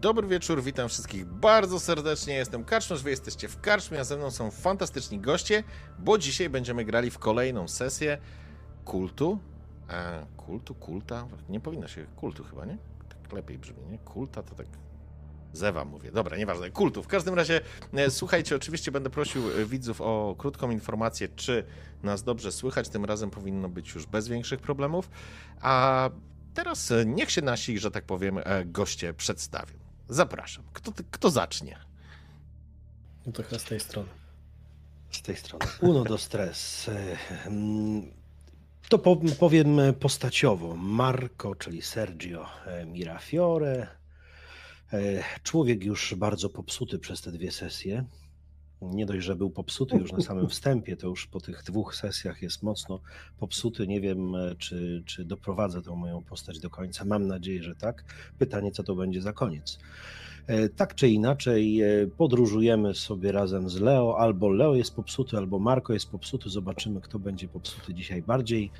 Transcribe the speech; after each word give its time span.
Dobry 0.00 0.28
wieczór, 0.28 0.62
witam 0.62 0.88
wszystkich 0.88 1.24
bardzo 1.24 1.80
serdecznie. 1.80 2.34
Jestem 2.34 2.64
Karczmarz, 2.64 3.02
wy 3.02 3.10
jesteście 3.10 3.48
w 3.48 3.60
Karczmie, 3.60 4.00
a 4.00 4.04
ze 4.04 4.16
mną 4.16 4.30
są 4.30 4.50
fantastyczni 4.50 5.20
goście, 5.20 5.64
bo 5.98 6.18
dzisiaj 6.18 6.50
będziemy 6.50 6.84
grali 6.84 7.10
w 7.10 7.18
kolejną 7.18 7.68
sesję 7.68 8.18
kultu. 8.84 9.38
A, 9.88 10.26
kultu, 10.36 10.74
kulta? 10.74 11.26
Nie 11.48 11.60
powinno 11.60 11.88
się 11.88 12.06
kultu 12.16 12.44
chyba, 12.44 12.64
nie? 12.64 12.78
Tak 13.08 13.32
lepiej 13.32 13.58
brzmi, 13.58 13.86
nie? 13.90 13.98
Kulta 13.98 14.42
to 14.42 14.54
tak 14.54 14.66
Zewa 15.52 15.84
mówię. 15.84 16.12
Dobra, 16.12 16.36
nieważne. 16.36 16.70
Kultu. 16.70 17.02
W 17.02 17.06
każdym 17.06 17.34
razie, 17.34 17.60
e, 17.92 18.10
słuchajcie, 18.10 18.56
oczywiście 18.56 18.92
będę 18.92 19.10
prosił 19.10 19.50
e, 19.50 19.64
widzów 19.64 20.00
o 20.00 20.34
krótką 20.38 20.70
informację, 20.70 21.28
czy 21.28 21.64
nas 22.02 22.22
dobrze 22.22 22.52
słychać. 22.52 22.88
Tym 22.88 23.04
razem 23.04 23.30
powinno 23.30 23.68
być 23.68 23.94
już 23.94 24.06
bez 24.06 24.28
większych 24.28 24.60
problemów. 24.60 25.10
A 25.60 26.10
teraz 26.54 26.90
e, 26.90 27.06
niech 27.06 27.30
się 27.30 27.42
nasi, 27.42 27.78
że 27.78 27.90
tak 27.90 28.04
powiem, 28.04 28.40
goście 28.66 29.14
przedstawią. 29.14 29.77
Zapraszam. 30.08 30.64
Kto, 30.72 30.92
kto 31.10 31.30
zacznie? 31.30 31.78
No 33.26 33.32
to 33.32 33.42
chyba 33.42 33.58
z 33.58 33.64
tej 33.64 33.80
strony. 33.80 34.08
Z 35.10 35.22
tej 35.22 35.36
strony. 35.36 35.66
Uno 35.80 36.04
do 36.04 36.18
stres. 36.18 36.90
To 38.88 38.98
powiem 39.38 39.80
postaciowo. 40.00 40.76
Marco, 40.76 41.54
czyli 41.54 41.82
Sergio 41.82 42.46
Mirafiore, 42.86 43.98
E, 44.92 45.24
człowiek 45.42 45.84
już 45.84 46.14
bardzo 46.14 46.50
popsuty 46.50 46.98
przez 46.98 47.22
te 47.22 47.32
dwie 47.32 47.52
sesje. 47.52 48.04
Nie 48.82 49.06
dość, 49.06 49.24
że 49.24 49.36
był 49.36 49.50
popsuty 49.50 49.96
już 49.96 50.12
na 50.12 50.20
samym 50.20 50.48
wstępie, 50.48 50.96
to 50.96 51.06
już 51.06 51.26
po 51.26 51.40
tych 51.40 51.62
dwóch 51.62 51.94
sesjach 51.94 52.42
jest 52.42 52.62
mocno 52.62 53.00
popsuty. 53.38 53.86
Nie 53.86 54.00
wiem, 54.00 54.34
e, 54.34 54.54
czy, 54.54 55.02
czy 55.06 55.24
doprowadzę 55.24 55.82
tą 55.82 55.96
moją 55.96 56.22
postać 56.22 56.58
do 56.60 56.70
końca. 56.70 57.04
Mam 57.04 57.26
nadzieję, 57.26 57.62
że 57.62 57.74
tak. 57.74 58.04
Pytanie, 58.38 58.72
co 58.72 58.82
to 58.82 58.94
będzie 58.94 59.22
za 59.22 59.32
koniec. 59.32 59.78
E, 60.46 60.68
tak 60.68 60.94
czy 60.94 61.08
inaczej, 61.08 61.80
podróżujemy 62.16 62.94
sobie 62.94 63.32
razem 63.32 63.68
z 63.68 63.80
Leo. 63.80 64.18
Albo 64.18 64.48
Leo 64.48 64.74
jest 64.74 64.94
popsuty, 64.94 65.36
albo 65.36 65.58
Marko 65.58 65.92
jest 65.92 66.10
popsuty. 66.10 66.50
Zobaczymy, 66.50 67.00
kto 67.00 67.18
będzie 67.18 67.48
popsuty 67.48 67.94
dzisiaj 67.94 68.22
bardziej. 68.22 68.70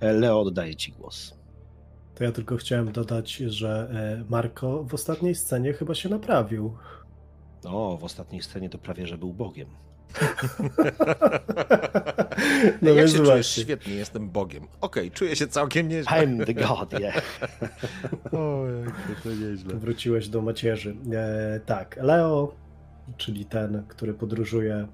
Leo, 0.00 0.40
oddaję 0.40 0.76
Ci 0.76 0.92
głos. 0.92 1.38
To 2.18 2.24
ja 2.24 2.32
tylko 2.32 2.56
chciałem 2.56 2.92
dodać, 2.92 3.36
że 3.36 3.90
e, 3.92 4.30
Marko 4.30 4.84
w 4.84 4.94
ostatniej 4.94 5.34
scenie 5.34 5.72
chyba 5.72 5.94
się 5.94 6.08
naprawił. 6.08 6.76
O, 7.64 7.96
w 7.96 8.04
ostatniej 8.04 8.42
scenie 8.42 8.70
to 8.70 8.78
prawie, 8.78 9.06
że 9.06 9.18
był 9.18 9.32
Bogiem. 9.32 9.68
no 12.82 12.90
Jak 12.90 13.08
się 13.08 13.14
czujesz? 13.14 13.46
Świetnie, 13.46 13.94
jestem 13.94 14.30
Bogiem. 14.30 14.62
Okej, 14.62 15.06
okay, 15.06 15.10
czuję 15.10 15.36
się 15.36 15.46
całkiem 15.46 15.88
nieźle. 15.88 16.26
I'm 16.26 16.46
the 16.46 16.54
God, 16.54 17.00
yeah. 17.00 17.22
o, 18.32 18.64
to 19.22 19.28
nieźle. 19.28 19.74
Wróciłeś 19.74 20.28
do 20.28 20.42
macierzy. 20.42 20.96
E, 21.12 21.60
tak, 21.66 21.98
Leo, 22.02 22.54
czyli 23.16 23.44
ten, 23.44 23.84
który 23.88 24.14
podróżuje 24.14 24.88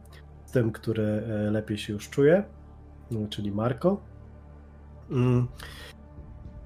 z 0.46 0.50
tym, 0.52 0.72
który 0.72 1.02
e, 1.02 1.50
lepiej 1.50 1.78
się 1.78 1.92
już 1.92 2.10
czuje, 2.10 2.44
no, 3.10 3.28
czyli 3.28 3.52
Marko. 3.52 4.00
Mm. 5.10 5.48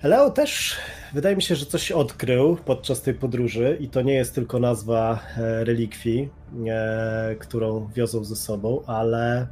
Leo 0.02 0.30
też 0.30 0.76
wydaje 1.14 1.36
mi 1.36 1.42
się, 1.42 1.54
że 1.54 1.66
coś 1.66 1.92
odkrył 1.92 2.56
podczas 2.56 3.02
tej 3.02 3.14
podróży 3.14 3.76
i 3.80 3.88
to 3.88 4.02
nie 4.02 4.14
jest 4.14 4.34
tylko 4.34 4.58
nazwa 4.58 5.20
e, 5.36 5.64
relikwii, 5.64 6.28
e, 6.68 7.36
którą 7.38 7.88
wiozą 7.94 8.24
ze 8.24 8.36
sobą, 8.36 8.82
ale 8.86 9.46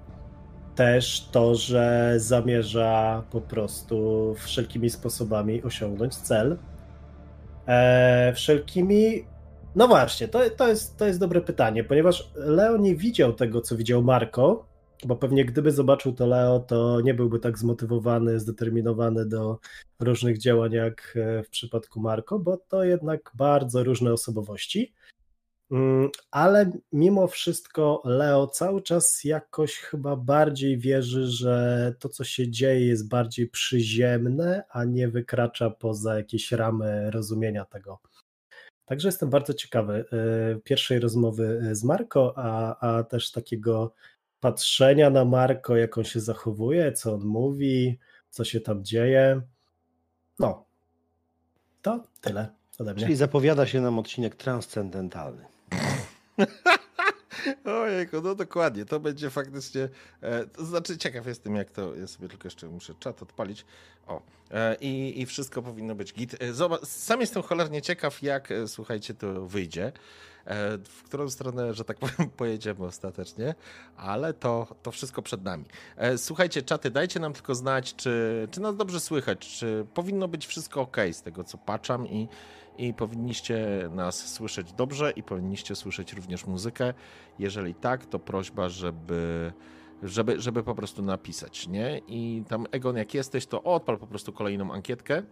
też 0.75 1.29
to, 1.33 1.55
że 1.55 2.15
zamierza 2.17 3.23
po 3.31 3.41
prostu 3.41 4.34
wszelkimi 4.39 4.91
sposobami 4.91 5.62
osiągnąć 5.62 6.17
cel. 6.17 6.59
E, 7.67 8.33
wszelkimi. 8.34 9.25
No 9.75 9.89
właśnie, 9.89 10.28
to, 10.28 10.41
to, 10.57 10.69
jest, 10.69 10.97
to 10.97 11.07
jest 11.07 11.21
dobre 11.21 11.41
pytanie, 11.41 11.84
ponieważ 11.84 12.31
Leo 12.34 12.77
nie 12.77 12.97
widział 12.97 13.33
tego, 13.33 13.61
co 13.61 13.77
widział 13.77 14.03
Marko, 14.03 14.67
bo 15.06 15.17
pewnie 15.17 15.44
gdyby 15.44 15.72
zobaczył 15.72 16.12
to 16.12 16.27
Leo, 16.27 16.61
to 16.61 17.00
nie 17.00 17.15
byłby 17.15 17.39
tak 17.39 17.59
zmotywowany, 17.59 18.41
zdeterminowany 18.41 19.27
do 19.27 19.59
różnych 20.00 20.39
działań 20.39 20.72
jak 20.72 21.15
e, 21.17 21.43
w 21.43 21.49
przypadku 21.49 22.00
Marco, 22.00 22.39
bo 22.39 22.56
to 22.56 22.84
jednak 22.84 23.33
bardzo 23.34 23.84
różne 23.84 24.12
osobowości. 24.12 24.95
Mm, 25.71 26.11
ale 26.31 26.72
mimo 26.93 27.27
wszystko 27.27 28.03
Leo 28.05 28.47
cały 28.47 28.83
czas 28.83 29.25
jakoś 29.25 29.77
chyba 29.77 30.16
bardziej 30.16 30.78
wierzy, 30.78 31.27
że 31.27 31.95
to, 31.99 32.09
co 32.09 32.25
się 32.25 32.50
dzieje, 32.50 32.87
jest 32.87 33.09
bardziej 33.09 33.49
przyziemne, 33.49 34.62
a 34.71 34.84
nie 34.84 35.09
wykracza 35.09 35.71
poza 35.71 36.16
jakieś 36.16 36.53
ramy 36.53 37.11
rozumienia 37.11 37.65
tego. 37.65 37.99
Także 38.84 39.09
jestem 39.09 39.31
bardzo 39.31 39.55
ciekawy 39.55 40.05
e, 40.12 40.61
pierwszej 40.65 41.00
rozmowy 41.00 41.61
z 41.72 41.84
Marco, 41.84 42.33
a, 42.37 42.77
a 42.81 43.03
też 43.03 43.33
takiego 43.33 43.95
patrzenia 44.41 45.10
na 45.10 45.24
Marko, 45.24 45.76
jak 45.76 45.98
on 45.98 46.04
się 46.04 46.20
zachowuje, 46.20 46.92
co 46.92 47.14
on 47.14 47.24
mówi, 47.24 47.98
co 48.30 48.44
się 48.44 48.60
tam 48.60 48.84
dzieje. 48.84 49.41
No, 50.38 50.64
to 51.82 52.04
tyle 52.20 52.48
ode 52.78 52.94
mnie. 52.94 53.02
Czyli 53.02 53.16
zapowiada 53.16 53.66
się 53.66 53.80
nam 53.80 53.98
odcinek 53.98 54.36
transcendentalny. 54.36 55.44
Ojejku, 57.64 58.20
no 58.20 58.34
dokładnie, 58.34 58.84
to 58.84 59.00
będzie 59.00 59.30
faktycznie, 59.30 59.88
e, 60.20 60.47
to 60.47 60.64
znaczy 60.64 60.98
ciekaw 60.98 61.26
jestem 61.26 61.56
jak 61.56 61.70
to, 61.70 61.94
ja 61.94 62.06
sobie 62.06 62.28
tylko 62.28 62.47
jeszcze 62.47 62.68
muszę 62.68 62.94
czat 63.00 63.22
odpalić, 63.22 63.64
o, 64.06 64.22
e, 64.50 64.76
i, 64.80 65.20
i 65.20 65.26
wszystko 65.26 65.62
powinno 65.62 65.94
być 65.94 66.12
git. 66.12 66.42
E, 66.42 66.53
zobacz, 66.53 66.80
sam 66.80 67.20
jestem 67.20 67.42
cholernie 67.42 67.82
ciekaw 67.82 68.22
jak, 68.22 68.53
e, 68.53 68.68
słuchajcie, 68.68 69.14
to 69.14 69.47
wyjdzie, 69.47 69.92
w 70.84 71.03
którą 71.05 71.31
stronę, 71.31 71.75
że 71.75 71.84
tak 71.84 71.99
powiem, 72.05 72.31
pojedziemy 72.31 72.84
ostatecznie, 72.84 73.55
ale 73.97 74.34
to, 74.34 74.67
to 74.83 74.91
wszystko 74.91 75.23
przed 75.23 75.45
nami. 75.45 75.65
E, 75.97 76.19
słuchajcie, 76.19 76.62
czaty, 76.62 76.91
dajcie 76.91 77.21
nam 77.21 77.33
tylko 77.33 77.55
znać, 77.55 77.95
czy, 77.95 78.49
czy 78.51 78.61
nas 78.61 78.77
dobrze 78.77 79.01
słychać, 79.01 79.39
czy 79.39 79.87
powinno 79.95 80.29
być 80.29 80.47
wszystko 80.47 80.81
ok 80.81 80.97
z 81.12 81.23
tego, 81.23 81.45
co 81.45 81.59
patrzam 81.59 82.07
i, 82.09 82.29
i 82.79 82.95
powinniście 82.95 83.89
nas 83.91 84.34
słyszeć 84.34 84.73
dobrze 84.73 85.11
i 85.11 85.23
powinniście 85.23 85.75
słyszeć 85.75 86.12
również 86.12 86.47
muzykę. 86.47 86.95
Jeżeli 87.39 87.75
tak, 87.75 88.07
to 88.07 88.19
prośba, 88.19 88.69
żeby 88.69 89.53
żeby, 90.03 90.41
żeby 90.41 90.63
po 90.63 90.75
prostu 90.75 91.03
napisać, 91.03 91.69
nie? 91.69 92.01
I 92.09 92.45
tam 92.49 92.67
Egon, 92.71 92.97
jak 92.97 93.15
jesteś, 93.15 93.47
to 93.47 93.63
odpal 93.63 93.99
po 93.99 94.07
prostu 94.07 94.33
kolejną 94.33 94.73
ankietkę 94.73 95.23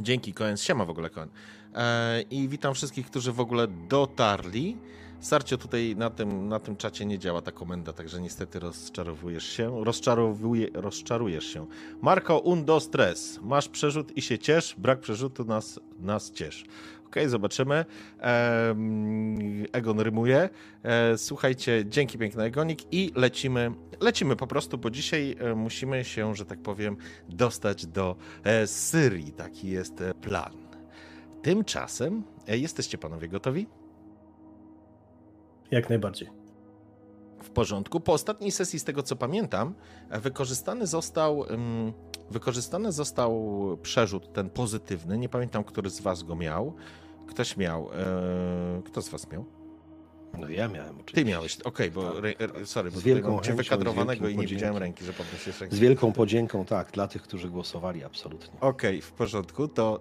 Dzięki, 0.00 0.32
Koen. 0.32 0.56
Siema 0.56 0.84
w 0.84 0.90
ogóle, 0.90 1.10
Koen. 1.10 1.28
E, 1.74 2.22
I 2.22 2.48
witam 2.48 2.74
wszystkich, 2.74 3.06
którzy 3.06 3.32
w 3.32 3.40
ogóle 3.40 3.68
dotarli. 3.68 4.76
Sarcio, 5.20 5.58
tutaj 5.58 5.94
na 5.96 6.10
tym, 6.10 6.48
na 6.48 6.60
tym 6.60 6.76
czacie 6.76 7.06
nie 7.06 7.18
działa 7.18 7.42
ta 7.42 7.52
komenda, 7.52 7.92
także 7.92 8.20
niestety 8.20 8.58
rozczarowujesz 8.58 9.46
się. 9.46 9.84
Rozczarowuje, 9.84 10.68
rozczarujesz 10.74 11.46
się. 11.46 11.66
Marco 12.02 12.38
Undo 12.38 12.80
Stres. 12.80 13.40
Masz 13.42 13.68
przerzut 13.68 14.16
i 14.16 14.22
się 14.22 14.38
ciesz. 14.38 14.74
Brak 14.78 15.00
przerzutu 15.00 15.44
nas, 15.44 15.80
nas 16.00 16.32
ciesz. 16.32 16.64
Ok, 17.14 17.28
zobaczymy. 17.28 17.84
Egon 19.72 20.00
rymuje. 20.00 20.48
E, 20.82 21.18
słuchajcie, 21.18 21.84
dzięki 21.86 22.18
piękny 22.18 22.42
Egonik 22.42 22.92
i 22.92 23.12
lecimy, 23.16 23.70
lecimy 24.00 24.36
po 24.36 24.46
prostu, 24.46 24.78
bo 24.78 24.90
dzisiaj 24.90 25.36
e, 25.40 25.54
musimy 25.54 26.04
się, 26.04 26.34
że 26.34 26.46
tak 26.46 26.62
powiem, 26.62 26.96
dostać 27.28 27.86
do 27.86 28.16
e, 28.44 28.66
Syrii. 28.66 29.32
Taki 29.32 29.68
jest 29.68 30.02
plan. 30.20 30.52
Tymczasem 31.42 32.22
jesteście 32.46 32.98
panowie 32.98 33.28
gotowi? 33.28 33.66
Jak 35.70 35.88
najbardziej. 35.88 36.28
W 37.42 37.50
porządku. 37.50 38.00
Po 38.00 38.12
ostatniej 38.12 38.50
sesji, 38.50 38.78
z 38.78 38.84
tego 38.84 39.02
co 39.02 39.16
pamiętam, 39.16 39.74
wykorzystany 40.10 40.86
został, 40.86 41.44
wykorzystany 42.30 42.92
został 42.92 43.52
przerzut 43.82 44.32
ten 44.32 44.50
pozytywny. 44.50 45.18
Nie 45.18 45.28
pamiętam, 45.28 45.64
który 45.64 45.90
z 45.90 46.00
was 46.00 46.22
go 46.22 46.36
miał. 46.36 46.74
Ktoś 47.26 47.56
miał. 47.56 47.90
E, 47.92 48.82
kto 48.84 49.02
z 49.02 49.08
was 49.08 49.30
miał? 49.30 49.44
No 50.38 50.48
ja 50.48 50.68
miałem 50.68 50.94
oczywiście. 50.94 51.14
Ty 51.14 51.24
miałeś, 51.24 51.60
okej, 51.60 51.90
okay, 51.90 51.90
bo 51.90 52.12
tak. 52.12 52.66
sorry, 52.66 52.90
bo 52.90 53.00
z 53.00 53.02
wielką 53.02 53.40
cię 53.40 53.54
wykadrowanego 53.54 54.28
i 54.28 54.36
nie 54.36 54.46
widziałem 54.46 54.76
ręki, 54.76 55.04
że 55.04 55.12
podnosisz 55.12 55.60
rękę. 55.60 55.76
Z 55.76 55.78
wielką 55.78 56.12
podzięką, 56.12 56.64
tak, 56.64 56.90
dla 56.90 57.08
tych, 57.08 57.22
którzy 57.22 57.48
głosowali, 57.48 58.04
absolutnie. 58.04 58.60
Okej, 58.60 58.98
okay, 58.98 59.02
w 59.02 59.12
porządku, 59.12 59.68
to 59.68 60.00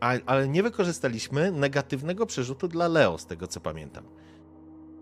a, 0.00 0.14
ale 0.26 0.48
nie 0.48 0.62
wykorzystaliśmy 0.62 1.52
negatywnego 1.52 2.26
przerzutu 2.26 2.68
dla 2.68 2.88
Leo, 2.88 3.18
z 3.18 3.26
tego 3.26 3.46
co 3.46 3.60
pamiętam. 3.60 4.04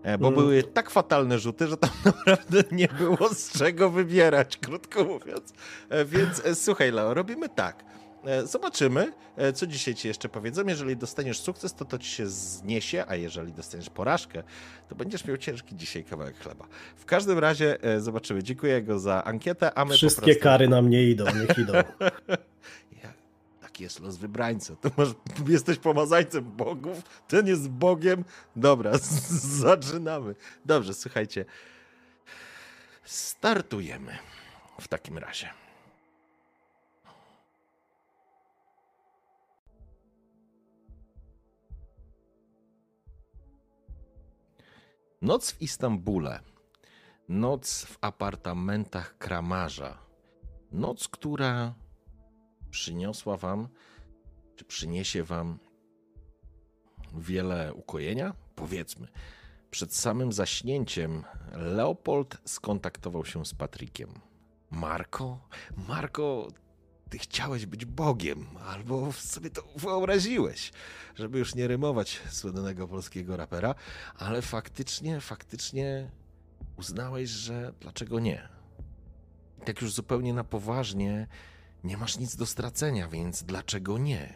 E, 0.03 0.17
bo 0.17 0.27
mm. 0.27 0.39
były 0.39 0.63
tak 0.63 0.89
fatalne 0.89 1.39
rzuty, 1.39 1.67
że 1.67 1.77
tam 1.77 1.89
naprawdę 2.05 2.63
nie 2.71 2.87
było 2.87 3.29
z 3.33 3.51
czego 3.51 3.89
wybierać, 3.89 4.57
krótko 4.57 5.03
mówiąc. 5.03 5.53
E, 5.89 6.05
więc 6.05 6.45
e, 6.45 6.55
słuchaj, 6.55 6.91
Leo, 6.91 7.13
robimy 7.13 7.49
tak. 7.49 7.85
Zobaczymy, 8.43 9.13
co 9.55 9.67
dzisiaj 9.67 9.95
ci 9.95 10.07
jeszcze 10.07 10.29
powiedzą. 10.29 10.67
Jeżeli 10.67 10.97
dostaniesz 10.97 11.39
sukces, 11.39 11.73
to 11.73 11.85
to 11.85 11.97
ci 11.97 12.09
się 12.09 12.27
zniesie, 12.27 13.05
a 13.07 13.15
jeżeli 13.15 13.53
dostaniesz 13.53 13.89
porażkę, 13.89 14.43
to 14.89 14.95
będziesz 14.95 15.25
miał 15.25 15.37
ciężki 15.37 15.75
dzisiaj 15.75 16.03
kawałek 16.03 16.37
chleba. 16.37 16.67
W 16.95 17.05
każdym 17.05 17.39
razie 17.39 17.77
zobaczymy. 17.97 18.43
Dziękuję 18.43 18.81
go 18.81 18.99
za 18.99 19.23
ankietę, 19.23 19.77
a 19.77 19.85
my 19.85 19.93
Wszystkie 19.95 20.25
prostu... 20.25 20.43
kary 20.43 20.67
na 20.67 20.81
mnie 20.81 21.03
idą, 21.03 21.25
niech 21.25 21.57
idą. 21.57 21.73
taki 23.73 23.83
jest 23.83 23.99
los 23.99 24.17
wybrańca. 24.17 24.75
To 24.75 24.89
masz, 24.97 25.09
jesteś 25.47 25.77
pomazańcem 25.77 26.43
bogów, 26.43 27.01
ten 27.27 27.47
jest 27.47 27.69
Bogiem. 27.69 28.23
Dobra, 28.55 28.91
zaczynamy. 29.61 30.35
Dobrze, 30.65 30.93
słuchajcie. 30.93 31.45
Startujemy 33.03 34.17
w 34.81 34.87
takim 34.87 35.17
razie. 35.17 35.49
Noc 45.23 45.51
w 45.51 45.61
Istambule. 45.61 46.39
Noc 47.29 47.85
w 47.85 47.97
apartamentach 48.01 49.17
kramarza. 49.17 49.97
Noc, 50.71 51.07
która 51.07 51.73
przyniosła 52.69 53.37
wam, 53.37 53.67
czy 54.55 54.65
przyniesie 54.65 55.23
wam 55.23 55.59
wiele 57.15 57.73
ukojenia? 57.73 58.33
Powiedzmy. 58.55 59.07
Przed 59.71 59.95
samym 59.95 60.33
zaśnięciem 60.33 61.23
Leopold 61.53 62.37
skontaktował 62.45 63.25
się 63.25 63.45
z 63.45 63.53
Patrykiem. 63.53 64.09
Marko? 64.71 65.39
Marko, 65.87 66.47
ty 67.13 67.19
chciałeś 67.19 67.65
być 67.65 67.85
Bogiem, 67.85 68.45
albo 68.65 69.11
sobie 69.11 69.49
to 69.49 69.63
wyobraziłeś, 69.75 70.71
żeby 71.15 71.39
już 71.39 71.55
nie 71.55 71.67
rymować 71.67 72.21
słynnego 72.29 72.87
polskiego 72.87 73.37
rapera, 73.37 73.75
ale 74.15 74.41
faktycznie, 74.41 75.21
faktycznie 75.21 76.11
uznałeś, 76.77 77.29
że 77.29 77.73
dlaczego 77.79 78.19
nie? 78.19 78.49
Tak 79.65 79.81
już 79.81 79.93
zupełnie 79.93 80.33
na 80.33 80.43
poważnie 80.43 81.27
nie 81.83 81.97
masz 81.97 82.17
nic 82.17 82.35
do 82.35 82.45
stracenia, 82.45 83.07
więc 83.07 83.43
dlaczego 83.43 83.97
nie? 83.97 84.33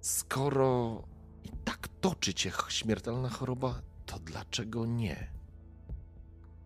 Skoro 0.00 1.02
i 1.44 1.48
tak 1.64 1.88
toczy 2.00 2.34
cię 2.34 2.52
śmiertelna 2.68 3.28
choroba, 3.28 3.82
to 4.06 4.18
dlaczego 4.18 4.86
nie? 4.86 5.30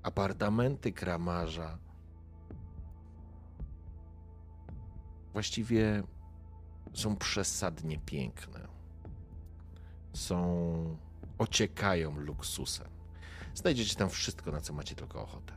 Apartamenty 0.02 0.92
kramarza 0.92 1.78
właściwie 5.38 6.02
są 6.94 7.16
przesadnie 7.16 7.98
piękne. 7.98 8.68
Są 10.12 10.96
ociekają 11.38 12.16
luksusem. 12.16 12.88
Znajdziecie 13.54 13.96
tam 13.96 14.10
wszystko, 14.10 14.52
na 14.52 14.60
co 14.60 14.72
macie 14.72 14.94
tylko 14.94 15.22
ochotę 15.22 15.54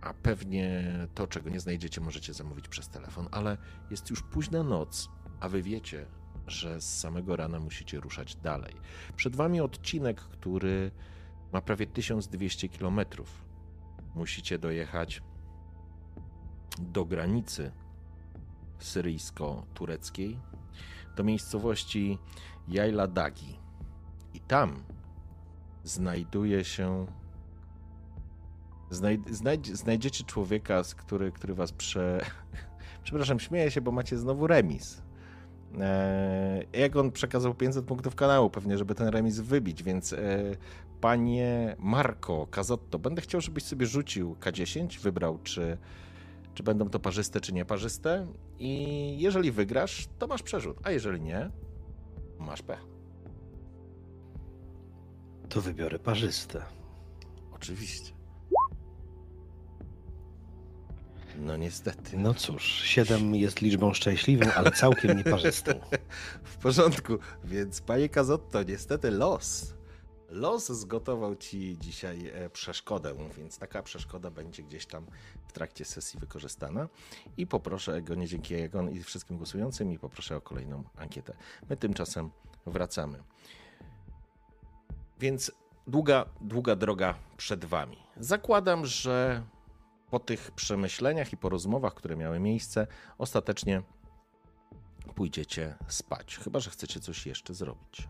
a 0.00 0.14
pewnie 0.14 0.84
to, 1.14 1.26
czego 1.26 1.50
nie 1.50 1.60
znajdziecie, 1.60 2.00
możecie 2.00 2.34
zamówić 2.34 2.68
przez 2.68 2.88
telefon, 2.88 3.28
ale 3.30 3.56
jest 3.90 4.10
już 4.10 4.22
późna 4.22 4.62
noc, 4.62 5.08
a 5.40 5.48
wy 5.48 5.62
wiecie, 5.62 6.06
że 6.46 6.80
z 6.80 6.98
samego 6.98 7.36
rana 7.36 7.60
musicie 7.60 8.00
ruszać 8.00 8.36
dalej. 8.36 8.74
Przed 9.16 9.36
wami 9.36 9.60
odcinek, 9.60 10.20
który 10.20 10.90
ma 11.52 11.60
prawie 11.60 11.86
1200 11.86 12.68
km. 12.68 13.00
Musicie 14.14 14.58
dojechać 14.58 15.22
do 16.78 17.04
granicy 17.04 17.72
syryjsko-tureckiej, 18.84 20.38
do 21.16 21.24
miejscowości 21.24 22.18
Jajla 22.68 23.06
Dagi. 23.06 23.58
I 24.34 24.40
tam 24.40 24.82
znajduje 25.84 26.64
się 26.64 27.06
znajdziecie 29.72 30.24
człowieka, 30.24 30.82
który, 30.96 31.32
który 31.32 31.54
was 31.54 31.72
prze... 31.72 32.20
Przepraszam, 33.04 33.40
śmieję 33.40 33.70
się, 33.70 33.80
bo 33.80 33.92
macie 33.92 34.18
znowu 34.18 34.46
remis. 34.46 35.02
Eee, 35.80 36.66
jak 36.72 36.96
on 36.96 37.12
przekazał 37.12 37.54
500 37.54 37.84
punktów 37.84 38.14
kanału, 38.14 38.50
pewnie, 38.50 38.78
żeby 38.78 38.94
ten 38.94 39.08
remis 39.08 39.38
wybić, 39.38 39.82
więc 39.82 40.12
e, 40.12 40.18
panie 41.00 41.76
Marco 41.78 42.46
Cazotto, 42.50 42.98
będę 42.98 43.22
chciał, 43.22 43.40
żebyś 43.40 43.64
sobie 43.64 43.86
rzucił 43.86 44.36
K10, 44.40 45.00
wybrał, 45.00 45.38
czy, 45.42 45.78
czy 46.54 46.62
będą 46.62 46.90
to 46.90 47.00
parzyste, 47.00 47.40
czy 47.40 47.52
nieparzyste. 47.52 48.26
I 48.58 49.16
jeżeli 49.18 49.52
wygrasz, 49.52 50.08
to 50.18 50.26
masz 50.26 50.42
przerzut, 50.42 50.78
a 50.82 50.90
jeżeli 50.90 51.20
nie, 51.20 51.50
masz 52.38 52.62
pech. 52.62 52.86
To 55.48 55.60
wybiorę 55.60 55.98
parzyste. 55.98 56.62
Oczywiście. 57.52 58.12
No 61.38 61.56
niestety. 61.56 62.16
No 62.18 62.34
cóż, 62.34 62.64
7 62.64 63.34
jest 63.34 63.60
liczbą 63.60 63.94
szczęśliwą, 63.94 64.52
ale 64.56 64.70
całkiem 64.72 65.16
nieparzystą. 65.16 65.72
w 66.42 66.56
porządku, 66.56 67.18
więc 67.44 67.80
panie 67.80 68.08
Kazotto, 68.08 68.62
niestety 68.62 69.10
los. 69.10 69.74
Los 70.30 70.72
zgotował 70.72 71.36
ci 71.36 71.76
dzisiaj 71.78 72.28
e, 72.34 72.50
przeszkodę, 72.50 73.14
więc 73.36 73.58
taka 73.58 73.82
przeszkoda 73.82 74.30
będzie 74.30 74.62
gdzieś 74.62 74.86
tam 74.86 75.06
w 75.46 75.52
trakcie 75.52 75.84
sesji 75.84 76.20
wykorzystana. 76.20 76.88
I 77.36 77.46
poproszę 77.46 77.94
Egonie, 77.94 78.26
dzięki 78.26 78.54
Egon 78.54 78.90
i 78.90 79.02
wszystkim 79.02 79.36
głosującym, 79.36 79.92
i 79.92 79.98
poproszę 79.98 80.36
o 80.36 80.40
kolejną 80.40 80.84
ankietę. 80.96 81.36
My 81.70 81.76
tymczasem 81.76 82.30
wracamy. 82.66 83.22
Więc 85.20 85.52
długa, 85.86 86.26
długa 86.40 86.76
droga 86.76 87.14
przed 87.36 87.64
wami. 87.64 87.96
Zakładam, 88.16 88.86
że 88.86 89.42
po 90.10 90.18
tych 90.18 90.50
przemyśleniach 90.50 91.32
i 91.32 91.36
po 91.36 91.48
rozmowach, 91.48 91.94
które 91.94 92.16
miały 92.16 92.40
miejsce, 92.40 92.86
ostatecznie 93.18 93.82
pójdziecie 95.14 95.76
spać. 95.88 96.36
Chyba, 96.36 96.60
że 96.60 96.70
chcecie 96.70 97.00
coś 97.00 97.26
jeszcze 97.26 97.54
zrobić. 97.54 98.08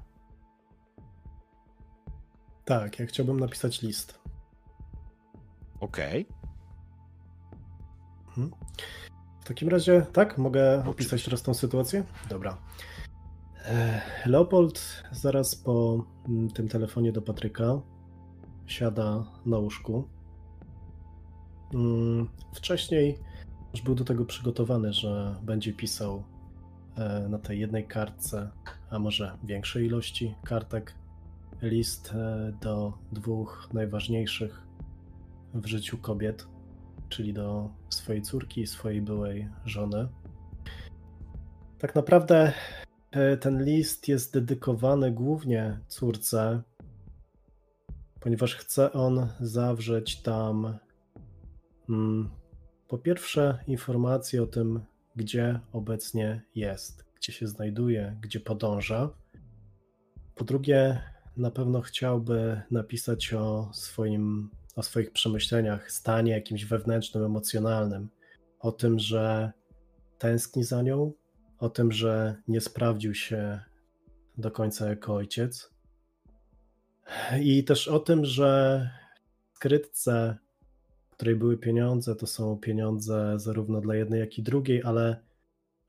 Tak, 2.70 2.98
ja 2.98 3.06
chciałbym 3.06 3.40
napisać 3.40 3.82
list. 3.82 4.20
Okej. 5.80 6.26
Okay. 6.26 6.40
Mhm. 8.28 8.50
W 9.40 9.44
takim 9.44 9.68
razie, 9.68 10.06
tak, 10.12 10.38
mogę 10.38 10.84
opisać 10.86 11.24
teraz 11.24 11.42
tą 11.42 11.54
sytuację? 11.54 12.04
Dobra. 12.28 12.58
E, 13.64 14.00
Leopold 14.26 15.02
zaraz 15.12 15.56
po 15.56 16.04
mm, 16.28 16.50
tym 16.50 16.68
telefonie 16.68 17.12
do 17.12 17.22
Patryka 17.22 17.80
siada 18.66 19.24
na 19.46 19.58
łóżku 19.58 20.04
Mm, 21.74 22.28
wcześniej 22.54 23.18
już 23.72 23.82
był 23.82 23.94
do 23.94 24.04
tego 24.04 24.24
przygotowany, 24.24 24.92
że 24.92 25.34
będzie 25.42 25.72
pisał 25.72 26.22
e, 26.96 27.28
na 27.28 27.38
tej 27.38 27.60
jednej 27.60 27.86
kartce, 27.86 28.50
a 28.90 28.98
może 28.98 29.38
większej 29.44 29.86
ilości 29.86 30.34
kartek, 30.44 30.99
list 31.62 32.12
e, 32.14 32.52
do 32.60 32.92
dwóch 33.12 33.68
najważniejszych 33.72 34.62
w 35.54 35.66
życiu 35.66 35.98
kobiet, 35.98 36.46
czyli 37.08 37.32
do 37.32 37.70
swojej 37.88 38.22
córki 38.22 38.60
i 38.60 38.66
swojej 38.66 39.02
byłej 39.02 39.48
żony. 39.64 40.08
Tak 41.78 41.94
naprawdę 41.94 42.52
e, 43.10 43.36
ten 43.36 43.64
list 43.64 44.08
jest 44.08 44.34
dedykowany 44.34 45.12
głównie 45.12 45.80
córce, 45.88 46.62
ponieważ 48.20 48.54
chce 48.54 48.92
on 48.92 49.28
zawrzeć 49.40 50.22
tam 50.22 50.78
Mm, 51.90 52.30
po 52.88 52.98
pierwsze, 52.98 53.58
informacje 53.66 54.42
o 54.42 54.46
tym, 54.46 54.80
gdzie 55.16 55.60
obecnie 55.72 56.42
jest, 56.54 57.04
gdzie 57.14 57.32
się 57.32 57.46
znajduje, 57.46 58.16
gdzie 58.20 58.40
podąża. 58.40 59.10
Po 60.34 60.44
drugie, 60.44 61.02
na 61.36 61.50
pewno 61.50 61.80
chciałby 61.80 62.62
napisać 62.70 63.34
o, 63.34 63.70
swoim, 63.72 64.50
o 64.76 64.82
swoich 64.82 65.12
przemyśleniach, 65.12 65.92
stanie 65.92 66.32
jakimś 66.32 66.64
wewnętrznym, 66.64 67.24
emocjonalnym, 67.24 68.08
o 68.60 68.72
tym, 68.72 68.98
że 68.98 69.52
tęskni 70.18 70.64
za 70.64 70.82
nią, 70.82 71.12
o 71.58 71.68
tym, 71.68 71.92
że 71.92 72.36
nie 72.48 72.60
sprawdził 72.60 73.14
się 73.14 73.60
do 74.38 74.50
końca 74.50 74.88
jako 74.88 75.14
ojciec. 75.14 75.70
I 77.40 77.64
też 77.64 77.88
o 77.88 77.98
tym, 77.98 78.24
że 78.24 78.90
w 79.52 79.56
skrytce 79.56 80.38
której 81.20 81.36
były 81.36 81.58
pieniądze, 81.58 82.16
to 82.16 82.26
są 82.26 82.58
pieniądze 82.58 83.34
zarówno 83.36 83.80
dla 83.80 83.94
jednej, 83.94 84.20
jak 84.20 84.38
i 84.38 84.42
drugiej, 84.42 84.82
ale 84.82 85.22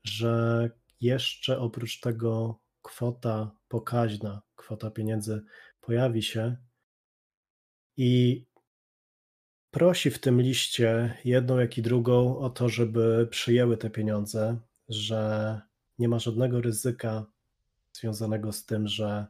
że 0.04 0.70
jeszcze 1.00 1.58
oprócz 1.58 2.00
tego 2.00 2.58
kwota 2.82 3.50
pokaźna, 3.68 4.42
kwota 4.56 4.90
pieniędzy 4.90 5.44
pojawi 5.80 6.22
się 6.22 6.56
i 7.96 8.44
prosi 9.70 10.10
w 10.10 10.18
tym 10.18 10.40
liście 10.40 11.18
jedną, 11.24 11.58
jak 11.58 11.78
i 11.78 11.82
drugą 11.82 12.38
o 12.38 12.50
to, 12.50 12.68
żeby 12.68 13.28
przyjęły 13.30 13.76
te 13.76 13.90
pieniądze, 13.90 14.58
że 14.88 15.60
nie 15.98 16.08
ma 16.08 16.18
żadnego 16.18 16.60
ryzyka 16.60 17.26
związanego 17.92 18.52
z 18.52 18.66
tym, 18.66 18.88
że 18.88 19.26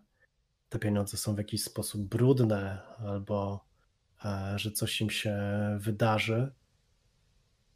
te 0.68 0.78
pieniądze 0.78 1.16
są 1.16 1.34
w 1.34 1.38
jakiś 1.38 1.62
sposób 1.64 2.02
brudne 2.02 2.80
albo 2.98 3.64
e, 4.24 4.54
że 4.56 4.72
coś 4.72 5.00
im 5.00 5.10
się 5.10 5.38
wydarzy. 5.80 6.52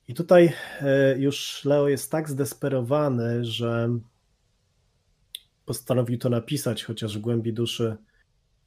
I 0.09 0.15
tutaj 0.15 0.53
e, 0.81 1.19
już 1.19 1.65
Leo 1.65 1.89
jest 1.89 2.11
tak 2.11 2.29
zdesperowany, 2.29 3.45
że 3.45 3.89
postanowił 5.67 6.19
to 6.19 6.29
napisać, 6.29 6.85
chociaż 6.85 7.19
w 7.19 7.21
głębi 7.21 7.53
duszy 7.53 7.97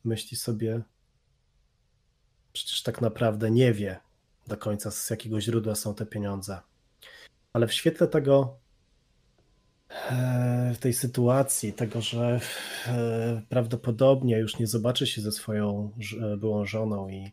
myśli 0.04 0.38
sobie, 0.38 0.82
przecież 2.54 2.84
tak 2.84 3.02
naprawdę 3.02 3.52
nie 3.52 3.74
wie 3.74 4.00
do 4.48 4.58
końca, 4.58 4.92
z 4.92 5.10
jakiego 5.10 5.42
źródła 5.42 5.76
są 5.76 5.96
te 5.96 6.06
pieniądze. 6.06 6.60
Ale 7.54 7.68
w 7.68 7.74
świetle 7.74 8.08
tego, 8.08 8.58
e, 9.90 10.76
tej 10.80 10.94
sytuacji, 10.94 11.74
tego, 11.74 12.02
że 12.02 12.40
e, 12.88 13.42
prawdopodobnie 13.50 14.38
już 14.38 14.60
nie 14.60 14.68
zobaczy 14.68 15.08
się 15.08 15.22
ze 15.22 15.32
swoją 15.32 15.92
byłą 16.38 16.66
żoną 16.66 17.10
i 17.10 17.32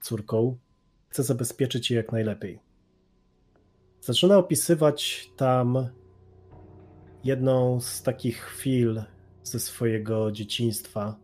córką, 0.00 0.58
chce 1.08 1.22
zabezpieczyć 1.22 1.90
je 1.90 1.96
jak 1.96 2.12
najlepiej. 2.12 2.58
Zaczyna 4.00 4.38
opisywać 4.38 5.30
tam 5.36 5.88
jedną 7.26 7.80
z 7.80 8.02
takich 8.02 8.38
chwil 8.38 9.02
ze 9.42 9.60
swojego 9.60 10.32
dzieciństwa, 10.32 11.16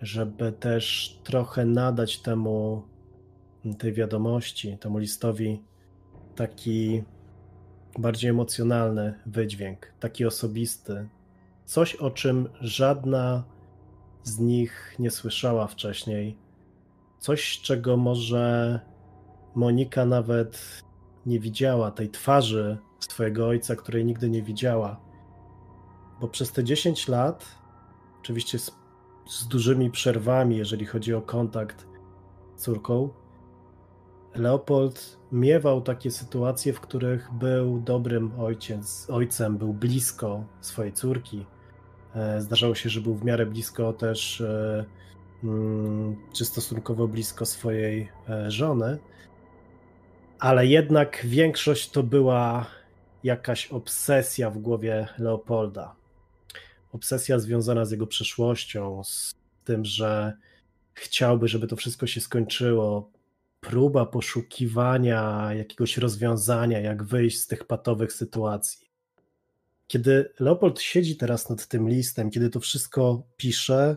żeby 0.00 0.52
też 0.52 1.18
trochę 1.24 1.64
nadać 1.64 2.18
temu 2.18 2.82
tej 3.78 3.92
wiadomości, 3.92 4.78
temu 4.78 4.98
listowi 4.98 5.62
taki 6.36 7.02
bardziej 7.98 8.30
emocjonalny 8.30 9.14
wydźwięk, 9.26 9.92
taki 10.00 10.24
osobisty. 10.24 11.08
Coś, 11.64 11.94
o 11.96 12.10
czym 12.10 12.48
żadna 12.60 13.44
z 14.22 14.38
nich 14.38 14.96
nie 14.98 15.10
słyszała 15.10 15.66
wcześniej. 15.66 16.36
Coś, 17.18 17.60
czego 17.60 17.96
może 17.96 18.80
Monika 19.54 20.04
nawet 20.04 20.82
nie 21.26 21.40
widziała, 21.40 21.90
tej 21.90 22.10
twarzy 22.10 22.78
swojego 22.98 23.48
ojca, 23.48 23.76
której 23.76 24.04
nigdy 24.04 24.30
nie 24.30 24.42
widziała. 24.42 25.00
Bo 26.20 26.28
przez 26.28 26.52
te 26.52 26.64
10 26.64 27.08
lat, 27.08 27.58
oczywiście 28.20 28.58
z, 28.58 28.76
z 29.28 29.48
dużymi 29.48 29.90
przerwami, 29.90 30.56
jeżeli 30.56 30.86
chodzi 30.86 31.14
o 31.14 31.22
kontakt 31.22 31.86
z 32.56 32.62
córką, 32.62 33.08
Leopold 34.34 35.18
miewał 35.32 35.80
takie 35.80 36.10
sytuacje, 36.10 36.72
w 36.72 36.80
których 36.80 37.28
był 37.32 37.80
dobrym 37.80 38.40
ojciec, 38.40 39.06
ojcem, 39.10 39.58
był 39.58 39.72
blisko 39.72 40.44
swojej 40.60 40.92
córki. 40.92 41.46
E, 42.14 42.40
zdarzało 42.40 42.74
się, 42.74 42.88
że 42.88 43.00
był 43.00 43.14
w 43.14 43.24
miarę 43.24 43.46
blisko 43.46 43.92
też, 43.92 44.40
e, 44.40 44.84
mm, 45.44 46.16
czy 46.32 46.44
stosunkowo 46.44 47.08
blisko 47.08 47.46
swojej 47.46 48.08
e, 48.28 48.50
żony, 48.50 48.98
ale 50.38 50.66
jednak 50.66 51.20
większość 51.24 51.90
to 51.90 52.02
była 52.02 52.66
jakaś 53.28 53.66
obsesja 53.66 54.50
w 54.50 54.58
głowie 54.58 55.08
Leopolda. 55.18 55.96
Obsesja 56.92 57.38
związana 57.38 57.84
z 57.84 57.90
jego 57.90 58.06
przeszłością, 58.06 59.04
z 59.04 59.34
tym, 59.64 59.84
że 59.84 60.32
chciałby, 60.94 61.48
żeby 61.48 61.66
to 61.66 61.76
wszystko 61.76 62.06
się 62.06 62.20
skończyło, 62.20 63.10
próba 63.60 64.06
poszukiwania 64.06 65.50
jakiegoś 65.54 65.96
rozwiązania, 65.96 66.80
jak 66.80 67.02
wyjść 67.02 67.38
z 67.38 67.46
tych 67.46 67.64
patowych 67.64 68.12
sytuacji. 68.12 68.88
Kiedy 69.86 70.32
Leopold 70.40 70.80
siedzi 70.80 71.16
teraz 71.16 71.50
nad 71.50 71.66
tym 71.66 71.88
listem, 71.88 72.30
kiedy 72.30 72.50
to 72.50 72.60
wszystko 72.60 73.22
pisze, 73.36 73.96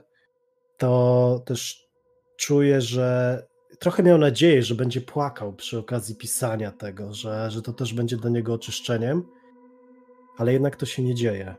to 0.77 1.43
też 1.45 1.87
czuje, 2.37 2.81
że 2.81 3.47
trochę 3.79 4.03
miał 4.03 4.17
nadzieję, 4.17 4.63
że 4.63 4.75
będzie 4.75 5.01
płakał 5.01 5.53
przy 5.53 5.79
okazji 5.79 6.15
pisania 6.15 6.71
tego, 6.71 7.13
że, 7.13 7.51
że 7.51 7.61
to 7.61 7.73
też 7.73 7.93
będzie 7.93 8.17
dla 8.17 8.29
niego 8.29 8.53
oczyszczeniem, 8.53 9.23
ale 10.37 10.53
jednak 10.53 10.75
to 10.75 10.85
się 10.85 11.03
nie 11.03 11.15
dzieje. 11.15 11.55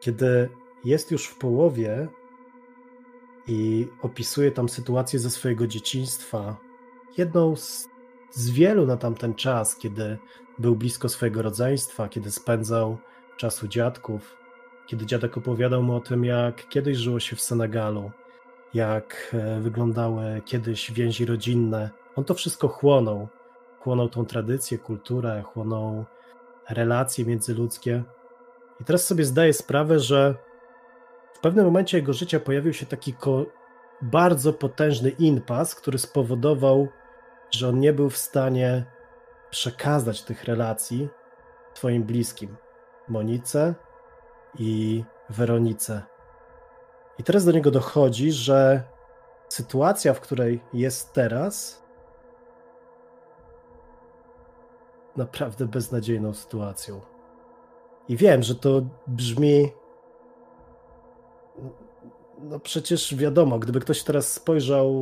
Kiedy 0.00 0.48
jest 0.84 1.10
już 1.10 1.26
w 1.26 1.38
połowie, 1.38 2.08
i 3.48 3.88
opisuje 4.02 4.50
tam 4.52 4.68
sytuację 4.68 5.18
ze 5.18 5.30
swojego 5.30 5.66
dzieciństwa. 5.66 6.56
Jedną 7.16 7.56
z, 7.56 7.88
z 8.30 8.50
wielu 8.50 8.86
na 8.86 8.96
tamten 8.96 9.34
czas, 9.34 9.76
kiedy 9.76 10.18
był 10.58 10.76
blisko 10.76 11.08
swojego 11.08 11.42
rodzeństwa, 11.42 12.08
kiedy 12.08 12.30
spędzał 12.30 12.98
czas 13.36 13.62
u 13.62 13.68
dziadków, 13.68 14.36
kiedy 14.86 15.06
dziadek 15.06 15.36
opowiadał 15.36 15.82
mu 15.82 15.94
o 15.94 16.00
tym, 16.00 16.24
jak 16.24 16.68
kiedyś 16.68 16.98
żyło 16.98 17.20
się 17.20 17.36
w 17.36 17.40
Senegalu, 17.40 18.10
jak 18.74 19.34
e, 19.34 19.60
wyglądały 19.60 20.42
kiedyś 20.44 20.92
więzi 20.92 21.26
rodzinne. 21.26 21.90
On 22.16 22.24
to 22.24 22.34
wszystko 22.34 22.68
chłonął. 22.68 23.28
Chłonął 23.80 24.08
tą 24.08 24.26
tradycję, 24.26 24.78
kulturę, 24.78 25.42
chłonął 25.42 26.04
relacje 26.70 27.24
międzyludzkie. 27.24 28.02
I 28.80 28.84
teraz 28.84 29.06
sobie 29.06 29.24
zdaje 29.24 29.52
sprawę, 29.52 30.00
że 30.00 30.34
w 31.32 31.40
pewnym 31.40 31.64
momencie 31.64 31.98
jego 31.98 32.12
życia 32.12 32.40
pojawił 32.40 32.72
się 32.72 32.86
taki 32.86 33.14
bardzo 34.02 34.52
potężny 34.52 35.10
impas, 35.10 35.74
który 35.74 35.98
spowodował, 35.98 36.88
że 37.50 37.68
on 37.68 37.80
nie 37.80 37.92
był 37.92 38.10
w 38.10 38.16
stanie 38.16 38.84
przekazać 39.50 40.22
tych 40.22 40.44
relacji 40.44 41.08
swoim 41.74 42.02
bliskim, 42.02 42.56
Monice 43.08 43.74
i 44.58 45.04
Weronice. 45.30 46.02
I 47.18 47.22
teraz 47.22 47.44
do 47.44 47.52
niego 47.52 47.70
dochodzi, 47.70 48.32
że 48.32 48.82
sytuacja, 49.48 50.14
w 50.14 50.20
której 50.20 50.60
jest 50.72 51.12
teraz, 51.12 51.82
naprawdę 55.16 55.66
beznadziejną 55.66 56.34
sytuacją. 56.34 57.00
I 58.08 58.16
wiem, 58.16 58.42
że 58.42 58.54
to 58.54 58.82
brzmi 59.06 59.72
no 62.42 62.60
przecież 62.60 63.14
wiadomo, 63.14 63.58
gdyby 63.58 63.80
ktoś 63.80 64.02
teraz 64.02 64.32
spojrzał 64.32 64.94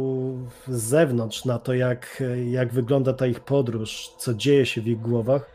z 0.68 0.82
zewnątrz 0.82 1.44
na 1.44 1.58
to, 1.58 1.74
jak, 1.74 2.22
jak 2.50 2.72
wygląda 2.72 3.12
ta 3.12 3.26
ich 3.26 3.40
podróż, 3.40 4.12
co 4.18 4.34
dzieje 4.34 4.66
się 4.66 4.80
w 4.80 4.88
ich 4.88 5.00
głowach, 5.00 5.50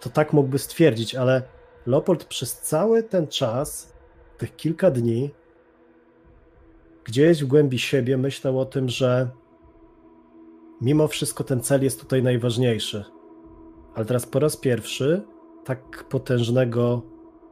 to 0.00 0.10
tak 0.10 0.32
mógłby 0.32 0.58
stwierdzić, 0.58 1.14
ale 1.14 1.42
Leopold 1.86 2.24
przez 2.24 2.60
cały 2.60 3.02
ten 3.02 3.26
czas, 3.26 3.92
tych 4.38 4.56
kilka 4.56 4.90
dni, 4.90 5.30
gdzieś 7.04 7.44
w 7.44 7.46
głębi 7.46 7.78
siebie 7.78 8.16
myślał 8.16 8.60
o 8.60 8.64
tym, 8.64 8.88
że 8.88 9.30
mimo 10.80 11.08
wszystko 11.08 11.44
ten 11.44 11.60
cel 11.60 11.82
jest 11.82 12.00
tutaj 12.00 12.22
najważniejszy. 12.22 13.04
Ale 13.94 14.06
teraz 14.06 14.26
po 14.26 14.38
raz 14.38 14.56
pierwszy 14.56 15.22
tak 15.64 16.04
potężnego, 16.08 17.02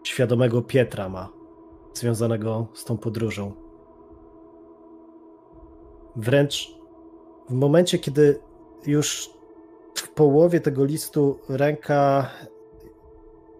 świadomego 0.04 0.62
Pietra 0.62 1.08
ma, 1.08 1.28
związanego 1.94 2.66
z 2.74 2.84
tą 2.84 2.98
podróżą. 2.98 3.52
Wręcz 6.16 6.74
w 7.48 7.54
momencie, 7.54 7.98
kiedy 7.98 8.40
już 8.86 9.30
w 9.94 10.08
połowie 10.08 10.60
tego 10.60 10.84
listu 10.84 11.38
ręka, 11.48 12.30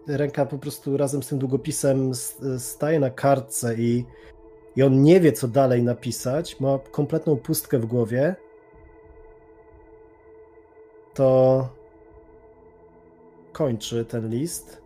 ręka 0.07 0.45
po 0.45 0.57
prostu 0.57 0.97
razem 0.97 1.23
z 1.23 1.27
tym 1.27 1.39
długopisem 1.39 2.11
staje 2.57 2.99
na 2.99 3.09
kartce 3.09 3.75
i, 3.75 4.05
i 4.75 4.83
on 4.83 5.01
nie 5.01 5.19
wie, 5.19 5.31
co 5.31 5.47
dalej 5.47 5.83
napisać, 5.83 6.59
ma 6.59 6.79
kompletną 6.91 7.37
pustkę 7.37 7.79
w 7.79 7.85
głowie, 7.85 8.35
to 11.13 11.69
kończy 13.51 14.05
ten 14.05 14.29
list, 14.29 14.81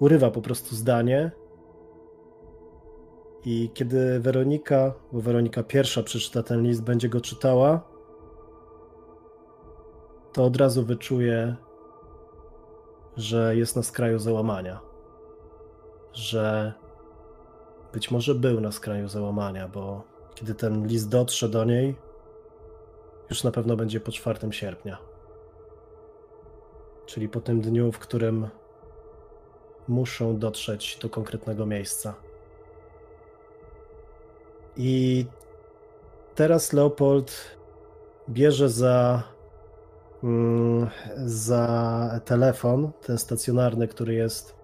urywa 0.00 0.30
po 0.30 0.42
prostu 0.42 0.76
zdanie 0.76 1.30
i 3.44 3.70
kiedy 3.74 4.20
Weronika, 4.20 4.94
bo 5.12 5.20
Weronika 5.20 5.62
pierwsza 5.62 6.02
przeczyta 6.02 6.42
ten 6.42 6.62
list, 6.62 6.82
będzie 6.82 7.08
go 7.08 7.20
czytała, 7.20 7.92
to 10.32 10.44
od 10.44 10.56
razu 10.56 10.84
wyczuje, 10.84 11.56
że 13.16 13.56
jest 13.56 13.76
na 13.76 13.82
skraju 13.82 14.18
załamania. 14.18 14.80
Że 16.12 16.72
być 17.92 18.10
może 18.10 18.34
był 18.34 18.60
na 18.60 18.72
skraju 18.72 19.08
załamania, 19.08 19.68
bo 19.68 20.02
kiedy 20.34 20.54
ten 20.54 20.86
list 20.86 21.08
dotrze 21.08 21.48
do 21.48 21.64
niej, 21.64 21.96
już 23.30 23.44
na 23.44 23.50
pewno 23.50 23.76
będzie 23.76 24.00
po 24.00 24.12
4 24.12 24.52
sierpnia. 24.52 24.98
Czyli 27.06 27.28
po 27.28 27.40
tym 27.40 27.60
dniu, 27.60 27.92
w 27.92 27.98
którym 27.98 28.48
muszą 29.88 30.38
dotrzeć 30.38 30.98
do 31.02 31.10
konkretnego 31.10 31.66
miejsca. 31.66 32.14
I 34.76 35.26
teraz 36.34 36.72
Leopold 36.72 37.56
bierze 38.28 38.68
za, 38.68 39.22
mm, 40.22 40.90
za 41.16 42.20
telefon, 42.24 42.92
ten 43.06 43.18
stacjonarny, 43.18 43.88
który 43.88 44.14
jest 44.14 44.54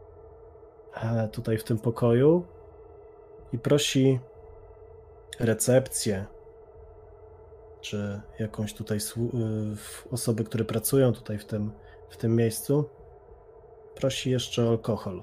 e, 0.95 1.29
tutaj 1.29 1.59
w 1.59 1.65
tym 1.65 1.79
pokoju, 1.79 2.45
i 3.53 3.59
prosi 3.59 4.21
recepcję, 5.41 6.27
czy 7.81 8.21
jakąś 8.39 8.75
tutaj 8.75 8.99
y, 8.99 9.01
osoby, 10.11 10.45
które 10.45 10.65
pracują 10.65 11.13
tutaj 11.13 11.39
w 11.39 11.45
tym, 11.45 11.73
w 12.09 12.17
tym 12.17 12.37
miejscu, 12.37 12.85
prosi 13.95 14.31
jeszcze 14.31 14.65
o 14.65 14.69
alkohol. 14.69 15.23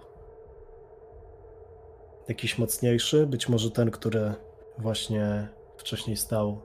Jakiś 2.27 2.57
mocniejszy, 2.57 3.27
być 3.27 3.49
może 3.49 3.71
ten, 3.71 3.91
który 3.91 4.33
właśnie 4.77 5.47
wcześniej 5.77 6.17
stał 6.17 6.61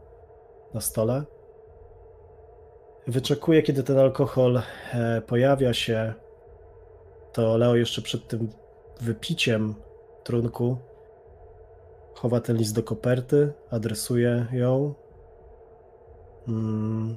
na 0.75 0.81
stole. 0.81 1.25
Wyczekuje, 3.07 3.63
kiedy 3.63 3.83
ten 3.83 3.99
alkohol 3.99 4.63
e, 4.93 5.21
pojawia 5.21 5.75
się. 5.75 6.15
To 7.33 7.57
Leo 7.57 7.77
jeszcze 7.77 8.03
przed 8.03 8.29
tym 8.29 8.49
wypiciem 9.01 9.75
trunku 10.25 10.77
chowa 12.15 12.41
ten 12.41 12.57
list 12.57 12.75
do 12.75 12.83
koperty, 12.83 13.53
adresuje 13.71 14.47
ją, 14.53 14.95
mm, 16.49 17.17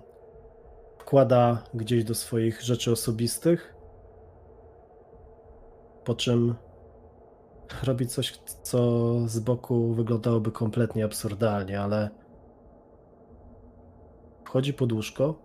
wkłada 0.97 1.63
gdzieś 1.73 2.03
do 2.03 2.15
swoich 2.15 2.61
rzeczy 2.61 2.91
osobistych, 2.91 3.75
po 6.03 6.15
czym 6.15 6.55
robi 7.83 8.07
coś, 8.07 8.37
co 8.63 9.13
z 9.27 9.39
boku 9.39 9.93
wyglądałoby 9.93 10.51
kompletnie 10.51 11.05
absurdalnie, 11.05 11.81
ale 11.81 12.09
wchodzi 14.45 14.73
pod 14.73 14.91
łóżko. 14.91 15.35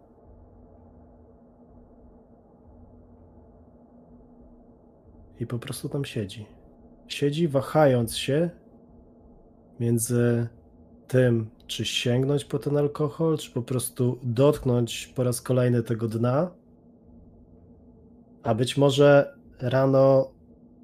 I 5.40 5.46
po 5.46 5.58
prostu 5.58 5.88
tam 5.88 6.04
siedzi. 6.04 6.46
Siedzi, 7.08 7.48
wahając 7.48 8.16
się 8.16 8.50
między 9.80 10.48
tym, 11.08 11.50
czy 11.66 11.84
sięgnąć 11.84 12.44
po 12.44 12.58
ten 12.58 12.76
alkohol, 12.76 13.38
czy 13.38 13.50
po 13.50 13.62
prostu 13.62 14.18
dotknąć 14.22 15.06
po 15.06 15.24
raz 15.24 15.40
kolejny 15.40 15.82
tego 15.82 16.08
dna. 16.08 16.50
A 18.42 18.54
być 18.54 18.76
może 18.76 19.38
rano 19.60 20.30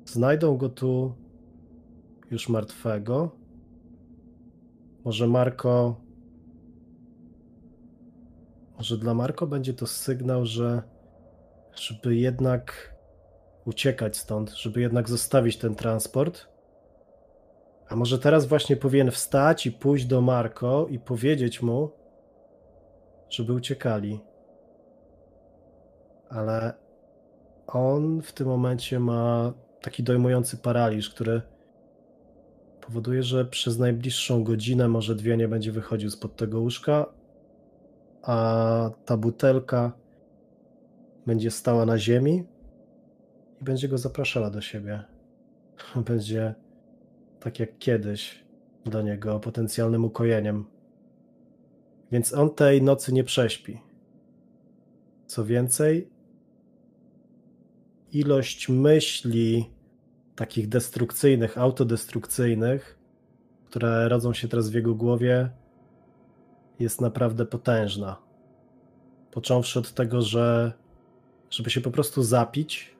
znajdą 0.05 0.57
go 0.57 0.69
tu 0.69 1.15
już 2.31 2.49
martwego. 2.49 3.31
Może 5.05 5.27
Marko. 5.27 6.01
Może 8.77 8.99
dla 8.99 9.15
Marko 9.15 9.47
będzie 9.47 9.75
to 9.75 9.87
sygnał, 9.87 10.47
że 10.47 10.83
żeby 11.75 12.17
jednak 12.17 12.95
uciekać 13.65 14.17
stąd, 14.17 14.51
żeby 14.51 14.81
jednak 14.81 15.09
zostawić 15.09 15.57
ten 15.57 15.75
transport 15.75 16.54
a 17.89 17.97
może 17.97 18.19
teraz 18.19 18.47
właśnie 18.47 18.77
powinien 18.77 19.11
wstać 19.11 19.67
i 19.67 19.73
pójść 19.73 20.05
do 20.05 20.21
Marko 20.21 20.87
i 20.91 20.99
powiedzieć 20.99 21.63
mu, 21.63 21.91
żeby 23.31 23.53
uciekali. 23.53 24.21
Ale 26.29 26.75
on 27.67 28.23
w 28.23 28.33
tym 28.33 28.47
momencie 28.47 29.01
ma 29.01 29.53
taki 29.81 30.03
dojmujący 30.03 30.57
paraliż, 30.57 31.11
który 31.11 31.43
powoduje, 32.81 33.23
że 33.23 33.45
przez 33.45 33.79
najbliższą 33.79 34.45
godzinę, 34.45 34.89
może 34.89 35.15
dwie, 35.15 35.37
nie 35.37 35.49
będzie 35.49 35.73
wychodził 35.73 36.11
spod 36.11 36.37
tego 36.37 36.61
łóżka, 36.61 37.07
a 38.23 38.91
ta 39.05 39.17
butelka 39.17 39.93
będzie 41.27 41.51
stała 41.51 41.87
na 41.87 41.99
ziemi 41.99 42.45
i 43.61 43.65
będzie 43.65 43.89
go 43.89 43.99
zapraszała 43.99 44.51
do 44.51 44.61
siebie. 44.61 45.03
Będzie 46.07 46.55
tak 47.45 47.61
jak 47.61 47.79
kiedyś, 47.79 48.45
do 48.85 49.03
niego 49.03 49.41
potencjalnym 49.41 50.05
ukojeniem. 50.05 50.65
Więc 52.13 52.35
on 52.35 52.55
tej 52.55 52.83
nocy 52.83 53.13
nie 53.13 53.25
prześpi. 53.25 53.81
Co 55.27 55.45
więcej, 55.45 56.11
ilość 58.13 58.69
myśli 58.69 59.71
takich 60.37 60.69
destrukcyjnych, 60.69 61.59
autodestrukcyjnych, 61.59 62.99
które 63.65 64.09
rodzą 64.09 64.33
się 64.33 64.49
teraz 64.49 64.71
w 64.71 64.75
jego 64.75 64.95
głowie, 64.95 65.51
jest 66.79 67.01
naprawdę 67.01 67.47
potężna. 67.47 68.17
Począwszy 69.31 69.79
od 69.79 69.93
tego, 69.93 70.23
że 70.23 70.73
żeby 71.51 71.71
się 71.71 71.81
po 71.81 71.91
prostu 71.91 72.23
zapić, 72.23 72.94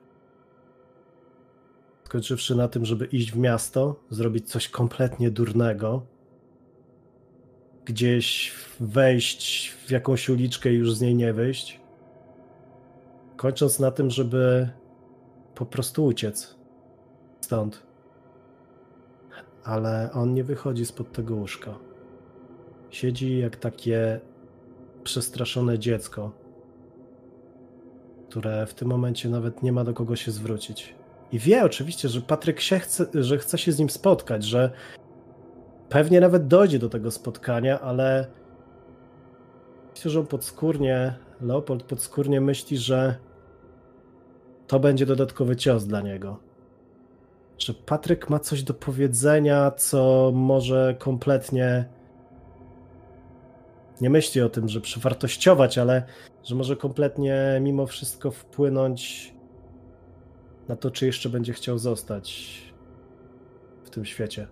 skończywszy 2.05 2.55
na 2.55 2.67
tym, 2.67 2.85
żeby 2.85 3.05
iść 3.05 3.31
w 3.31 3.37
miasto, 3.37 3.95
zrobić 4.09 4.49
coś 4.49 4.69
kompletnie 4.69 5.31
durnego, 5.31 6.05
gdzieś 7.85 8.53
wejść 8.79 9.69
w 9.69 9.91
jakąś 9.91 10.29
uliczkę 10.29 10.73
i 10.73 10.75
już 10.75 10.93
z 10.93 11.01
niej 11.01 11.15
nie 11.15 11.33
wyjść, 11.33 11.79
kończąc 13.37 13.79
na 13.79 13.91
tym, 13.91 14.09
żeby 14.09 14.69
po 15.55 15.65
prostu 15.65 16.05
uciec 16.05 16.55
stąd. 17.41 17.83
Ale 19.63 20.09
on 20.13 20.33
nie 20.33 20.43
wychodzi 20.43 20.85
spod 20.85 21.11
tego 21.11 21.35
łóżka. 21.35 21.75
Siedzi 22.89 23.37
jak 23.37 23.55
takie 23.55 24.19
przestraszone 25.03 25.79
dziecko, 25.79 26.31
które 28.29 28.65
w 28.65 28.73
tym 28.73 28.87
momencie 28.87 29.29
nawet 29.29 29.63
nie 29.63 29.71
ma 29.71 29.83
do 29.83 29.93
kogo 29.93 30.15
się 30.15 30.31
zwrócić. 30.31 30.95
I 31.31 31.39
wie 31.39 31.63
oczywiście, 31.63 32.09
że 32.09 32.21
Patryk 32.21 32.59
się 32.59 32.79
chce, 32.79 33.05
że 33.13 33.37
chce 33.37 33.57
się 33.57 33.71
z 33.71 33.79
nim 33.79 33.89
spotkać, 33.89 34.43
że 34.43 34.71
pewnie 35.89 36.21
nawet 36.21 36.47
dojdzie 36.47 36.79
do 36.79 36.89
tego 36.89 37.11
spotkania, 37.11 37.81
ale 37.81 38.27
myślę, 39.95 40.11
że 40.11 40.19
on 40.19 40.27
podskórnie, 40.27 41.15
Leopold 41.41 41.83
podskórnie 41.83 42.41
myśli, 42.41 42.77
że 42.77 43.15
to 44.67 44.79
będzie 44.79 45.05
dodatkowy 45.05 45.55
cios 45.55 45.85
dla 45.85 46.01
niego. 46.01 46.39
Że 47.57 47.73
Patryk 47.73 48.29
ma 48.29 48.39
coś 48.39 48.63
do 48.63 48.73
powiedzenia, 48.73 49.71
co 49.71 50.31
może 50.35 50.95
kompletnie 50.99 51.85
nie 54.01 54.09
myśli 54.09 54.41
o 54.41 54.49
tym, 54.49 54.69
że 54.69 54.81
przewartościować, 54.81 55.77
ale 55.77 56.03
że 56.43 56.55
może 56.55 56.75
kompletnie 56.75 57.59
mimo 57.61 57.87
wszystko 57.87 58.31
wpłynąć 58.31 59.34
na 60.67 60.75
to, 60.75 60.91
czy 60.91 61.05
jeszcze 61.05 61.29
będzie 61.29 61.53
chciał 61.53 61.77
zostać 61.77 62.61
w 63.83 63.89
tym 63.89 64.05
świecie. 64.05 64.47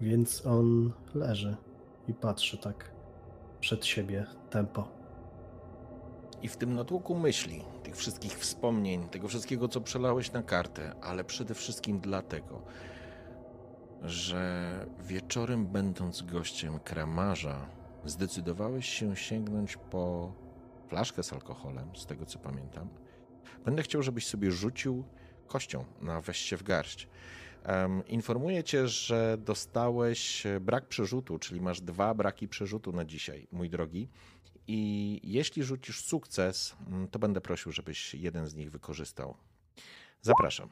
Więc 0.00 0.46
on 0.46 0.92
leży 1.14 1.56
i 2.08 2.14
patrzy 2.14 2.58
tak 2.58 2.90
przed 3.60 3.86
siebie 3.86 4.26
tempo. 4.50 4.88
I 6.42 6.48
w 6.48 6.56
tym 6.56 6.74
natłoku 6.74 7.14
myśli, 7.14 7.62
tych 7.82 7.96
wszystkich 7.96 8.38
wspomnień, 8.38 9.08
tego 9.08 9.28
wszystkiego, 9.28 9.68
co 9.68 9.80
przelałeś 9.80 10.32
na 10.32 10.42
kartę, 10.42 10.94
ale 11.02 11.24
przede 11.24 11.54
wszystkim 11.54 12.00
dlatego, 12.00 12.62
że 14.02 14.86
wieczorem, 15.00 15.66
będąc 15.66 16.22
gościem 16.22 16.78
kramarza, 16.78 17.66
zdecydowałeś 18.04 18.88
się 18.88 19.16
sięgnąć 19.16 19.76
po 19.76 20.32
flaszkę 20.88 21.22
z 21.22 21.32
alkoholem, 21.32 21.96
z 21.96 22.06
tego 22.06 22.26
co 22.26 22.38
pamiętam, 22.38 22.88
Będę 23.64 23.82
chciał, 23.82 24.02
żebyś 24.02 24.26
sobie 24.26 24.52
rzucił 24.52 25.04
kością 25.46 25.84
na 26.00 26.20
weź 26.20 26.38
się 26.38 26.56
w 26.56 26.62
garść. 26.62 27.08
Um, 27.66 28.06
informuję 28.06 28.64
cię, 28.64 28.88
że 28.88 29.36
dostałeś 29.38 30.44
brak 30.60 30.88
przerzutu, 30.88 31.38
czyli 31.38 31.60
masz 31.60 31.80
dwa 31.80 32.14
braki 32.14 32.48
przerzutu 32.48 32.92
na 32.92 33.04
dzisiaj, 33.04 33.46
mój 33.52 33.70
drogi. 33.70 34.08
I 34.66 35.20
jeśli 35.24 35.62
rzucisz 35.62 36.04
sukces, 36.04 36.76
mm, 36.86 37.08
to 37.08 37.18
będę 37.18 37.40
prosił, 37.40 37.72
żebyś 37.72 38.14
jeden 38.14 38.46
z 38.46 38.54
nich 38.54 38.70
wykorzystał. 38.70 39.36
Zapraszam. 40.22 40.68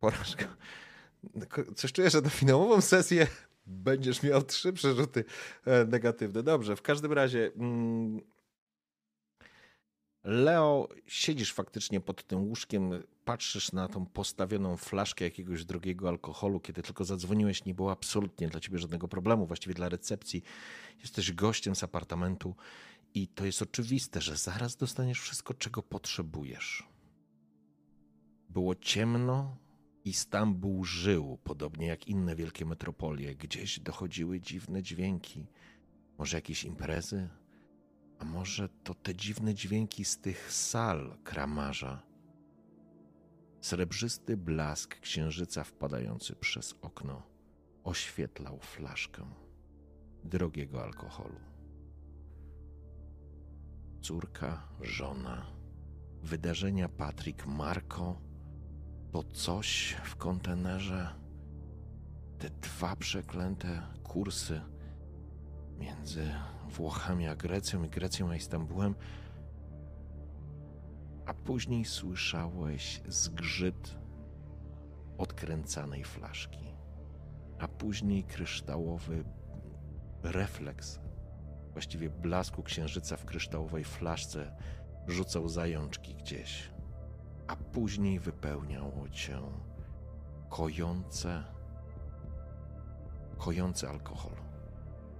Porażka. 0.00 0.56
Coś 1.76 1.92
czuję, 1.92 2.10
że 2.10 2.20
na 2.20 2.30
finałową 2.30 2.80
sesję 2.80 3.26
będziesz 3.66 4.22
miał 4.22 4.42
trzy 4.42 4.72
przerzuty 4.72 5.24
e, 5.64 5.84
negatywne. 5.84 6.42
Dobrze, 6.42 6.76
w 6.76 6.82
każdym 6.82 7.12
razie. 7.12 7.52
Mm, 7.56 8.20
Leo, 10.28 10.88
siedzisz 11.06 11.52
faktycznie 11.52 12.00
pod 12.00 12.26
tym 12.26 12.42
łóżkiem, 12.42 12.90
patrzysz 13.24 13.72
na 13.72 13.88
tą 13.88 14.06
postawioną 14.06 14.76
flaszkę 14.76 15.24
jakiegoś 15.24 15.64
drogiego 15.64 16.08
alkoholu, 16.08 16.60
kiedy 16.60 16.82
tylko 16.82 17.04
zadzwoniłeś, 17.04 17.64
nie 17.64 17.74
było 17.74 17.92
absolutnie 17.92 18.48
dla 18.48 18.60
ciebie 18.60 18.78
żadnego 18.78 19.08
problemu, 19.08 19.46
właściwie 19.46 19.74
dla 19.74 19.88
recepcji. 19.88 20.42
Jesteś 21.00 21.32
gościem 21.32 21.74
z 21.74 21.82
apartamentu 21.82 22.54
i 23.14 23.28
to 23.28 23.46
jest 23.46 23.62
oczywiste, 23.62 24.20
że 24.20 24.36
zaraz 24.36 24.76
dostaniesz 24.76 25.20
wszystko, 25.20 25.54
czego 25.54 25.82
potrzebujesz. 25.82 26.88
Było 28.48 28.74
ciemno 28.74 29.56
i 30.04 30.12
Stambuł 30.12 30.84
żył, 30.84 31.38
podobnie 31.44 31.86
jak 31.86 32.08
inne 32.08 32.36
wielkie 32.36 32.64
metropolie. 32.64 33.34
Gdzieś 33.34 33.80
dochodziły 33.80 34.40
dziwne 34.40 34.82
dźwięki. 34.82 35.46
Może 36.18 36.36
jakieś 36.36 36.64
imprezy? 36.64 37.28
A 38.18 38.24
może 38.24 38.68
to 38.68 38.94
te 38.94 39.14
dziwne 39.14 39.54
dźwięki 39.54 40.04
z 40.04 40.18
tych 40.18 40.52
sal 40.52 41.18
kramarza? 41.24 42.02
Srebrzysty 43.60 44.36
blask 44.36 45.00
księżyca 45.00 45.64
wpadający 45.64 46.36
przez 46.36 46.74
okno 46.82 47.22
oświetlał 47.84 48.58
flaszkę 48.58 49.26
drogiego 50.24 50.82
alkoholu. 50.82 51.40
Córka, 54.00 54.68
żona, 54.80 55.46
wydarzenia 56.22 56.88
Patrick 56.88 57.46
Marco 57.46 58.20
to 59.12 59.22
coś 59.22 59.96
w 60.04 60.16
kontenerze. 60.16 61.14
Te 62.38 62.50
dwa 62.50 62.96
przeklęte 62.96 63.82
kursy 64.02 64.60
między 65.78 66.34
Włochami 66.68 67.28
a 67.28 67.36
Grecją 67.36 67.84
i 67.84 67.88
Grecją 67.88 68.30
a 68.30 68.36
Istambułem. 68.36 68.94
A 71.26 71.34
później 71.34 71.84
słyszałeś 71.84 73.02
zgrzyt 73.08 73.96
odkręcanej 75.18 76.04
flaszki, 76.04 76.74
a 77.58 77.68
później 77.68 78.24
kryształowy 78.24 79.24
refleks, 80.22 81.00
właściwie 81.72 82.10
blasku 82.10 82.62
księżyca 82.62 83.16
w 83.16 83.24
kryształowej 83.24 83.84
flaszce, 83.84 84.56
rzucał 85.06 85.48
zajączki 85.48 86.14
gdzieś 86.14 86.70
a 87.48 87.56
później 87.56 88.20
wypełniało 88.20 89.08
cię 89.08 89.40
kojące, 90.48 91.44
kojący 93.38 93.88
alkohol, 93.88 94.32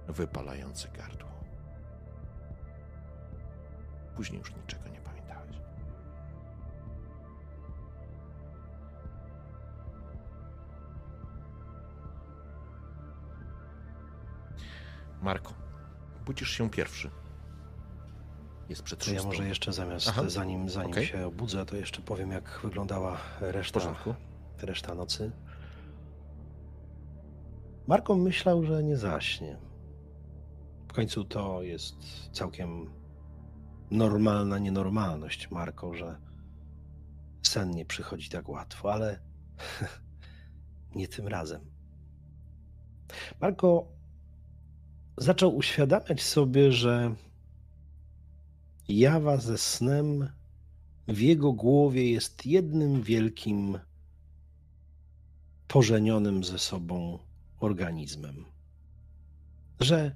wypalający 0.07 0.87
gardło. 0.87 1.28
Później 4.19 4.39
już 4.39 4.55
niczego 4.55 4.89
nie 4.89 5.01
pamiętałeś. 5.01 5.55
Marko, 15.21 15.53
budzisz 16.25 16.49
się 16.49 16.69
pierwszy. 16.69 17.09
Jest 18.69 18.83
przed 18.83 19.05
To 19.05 19.11
ja 19.11 19.23
może 19.23 19.47
jeszcze 19.47 19.73
zamiast, 19.73 20.07
Aha. 20.09 20.23
zanim, 20.27 20.69
zanim 20.69 20.91
okay. 20.91 21.05
się 21.05 21.27
obudzę, 21.27 21.65
to 21.65 21.75
jeszcze 21.75 22.01
powiem, 22.01 22.31
jak 22.31 22.59
wyglądała 22.63 23.17
reszta, 23.39 23.79
reszta 24.61 24.95
nocy. 24.95 25.31
Marko 27.87 28.15
myślał, 28.15 28.63
że 28.63 28.83
nie 28.83 28.97
zaśnie. 28.97 29.57
W 30.87 30.93
końcu 30.93 31.23
to 31.23 31.61
jest 31.61 32.29
całkiem 32.31 32.98
normalna 33.91 34.57
nienormalność, 34.57 35.51
Marko, 35.51 35.93
że 35.93 36.17
sen 37.43 37.71
nie 37.71 37.85
przychodzi 37.85 38.29
tak 38.29 38.49
łatwo, 38.49 38.93
ale 38.93 39.19
nie 40.95 41.07
tym 41.07 41.27
razem. 41.27 41.61
Marko 43.41 43.87
zaczął 45.17 45.55
uświadamiać 45.55 46.23
sobie, 46.23 46.71
że 46.71 47.15
Jawa 48.89 49.37
ze 49.37 49.57
snem 49.57 50.29
w 51.07 51.19
jego 51.19 51.53
głowie 51.53 52.11
jest 52.11 52.45
jednym 52.45 53.01
wielkim, 53.01 53.79
pożenionym 55.67 56.43
ze 56.43 56.59
sobą 56.59 57.19
organizmem. 57.59 58.45
Że, 59.79 60.15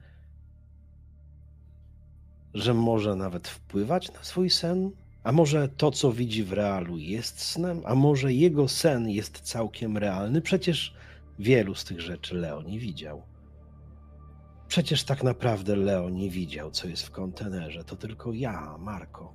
że 2.53 2.73
może 2.73 3.15
nawet 3.15 3.47
wpływać 3.47 4.11
na 4.11 4.23
swój 4.23 4.49
sen, 4.49 4.91
a 5.23 5.31
może 5.31 5.69
to, 5.69 5.91
co 5.91 6.11
widzi 6.11 6.43
w 6.43 6.53
realu, 6.53 6.97
jest 6.97 7.41
snem, 7.41 7.81
a 7.85 7.95
może 7.95 8.33
jego 8.33 8.67
sen 8.67 9.09
jest 9.09 9.39
całkiem 9.39 9.97
realny. 9.97 10.41
Przecież 10.41 10.95
wielu 11.39 11.75
z 11.75 11.83
tych 11.83 12.01
rzeczy 12.01 12.35
Leo 12.35 12.61
nie 12.61 12.79
widział. 12.79 13.21
Przecież 14.67 15.03
tak 15.03 15.23
naprawdę 15.23 15.75
Leo 15.75 16.09
nie 16.09 16.29
widział, 16.29 16.71
co 16.71 16.87
jest 16.87 17.03
w 17.03 17.11
kontenerze. 17.11 17.83
To 17.83 17.95
tylko 17.95 18.33
ja, 18.33 18.77
Marko. 18.79 19.33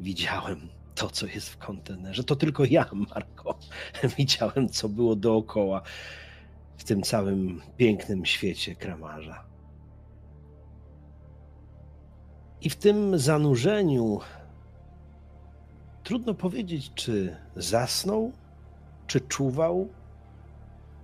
Widziałem 0.00 0.68
to, 0.94 1.10
co 1.10 1.26
jest 1.26 1.48
w 1.48 1.58
kontenerze. 1.58 2.24
To 2.24 2.36
tylko 2.36 2.64
ja, 2.64 2.90
Marko. 2.92 3.58
Widziałem, 4.18 4.68
co 4.68 4.88
było 4.88 5.16
dookoła 5.16 5.82
w 6.76 6.84
tym 6.84 7.02
całym 7.02 7.62
pięknym 7.76 8.26
świecie 8.26 8.74
kramarza. 8.74 9.51
I 12.62 12.70
w 12.70 12.76
tym 12.76 13.18
zanurzeniu 13.18 14.20
trudno 16.04 16.34
powiedzieć, 16.34 16.90
czy 16.94 17.36
zasnął, 17.56 18.32
czy 19.06 19.20
czuwał, 19.20 19.88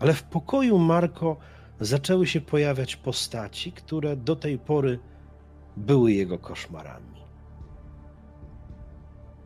ale 0.01 0.15
w 0.15 0.23
pokoju 0.23 0.79
Marko 0.79 1.37
zaczęły 1.81 2.27
się 2.27 2.41
pojawiać 2.41 2.97
postaci, 2.97 3.73
które 3.73 4.17
do 4.17 4.37
tej 4.37 4.59
pory 4.59 4.99
były 5.77 6.13
jego 6.13 6.39
koszmarami. 6.39 7.23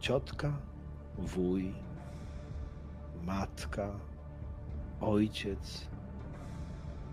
Ciotka, 0.01 0.53
wuj, 1.19 1.75
matka, 3.23 3.91
ojciec, 5.01 5.87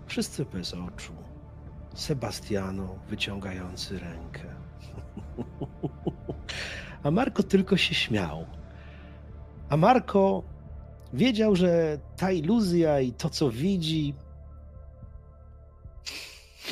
wszyscy 0.06 0.44
bez 0.44 0.74
oczu. 0.74 1.12
Sebastiano 1.94 2.94
wyciągający 3.08 3.98
rękę. 3.98 4.59
A 7.02 7.10
Marko 7.10 7.42
tylko 7.42 7.76
się 7.76 7.94
śmiał. 7.94 8.46
A 9.68 9.76
Marko 9.76 10.42
wiedział, 11.12 11.56
że 11.56 11.98
ta 12.16 12.32
iluzja 12.32 13.00
i 13.00 13.12
to, 13.12 13.30
co 13.30 13.50
widzi, 13.50 14.14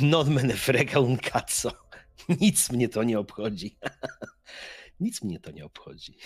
Non 0.01 0.51
frega 0.57 1.01
un 1.01 1.19
cazzo. 1.19 1.73
Nic 2.29 2.71
mnie 2.71 2.89
to 2.89 3.03
nie 3.03 3.19
obchodzi. 3.19 3.79
Nic 5.01 5.23
mnie 5.23 5.41
to 5.41 5.51
nie 5.51 5.65
obchodzi. 5.65 6.19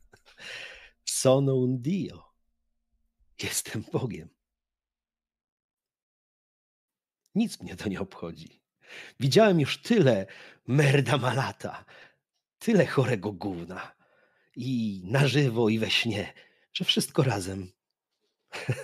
Sono 1.04 1.54
un 1.54 1.82
dio. 1.82 2.32
Jestem 3.42 3.84
Bogiem. 3.92 4.28
Nic 7.34 7.60
mnie 7.60 7.76
to 7.76 7.88
nie 7.88 8.00
obchodzi. 8.00 8.62
Widziałem 9.20 9.60
już 9.60 9.78
tyle 9.78 10.26
merda 10.66 11.18
malata, 11.18 11.84
tyle 12.58 12.86
chorego 12.86 13.32
gówna 13.32 13.92
i 14.56 15.00
na 15.04 15.28
żywo, 15.28 15.68
i 15.68 15.78
we 15.78 15.90
śnie, 15.90 16.32
że 16.72 16.84
wszystko 16.84 17.22
razem. 17.22 17.72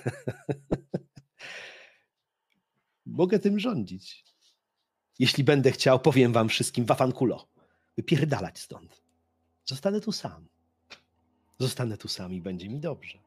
Mogę 3.06 3.38
tym 3.38 3.60
rządzić. 3.60 4.24
Jeśli 5.18 5.44
będę 5.44 5.72
chciał, 5.72 6.00
powiem 6.00 6.32
wam 6.32 6.48
wszystkim 6.48 6.84
wafankulo. 6.84 7.48
Wypierdalać 7.96 8.58
stąd. 8.58 9.02
Zostanę 9.64 10.00
tu 10.00 10.12
sam. 10.12 10.46
Zostanę 11.58 11.96
tu 11.96 12.08
sam 12.08 12.32
i 12.32 12.40
będzie 12.40 12.68
mi 12.68 12.80
dobrze. 12.80 13.18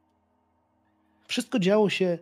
Wszystko 1.26 1.58
działo 1.58 1.90
się 1.90 2.18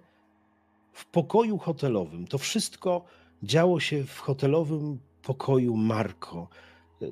w 0.92 1.04
pokoju 1.04 1.58
hotelowym. 1.58 2.26
To 2.26 2.38
wszystko 2.38 3.04
działo 3.42 3.80
się 3.80 4.04
w 4.04 4.18
hotelowym 4.18 4.98
pokoju 5.22 5.76
Marko. 5.76 6.48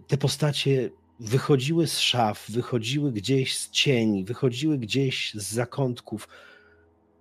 Te 0.07 0.17
postacie 0.17 0.91
wychodziły 1.21 1.87
z 1.87 1.99
szaf, 1.99 2.51
wychodziły 2.51 3.13
gdzieś 3.13 3.59
z 3.59 3.71
cieni, 3.71 4.25
wychodziły 4.25 4.79
gdzieś 4.79 5.35
z 5.35 5.53
zakątków 5.53 6.29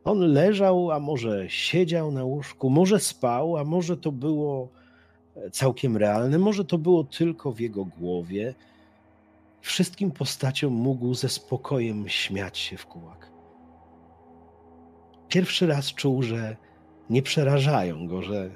on 0.03 0.19
leżał, 0.19 0.91
a 0.91 0.99
może 0.99 1.49
siedział 1.49 2.11
na 2.11 2.23
łóżku, 2.23 2.69
może 2.69 2.99
spał, 2.99 3.57
a 3.57 3.63
może 3.63 3.97
to 3.97 4.11
było 4.11 4.69
całkiem 5.51 5.97
realne, 5.97 6.37
może 6.37 6.65
to 6.65 6.77
było 6.77 7.03
tylko 7.03 7.51
w 7.51 7.59
jego 7.59 7.85
głowie. 7.85 8.55
Wszystkim 9.61 10.11
postaciom 10.11 10.73
mógł 10.73 11.13
ze 11.13 11.29
spokojem 11.29 12.09
śmiać 12.09 12.57
się 12.57 12.77
w 12.77 12.85
kułak. 12.85 13.31
Pierwszy 15.27 15.67
raz 15.67 15.93
czuł, 15.93 16.23
że 16.23 16.57
nie 17.09 17.21
przerażają 17.21 18.07
go, 18.07 18.21
że, 18.21 18.49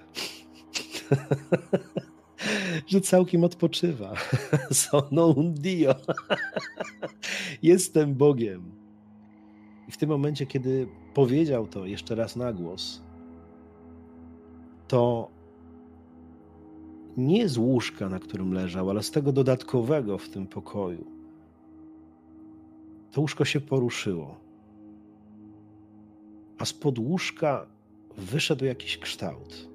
że 2.88 3.02
całkiem 3.02 3.44
odpoczywa. 3.44 4.14
Sono 4.72 5.28
un 5.28 5.54
Dio. 5.54 5.96
Jestem 7.64 8.16
Bogiem. 8.16 8.72
I 9.88 9.92
w 9.92 9.98
tym 9.98 10.10
momencie, 10.10 10.46
kiedy 10.46 10.88
powiedział 11.14 11.68
to 11.68 11.86
jeszcze 11.86 12.16
raz 12.16 12.36
na 12.36 12.54
głos, 12.54 13.02
to 14.88 15.30
nie 17.18 17.50
z 17.50 17.58
łóżka, 17.58 18.10
na 18.10 18.20
którym 18.20 18.54
leżał, 18.54 18.90
ale 18.90 19.04
z 19.04 19.12
tego 19.12 19.32
dodatkowego 19.32 20.18
w 20.18 20.30
tym 20.30 20.48
pokoju. 20.48 21.06
to 23.12 23.22
łóżko 23.22 23.46
się 23.46 23.62
poruszyło. 23.62 24.40
A 26.58 26.66
spod 26.66 27.00
łóżka 27.00 27.68
wyszedł 28.18 28.66
jakiś 28.66 28.98
kształt. 28.98 29.70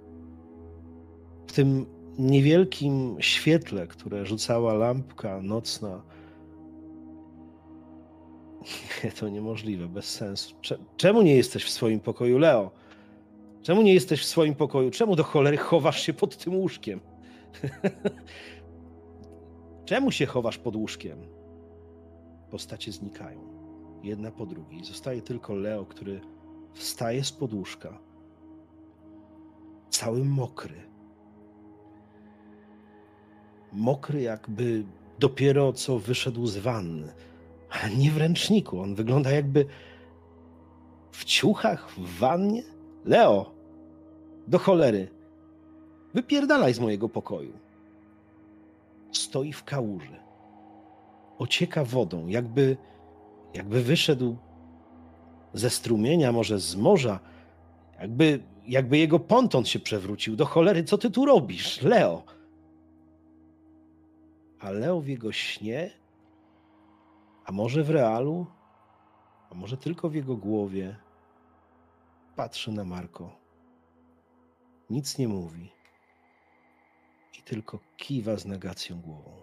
W 1.47 1.53
tym 1.53 1.87
niewielkim 2.19 3.17
świetle, 3.21 3.87
które 3.87 4.27
rzucała 4.27 4.75
lampka 4.75 5.43
nocna, 5.43 6.03
to 9.21 9.29
niemożliwe, 9.29 9.89
bez 9.89 10.15
sensu. 10.15 10.55
Czemu 10.97 11.23
nie 11.23 11.37
jesteś 11.37 11.65
w 11.65 11.71
swoim 11.71 12.01
pokoju, 12.01 12.39
Leo? 12.39 12.71
Czemu 13.63 13.83
nie 13.83 13.95
jesteś 13.95 14.21
w 14.21 14.25
swoim 14.25 14.55
pokoju? 14.55 14.91
Czemu 14.91 15.17
do 15.17 15.25
cholery 15.25 15.57
chowasz 15.57 16.03
się 16.03 16.13
pod 16.13 16.37
tym 16.37 16.57
łóżkiem? 16.57 17.01
Czemu 19.85 20.13
się 20.13 20.27
chowasz 20.27 20.59
pod 20.59 20.77
łóżkiem? 20.77 21.19
Postacie 22.51 22.93
znikają, 22.93 23.41
jedna 24.03 24.31
po 24.31 24.47
drugiej. 24.47 24.85
Zostaje 24.85 25.23
tylko 25.23 25.55
Leo, 25.55 25.85
który 25.85 26.21
wstaje 26.75 27.25
z 27.25 27.33
podłóżka, 27.33 27.99
cały 29.91 30.25
mokry. 30.25 30.75
Mokry, 33.73 34.21
jakby 34.23 34.85
dopiero 35.19 35.73
co 35.73 35.99
wyszedł 35.99 36.47
z 36.47 36.57
wanny, 36.57 37.13
ale 37.71 37.97
nie 37.97 38.11
w 38.11 38.17
ręczniku. 38.17 38.81
On 38.81 38.95
wygląda 38.95 39.31
jakby 39.31 39.67
w 41.13 41.25
ciuchach, 41.25 41.91
w 41.91 42.19
wannie. 42.19 42.63
Leo, 43.05 43.51
do 44.49 44.59
cholery, 44.59 45.09
wypierdalaj 46.15 46.75
z 46.75 46.81
mojego 46.81 47.09
pokoju. 47.09 47.53
Stoi 49.13 49.53
w 49.53 49.65
kałuży. 49.65 50.21
Ocieka 51.39 51.85
wodą, 51.85 52.27
jakby, 52.27 52.77
jakby 53.55 53.83
wyszedł 53.83 54.37
ze 55.55 55.71
strumienia, 55.71 56.33
może 56.33 56.59
z 56.59 56.77
morza, 56.77 57.21
jakby, 58.01 58.41
jakby 58.71 58.99
jego 58.99 59.19
ponton 59.19 59.65
się 59.65 59.79
przewrócił. 59.79 60.37
Do 60.37 60.47
cholery, 60.47 60.85
co 60.85 60.99
ty 60.99 61.11
tu 61.11 61.25
robisz, 61.25 61.83
Leo? 61.83 62.23
A 64.61 64.71
Leo 64.71 65.01
w 65.01 65.07
jego 65.09 65.33
śnie, 65.33 65.91
a 67.45 67.53
może 67.53 67.83
w 67.83 67.91
realu, 67.91 68.47
a 69.51 69.55
może 69.55 69.77
tylko 69.77 70.09
w 70.09 70.15
jego 70.15 70.37
głowie, 70.37 70.97
patrzy 72.37 72.73
na 72.73 72.85
Marko. 72.85 73.37
Nic 74.91 75.19
nie 75.19 75.29
mówi 75.29 75.73
i 77.39 77.43
tylko 77.43 77.79
kiwa 77.97 78.37
z 78.37 78.47
negacją 78.47 79.01
głową. 79.01 79.43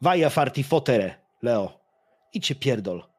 Vaja 0.00 0.30
farti 0.30 0.64
fotere, 0.64 1.14
Leo. 1.42 1.80
Idźcie 2.32 2.54
pierdol. 2.54 3.09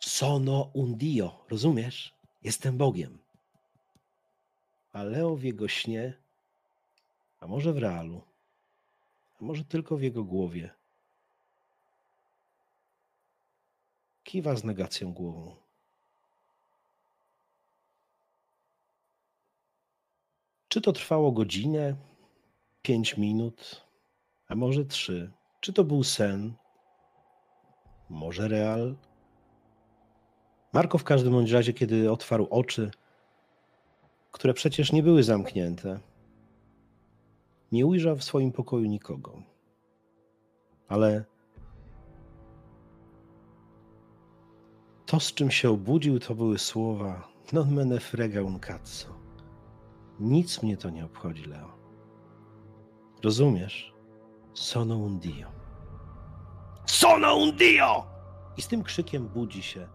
Sono 0.00 0.70
un 0.72 0.96
dio, 0.96 1.44
rozumiesz? 1.48 2.14
Jestem 2.42 2.76
Bogiem. 2.76 3.18
A 4.92 5.02
Leo 5.02 5.36
w 5.36 5.42
jego 5.42 5.68
śnie, 5.68 6.14
a 7.40 7.46
może 7.46 7.72
w 7.72 7.78
realu, 7.78 8.22
a 9.40 9.44
może 9.44 9.64
tylko 9.64 9.96
w 9.96 10.02
jego 10.02 10.24
głowie, 10.24 10.70
kiwa 14.24 14.56
z 14.56 14.64
negacją 14.64 15.12
głową. 15.12 15.56
Czy 20.68 20.80
to 20.80 20.92
trwało 20.92 21.32
godzinę, 21.32 21.96
pięć 22.82 23.16
minut, 23.16 23.84
a 24.48 24.54
może 24.54 24.84
trzy? 24.84 25.30
Czy 25.60 25.72
to 25.72 25.84
był 25.84 26.04
sen? 26.04 26.54
Może 28.08 28.48
real? 28.48 28.96
Marko 30.72 30.98
w 30.98 31.04
każdym 31.04 31.32
bądź 31.32 31.50
razie, 31.50 31.72
kiedy 31.72 32.12
otwarł 32.12 32.46
oczy, 32.50 32.90
które 34.32 34.54
przecież 34.54 34.92
nie 34.92 35.02
były 35.02 35.22
zamknięte, 35.22 36.00
nie 37.72 37.86
ujrzał 37.86 38.16
w 38.16 38.24
swoim 38.24 38.52
pokoju 38.52 38.84
nikogo. 38.84 39.42
Ale 40.88 41.24
to, 45.06 45.20
z 45.20 45.34
czym 45.34 45.50
się 45.50 45.70
obudził, 45.70 46.18
to 46.18 46.34
były 46.34 46.58
słowa 46.58 47.28
non 47.52 47.74
me 47.74 47.84
ne 47.84 48.00
frega 48.00 48.42
un 48.42 48.60
cazzo. 48.60 49.08
Nic 50.20 50.62
mnie 50.62 50.76
to 50.76 50.90
nie 50.90 51.04
obchodzi, 51.04 51.44
Leo. 51.44 51.72
Rozumiesz? 53.24 53.94
Sono 54.54 54.96
un 54.96 55.18
dio. 55.18 55.48
Sono 56.86 57.36
un 57.36 57.56
dio! 57.56 58.06
I 58.56 58.62
z 58.62 58.68
tym 58.68 58.82
krzykiem 58.82 59.28
budzi 59.28 59.62
się, 59.62 59.88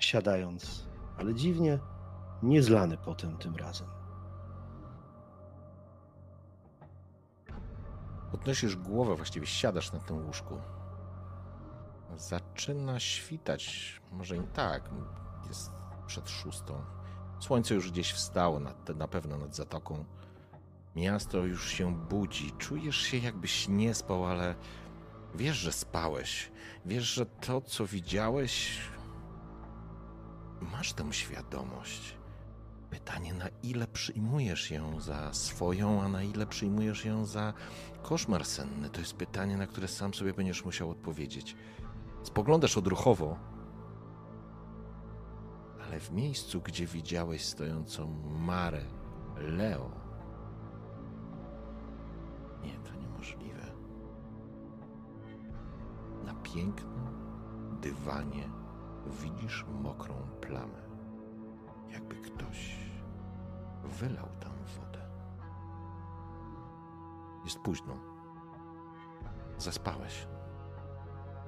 siadając, 0.00 0.86
ale 1.18 1.34
dziwnie 1.34 1.78
niezlany 2.42 2.96
potem 2.96 3.36
tym 3.36 3.56
razem. 3.56 3.88
Podnosisz 8.30 8.76
głowę, 8.76 9.16
właściwie 9.16 9.46
siadasz 9.46 9.92
na 9.92 9.98
tym 9.98 10.26
łóżku. 10.26 10.54
Zaczyna 12.16 13.00
świtać. 13.00 14.00
Może 14.12 14.36
i 14.36 14.42
tak, 14.42 14.90
jest 15.48 15.70
przed 16.06 16.30
szóstą. 16.30 16.84
Słońce 17.40 17.74
już 17.74 17.90
gdzieś 17.90 18.12
wstało, 18.12 18.60
na, 18.60 18.74
na 18.96 19.08
pewno 19.08 19.38
nad 19.38 19.56
zatoką. 19.56 20.04
Miasto 20.96 21.38
już 21.38 21.70
się 21.70 21.94
budzi. 21.94 22.52
Czujesz 22.52 22.96
się, 22.96 23.18
jakbyś 23.18 23.68
nie 23.68 23.94
spał, 23.94 24.26
ale 24.26 24.54
wiesz, 25.34 25.56
że 25.56 25.72
spałeś. 25.72 26.52
Wiesz, 26.86 27.04
że 27.04 27.26
to, 27.26 27.60
co 27.60 27.86
widziałeś, 27.86 28.80
masz 30.60 30.92
tę 30.92 31.12
świadomość. 31.12 32.16
Pytanie, 32.90 33.34
na 33.34 33.48
ile 33.62 33.86
przyjmujesz 33.86 34.70
ją 34.70 35.00
za 35.00 35.32
swoją, 35.32 36.02
a 36.02 36.08
na 36.08 36.22
ile 36.22 36.46
przyjmujesz 36.46 37.04
ją 37.04 37.24
za 37.24 37.52
koszmar 38.02 38.44
senny, 38.44 38.90
to 38.90 39.00
jest 39.00 39.14
pytanie, 39.14 39.56
na 39.56 39.66
które 39.66 39.88
sam 39.88 40.14
sobie 40.14 40.34
będziesz 40.34 40.64
musiał 40.64 40.90
odpowiedzieć. 40.90 41.56
Spoglądasz 42.22 42.78
odruchowo, 42.78 43.36
ale 45.84 46.00
w 46.00 46.10
miejscu, 46.10 46.60
gdzie 46.60 46.86
widziałeś 46.86 47.44
stojącą 47.44 48.14
Marę, 48.38 48.84
Leo, 49.36 49.90
nie, 52.62 52.72
to 52.72 52.94
niemożliwe. 53.00 53.66
Na 56.24 56.34
pięknym 56.34 57.06
dywanie 57.80 58.48
widzisz 59.22 59.64
mokrą 59.82 60.14
plamę, 60.50 60.82
jakby 61.92 62.14
ktoś 62.16 62.76
wylał 63.84 64.28
tam 64.40 64.52
wodę. 64.76 65.10
Jest 67.44 67.58
późno. 67.58 67.96
Zaspałeś. 69.58 70.26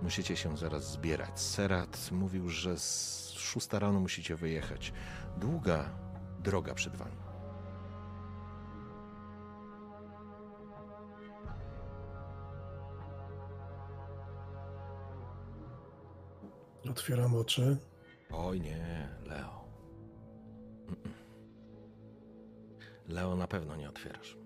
Musicie 0.03 0.37
się 0.37 0.57
zaraz 0.57 0.93
zbierać. 0.93 1.41
Serat 1.41 2.11
mówił, 2.13 2.49
że 2.49 2.79
z 2.79 3.31
szósta 3.31 3.79
rano 3.79 4.01
musicie 4.01 4.37
wyjechać. 4.37 4.93
Długa 5.37 5.85
droga 6.41 6.75
przed 6.75 6.97
wami. 6.97 7.17
Otwieram 16.91 17.35
oczy. 17.35 17.92
Oj 18.33 18.61
nie, 18.61 19.09
Leo. 19.27 19.65
Leo 23.09 23.37
na 23.37 23.47
pewno 23.47 23.77
nie 23.77 23.89
otwierasz. 23.89 24.37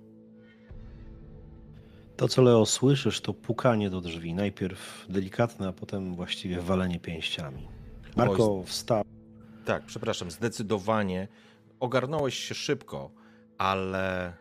To, 2.17 2.29
co 2.29 2.43
Leo 2.43 2.67
słyszysz, 2.67 3.21
to 3.21 3.35
pukanie 3.35 3.91
do 3.91 4.01
drzwi. 4.01 4.35
Najpierw 4.35 5.07
delikatne, 5.09 5.69
a 5.69 5.73
potem 5.73 6.15
właściwie 6.15 6.61
walenie 6.61 7.01
pięściami. 7.01 7.69
Marko 8.17 8.63
wstał. 8.63 9.05
Tak, 9.65 9.85
przepraszam, 9.87 10.31
zdecydowanie. 10.31 11.29
Ogarnąłeś 11.81 12.35
się 12.35 12.55
szybko, 12.55 13.11
ale 13.59 14.33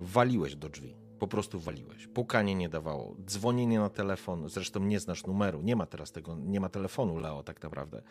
waliłeś 0.00 0.56
do 0.56 0.68
drzwi. 0.68 1.05
Po 1.18 1.28
prostu 1.28 1.60
waliłeś. 1.60 2.06
Pukanie 2.06 2.54
nie 2.54 2.68
dawało. 2.68 3.16
Dzwonienie 3.26 3.78
na 3.78 3.88
telefon, 3.88 4.48
zresztą 4.48 4.80
nie 4.80 5.00
znasz 5.00 5.26
numeru. 5.26 5.62
Nie 5.62 5.76
ma 5.76 5.86
teraz 5.86 6.12
tego, 6.12 6.36
nie 6.36 6.60
ma 6.60 6.68
telefonu, 6.68 7.18
Leo, 7.18 7.42
tak 7.42 7.62
naprawdę. 7.62 8.02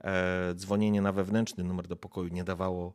E, 0.00 0.54
dzwonienie 0.54 1.02
na 1.02 1.12
wewnętrzny 1.12 1.64
numer 1.64 1.86
do 1.86 1.96
pokoju 1.96 2.28
nie 2.28 2.44
dawało 2.44 2.94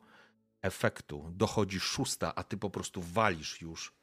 efektu. 0.62 1.32
Dochodzi 1.32 1.80
szósta, 1.80 2.36
a 2.36 2.44
ty 2.44 2.58
po 2.58 2.70
prostu 2.70 3.02
walisz 3.02 3.62
już. 3.62 3.94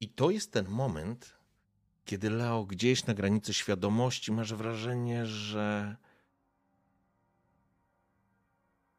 I 0.00 0.08
to 0.08 0.30
jest 0.30 0.52
ten 0.52 0.68
moment, 0.68 1.36
kiedy 2.04 2.30
Leo 2.30 2.64
gdzieś 2.64 3.06
na 3.06 3.14
granicy 3.14 3.54
świadomości 3.54 4.32
masz 4.32 4.54
wrażenie, 4.54 5.26
że 5.26 5.96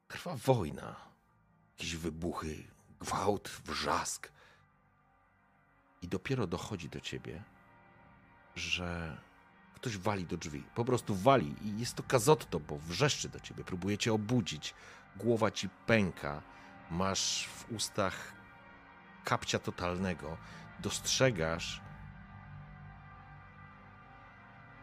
trwa 0.08 0.36
wojna. 0.36 0.96
Jakieś 1.70 1.96
wybuchy, 1.96 2.64
gwałt, 3.00 3.50
wrzask. 3.66 4.32
I 6.02 6.08
dopiero 6.08 6.48
dochodzi 6.48 6.90
do 6.90 7.00
ciebie, 7.00 7.44
że 8.56 9.18
ktoś 9.76 9.98
wali 9.98 10.26
do 10.26 10.38
drzwi. 10.38 10.64
Po 10.76 10.86
prostu 10.86 11.16
wali 11.16 11.56
i 11.62 11.80
jest 11.80 11.96
to 11.96 12.04
kazotto, 12.04 12.60
bo 12.60 12.78
wrzeszczy 12.78 13.30
do 13.30 13.40
ciebie, 13.40 13.64
próbuje 13.64 13.98
cię 13.98 14.14
obudzić. 14.14 14.74
Głowa 15.16 15.52
ci 15.52 15.70
pęka, 15.70 16.42
masz 16.92 17.48
w 17.48 17.72
ustach 17.72 18.34
kapcia 19.24 19.60
totalnego. 19.60 20.38
Dostrzegasz, 20.80 21.82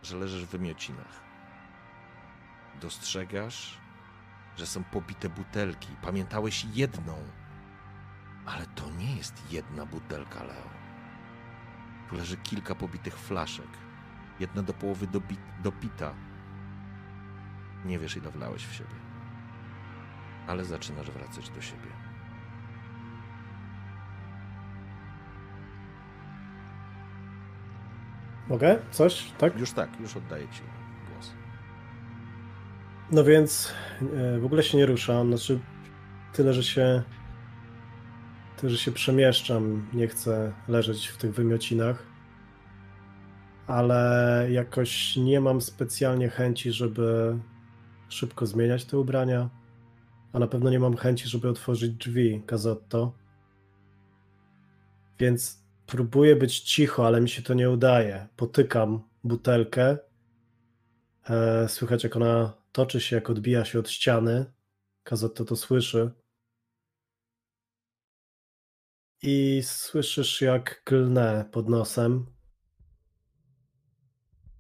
że 0.03 0.17
leżysz 0.17 0.45
w 0.45 0.51
wymiocinach. 0.51 1.21
Dostrzegasz, 2.81 3.81
że 4.57 4.67
są 4.67 4.85
pobite 4.85 5.29
butelki. 5.29 5.89
Pamiętałeś 6.03 6.67
jedną, 6.75 7.17
ale 8.47 8.67
to 8.67 8.91
nie 8.91 9.17
jest 9.17 9.53
jedna 9.53 9.87
butelka, 9.87 10.45
Leo. 10.45 10.84
Leży 12.13 12.37
kilka 12.37 12.75
pobitych 12.75 13.19
flaszek. 13.19 13.69
Jedna 14.41 14.63
do 14.63 14.73
połowy 14.75 15.07
dobi- 15.07 15.63
dopita. 15.63 16.15
Nie 17.85 17.99
wiesz, 17.99 18.17
ile 18.17 18.31
wlałeś 18.31 18.67
w 18.67 18.75
siebie. 18.75 18.95
Ale 20.47 20.65
zaczynasz 20.65 21.11
wracać 21.11 21.51
do 21.51 21.61
siebie. 21.61 21.89
Mogę? 28.49 28.79
Coś? 28.91 29.33
Tak? 29.39 29.59
Już 29.59 29.73
tak, 29.73 30.01
już 30.01 30.17
oddaję 30.17 30.49
ci 30.49 30.61
głos. 31.13 31.33
No 33.11 33.25
więc 33.25 33.75
e, 34.37 34.39
w 34.41 34.45
ogóle 34.45 34.63
się 34.63 34.79
nie 34.79 34.87
ruszam. 34.87 35.29
Znaczy, 35.29 35.61
tyle, 36.33 36.53
że 36.53 36.63
się. 36.63 37.03
Tyle, 38.57 38.71
że 38.71 38.79
się 38.79 38.93
przemieszczam. 38.93 39.89
Nie 39.93 40.09
chcę 40.09 40.53
leżeć 40.69 41.07
w 41.07 41.17
tych 41.17 41.35
wymiocinach. 41.35 42.07
Ale 43.67 44.47
jakoś 44.51 45.17
nie 45.17 45.41
mam 45.41 45.61
specjalnie 45.61 46.29
chęci, 46.29 46.73
żeby 46.73 47.39
szybko 48.09 48.47
zmieniać 48.47 48.85
te 48.85 48.99
ubrania. 48.99 49.51
A 50.33 50.39
na 50.39 50.47
pewno 50.47 50.71
nie 50.71 50.79
mam 50.79 50.97
chęci, 50.97 51.29
żeby 51.29 51.49
otworzyć 51.49 51.93
drzwi 51.93 52.43
Kazotto. 52.47 53.13
Więc 55.19 55.65
próbuję 55.87 56.37
być 56.37 56.61
cicho, 56.61 57.07
ale 57.07 57.21
mi 57.21 57.29
się 57.29 57.43
to 57.43 57.55
nie 57.55 57.71
udaje. 57.71 58.29
Potykam 58.37 59.03
butelkę. 59.25 59.99
E, 61.31 61.69
słychać, 61.69 62.05
jak 62.05 62.17
ona 62.17 62.53
toczy 62.73 63.01
się, 63.01 63.17
jak 63.17 63.31
odbija 63.31 63.65
się 63.65 63.79
od 63.79 63.91
ściany. 63.91 64.45
Kazotto 65.03 65.45
to 65.45 65.57
słyszy. 65.57 66.11
I 69.27 69.63
słyszysz, 69.63 70.41
jak 70.41 70.85
klnę 70.85 71.45
pod 71.53 71.69
nosem. 71.69 72.27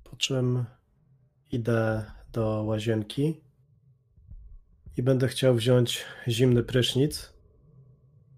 Po 0.04 0.16
czym 0.16 0.64
idę 1.50 2.04
do 2.32 2.62
łazienki 2.62 3.40
i 4.96 5.02
będę 5.02 5.28
chciał 5.28 5.54
wziąć 5.54 6.04
zimny 6.28 6.62
prysznic, 6.62 7.32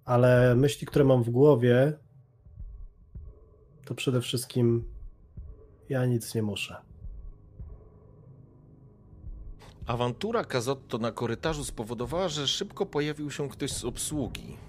ale 0.05 0.55
myśli, 0.55 0.87
które 0.87 1.05
mam 1.05 1.23
w 1.23 1.31
głowie, 1.31 1.99
to 3.85 3.95
przede 3.95 4.21
wszystkim 4.21 4.85
ja 5.89 6.07
nic 6.07 6.35
nie 6.35 6.43
muszę. 6.43 6.77
Awantura 9.87 10.45
Kazotto 10.45 10.99
na 10.99 11.13
korytarzu 11.13 11.65
spowodowała, 11.65 12.29
że 12.29 12.49
szybko 12.49 12.87
pojawił 12.87 13.31
się 13.31 13.49
ktoś 13.49 13.73
z 13.73 13.85
obsługi. 13.85 14.66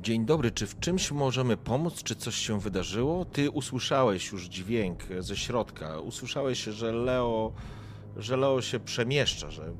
Dzień 0.00 0.24
dobry, 0.24 0.50
czy 0.50 0.66
w 0.66 0.80
czymś 0.80 1.10
możemy 1.10 1.56
pomóc? 1.56 2.02
Czy 2.02 2.14
coś 2.14 2.34
się 2.34 2.60
wydarzyło? 2.60 3.24
Ty 3.24 3.50
usłyszałeś 3.50 4.32
już 4.32 4.44
dźwięk 4.48 5.02
ze 5.18 5.36
środka. 5.36 5.98
Usłyszałeś, 5.98 6.64
że 6.64 6.92
Leo, 6.92 7.52
że 8.16 8.36
Leo 8.36 8.62
się 8.62 8.80
przemieszcza, 8.80 9.50
że 9.50 9.72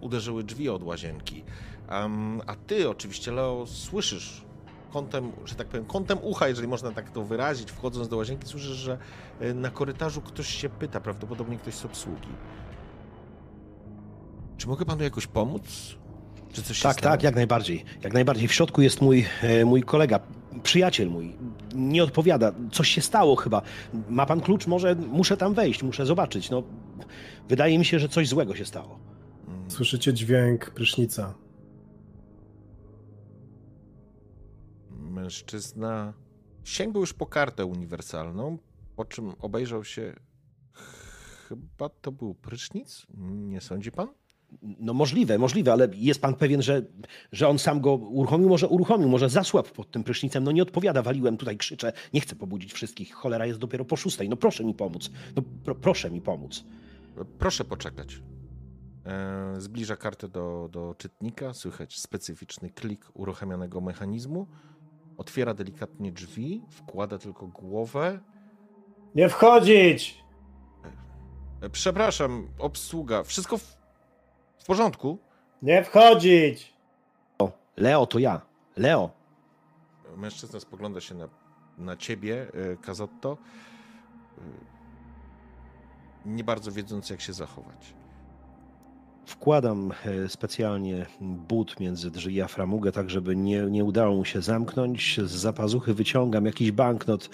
uderzyły 0.00 0.44
drzwi 0.44 0.68
od 0.68 0.82
łazienki. 0.82 1.44
Um, 1.90 2.40
a 2.46 2.56
ty 2.56 2.90
oczywiście, 2.90 3.32
Leo, 3.32 3.66
słyszysz 3.66 4.44
kątem, 4.92 5.32
że 5.44 5.54
tak 5.54 5.66
powiem, 5.66 5.86
kątem 5.86 6.18
ucha, 6.22 6.48
jeżeli 6.48 6.68
można 6.68 6.92
tak 6.92 7.10
to 7.10 7.24
wyrazić, 7.24 7.70
wchodząc 7.70 8.08
do 8.08 8.16
łazienki, 8.16 8.46
słyszysz, 8.46 8.76
że 8.76 8.98
e, 9.40 9.54
na 9.54 9.70
korytarzu 9.70 10.20
ktoś 10.20 10.48
się 10.48 10.68
pyta, 10.68 11.00
prawdopodobnie 11.00 11.58
ktoś 11.58 11.74
z 11.74 11.84
obsługi. 11.84 12.28
Czy 14.56 14.68
mogę 14.68 14.84
panu 14.84 15.02
jakoś 15.02 15.26
pomóc? 15.26 15.97
Czy 16.52 16.62
coś 16.62 16.80
tak, 16.80 17.00
tak, 17.00 17.22
jak 17.22 17.34
najbardziej. 17.34 17.84
Jak 18.02 18.12
najbardziej. 18.12 18.48
W 18.48 18.52
środku 18.52 18.82
jest 18.82 19.00
mój, 19.00 19.26
e, 19.42 19.64
mój 19.64 19.82
kolega, 19.82 20.20
przyjaciel 20.62 21.10
mój. 21.10 21.36
Nie 21.74 22.04
odpowiada. 22.04 22.52
Coś 22.72 22.88
się 22.88 23.00
stało 23.00 23.36
chyba. 23.36 23.62
Ma 24.08 24.26
pan 24.26 24.40
klucz? 24.40 24.66
Może 24.66 24.94
muszę 24.94 25.36
tam 25.36 25.54
wejść, 25.54 25.82
muszę 25.82 26.06
zobaczyć. 26.06 26.50
No, 26.50 26.62
wydaje 27.48 27.78
mi 27.78 27.84
się, 27.84 27.98
że 27.98 28.08
coś 28.08 28.28
złego 28.28 28.54
się 28.56 28.64
stało. 28.64 28.98
Słyszycie 29.68 30.14
dźwięk 30.14 30.70
prysznica. 30.70 31.34
Mężczyzna 34.90 36.12
sięgnął 36.64 37.00
już 37.00 37.14
po 37.14 37.26
kartę 37.26 37.66
uniwersalną, 37.66 38.58
po 38.96 39.04
czym 39.04 39.34
obejrzał 39.38 39.84
się. 39.84 40.14
Chyba 41.48 41.88
to 41.88 42.12
był 42.12 42.34
prysznic? 42.34 43.06
Nie 43.18 43.60
sądzi 43.60 43.92
pan? 43.92 44.08
No 44.62 44.94
możliwe, 44.94 45.38
możliwe, 45.38 45.72
ale 45.72 45.88
jest 45.94 46.20
pan 46.20 46.34
pewien, 46.34 46.62
że, 46.62 46.82
że 47.32 47.48
on 47.48 47.58
sam 47.58 47.80
go 47.80 47.94
uruchomił? 47.94 48.48
Może 48.48 48.68
uruchomił, 48.68 49.08
może 49.08 49.28
zasłabł 49.28 49.68
pod 49.72 49.90
tym 49.90 50.04
prysznicem. 50.04 50.44
No 50.44 50.52
nie 50.52 50.62
odpowiada, 50.62 51.02
waliłem 51.02 51.36
tutaj, 51.36 51.56
krzyczę. 51.56 51.92
Nie 52.14 52.20
chcę 52.20 52.36
pobudzić 52.36 52.72
wszystkich. 52.72 53.14
Cholera 53.14 53.46
jest 53.46 53.58
dopiero 53.58 53.84
po 53.84 53.96
szóstej. 53.96 54.28
No 54.28 54.36
proszę 54.36 54.64
mi 54.64 54.74
pomóc. 54.74 55.10
No 55.36 55.42
pro, 55.64 55.74
proszę 55.74 56.10
mi 56.10 56.20
pomóc. 56.20 56.64
Proszę 57.38 57.64
poczekać. 57.64 58.22
E, 59.06 59.60
zbliża 59.60 59.96
kartę 59.96 60.28
do, 60.28 60.68
do 60.72 60.94
czytnika. 60.98 61.54
Słychać 61.54 61.98
specyficzny 61.98 62.70
klik 62.70 63.10
uruchamianego 63.14 63.80
mechanizmu. 63.80 64.46
Otwiera 65.16 65.54
delikatnie 65.54 66.12
drzwi, 66.12 66.62
wkłada 66.70 67.18
tylko 67.18 67.46
głowę. 67.46 68.20
Nie 69.14 69.28
wchodzić! 69.28 70.24
E, 71.60 71.70
przepraszam, 71.70 72.48
obsługa. 72.58 73.22
Wszystko 73.22 73.58
w 73.58 73.77
porządku? 74.68 75.18
Nie 75.62 75.84
wchodzić! 75.84 76.72
O, 77.38 77.52
Leo, 77.76 78.06
to 78.06 78.18
ja. 78.18 78.40
Leo. 78.76 79.10
Mężczyzna 80.16 80.60
spogląda 80.60 81.00
się 81.00 81.14
na, 81.14 81.28
na 81.78 81.96
ciebie, 81.96 82.46
e, 82.72 82.76
Kazotto, 82.76 83.38
nie 86.26 86.44
bardzo 86.44 86.72
wiedząc, 86.72 87.10
jak 87.10 87.20
się 87.20 87.32
zachować. 87.32 87.94
Wkładam 89.26 89.92
e, 90.04 90.28
specjalnie 90.28 91.06
but 91.20 91.80
między 91.80 92.10
drzwi 92.10 92.42
a 92.42 92.48
framugę, 92.48 92.92
tak 92.92 93.10
żeby 93.10 93.36
nie, 93.36 93.62
nie 93.62 93.84
udało 93.84 94.16
mu 94.16 94.24
się 94.24 94.42
zamknąć. 94.42 95.20
Z 95.24 95.30
zapazuchy 95.30 95.94
wyciągam 95.94 96.46
jakiś 96.46 96.72
banknot. 96.72 97.30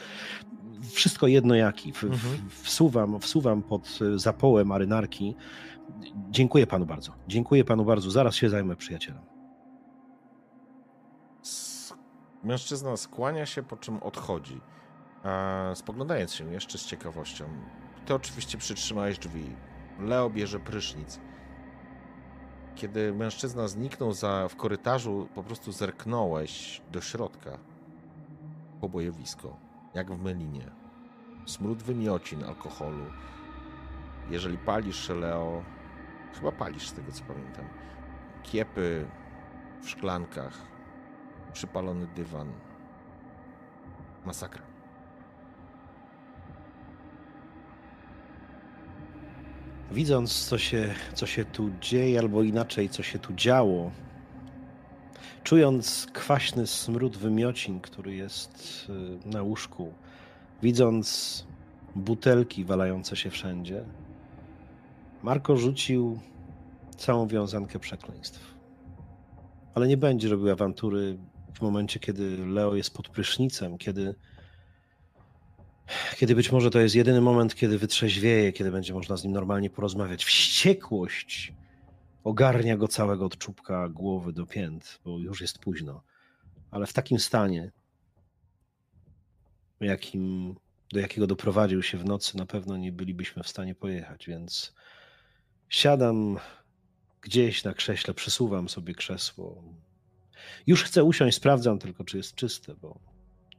Wszystko 0.92 1.26
jedno 1.26 1.54
jaki. 1.54 1.92
W, 1.92 2.04
mhm. 2.04 2.50
wsuwam, 2.62 3.20
wsuwam 3.20 3.62
pod 3.62 3.98
e, 4.14 4.18
zapołę 4.18 4.64
marynarki. 4.64 5.34
Dziękuję 6.30 6.66
panu 6.66 6.86
bardzo. 6.86 7.12
Dziękuję 7.28 7.64
panu 7.64 7.84
bardzo. 7.84 8.10
Zaraz 8.10 8.34
się 8.34 8.50
zajmę 8.50 8.76
przyjacielem. 8.76 9.22
Mężczyzna 12.44 12.96
skłania 12.96 13.46
się, 13.46 13.62
po 13.62 13.76
czym 13.76 14.02
odchodzi. 14.02 14.60
Spoglądając 15.74 16.34
się 16.34 16.52
jeszcze 16.52 16.78
z 16.78 16.86
ciekawością. 16.86 17.44
Ty 18.06 18.14
oczywiście 18.14 18.58
przytrzymałeś 18.58 19.18
drzwi. 19.18 19.56
Leo 20.00 20.30
bierze 20.30 20.60
prysznic. 20.60 21.20
Kiedy 22.74 23.14
mężczyzna 23.14 23.68
zniknął 23.68 24.12
za, 24.12 24.48
w 24.48 24.56
korytarzu, 24.56 25.28
po 25.34 25.42
prostu 25.42 25.72
zerknąłeś 25.72 26.82
do 26.92 27.00
środka. 27.00 27.58
Pobojowisko, 28.80 29.56
jak 29.94 30.12
w 30.12 30.22
melinie. 30.22 30.70
Smród 31.46 31.82
wymiocin, 31.82 32.44
alkoholu. 32.44 33.04
Jeżeli 34.30 34.58
palisz, 34.58 35.08
Leo, 35.08 35.62
chyba 36.34 36.52
palisz 36.52 36.88
z 36.88 36.92
tego 36.92 37.12
co 37.12 37.24
pamiętam. 37.24 37.64
Kiepy 38.42 39.06
w 39.82 39.88
szklankach, 39.88 40.58
przypalony 41.52 42.06
dywan. 42.06 42.52
Masakra. 44.24 44.62
Widząc, 49.92 50.46
co 50.46 50.58
się, 50.58 50.94
co 51.14 51.26
się 51.26 51.44
tu 51.44 51.70
dzieje, 51.80 52.18
albo 52.18 52.42
inaczej, 52.42 52.88
co 52.88 53.02
się 53.02 53.18
tu 53.18 53.32
działo, 53.32 53.90
czując 55.44 56.06
kwaśny 56.12 56.66
smród 56.66 57.16
wymiocin, 57.16 57.80
który 57.80 58.14
jest 58.14 58.86
y, 59.26 59.28
na 59.28 59.42
łóżku, 59.42 59.92
widząc 60.62 61.46
butelki 61.96 62.64
walające 62.64 63.16
się 63.16 63.30
wszędzie, 63.30 63.84
Marko 65.24 65.56
rzucił 65.56 66.20
całą 66.96 67.28
wiązankę 67.28 67.78
przekleństw. 67.78 68.54
Ale 69.74 69.88
nie 69.88 69.96
będzie 69.96 70.28
robił 70.28 70.50
awantury 70.50 71.18
w 71.54 71.60
momencie, 71.60 72.00
kiedy 72.00 72.46
Leo 72.46 72.74
jest 72.74 72.94
pod 72.94 73.08
prysznicem, 73.08 73.78
kiedy 73.78 74.14
kiedy 76.16 76.34
być 76.34 76.52
może 76.52 76.70
to 76.70 76.80
jest 76.80 76.94
jedyny 76.94 77.20
moment, 77.20 77.54
kiedy 77.54 77.78
wytrzeźwieje, 77.78 78.52
kiedy 78.52 78.70
będzie 78.70 78.94
można 78.94 79.16
z 79.16 79.24
nim 79.24 79.32
normalnie 79.32 79.70
porozmawiać. 79.70 80.24
Wściekłość 80.24 81.52
ogarnia 82.24 82.76
go 82.76 82.88
całego 82.88 83.24
od 83.26 83.38
czubka 83.38 83.88
głowy 83.88 84.32
do 84.32 84.46
pięt, 84.46 85.00
bo 85.04 85.18
już 85.18 85.40
jest 85.40 85.58
późno. 85.58 86.02
Ale 86.70 86.86
w 86.86 86.92
takim 86.92 87.18
stanie, 87.18 87.72
jakim, 89.80 90.54
do 90.92 91.00
jakiego 91.00 91.26
doprowadził 91.26 91.82
się 91.82 91.98
w 91.98 92.04
nocy, 92.04 92.36
na 92.36 92.46
pewno 92.46 92.76
nie 92.76 92.92
bylibyśmy 92.92 93.42
w 93.42 93.48
stanie 93.48 93.74
pojechać, 93.74 94.26
więc 94.26 94.74
siadam 95.74 96.38
gdzieś 97.22 97.64
na 97.64 97.74
krześle, 97.74 98.14
przesuwam 98.14 98.68
sobie 98.68 98.94
krzesło. 98.94 99.62
Już 100.66 100.84
chcę 100.84 101.04
usiąść, 101.04 101.36
sprawdzam 101.36 101.78
tylko, 101.78 102.04
czy 102.04 102.16
jest 102.16 102.34
czyste, 102.34 102.74
bo 102.82 102.98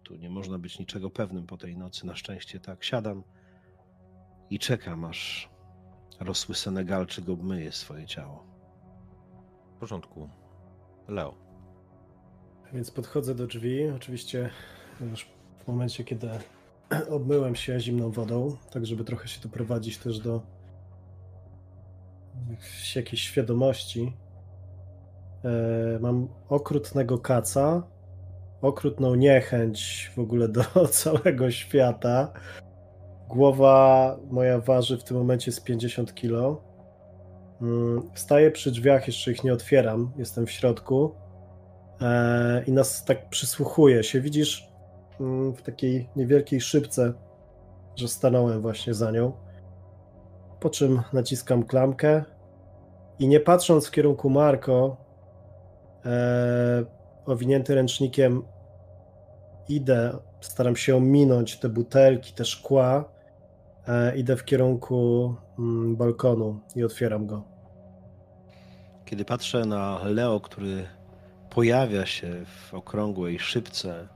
tu 0.04 0.16
nie 0.16 0.30
można 0.30 0.58
być 0.58 0.80
niczego 0.80 1.10
pewnym 1.10 1.48
po 1.48 1.58
tej 1.58 1.78
nocy. 1.78 2.06
Na 2.06 2.16
szczęście 2.16 2.60
tak 2.60 2.84
siadam 2.84 3.24
i 4.50 4.60
czekam, 4.60 5.06
aż 5.06 5.50
rosły 6.20 6.56
Senegalczyk 6.56 7.30
obmyje 7.30 7.72
swoje 7.72 8.06
ciało. 8.06 8.44
W 9.76 9.80
porządku. 9.80 10.30
Leo. 11.08 11.36
Więc 12.74 12.92
podchodzę 12.92 13.36
do 13.36 13.48
drzwi. 13.48 13.88
Oczywiście 13.88 14.50
już 15.12 15.28
w 15.58 15.68
momencie, 15.68 16.04
kiedy 16.04 16.30
obmyłem 17.10 17.56
się 17.56 17.80
zimną 17.80 18.12
wodą, 18.12 18.58
tak 18.72 18.86
żeby 18.86 19.04
trochę 19.04 19.28
się 19.28 19.42
doprowadzić 19.42 19.98
też 19.98 20.20
do 20.20 20.55
jakiejś 22.96 23.22
świadomości. 23.22 24.14
E, 25.46 26.00
mam 26.00 26.28
okrutnego 26.50 27.18
kaca, 27.18 27.84
okrutną 28.62 29.16
niechęć 29.16 30.12
w 30.16 30.20
ogóle 30.20 30.48
do 30.48 30.64
całego 30.88 31.52
świata. 31.52 32.34
Głowa 33.30 34.18
moja 34.30 34.60
waży 34.60 34.98
w 34.98 35.04
tym 35.04 35.18
momencie 35.18 35.52
z 35.52 35.60
50 35.60 36.14
kg. 36.14 36.62
Staję 38.16 38.52
przy 38.52 38.72
drzwiach, 38.72 39.08
jeszcze 39.08 39.32
ich 39.32 39.44
nie 39.44 39.54
otwieram, 39.54 40.12
jestem 40.18 40.46
w 40.46 40.52
środku 40.52 41.16
e, 42.02 42.64
i 42.68 42.72
nas 42.72 43.06
tak 43.06 43.30
przysłuchuję 43.30 44.04
się. 44.04 44.22
Widzisz 44.22 44.70
mm, 45.20 45.54
w 45.54 45.62
takiej 45.62 46.10
niewielkiej 46.16 46.62
szybce, 46.62 47.14
że 47.96 48.08
stanąłem 48.08 48.62
właśnie 48.62 48.94
za 48.94 49.12
nią. 49.12 49.45
Po 50.66 50.70
czym 50.70 51.02
naciskam 51.14 51.64
klamkę 51.64 52.24
i 53.20 53.28
nie 53.28 53.40
patrząc 53.40 53.88
w 53.88 53.92
kierunku 53.92 54.30
Marko, 54.30 54.98
e, 56.06 56.86
owinięty 57.26 57.76
ręcznikiem, 57.76 58.44
idę, 59.70 60.18
staram 60.42 60.76
się 60.76 60.96
ominąć 60.96 61.60
te 61.60 61.70
butelki, 61.70 62.34
te 62.34 62.46
szkła. 62.46 63.06
E, 63.88 64.18
idę 64.18 64.36
w 64.36 64.46
kierunku 64.46 65.36
mm, 65.60 65.96
balkonu 65.96 66.60
i 66.76 66.84
otwieram 66.84 67.28
go. 67.28 67.44
Kiedy 69.06 69.26
patrzę 69.26 69.66
na 69.66 70.00
Leo, 70.04 70.40
który 70.40 70.88
pojawia 71.50 72.06
się 72.06 72.46
w 72.46 72.74
okrągłej 72.74 73.40
szybce, 73.40 74.08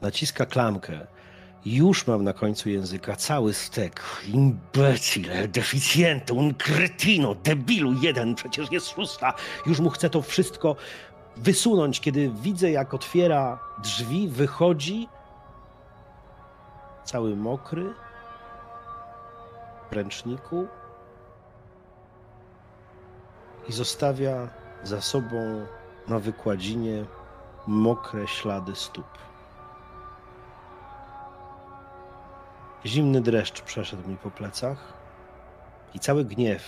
naciska 0.00 0.46
klamkę, 0.46 1.06
już 1.66 2.06
mam 2.06 2.24
na 2.24 2.32
końcu 2.32 2.68
języka 2.68 3.16
cały 3.16 3.54
stek. 3.54 4.02
Imbecile, 4.26 5.48
deficjento, 5.48 6.34
un 6.34 6.54
cretino, 6.54 7.34
debilu 7.34 7.92
jeden, 7.92 8.34
przecież 8.34 8.72
jest 8.72 8.88
szósta. 8.88 9.34
Już 9.66 9.80
mu 9.80 9.90
chcę 9.90 10.10
to 10.10 10.22
wszystko 10.22 10.76
wysunąć, 11.36 12.00
kiedy 12.00 12.30
widzę, 12.42 12.70
jak 12.70 12.94
otwiera 12.94 13.58
drzwi, 13.82 14.28
wychodzi 14.28 15.08
cały 17.04 17.36
mokry 17.36 17.94
w 19.90 19.92
ręczniku 19.92 20.66
i 23.68 23.72
zostawia 23.72 24.48
za 24.82 25.00
sobą 25.00 25.66
na 26.08 26.18
wykładzinie 26.18 27.04
mokre 27.66 28.28
ślady 28.28 28.76
stóp. 28.76 29.06
Zimny 32.86 33.20
dreszcz 33.20 33.62
przeszedł 33.62 34.08
mi 34.08 34.16
po 34.16 34.30
plecach 34.30 34.92
i 35.94 35.98
cały 35.98 36.24
gniew, 36.24 36.62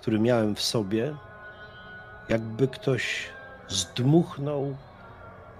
który 0.00 0.18
miałem 0.18 0.54
w 0.54 0.62
sobie, 0.62 1.16
jakby 2.28 2.68
ktoś 2.68 3.28
zdmuchnął 3.68 4.76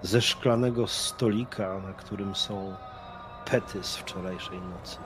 ze 0.01 0.21
szklanego 0.21 0.87
stolika, 0.87 1.79
na 1.79 1.93
którym 1.93 2.35
są 2.35 2.75
pety 3.45 3.83
z 3.83 3.95
wczorajszej 3.95 4.61
nocy. 4.61 4.97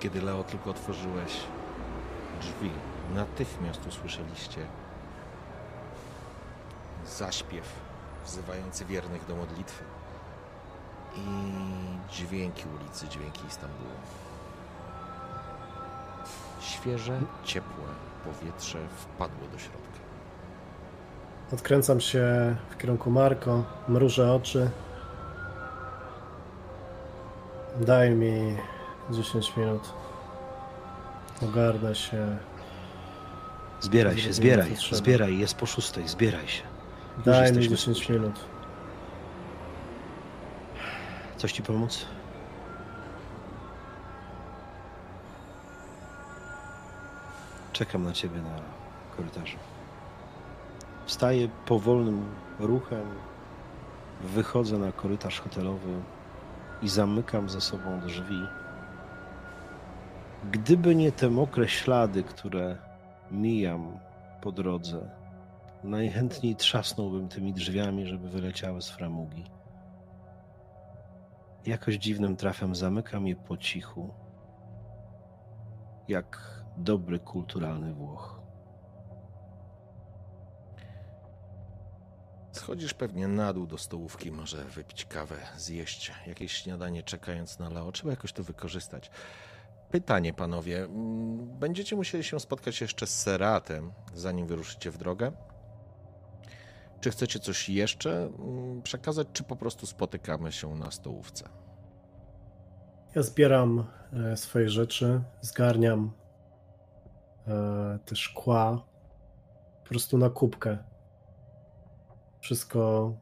Kiedy 0.00 0.22
Leo 0.22 0.44
tylko 0.44 0.70
otworzyłeś 0.70 1.32
drzwi, 2.40 2.70
natychmiast 3.14 3.86
usłyszeliście 3.86 4.66
zaśpiew 7.06 7.64
wzywający 8.24 8.84
wiernych 8.84 9.26
do 9.26 9.36
modlitwy 9.36 9.97
i 11.18 12.12
dźwięki 12.12 12.64
ulicy, 12.80 13.08
dźwięki 13.08 13.46
Istambułu. 13.48 13.90
Świeże, 16.60 17.20
ciepłe 17.44 17.84
powietrze 18.24 18.78
wpadło 18.96 19.48
do 19.52 19.58
środka. 19.58 19.98
Odkręcam 21.52 22.00
się 22.00 22.56
w 22.70 22.76
kierunku 22.76 23.10
Marko, 23.10 23.64
mrużę 23.88 24.32
oczy. 24.32 24.70
Daj 27.80 28.10
mi 28.10 28.56
10 29.10 29.56
minut. 29.56 29.92
Ogarnę 31.42 31.94
się. 31.94 32.36
Zbieraj 33.80 34.18
się, 34.18 34.32
zbieraj, 34.32 34.76
zbieraj, 34.92 35.38
jest 35.38 35.54
po 35.54 35.66
szóstej, 35.66 36.08
zbieraj 36.08 36.48
się. 36.48 36.62
Daj 37.24 37.52
mi 37.52 37.68
10 37.68 38.08
minut. 38.08 38.40
Coś 41.38 41.52
ci 41.52 41.62
pomóc? 41.62 42.06
Czekam 47.72 48.02
na 48.02 48.12
ciebie 48.12 48.42
na 48.42 48.60
korytarzu. 49.16 49.56
Wstaję 51.06 51.48
powolnym 51.66 52.24
ruchem, 52.58 53.06
wychodzę 54.20 54.78
na 54.78 54.92
korytarz 54.92 55.40
hotelowy 55.40 56.02
i 56.82 56.88
zamykam 56.88 57.48
za 57.48 57.60
sobą 57.60 58.00
drzwi. 58.00 58.46
Gdyby 60.50 60.94
nie 60.94 61.12
te 61.12 61.30
mokre 61.30 61.68
ślady, 61.68 62.22
które 62.22 62.76
mijam 63.30 63.98
po 64.40 64.52
drodze, 64.52 65.10
najchętniej 65.84 66.56
trzasnąłbym 66.56 67.28
tymi 67.28 67.52
drzwiami, 67.52 68.06
żeby 68.06 68.28
wyleciały 68.28 68.82
z 68.82 68.90
framugi. 68.90 69.57
Jakoś 71.68 71.94
dziwnym 71.94 72.36
trafem 72.36 72.74
zamykam 72.74 73.26
je 73.26 73.36
po 73.36 73.56
cichu, 73.56 74.14
jak 76.08 76.62
dobry 76.76 77.18
kulturalny 77.18 77.94
Włoch. 77.94 78.40
Schodzisz 82.52 82.94
pewnie 82.94 83.28
na 83.28 83.52
dół 83.52 83.66
do 83.66 83.78
stołówki, 83.78 84.32
może 84.32 84.64
wypić 84.64 85.04
kawę, 85.04 85.36
zjeść 85.56 86.12
jakieś 86.26 86.52
śniadanie, 86.52 87.02
czekając 87.02 87.58
na 87.58 87.68
Leo. 87.68 87.92
Trzeba 87.92 88.10
jakoś 88.10 88.32
to 88.32 88.44
wykorzystać. 88.44 89.10
Pytanie, 89.90 90.32
panowie. 90.32 90.84
Mm, 90.84 91.58
będziecie 91.58 91.96
musieli 91.96 92.24
się 92.24 92.40
spotkać 92.40 92.80
jeszcze 92.80 93.06
z 93.06 93.22
Seratem, 93.22 93.92
zanim 94.14 94.46
wyruszycie 94.46 94.90
w 94.90 94.98
drogę? 94.98 95.32
Czy 97.00 97.10
chcecie 97.10 97.38
coś 97.40 97.68
jeszcze 97.68 98.30
mm, 98.38 98.82
przekazać, 98.82 99.28
czy 99.32 99.44
po 99.44 99.56
prostu 99.56 99.86
spotykamy 99.86 100.52
się 100.52 100.74
na 100.74 100.90
stołówce? 100.90 101.57
Ja 103.18 103.22
zbieram 103.22 103.84
e, 104.12 104.36
swoje 104.36 104.68
rzeczy, 104.68 105.20
zgarniam 105.40 106.12
e, 107.48 107.98
te 108.04 108.16
szkła 108.16 108.86
po 109.82 109.88
prostu 109.88 110.18
na 110.18 110.30
kubkę. 110.30 110.78
Wszystko, 112.40 113.12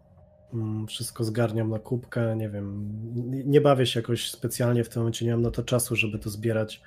mm, 0.54 0.86
wszystko 0.86 1.24
zgarniam 1.24 1.70
na 1.70 1.78
kubkę. 1.78 2.36
Nie 2.36 2.48
wiem, 2.48 2.90
nie 3.46 3.60
bawię 3.60 3.86
się 3.86 4.00
jakoś 4.00 4.30
specjalnie 4.30 4.84
w 4.84 4.88
tym 4.88 5.02
momencie, 5.02 5.26
nie 5.26 5.32
mam 5.32 5.42
na 5.42 5.50
to 5.50 5.62
czasu, 5.62 5.96
żeby 5.96 6.18
to 6.18 6.30
zbierać 6.30 6.82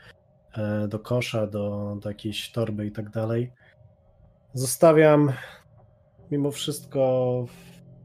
e, 0.54 0.88
do 0.88 1.00
kosza, 1.00 1.48
do, 1.48 1.98
do 2.02 2.10
jakiejś 2.10 2.52
torby 2.52 2.86
i 2.86 2.92
tak 2.92 3.10
dalej. 3.10 3.54
Zostawiam 4.54 5.32
mimo 6.32 6.52
wszystko, 6.52 7.46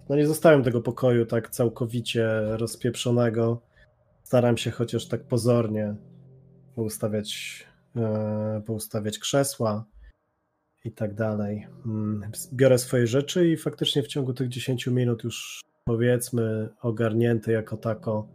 no 0.09 0.17
nie 0.17 0.27
zostawiam 0.27 0.63
tego 0.63 0.81
pokoju 0.81 1.27
tak 1.27 1.51
całkowicie 1.51 2.29
rozpieprzonego. 2.57 3.74
Staram 4.25 4.57
się 4.57 4.71
chociaż 4.71 5.09
tak 5.09 5.25
pozornie 5.25 5.95
poustawiać, 6.75 7.65
e, 7.97 8.63
poustawiać 8.67 9.19
krzesła 9.19 9.85
i 10.85 10.93
tak 10.93 11.15
dalej. 11.15 11.67
Mm, 11.87 12.31
biorę 12.53 12.79
swoje 12.79 13.07
rzeczy 13.07 13.49
i 13.49 13.57
faktycznie 13.57 14.03
w 14.03 14.07
ciągu 14.07 14.33
tych 14.35 14.49
10 14.49 14.87
minut 14.87 15.25
już 15.25 15.61
powiedzmy 15.85 16.69
ogarnięty 16.81 17.53
jako 17.53 17.77
tako 17.77 18.29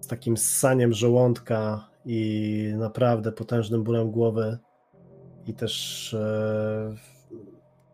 z 0.00 0.06
takim 0.06 0.36
ssaniem 0.36 0.92
żołądka 0.92 1.90
i 2.04 2.72
naprawdę 2.78 3.32
potężnym 3.32 3.84
bólem 3.84 4.10
głowy 4.10 4.58
i 5.46 5.54
też 5.54 6.14
e, 6.14 6.94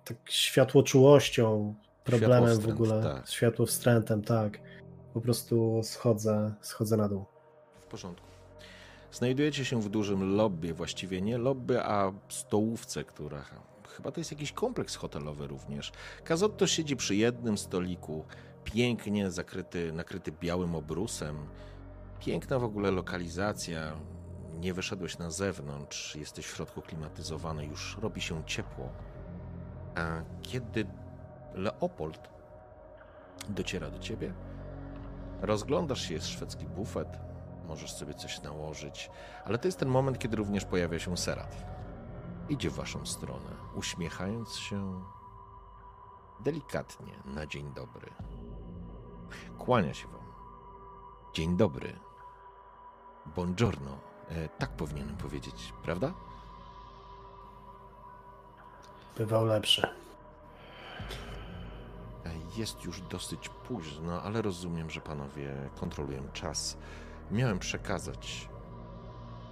tak 0.04 0.16
światłoczułością, 0.30 1.74
problemem 2.04 2.60
w 2.60 2.68
ogóle, 2.68 3.02
tak. 3.02 3.28
światłowstrętem, 3.28 4.22
tak. 4.22 4.60
Po 5.14 5.20
prostu 5.20 5.80
schodzę, 5.82 6.54
schodzę 6.60 6.96
na 6.96 7.08
dół. 7.08 7.24
W 7.80 7.86
porządku. 7.86 8.26
Znajdujecie 9.12 9.64
się 9.64 9.82
w 9.82 9.88
dużym 9.88 10.36
lobby, 10.36 10.74
właściwie 10.74 11.20
nie 11.20 11.38
lobby, 11.38 11.82
a 11.84 12.12
stołówce, 12.28 13.04
która 13.04 13.44
chyba 13.96 14.12
to 14.12 14.20
jest 14.20 14.30
jakiś 14.30 14.52
kompleks 14.52 14.96
hotelowy 14.96 15.46
również. 15.46 15.92
Kazotto 16.24 16.66
siedzi 16.66 16.96
przy 16.96 17.16
jednym 17.16 17.58
stoliku, 17.58 18.24
pięknie 18.64 19.30
zakryty, 19.30 19.92
nakryty 19.92 20.32
białym 20.32 20.74
obrusem. 20.74 21.36
Piękna 22.20 22.58
w 22.58 22.64
ogóle 22.64 22.90
lokalizacja. 22.90 23.92
Nie 24.60 24.74
wyszedłeś 24.74 25.18
na 25.18 25.30
zewnątrz, 25.30 26.16
jesteś 26.16 26.46
w 26.46 26.56
środku 26.56 26.82
klimatyzowany, 26.82 27.66
już 27.66 27.98
robi 28.02 28.20
się 28.20 28.44
ciepło. 28.44 28.88
A 29.94 30.22
kiedy 30.42 30.86
Leopold 31.54 32.28
dociera 33.48 33.90
do 33.90 33.98
ciebie, 33.98 34.32
rozglądasz 35.42 36.02
się, 36.08 36.14
jest 36.14 36.28
szwedzki 36.28 36.66
bufet, 36.66 37.18
możesz 37.66 37.92
sobie 37.92 38.14
coś 38.14 38.42
nałożyć, 38.42 39.10
ale 39.44 39.58
to 39.58 39.68
jest 39.68 39.78
ten 39.78 39.88
moment, 39.88 40.18
kiedy 40.18 40.36
również 40.36 40.64
pojawia 40.64 40.98
się 40.98 41.16
Serat. 41.16 41.56
Idzie 42.48 42.70
w 42.70 42.74
waszą 42.74 43.06
stronę, 43.06 43.50
uśmiechając 43.74 44.56
się 44.56 45.04
delikatnie 46.40 47.12
na 47.24 47.46
dzień 47.46 47.72
dobry. 47.74 48.10
Kłania 49.58 49.94
się 49.94 50.08
wam. 50.08 50.32
Dzień 51.34 51.56
dobry. 51.56 51.98
Buongiorno. 53.26 53.98
E, 54.28 54.48
tak 54.48 54.70
powinienem 54.70 55.16
powiedzieć, 55.16 55.72
prawda? 55.82 56.12
Bywał 59.16 59.46
lepszy. 59.46 59.88
Jest 62.56 62.84
już 62.84 63.00
dosyć 63.00 63.48
późno, 63.48 64.22
ale 64.22 64.42
rozumiem, 64.42 64.90
że 64.90 65.00
panowie 65.00 65.54
kontrolują 65.80 66.22
czas. 66.32 66.76
Miałem 67.30 67.58
przekazać. 67.58 68.48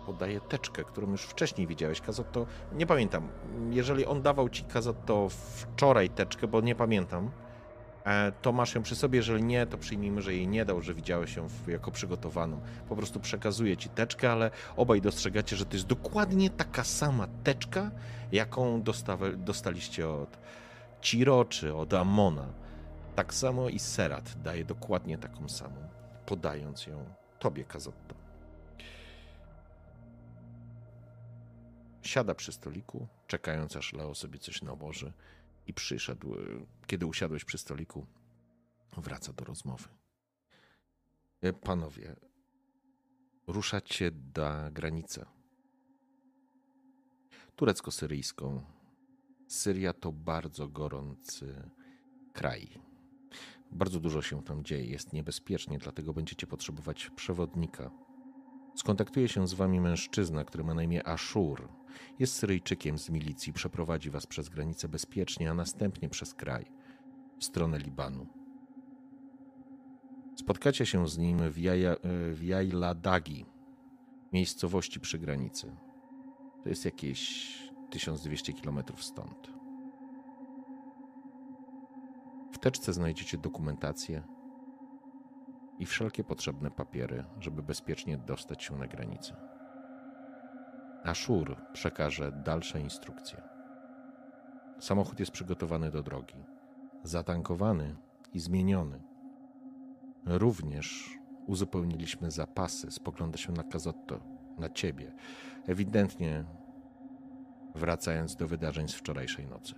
Podaję 0.06 0.40
teczkę, 0.40 0.84
którą 0.84 1.10
już 1.10 1.22
wcześniej 1.22 1.66
widziałeś. 1.66 2.00
Kazotto, 2.00 2.46
nie 2.72 2.86
pamiętam. 2.86 3.28
Jeżeli 3.70 4.06
on 4.06 4.22
dawał 4.22 4.48
ci 4.48 4.64
Kazotto 4.64 5.28
wczoraj 5.28 6.10
teczkę, 6.10 6.48
bo 6.48 6.60
nie 6.60 6.74
pamiętam, 6.74 7.30
E, 8.08 8.32
to 8.42 8.52
masz 8.52 8.74
ją 8.74 8.82
przy 8.82 8.96
sobie. 8.96 9.16
Jeżeli 9.16 9.42
nie, 9.42 9.66
to 9.66 9.78
przyjmijmy, 9.78 10.22
że 10.22 10.34
jej 10.34 10.48
nie 10.48 10.64
dał, 10.64 10.82
że 10.82 10.94
widziałeś 10.94 11.36
ją 11.36 11.46
jako 11.66 11.90
przygotowaną. 11.90 12.60
Po 12.88 12.96
prostu 12.96 13.20
przekazuje 13.20 13.76
ci 13.76 13.88
teczkę, 13.88 14.32
ale 14.32 14.50
obaj 14.76 15.00
dostrzegacie, 15.00 15.56
że 15.56 15.66
to 15.66 15.72
jest 15.76 15.86
dokładnie 15.86 16.50
taka 16.50 16.84
sama 16.84 17.28
teczka, 17.44 17.90
jaką 18.32 18.82
dostawa, 18.82 19.26
dostaliście 19.36 20.08
od 20.08 20.38
Ciro 21.00 21.44
czy 21.44 21.74
od 21.74 21.94
Amona. 21.94 22.52
Tak 23.14 23.34
samo 23.34 23.68
i 23.68 23.78
Serat 23.78 24.42
daje 24.42 24.64
dokładnie 24.64 25.18
taką 25.18 25.48
samą, 25.48 25.88
podając 26.26 26.86
ją 26.86 27.14
tobie, 27.38 27.64
Kazotto. 27.64 28.14
Siada 32.02 32.34
przy 32.34 32.52
stoliku, 32.52 33.08
czekając 33.26 33.76
aż 33.76 33.92
Leo 33.92 34.14
sobie 34.14 34.38
coś 34.38 34.62
nałoży 34.62 35.12
i 35.66 35.74
przyszedł, 35.74 36.36
kiedy 36.86 37.06
usiadłeś 37.06 37.44
przy 37.44 37.58
stoliku, 37.58 38.06
wraca 38.96 39.32
do 39.32 39.44
rozmowy. 39.44 39.88
E, 41.40 41.52
panowie, 41.52 42.16
ruszacie 43.46 44.10
na 44.36 44.70
granicę 44.70 45.26
turecko-syryjską. 47.56 48.77
Syria 49.48 49.92
to 49.92 50.12
bardzo 50.12 50.68
gorący 50.68 51.70
kraj. 52.32 52.68
Bardzo 53.72 54.00
dużo 54.00 54.22
się 54.22 54.42
tam 54.42 54.64
dzieje, 54.64 54.84
jest 54.84 55.12
niebezpiecznie, 55.12 55.78
dlatego 55.78 56.12
będziecie 56.12 56.46
potrzebować 56.46 57.10
przewodnika. 57.16 57.90
Skontaktuje 58.74 59.28
się 59.28 59.48
z 59.48 59.54
wami 59.54 59.80
mężczyzna, 59.80 60.44
który 60.44 60.64
ma 60.64 60.74
na 60.74 60.82
imię 60.82 61.08
Ashur. 61.08 61.68
Jest 62.18 62.34
Syryjczykiem 62.34 62.98
z 62.98 63.10
milicji, 63.10 63.52
przeprowadzi 63.52 64.10
was 64.10 64.26
przez 64.26 64.48
granicę 64.48 64.88
bezpiecznie, 64.88 65.50
a 65.50 65.54
następnie 65.54 66.08
przez 66.08 66.34
kraj, 66.34 66.66
w 67.38 67.44
stronę 67.44 67.78
Libanu. 67.78 68.26
Spotkacie 70.36 70.86
się 70.86 71.08
z 71.08 71.18
nim 71.18 71.50
w, 71.50 71.58
Jaja, 71.58 71.96
w 72.32 72.42
Jajladagi, 72.42 73.46
miejscowości 74.32 75.00
przy 75.00 75.18
granicy. 75.18 75.76
To 76.62 76.68
jest 76.68 76.84
jakieś 76.84 77.67
1200 77.90 78.52
km 78.52 78.82
stąd. 78.96 79.52
W 82.52 82.58
teczce 82.58 82.92
znajdziecie 82.92 83.38
dokumentację 83.38 84.22
i 85.78 85.86
wszelkie 85.86 86.24
potrzebne 86.24 86.70
papiery, 86.70 87.24
żeby 87.40 87.62
bezpiecznie 87.62 88.18
dostać 88.18 88.62
się 88.62 88.76
na 88.76 88.86
granicę. 88.86 89.36
Ashur 91.04 91.56
przekaże 91.72 92.32
dalsze 92.32 92.80
instrukcje. 92.80 93.42
Samochód 94.80 95.20
jest 95.20 95.32
przygotowany 95.32 95.90
do 95.90 96.02
drogi, 96.02 96.44
zatankowany 97.02 97.96
i 98.32 98.40
zmieniony. 98.40 99.02
Również 100.26 101.18
uzupełniliśmy 101.46 102.30
zapasy. 102.30 102.90
Spogląda 102.90 103.38
się 103.38 103.52
na 103.52 103.62
Kazotto, 103.62 104.20
na 104.58 104.68
ciebie, 104.68 105.12
ewidentnie 105.66 106.44
wracając 107.74 108.36
do 108.36 108.48
wydarzeń 108.48 108.88
z 108.88 108.94
wczorajszej 108.94 109.46
nocy. 109.46 109.74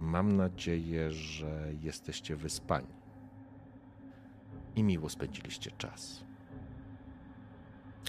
Mam 0.00 0.36
nadzieję, 0.36 1.12
że 1.12 1.72
jesteście 1.80 2.36
wyspani 2.36 2.94
i 4.76 4.82
miło 4.82 5.08
spędziliście 5.08 5.70
czas. 5.78 6.24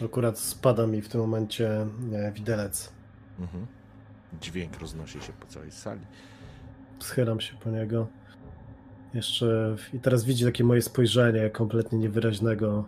Akurat 0.05 0.39
spada 0.39 0.87
mi 0.87 1.01
w 1.01 1.09
tym 1.09 1.21
momencie 1.21 1.87
nie, 1.99 2.31
widelec. 2.31 2.91
Mhm. 3.39 3.67
Dźwięk 4.41 4.79
roznosi 4.79 5.21
się 5.21 5.33
po 5.33 5.47
całej 5.47 5.71
sali. 5.71 6.01
Schylam 6.99 7.41
się 7.41 7.55
po 7.55 7.69
niego. 7.69 8.07
Jeszcze 9.13 9.75
i 9.93 9.99
teraz 9.99 10.25
widzi 10.25 10.45
takie 10.45 10.63
moje 10.63 10.81
spojrzenie 10.81 11.49
kompletnie 11.49 11.99
niewyraźnego. 11.99 12.85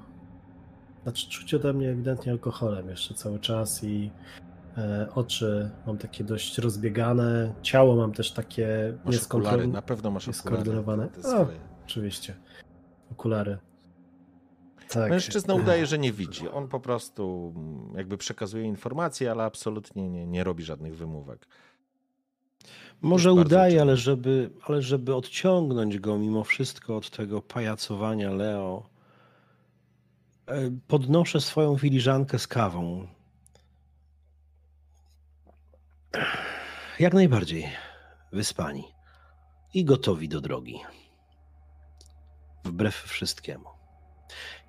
Znaczy 1.03 1.29
czuć 1.29 1.53
ode 1.53 1.73
mnie 1.73 1.89
ewidentnie 1.89 2.31
alkoholem 2.31 2.89
jeszcze 2.89 3.13
cały 3.13 3.39
czas 3.39 3.83
i 3.83 4.11
e, 4.41 4.48
oczy 5.15 5.69
mam 5.87 5.97
takie 5.97 6.23
dość 6.23 6.57
rozbiegane, 6.57 7.53
ciało 7.61 7.95
mam 7.95 8.11
też 8.13 8.31
takie 8.31 8.97
nieskontrolowane. 9.05 9.73
Na 9.73 9.81
pewno 9.81 10.11
masz 10.11 10.27
okulary. 10.27 10.71
O, 11.23 11.47
oczywiście. 11.85 12.35
Okulary. 13.11 13.57
Tak. 14.89 15.09
Mężczyzna 15.09 15.53
udaje, 15.53 15.85
że 15.85 15.97
nie 15.97 16.11
widzi. 16.11 16.49
On 16.49 16.67
po 16.67 16.79
prostu 16.79 17.53
mm, 17.55 17.97
jakby 17.97 18.17
przekazuje 18.17 18.63
informacje, 18.63 19.31
ale 19.31 19.43
absolutnie 19.43 20.09
nie, 20.09 20.27
nie 20.27 20.43
robi 20.43 20.63
żadnych 20.63 20.97
wymówek. 20.97 21.47
Może 23.01 23.33
udaje, 23.33 23.81
ale 23.81 23.97
żeby, 23.97 24.49
ale 24.67 24.81
żeby 24.81 25.15
odciągnąć 25.15 25.99
go 25.99 26.17
mimo 26.17 26.43
wszystko 26.43 26.97
od 26.97 27.09
tego 27.09 27.41
pajacowania 27.41 28.31
Leo, 28.31 28.89
e, 30.47 30.71
podnoszę 30.87 31.41
swoją 31.41 31.77
filiżankę 31.77 32.39
z 32.39 32.47
kawą. 32.47 33.07
Jak 36.99 37.13
najbardziej 37.13 37.69
wyspani 38.31 38.83
i 39.73 39.85
gotowi 39.85 40.29
do 40.29 40.41
drogi. 40.41 40.79
Wbrew 42.63 42.95
wszystkiemu. 42.95 43.69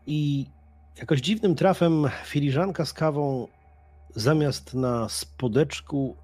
I 0.06 0.46
jakoś 0.98 1.20
dziwnym 1.20 1.54
trafem 1.54 2.10
filiżanka 2.24 2.84
z 2.84 2.92
kawą 2.92 3.48
zamiast 4.14 4.74
na 4.74 5.08
spodeczku 5.08 6.16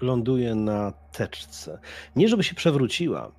ląduje 0.00 0.54
na 0.54 0.92
teczce. 1.12 1.78
Nie 2.16 2.28
żeby 2.28 2.44
się 2.44 2.54
przewróciła, 2.54 3.32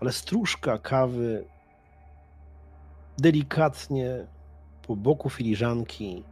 ale 0.00 0.12
stróżka 0.12 0.78
kawy 0.78 1.44
delikatnie 3.18 4.26
po 4.82 4.96
boku 4.96 5.30
filiżanki 5.30 6.24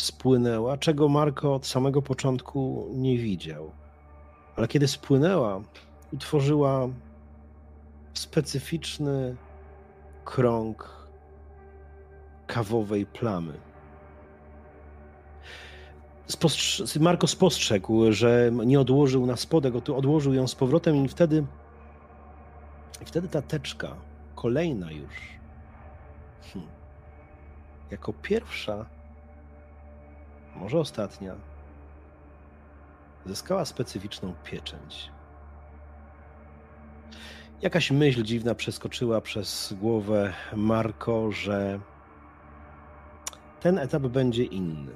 spłynęła, 0.00 0.78
czego 0.78 1.08
Marko 1.08 1.54
od 1.54 1.66
samego 1.66 2.02
początku 2.02 2.88
nie 2.92 3.18
widział. 3.18 3.70
Ale 4.56 4.68
kiedy 4.68 4.88
spłynęła, 4.88 5.60
utworzyła 6.12 6.88
specyficzny 8.14 9.36
krąg 10.24 11.08
kawowej 12.46 13.06
plamy. 13.06 13.52
Spostrz 16.26 16.96
Marko 17.00 17.26
spostrzegł, 17.26 18.12
że 18.12 18.50
nie 18.66 18.80
odłożył 18.80 19.26
na 19.26 19.36
spodek, 19.36 19.74
odłożył 19.76 20.34
ją 20.34 20.48
z 20.48 20.54
powrotem 20.54 21.04
i 21.04 21.08
wtedy 21.08 21.44
I 23.02 23.04
wtedy 23.04 23.28
ta 23.28 23.42
teczka, 23.42 23.96
kolejna 24.34 24.92
już, 24.92 25.14
hmm, 26.52 26.70
jako 27.90 28.12
pierwsza, 28.12 28.86
może 30.56 30.78
ostatnia, 30.78 31.34
zyskała 33.26 33.64
specyficzną 33.64 34.34
pieczęć. 34.44 35.10
Jakaś 37.62 37.90
myśl 37.90 38.22
dziwna 38.22 38.54
przeskoczyła 38.54 39.20
przez 39.20 39.74
głowę 39.80 40.32
Marko, 40.56 41.32
że 41.32 41.80
ten 43.60 43.78
etap 43.78 44.02
będzie 44.02 44.44
inny. 44.44 44.92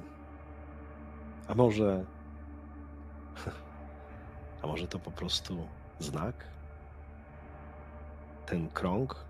A 1.49 1.55
może. 1.55 2.05
A 4.63 4.67
może 4.67 4.89
to 4.89 4.99
po 4.99 5.11
prostu 5.11 5.69
znak? 5.99 6.35
Ten 8.47 8.69
krąg? 8.69 9.25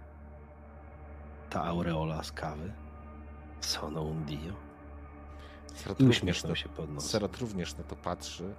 Ta 1.50 1.64
aureola 1.64 2.22
z 2.22 2.32
kawy? 2.32 2.72
Sono 3.60 4.02
un 4.02 4.24
dio? 4.24 4.63
I 5.98 6.04
uśmiechnął 6.04 6.56
się 6.56 6.68
pod 6.68 6.90
nos. 6.90 7.10
Serat 7.10 7.36
również 7.36 7.76
na 7.76 7.84
to 7.84 7.96
patrzy. 7.96 8.54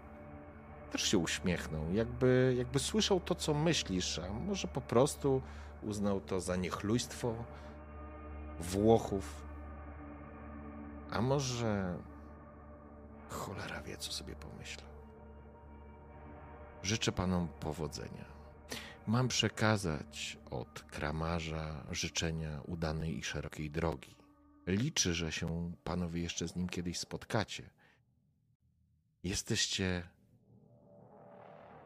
Też 0.91 1.03
się 1.03 1.17
uśmiechnął, 1.17 1.93
jakby, 1.93 2.55
jakby 2.57 2.79
słyszał 2.79 3.19
to, 3.19 3.35
co 3.35 3.53
myślisz, 3.53 4.19
a 4.19 4.33
może 4.33 4.67
po 4.67 4.81
prostu 4.81 5.41
uznał 5.83 6.21
to 6.21 6.41
za 6.41 6.55
niechlujstwo 6.55 7.35
Włochów. 8.59 9.45
A 11.11 11.21
może 11.21 11.97
cholera 13.29 13.81
wie, 13.81 13.97
co 13.97 14.11
sobie 14.11 14.35
pomyślał. 14.35 14.89
Życzę 16.83 17.11
panom 17.11 17.47
powodzenia. 17.47 18.25
Mam 19.07 19.27
przekazać 19.27 20.37
od 20.51 20.81
kramarza 20.81 21.83
życzenia 21.91 22.61
udanej 22.65 23.17
i 23.17 23.23
szerokiej 23.23 23.71
drogi. 23.71 24.15
Liczę, 24.67 25.13
że 25.13 25.31
się 25.31 25.71
panowie 25.83 26.21
jeszcze 26.21 26.47
z 26.47 26.55
nim 26.55 26.69
kiedyś 26.69 26.99
spotkacie. 26.99 27.69
Jesteście 29.23 30.03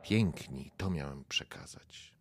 piękni, 0.02 0.72
to 0.78 0.90
miałem 0.90 1.26
przekazać. 1.26 2.14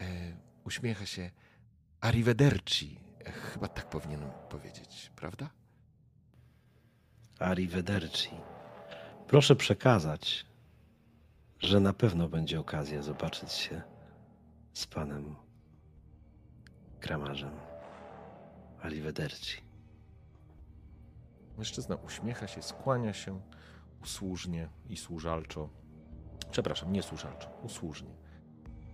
E, 0.00 0.36
uśmiecha 0.64 1.06
się 1.06 1.30
Arrivederci. 2.00 3.00
E, 3.24 3.32
chyba 3.32 3.68
tak 3.68 3.90
powinienem 3.90 4.30
powiedzieć, 4.48 5.12
prawda? 5.16 5.50
Arrivederci. 7.38 8.30
Proszę 9.26 9.56
przekazać, 9.56 10.46
że 11.58 11.80
na 11.80 11.92
pewno 11.92 12.28
będzie 12.28 12.60
okazja 12.60 13.02
zobaczyć 13.02 13.52
się 13.52 13.82
z 14.72 14.86
panem 14.86 15.36
kramarzem. 17.00 17.69
Arrivederci. 18.82 19.60
Mężczyzna 21.58 21.96
uśmiecha 21.96 22.46
się, 22.46 22.62
skłania 22.62 23.12
się 23.12 23.40
usłużnie 24.02 24.68
i 24.88 24.96
służalczo. 24.96 25.68
Przepraszam, 26.50 26.92
nie 26.92 27.02
służalczo, 27.02 27.50
usłużnie. 27.62 28.14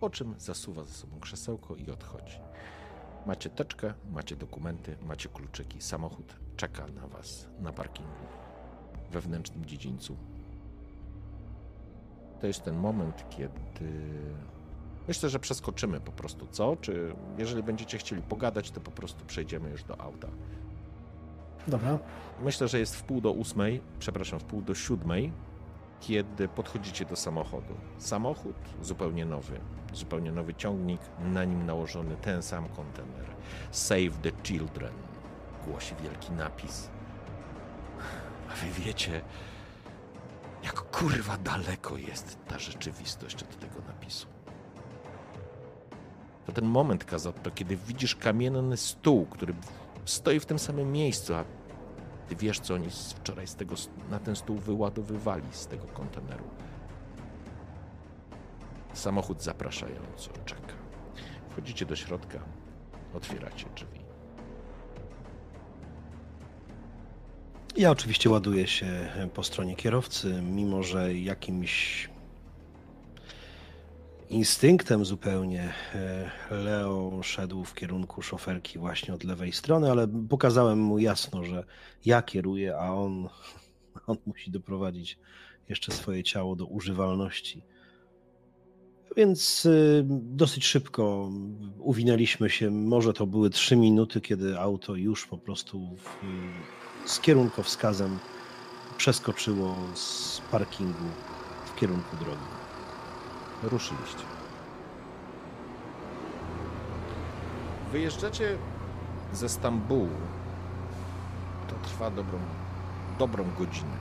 Po 0.00 0.10
czym 0.10 0.34
zasuwa 0.38 0.84
ze 0.84 0.92
sobą 0.92 1.20
krzesełko 1.20 1.76
i 1.76 1.90
odchodzi. 1.90 2.38
Macie 3.26 3.50
teczkę, 3.50 3.94
macie 4.10 4.36
dokumenty, 4.36 4.96
macie 5.02 5.28
kluczyki. 5.28 5.80
Samochód 5.80 6.36
czeka 6.56 6.86
na 6.86 7.06
was 7.06 7.48
na 7.60 7.72
parkingu 7.72 8.26
wewnętrznym 9.10 9.64
dziedzińcu. 9.64 10.16
To 12.40 12.46
jest 12.46 12.62
ten 12.62 12.76
moment, 12.76 13.24
kiedy 13.30 13.90
myślę, 15.08 15.28
że 15.28 15.38
przeskoczymy 15.38 16.00
po 16.00 16.12
prostu, 16.12 16.46
co? 16.50 16.76
Czy 16.76 17.14
jeżeli 17.38 17.62
będziecie 17.62 17.98
chcieli 17.98 18.22
pogadać, 18.22 18.70
to 18.70 18.80
po 18.80 18.90
prostu 18.90 19.24
przejdziemy 19.24 19.70
już 19.70 19.84
do 19.84 20.00
auta. 20.00 20.28
Dobra. 21.68 21.98
Myślę, 22.42 22.68
że 22.68 22.78
jest 22.78 22.96
w 22.96 23.02
pół 23.02 23.20
do 23.20 23.32
ósmej, 23.32 23.80
przepraszam, 23.98 24.40
w 24.40 24.44
pół 24.44 24.62
do 24.62 24.74
siódmej, 24.74 25.32
kiedy 26.00 26.48
podchodzicie 26.48 27.04
do 27.04 27.16
samochodu. 27.16 27.74
Samochód 27.98 28.56
zupełnie 28.82 29.24
nowy, 29.24 29.60
zupełnie 29.92 30.32
nowy 30.32 30.54
ciągnik, 30.54 31.00
na 31.20 31.44
nim 31.44 31.66
nałożony 31.66 32.16
ten 32.16 32.42
sam 32.42 32.68
kontener. 32.68 33.26
Save 33.70 34.18
the 34.22 34.30
children, 34.42 34.92
głosi 35.66 35.94
wielki 36.02 36.32
napis. 36.32 36.90
A 38.50 38.54
wy 38.54 38.84
wiecie, 38.84 39.20
jak 40.64 40.80
kurwa 40.80 41.36
daleko 41.36 41.96
jest 41.96 42.38
ta 42.48 42.58
rzeczywistość 42.58 43.42
od 43.42 43.58
tego 43.58 43.80
napisu. 43.86 44.35
To 46.46 46.52
ten 46.52 46.64
moment, 46.64 47.04
Kazotto, 47.04 47.50
kiedy 47.50 47.76
widzisz 47.76 48.16
kamienny 48.16 48.76
stół, 48.76 49.26
który 49.26 49.54
stoi 50.04 50.40
w 50.40 50.46
tym 50.46 50.58
samym 50.58 50.92
miejscu, 50.92 51.34
a 51.34 51.44
ty 52.28 52.36
wiesz, 52.36 52.60
co 52.60 52.74
oni 52.74 52.88
wczoraj 52.90 53.46
z 53.46 53.54
tego, 53.54 53.74
na 54.10 54.18
ten 54.18 54.36
stół 54.36 54.56
wyładowywali 54.56 55.46
z 55.50 55.66
tego 55.66 55.84
konteneru. 55.84 56.44
Samochód 58.92 59.42
zapraszająco 59.42 60.30
czeka. 60.44 60.74
Wchodzicie 61.50 61.86
do 61.86 61.96
środka, 61.96 62.38
otwieracie 63.14 63.66
drzwi. 63.74 64.00
Ja 67.76 67.90
oczywiście 67.90 68.30
ładuję 68.30 68.66
się 68.66 69.08
po 69.34 69.42
stronie 69.42 69.76
kierowcy, 69.76 70.42
mimo 70.42 70.82
że 70.82 71.14
jakimś 71.14 72.08
instynktem 74.30 75.04
zupełnie 75.04 75.74
e, 75.94 76.30
Leo 76.50 77.22
szedł 77.22 77.64
w 77.64 77.74
kierunku 77.74 78.22
szoferki 78.22 78.78
właśnie 78.78 79.14
od 79.14 79.24
lewej 79.24 79.52
strony, 79.52 79.90
ale 79.90 80.08
pokazałem 80.28 80.78
mu 80.78 80.98
jasno, 80.98 81.44
że 81.44 81.64
ja 82.04 82.22
kieruję, 82.22 82.76
a 82.78 82.94
on, 82.94 83.28
on 84.06 84.16
musi 84.26 84.50
doprowadzić 84.50 85.18
jeszcze 85.68 85.92
swoje 85.92 86.22
ciało 86.22 86.56
do 86.56 86.66
używalności. 86.66 87.62
Więc 89.16 89.66
e, 89.66 89.70
dosyć 90.22 90.66
szybko 90.66 91.30
uwinęliśmy 91.78 92.50
się. 92.50 92.70
Może 92.70 93.12
to 93.12 93.26
były 93.26 93.50
trzy 93.50 93.76
minuty, 93.76 94.20
kiedy 94.20 94.58
auto 94.58 94.94
już 94.94 95.26
po 95.26 95.38
prostu 95.38 95.96
w, 95.96 97.10
z 97.10 97.20
kierunkowskazem 97.20 98.18
przeskoczyło 98.96 99.76
z 99.94 100.40
parkingu 100.50 101.04
w 101.66 101.80
kierunku 101.80 102.16
drogi 102.16 102.65
ruszyliście. 103.62 104.24
Wyjeżdżacie 107.92 108.58
ze 109.32 109.48
Stambułu. 109.48 110.08
To 111.68 111.74
trwa 111.88 112.10
dobrą, 112.10 112.38
dobrą 113.18 113.44
godzinę. 113.58 113.96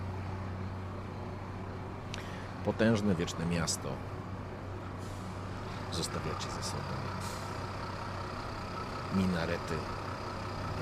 Potężne, 2.66 3.16
wieczne 3.16 3.45
miasto 3.45 3.89
zostawiacie 5.91 6.51
ze 6.58 6.64
sobą. 6.64 6.93
Minarety 9.16 9.76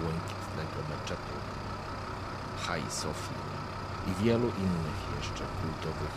błękitnego 0.01 0.80
meczetu, 0.89 1.36
High 2.57 2.93
Sofii 2.93 3.36
i 4.07 4.24
wielu 4.24 4.47
innych 4.47 4.99
jeszcze 5.17 5.43
kultowych 5.61 6.15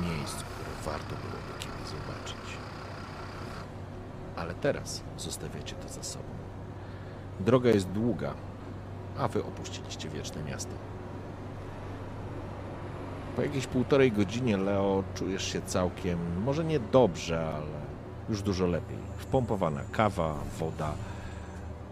miejsc, 0.00 0.34
które 0.34 0.70
warto 0.84 1.14
byłoby 1.14 1.52
kiedyś 1.58 1.75
zobaczyć. 1.86 2.56
Ale 4.36 4.54
teraz 4.54 5.02
zostawiacie 5.16 5.74
to 5.74 5.88
za 5.88 6.02
sobą. 6.02 6.24
Droga 7.40 7.70
jest 7.70 7.88
długa, 7.88 8.34
a 9.18 9.28
wy 9.28 9.44
opuściliście 9.44 10.08
wieczne 10.08 10.42
miasto. 10.42 10.72
Po 13.36 13.42
jakiejś 13.42 13.66
półtorej 13.66 14.12
godzinie, 14.12 14.56
Leo, 14.56 15.04
czujesz 15.14 15.52
się 15.52 15.62
całkiem, 15.62 16.18
może 16.44 16.64
nie 16.64 16.80
dobrze, 16.80 17.46
ale 17.54 17.86
już 18.28 18.42
dużo 18.42 18.66
lepiej. 18.66 18.98
Wpompowana 19.16 19.80
kawa, 19.92 20.34
woda 20.58 20.92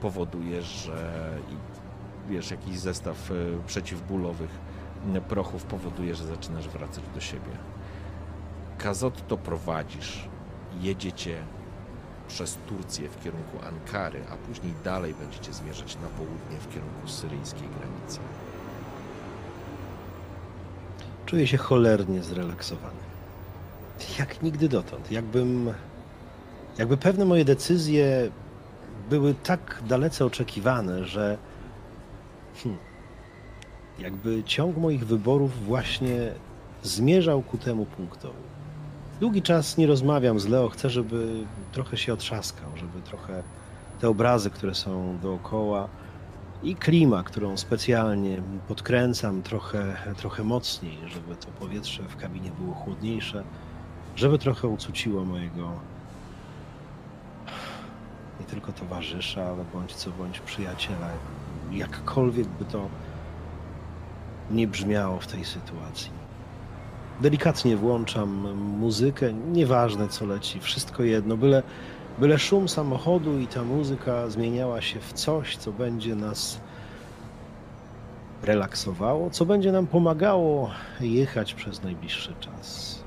powoduje, 0.01 0.63
że 0.63 1.13
wiesz, 2.29 2.51
jakiś 2.51 2.79
zestaw 2.79 3.31
e, 3.31 3.35
przeciwbólowych 3.67 4.51
prochów 5.29 5.65
powoduje, 5.65 6.15
że 6.15 6.27
zaczynasz 6.27 6.69
wracać 6.69 7.05
do 7.15 7.21
siebie. 7.21 7.51
Kazotto 8.79 9.37
prowadzisz. 9.37 10.29
Jedziecie 10.81 11.39
przez 12.29 12.59
Turcję 12.67 13.09
w 13.09 13.23
kierunku 13.25 13.59
Ankary, 13.67 14.25
a 14.31 14.37
później 14.37 14.75
dalej 14.85 15.15
będziecie 15.15 15.53
zmierzać 15.53 15.97
na 15.97 16.09
południe 16.09 16.59
w 16.61 16.75
kierunku 16.75 17.09
syryjskiej 17.09 17.69
granicy. 17.79 18.19
Czuję 21.27 21.47
się 21.47 21.57
cholernie 21.57 22.23
zrelaksowany. 22.23 23.05
Jak 24.19 24.43
nigdy 24.43 24.69
dotąd. 24.69 25.11
Jakbym. 25.11 25.73
Jakby 26.79 26.97
pewne 26.97 27.25
moje 27.25 27.45
decyzje 27.45 28.31
były 29.11 29.35
tak 29.35 29.83
dalece 29.87 30.25
oczekiwane, 30.25 31.05
że. 31.05 31.39
Hmm, 32.63 32.81
jakby 33.99 34.45
ciąg 34.45 34.77
moich 34.77 35.07
wyborów 35.07 35.65
właśnie 35.65 36.33
zmierzał 36.83 37.43
ku 37.43 37.59
temu 37.59 37.87
punktowi. 37.87 38.54
Długi 39.21 39.43
czas 39.43 39.77
nie 39.77 39.87
rozmawiam 39.87 40.41
z 40.41 40.47
Leo. 40.47 40.69
Chcę, 40.69 40.91
żeby 40.91 41.47
trochę 41.73 41.97
się 41.97 42.13
otrzaskał, 42.13 42.71
żeby 42.77 43.03
trochę 43.03 43.43
te 44.01 44.09
obrazy, 44.09 44.51
które 44.51 44.75
są 44.75 45.19
dookoła 45.23 45.89
i 46.63 46.77
klima, 46.77 47.23
którą 47.23 47.57
specjalnie 47.57 48.43
podkręcam 48.69 49.43
trochę, 49.43 49.97
trochę 50.17 50.45
mocniej, 50.45 50.99
żeby 51.09 51.37
to 51.37 51.47
powietrze 51.47 52.03
w 52.03 52.17
kabinie 52.17 52.51
było 52.61 52.75
chłodniejsze, 52.75 53.45
żeby 54.17 54.39
trochę 54.39 54.69
ucuciło 54.69 55.25
mojego 55.25 55.73
nie 58.41 58.47
tylko 58.47 58.73
towarzysza, 58.73 59.45
ale 59.45 59.65
bądź 59.73 59.95
co 59.95 60.11
bądź 60.11 60.41
przyjaciela. 60.41 61.11
Jakkolwiek 61.73 62.49
by 62.49 62.65
to 62.65 62.89
nie 64.51 64.69
brzmiało 64.69 65.21
w 65.21 65.27
tej 65.27 65.45
sytuacji. 65.45 66.24
Delikatnie 67.21 67.77
włączam 67.77 68.55
muzykę, 68.79 69.33
nieważne 69.33 70.09
co 70.09 70.27
leci, 70.27 70.61
wszystko 70.61 71.03
jedno, 71.03 71.37
byle, 71.37 71.63
byle 72.19 72.39
szum 72.39 72.69
samochodu 72.69 73.39
i 73.39 73.47
ta 73.47 73.65
muzyka 73.65 74.29
zmieniała 74.29 74.81
się 74.81 75.01
w 75.01 75.13
coś, 75.13 75.57
co 75.57 75.73
będzie 75.73 76.15
nas 76.15 76.61
relaksowało, 78.43 79.31
co 79.31 79.47
będzie 79.47 79.73
nam 79.73 79.87
pomagało 79.87 80.71
jechać 81.01 81.55
przez 81.55 81.83
najbliższy 81.83 82.35
czas. 82.41 82.99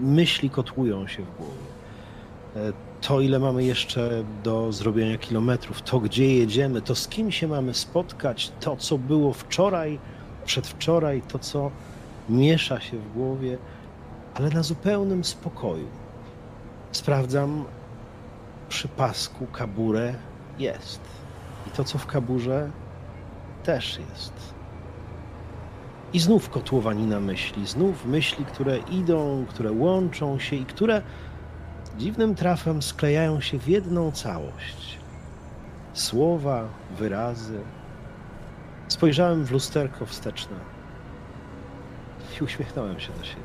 Myśli 0.00 0.50
kotłują 0.50 1.06
się 1.06 1.22
w 1.22 1.36
głowie. 1.36 2.72
To, 3.00 3.20
ile 3.20 3.38
mamy 3.38 3.64
jeszcze 3.64 4.24
do 4.44 4.72
zrobienia 4.72 5.18
kilometrów, 5.18 5.82
to, 5.82 6.00
gdzie 6.00 6.34
jedziemy, 6.34 6.82
to, 6.82 6.94
z 6.94 7.08
kim 7.08 7.32
się 7.32 7.48
mamy 7.48 7.74
spotkać, 7.74 8.52
to, 8.60 8.76
co 8.76 8.98
było 8.98 9.32
wczoraj, 9.32 9.98
przedwczoraj, 10.44 11.22
to, 11.22 11.38
co 11.38 11.70
miesza 12.28 12.80
się 12.80 12.98
w 12.98 13.12
głowie, 13.12 13.58
ale 14.34 14.50
na 14.50 14.62
zupełnym 14.62 15.24
spokoju. 15.24 15.88
Sprawdzam 16.92 17.64
przy 18.68 18.88
pasku 18.88 19.46
kaburę 19.46 20.14
jest. 20.58 21.00
I 21.66 21.70
to, 21.70 21.84
co 21.84 21.98
w 21.98 22.06
kaburze, 22.06 22.70
też 23.64 24.00
jest. 24.10 24.32
I 26.12 26.20
znów 26.20 26.50
kotłowanina 26.50 27.20
myśli, 27.20 27.66
znów 27.66 28.06
myśli, 28.06 28.44
które 28.44 28.78
idą, 28.78 29.44
które 29.48 29.72
łączą 29.72 30.38
się 30.38 30.56
i 30.56 30.64
które 30.64 31.02
dziwnym 31.98 32.34
trafem 32.34 32.82
sklejają 32.82 33.40
się 33.40 33.58
w 33.58 33.68
jedną 33.68 34.12
całość. 34.12 34.98
Słowa, 35.92 36.68
wyrazy. 36.98 37.60
Spojrzałem 38.88 39.44
w 39.44 39.50
lusterko 39.50 40.06
wsteczne 40.06 40.77
i 42.40 42.44
uśmiechnąłem 42.44 43.00
się 43.00 43.12
do 43.12 43.24
siebie. 43.24 43.42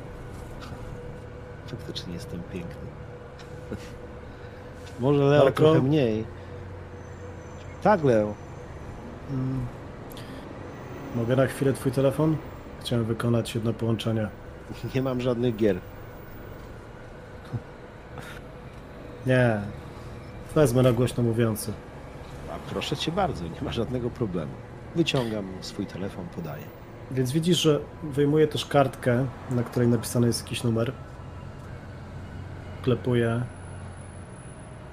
Faktycznie 1.66 2.14
jestem 2.14 2.42
piękny. 2.52 2.86
Może 5.00 5.24
Leo 5.24 5.44
Marko? 5.44 5.62
trochę 5.62 5.82
mniej. 5.82 6.24
Tak, 7.82 8.04
Leo. 8.04 8.34
Mm. 9.30 9.66
Mogę 11.16 11.36
na 11.36 11.46
chwilę 11.46 11.72
twój 11.72 11.92
telefon? 11.92 12.36
Chciałem 12.80 13.04
wykonać 13.04 13.54
jedno 13.54 13.72
połączenie. 13.72 14.28
Nie 14.94 15.02
mam 15.02 15.20
żadnych 15.20 15.56
gier. 15.56 15.76
Nie. 19.26 19.60
Wezmę 20.54 20.82
na 20.82 20.92
głośno 20.92 21.22
mówiący. 21.22 21.72
A 22.52 22.70
proszę 22.70 22.96
cię 22.96 23.12
bardzo, 23.12 23.44
nie 23.44 23.60
ma 23.62 23.72
żadnego 23.72 24.10
problemu. 24.10 24.52
Wyciągam 24.96 25.44
swój 25.60 25.86
telefon, 25.86 26.24
podaję. 26.34 26.64
Więc 27.10 27.32
widzisz, 27.32 27.58
że 27.58 27.80
wyjmuję 28.02 28.48
też 28.48 28.66
kartkę, 28.66 29.26
na 29.50 29.62
której 29.62 29.88
napisany 29.88 30.26
jest 30.26 30.42
jakiś 30.42 30.64
numer. 30.64 30.92
Klepuję 32.82 33.42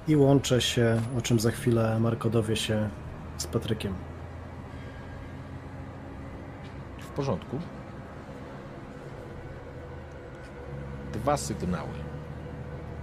i 0.08 0.16
łączę 0.16 0.60
się, 0.60 1.00
o 1.18 1.20
czym 1.20 1.40
za 1.40 1.50
chwilę 1.50 2.00
Marko 2.00 2.30
dowie 2.30 2.56
się 2.56 2.88
z 3.36 3.46
Patrykiem. 3.46 3.94
W 6.98 7.06
porządku. 7.06 7.58
Dwa 11.12 11.36
sygnały. 11.36 11.94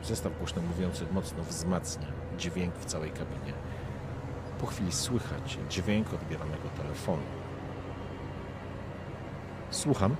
Zestaw 0.03 0.37
głośno 0.37 0.61
mówiący 0.61 1.05
mocno 1.11 1.43
wzmacnia 1.43 2.07
dźwięk 2.37 2.75
w 2.75 2.85
całej 2.85 3.11
kabinie. 3.11 3.53
Po 4.59 4.65
chwili 4.65 4.91
słychać 4.91 5.57
dźwięk 5.69 6.13
odbieranego 6.13 6.69
telefonu. 6.77 7.38
Słucham. 9.71 10.15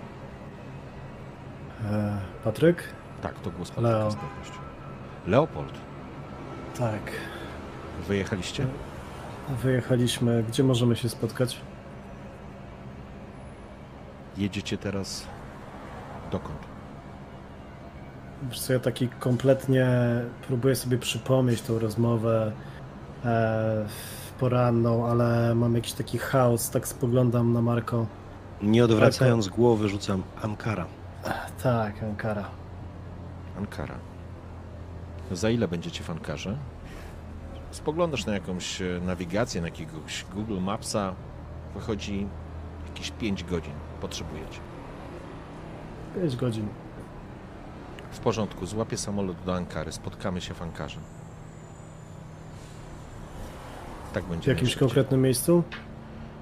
E, 1.91 2.17
Patryk? 2.43 2.83
Tak, 3.21 3.39
to 3.39 3.51
głos 3.51 3.69
Patryka 3.69 3.89
Leo. 3.97 4.11
z 4.11 4.17
Leopold. 5.27 5.73
Tak. 6.77 7.11
Wyjechaliście? 8.07 8.67
Wyjechaliśmy. 9.49 10.43
Gdzie 10.47 10.63
możemy 10.63 10.95
się 10.95 11.09
spotkać? 11.09 11.61
Jedziecie 14.37 14.77
teraz 14.77 15.27
dokąd? 16.31 16.59
Wiesz 18.49 18.59
co, 18.59 18.73
ja 18.73 18.79
taki 18.79 19.07
kompletnie 19.07 19.87
próbuję 20.47 20.75
sobie 20.75 20.97
przypomnieć 20.97 21.61
tą 21.61 21.79
rozmowę 21.79 22.51
e, 23.25 23.85
poranną, 24.39 25.07
ale 25.07 25.55
mam 25.55 25.75
jakiś 25.75 25.93
taki 25.93 26.17
chaos, 26.17 26.69
tak 26.69 26.87
spoglądam 26.87 27.53
na 27.53 27.61
Marko. 27.61 28.05
Nie 28.61 28.85
odwracając 28.85 29.47
głowy, 29.47 29.89
rzucam 29.89 30.23
Ankara. 30.41 30.85
Tak, 31.63 32.03
Ankara. 32.03 32.45
Ankara. 33.57 33.95
Za 35.31 35.49
ile 35.49 35.67
będziecie 35.67 36.03
w 36.03 36.09
Ankarze? 36.09 36.57
Spoglądasz 37.71 38.25
na 38.25 38.33
jakąś 38.33 38.81
e, 38.81 38.85
nawigację, 39.05 39.61
na 39.61 39.67
jakiegoś 39.67 40.25
Google 40.33 40.59
Mapsa, 40.59 41.13
wychodzi 41.75 42.27
jakieś 42.87 43.11
5 43.11 43.43
godzin. 43.43 43.73
Potrzebujecie. 44.01 44.59
5 46.15 46.35
godzin. 46.35 46.67
W 48.11 48.19
porządku, 48.19 48.65
złapię 48.65 48.97
samolot 48.97 49.37
do 49.45 49.55
Ankary, 49.55 49.91
spotkamy 49.91 50.41
się 50.41 50.53
w 50.53 50.61
Ankarze. 50.61 50.99
Tak 54.13 54.23
będzie. 54.23 54.45
W 54.45 54.47
jakimś 54.47 54.75
konkretnym 54.75 55.21
miejscu? 55.21 55.63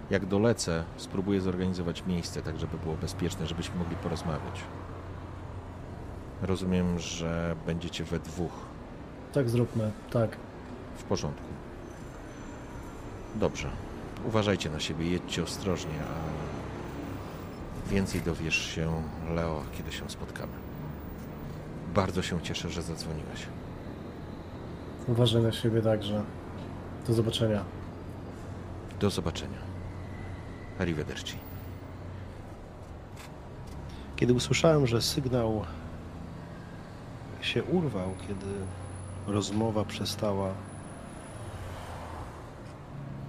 Jak 0.09 0.25
dolecę, 0.25 0.83
spróbuję 0.97 1.41
zorganizować 1.41 2.05
miejsce, 2.05 2.41
tak 2.41 2.59
żeby 2.59 2.77
było 2.77 2.95
bezpieczne, 2.95 3.47
żebyśmy 3.47 3.75
mogli 3.75 3.95
porozmawiać. 3.95 4.61
Rozumiem, 6.41 6.99
że 6.99 7.55
będziecie 7.65 8.03
we 8.03 8.19
dwóch. 8.19 8.51
Tak 9.33 9.49
zróbmy, 9.49 9.91
tak. 10.11 10.37
W 10.97 11.03
porządku. 11.03 11.47
Dobrze. 13.35 13.69
Uważajcie 14.25 14.69
na 14.69 14.79
siebie, 14.79 15.11
jedźcie 15.11 15.43
ostrożnie, 15.43 15.99
a 16.01 17.89
więcej 17.89 18.21
dowiesz 18.21 18.55
się, 18.75 19.03
Leo, 19.35 19.63
kiedy 19.77 19.91
się 19.91 20.09
spotkamy. 20.09 20.53
Bardzo 21.95 22.21
się 22.21 22.41
cieszę, 22.41 22.69
że 22.69 22.81
zadzwoniłeś. 22.81 23.47
Uważaj 25.07 25.43
na 25.43 25.51
siebie 25.51 25.81
także. 25.81 26.23
Do 27.07 27.13
zobaczenia. 27.13 27.63
Do 28.99 29.09
zobaczenia. 29.09 29.66
Arrivederci. 30.79 31.37
Kiedy 34.15 34.33
usłyszałem, 34.33 34.87
że 34.87 35.01
sygnał 35.01 35.65
się 37.41 37.63
urwał, 37.63 38.13
kiedy 38.27 38.45
rozmowa 39.27 39.85
przestała 39.85 40.53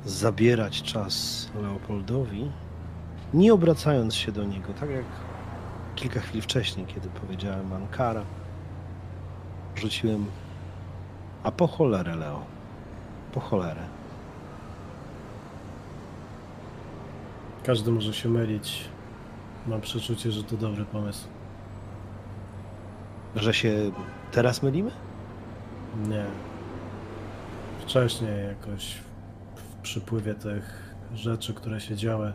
zabierać 0.05 0.82
czas 0.82 1.49
Leopoldowi, 1.62 2.51
nie 3.34 3.55
obracając 3.55 4.14
się 4.14 4.32
do 4.32 4.44
niego, 4.44 4.72
tak 4.80 4.90
jak 4.90 5.05
kilka 5.96 6.20
chwil 6.20 6.42
wcześniej, 6.42 6.86
kiedy 6.86 7.09
powiedziałem 7.09 7.72
Ankara, 7.72 8.22
rzuciłem 9.76 10.26
a 11.42 11.51
po 11.51 11.66
cholerę, 11.66 12.16
Leo, 12.16 12.42
po 13.32 13.40
cholerę. 13.40 13.97
Każdy 17.69 17.91
może 17.91 18.14
się 18.14 18.29
mylić. 18.29 18.85
Mam 19.66 19.81
przeczucie, 19.81 20.33
że 20.33 20.45
to 20.45 20.57
dobry 20.57 20.85
pomysł. 20.85 21.29
Że 23.37 23.55
się 23.55 23.91
teraz 24.33 24.62
mylimy? 24.62 24.91
Nie. 26.09 26.25
Wcześniej 27.81 28.47
jakoś 28.47 28.95
w 29.55 29.83
przypływie 29.83 30.35
tych 30.35 30.95
rzeczy, 31.14 31.55
które 31.55 31.81
się 31.81 31.97
działy. 31.97 32.33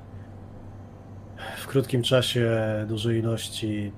W 1.57 1.67
krótkim 1.67 2.03
czasie, 2.03 2.51
dużej 2.87 3.19
ilości, 3.19 3.91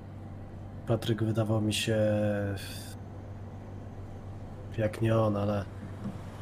Patryk 0.86 1.22
wydawał 1.22 1.60
mi 1.60 1.74
się 1.74 1.96
jak 4.78 5.02
nie 5.02 5.18
on, 5.18 5.36
ale. 5.36 5.64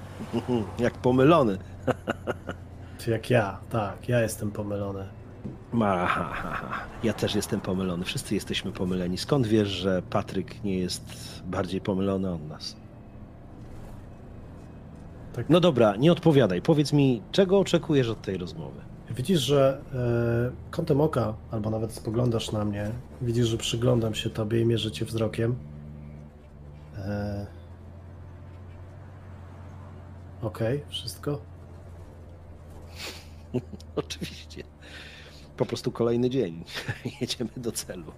Jak 0.79 0.95
pomylony. 0.95 1.59
Jak 3.07 3.31
ja, 3.31 3.59
tak, 3.71 4.09
ja 4.09 4.21
jestem 4.21 4.51
pomylony. 4.51 5.05
Ma, 5.73 6.07
ha, 6.07 6.25
ha, 6.25 6.51
ha. 6.51 6.85
Ja 7.03 7.13
też 7.13 7.35
jestem 7.35 7.61
pomylony. 7.61 8.05
Wszyscy 8.05 8.35
jesteśmy 8.35 8.73
pomyleni. 8.73 9.19
Skąd 9.19 9.47
wiesz, 9.47 9.69
że 9.69 10.03
Patryk 10.03 10.65
nie 10.65 10.79
jest 10.79 11.05
bardziej 11.47 11.81
pomylony 11.81 12.33
od 12.33 12.49
nas? 12.49 12.77
Tak. 15.33 15.51
No 15.51 15.61
dobra, 15.61 15.97
nie 15.97 16.13
odpowiadaj. 16.13 16.63
Powiedz 16.63 16.93
mi, 16.93 17.23
czego 17.33 17.59
oczekujesz 17.59 18.09
od 18.09 18.23
tej 18.23 18.37
rozmowy? 18.37 18.81
Widzisz, 19.11 19.41
że 19.41 19.81
e, 19.95 20.71
kątem 20.71 21.01
oka, 21.01 21.35
albo 21.51 21.71
nawet 21.71 21.93
spoglądasz 21.93 22.53
na 22.53 22.65
mnie, 22.65 22.91
widzisz, 23.23 23.47
że 23.47 23.57
przyglądam 23.57 24.15
się 24.15 24.31
tobie 24.31 24.61
i 24.61 24.67
mierzę 24.67 24.91
cię 24.91 25.05
wzrokiem. 25.05 25.57
E, 26.99 27.47
Okej, 30.43 30.77
okay, 30.77 30.91
wszystko? 30.91 31.54
Oczywiście. 33.97 34.65
Po 35.57 35.67
prostu 35.67 35.93
kolejny 35.93 36.31
dzień. 36.31 36.65
Jedziemy 37.21 37.51
do 37.57 37.73
celu. 37.73 38.13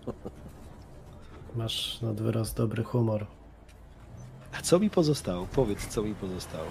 Masz 1.56 2.00
nad 2.02 2.20
wyraz 2.20 2.54
dobry 2.54 2.84
humor. 2.84 3.26
A 4.58 4.62
co 4.62 4.78
mi 4.78 4.90
pozostało? 4.90 5.46
Powiedz, 5.46 5.86
co 5.86 6.02
mi 6.02 6.14
pozostało. 6.14 6.66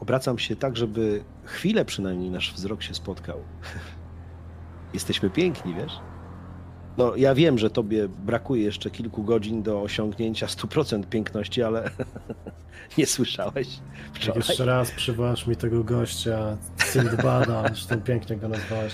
Obracam 0.00 0.38
się 0.38 0.56
tak, 0.56 0.76
żeby 0.76 1.24
chwilę 1.44 1.84
przynajmniej 1.84 2.30
nasz 2.30 2.54
wzrok 2.54 2.82
się 2.82 2.94
spotkał. 2.94 3.38
Jesteśmy 4.94 5.30
piękni, 5.30 5.74
wiesz? 5.74 5.92
No, 6.98 7.16
ja 7.16 7.34
wiem, 7.34 7.58
że 7.58 7.70
tobie 7.70 8.08
brakuje 8.08 8.62
jeszcze 8.62 8.90
kilku 8.90 9.22
godzin 9.22 9.62
do 9.62 9.82
osiągnięcia 9.82 10.46
100% 10.46 11.04
piękności, 11.04 11.62
ale 11.62 11.90
nie 12.98 13.06
słyszałeś 13.06 13.68
wczoraj. 14.12 14.36
Jak 14.38 14.48
jeszcze 14.48 14.64
raz 14.64 14.90
przywołasz 14.90 15.46
mi 15.46 15.56
tego 15.56 15.84
gościa, 15.84 16.56
Sindbada, 16.92 17.62
zresztą 17.68 18.00
pięknie 18.00 18.36
go 18.36 18.48
nazwałeś. 18.48 18.92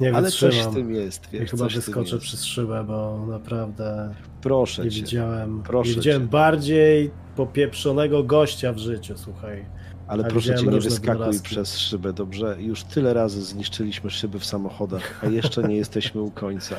Nie 0.00 0.14
Ale 0.16 0.30
coś 0.30 0.58
w 0.58 0.74
tym 0.74 0.94
jest. 0.94 1.28
Wiesz, 1.30 1.42
I 1.42 1.46
chyba 1.46 1.68
wyskoczę 1.68 2.18
przez 2.18 2.44
szybę, 2.44 2.84
bo 2.84 3.26
naprawdę 3.26 4.14
Proszę 4.40 4.84
nie 4.84 4.90
cię. 4.90 4.96
widziałem, 4.96 5.62
Proszę 5.62 5.90
nie 5.90 5.96
widziałem 5.96 6.22
cię. 6.22 6.28
bardziej 6.28 7.10
popieprzonego 7.36 8.22
gościa 8.24 8.72
w 8.72 8.78
życiu, 8.78 9.14
słuchaj. 9.16 9.64
Ale 10.06 10.24
proszę 10.24 10.54
cię, 10.54 10.66
nie 10.66 10.80
wyskakuj 10.80 11.40
przez 11.42 11.78
szybę, 11.78 12.12
dobrze? 12.12 12.56
Już 12.62 12.84
tyle 12.84 13.14
razy 13.14 13.42
zniszczyliśmy 13.42 14.10
szyby 14.10 14.38
w 14.38 14.44
samochodach, 14.44 15.24
a 15.24 15.26
jeszcze 15.26 15.62
nie 15.62 15.76
jesteśmy 15.76 16.22
u 16.22 16.30
końca. 16.30 16.76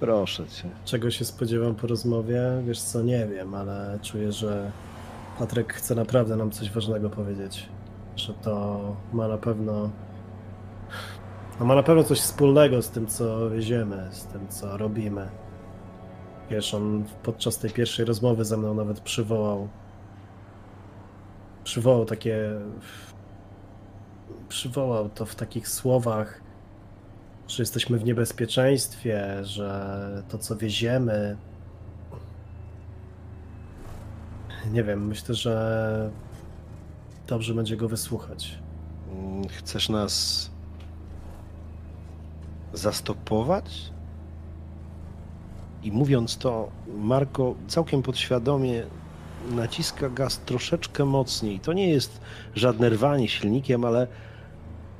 Proszę 0.00 0.46
cię. 0.46 0.68
Czego 0.84 1.10
się 1.10 1.24
spodziewam 1.24 1.74
po 1.74 1.86
rozmowie? 1.86 2.42
Wiesz 2.66 2.80
co, 2.80 3.02
nie 3.02 3.26
wiem, 3.26 3.54
ale 3.54 3.98
czuję, 4.02 4.32
że 4.32 4.70
Patryk 5.38 5.72
chce 5.72 5.94
naprawdę 5.94 6.36
nam 6.36 6.50
coś 6.50 6.70
ważnego 6.70 7.10
powiedzieć. 7.10 7.68
Że 8.16 8.34
to 8.34 8.80
ma 9.12 9.28
na 9.28 9.38
pewno 9.38 9.90
no 11.60 11.66
ma 11.66 11.74
na 11.74 11.82
pewno 11.82 12.04
coś 12.04 12.20
wspólnego 12.20 12.82
z 12.82 12.90
tym, 12.90 13.06
co 13.06 13.50
wieziemy, 13.50 14.08
z 14.10 14.24
tym, 14.24 14.48
co 14.48 14.76
robimy. 14.76 15.28
Wiesz, 16.50 16.74
on 16.74 17.04
podczas 17.22 17.58
tej 17.58 17.70
pierwszej 17.70 18.04
rozmowy 18.04 18.44
ze 18.44 18.56
mną 18.56 18.74
nawet 18.74 19.00
przywołał 19.00 19.68
przywołał 21.64 22.04
takie 22.04 22.50
przywołał 24.48 25.08
to 25.08 25.26
w 25.26 25.34
takich 25.34 25.68
słowach, 25.68 26.40
że 27.48 27.62
jesteśmy 27.62 27.98
w 27.98 28.04
niebezpieczeństwie, 28.04 29.44
że 29.44 30.22
to, 30.28 30.38
co 30.38 30.56
wieziemy 30.56 31.36
nie 34.72 34.84
wiem, 34.84 35.06
myślę, 35.06 35.34
że 35.34 36.10
dobrze 37.26 37.54
będzie 37.54 37.76
go 37.76 37.88
wysłuchać. 37.88 38.58
Chcesz 39.58 39.88
nas 39.88 40.50
zastopować? 42.72 43.92
I 45.82 45.92
mówiąc 45.92 46.36
to, 46.36 46.70
Marko 46.86 47.54
całkiem 47.68 48.02
podświadomie 48.02 48.82
naciska 49.50 50.08
gaz 50.08 50.38
troszeczkę 50.38 51.04
mocniej. 51.04 51.60
To 51.60 51.72
nie 51.72 51.90
jest 51.90 52.20
żadne 52.54 52.88
rwanie 52.88 53.28
silnikiem, 53.28 53.84
ale, 53.84 54.06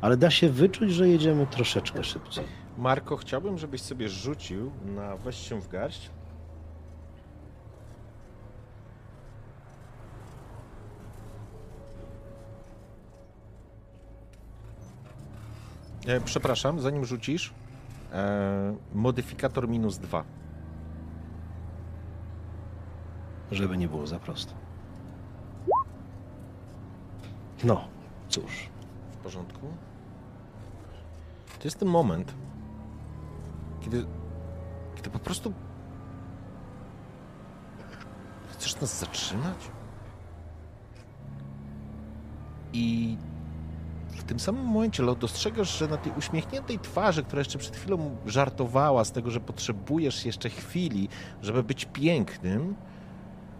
ale 0.01 0.17
da 0.17 0.31
się 0.31 0.49
wyczuć, 0.49 0.93
że 0.93 1.09
jedziemy 1.09 1.47
troszeczkę 1.47 2.05
szybciej. 2.05 2.45
Marko, 2.79 3.17
chciałbym, 3.17 3.59
żebyś 3.59 3.81
sobie 3.81 4.09
rzucił 4.09 4.71
na 4.97 5.17
weź 5.17 5.37
się 5.37 5.61
w 5.61 5.69
garść. 5.69 6.11
E, 16.07 16.21
przepraszam, 16.21 16.81
zanim 16.81 17.05
rzucisz, 17.05 17.55
E, 18.15 18.77
modyfikator 18.95 19.69
minus 19.69 19.99
dwa. 19.99 20.25
Żeby 23.51 23.77
nie 23.77 23.89
było 23.89 24.07
za 24.07 24.19
prosto. 24.19 24.55
No, 27.65 27.85
cóż. 28.29 28.69
W 29.13 29.17
porządku. 29.17 29.67
To 31.59 31.65
jest 31.65 31.79
ten 31.79 31.89
moment, 31.89 32.35
kiedy, 33.81 34.07
kiedy 34.97 35.11
po 35.11 35.19
prostu 35.19 35.53
chcesz 38.53 38.81
nas 38.81 39.01
zatrzymać 39.01 39.71
i 42.73 43.17
w 44.11 44.25
tym 44.25 44.41
samym 44.41 44.67
momencie 44.67 45.03
Lot 45.03 45.19
dostrzegasz, 45.19 45.79
że 45.79 45.89
na 45.89 45.97
tej 45.97 46.13
uśmiechniętej 46.19 46.79
twarzy, 46.79 47.23
która 47.23 47.41
jeszcze 47.41 47.59
przed 47.59 47.77
chwilą 47.77 48.17
żartowała 48.27 49.05
z 49.05 49.13
tego, 49.13 49.31
że 49.31 49.41
potrzebujesz 49.41 50.25
jeszcze 50.25 50.51
chwili, 50.51 51.09
żeby 51.43 51.63
być 51.63 51.85
pięknym, 51.85 52.77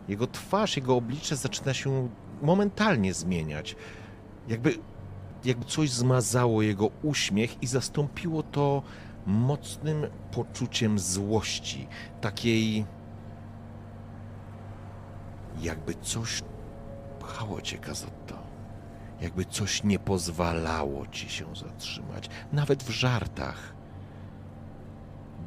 jego 0.09 0.27
twarz, 0.27 0.77
jego 0.77 0.97
oblicze 0.97 1.37
zaczyna 1.37 1.75
się 1.75 2.09
momentalnie 2.43 3.15
zmieniać. 3.15 3.77
Jakby, 4.49 4.75
jakby 5.45 5.65
coś 5.65 5.91
zmazało 5.91 6.63
jego 6.63 6.91
uśmiech 7.03 7.63
i 7.63 7.67
zastąpiło 7.67 8.43
to 8.43 8.83
mocnym 9.27 10.07
poczuciem 10.31 10.99
złości, 10.99 11.89
takiej 12.21 12.87
jakby 15.61 15.95
coś 15.95 16.43
pchało 17.21 17.61
cię, 17.61 17.79
Kazotto 17.79 18.45
jakby 19.21 19.45
coś 19.45 19.85
nie 19.85 19.99
pozwalało 19.99 21.07
ci 21.07 21.29
się 21.29 21.57
zatrzymać, 21.57 22.29
nawet 22.53 22.83
w 22.83 22.91
żartach. 22.91 23.75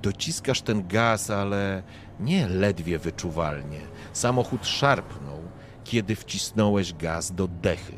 Dociskasz 0.01 0.61
ten 0.61 0.87
gaz, 0.87 1.29
ale 1.29 1.83
nie 2.19 2.47
ledwie 2.47 2.99
wyczuwalnie. 2.99 3.79
Samochód 4.13 4.65
szarpnął, 4.65 5.39
kiedy 5.83 6.15
wcisnąłeś 6.15 6.93
gaz 6.93 7.31
do 7.31 7.47
dechy. 7.47 7.93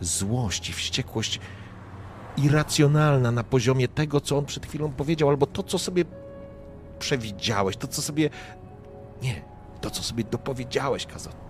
Złość 0.00 0.70
i 0.70 0.72
wściekłość 0.72 1.40
irracjonalna 2.36 3.30
na 3.30 3.44
poziomie 3.44 3.88
tego, 3.88 4.20
co 4.20 4.38
on 4.38 4.46
przed 4.46 4.66
chwilą 4.66 4.92
powiedział, 4.92 5.28
albo 5.28 5.46
to, 5.46 5.62
co 5.62 5.78
sobie 5.78 6.04
przewidziałeś, 6.98 7.76
to, 7.76 7.88
co 7.88 8.02
sobie. 8.02 8.30
Nie, 9.22 9.42
to, 9.80 9.90
co 9.90 10.02
sobie 10.02 10.24
dopowiedziałeś, 10.24 11.06
Kazot 11.06 11.46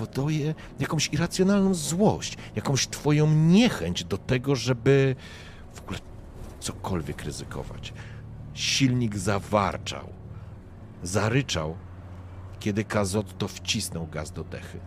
powoduje 0.00 0.54
jakąś 0.78 1.08
irracjonalną 1.12 1.74
złość, 1.74 2.36
jakąś 2.56 2.88
twoją 2.88 3.30
niechęć 3.30 4.04
do 4.04 4.18
tego, 4.18 4.56
żeby 4.56 5.16
w 5.74 5.80
ogóle 5.80 5.98
cokolwiek 6.60 7.22
ryzykować. 7.22 7.92
Silnik 8.60 9.16
zawarczał, 9.16 10.08
zaryczał, 11.02 11.76
kiedy 12.58 12.84
Kazotto 12.84 13.48
wcisnął 13.48 14.06
gaz 14.06 14.32
do 14.32 14.44
dechy. 14.44 14.80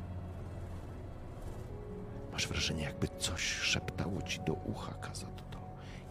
Masz 2.31 2.47
wrażenie, 2.47 2.83
jakby 2.83 3.07
coś 3.07 3.41
szeptało 3.41 4.21
ci 4.21 4.39
do 4.41 4.53
ucha, 4.53 4.93
Kazotto. 4.93 5.59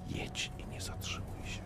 Jedź 0.08 0.52
i 0.58 0.66
nie 0.66 0.80
zatrzymuj 0.80 1.46
się. 1.46 1.62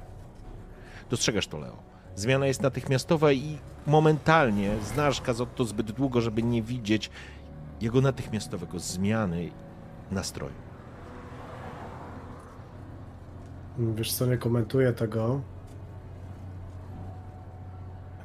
Dostrzegasz 1.10 1.46
to, 1.46 1.58
Leo. 1.58 1.76
Zmiana 2.14 2.46
jest 2.46 2.62
natychmiastowa 2.62 3.32
i 3.32 3.58
momentalnie 3.86 4.76
znasz 4.82 5.20
Kazotto 5.20 5.64
zbyt 5.64 5.92
długo, 5.92 6.20
żeby 6.20 6.42
nie 6.42 6.62
widzieć 6.62 7.10
jego 7.80 8.00
natychmiastowego 8.00 8.78
zmiany 8.78 9.50
nastroju. 10.10 10.54
Wiesz 13.78 14.12
co, 14.12 14.26
nie 14.26 14.38
komentuję 14.38 14.92
tego. 14.92 15.40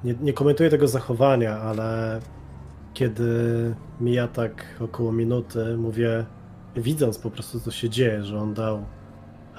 Nie, 0.04 0.14
nie 0.22 0.34
komentuję 0.34 0.70
tego 0.70 0.88
zachowania, 0.88 1.58
ale 1.58 2.20
kiedy 2.94 3.26
mija 4.02 4.28
tak 4.28 4.66
około 4.80 5.12
minuty, 5.12 5.78
mówię, 5.78 6.26
widząc 6.76 7.18
po 7.18 7.32
prostu 7.32 7.60
co 7.60 7.72
się 7.72 7.90
dzieje, 7.90 8.24
że 8.24 8.40
on 8.40 8.54
dał, 8.54 8.84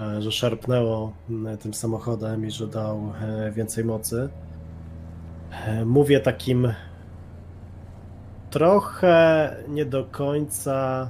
e, 0.00 0.22
że 0.22 0.32
szarpnęło 0.32 1.12
tym 1.60 1.74
samochodem 1.74 2.46
i 2.46 2.50
że 2.50 2.66
dał 2.66 3.12
e, 3.20 3.52
więcej 3.52 3.84
mocy, 3.84 4.28
e, 5.66 5.84
mówię 5.84 6.20
takim 6.20 6.72
trochę 8.50 9.56
nie 9.68 9.84
do 9.84 10.04
końca 10.04 11.08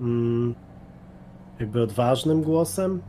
mm, 0.00 0.54
jakby 1.60 1.82
odważnym 1.82 2.42
głosem, 2.42 3.02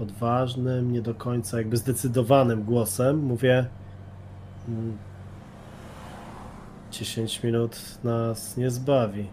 odważnym, 0.00 0.92
nie 0.92 1.02
do 1.02 1.14
końca 1.14 1.58
jakby 1.58 1.76
zdecydowanym 1.76 2.62
głosem. 2.62 3.18
Mówię 3.18 3.66
10 6.90 7.18
mm, 7.18 7.52
minut 7.52 7.80
nas 8.04 8.56
nie 8.56 8.70
zbawi. 8.70 9.28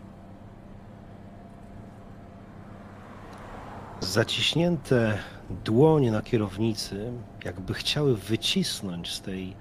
Zaciśnięte 3.99 5.17
dłonie 5.63 6.11
na 6.11 6.21
kierownicy, 6.21 7.11
jakby 7.45 7.73
chciały 7.73 8.15
wycisnąć 8.15 9.13
z 9.13 9.21
tej 9.21 9.53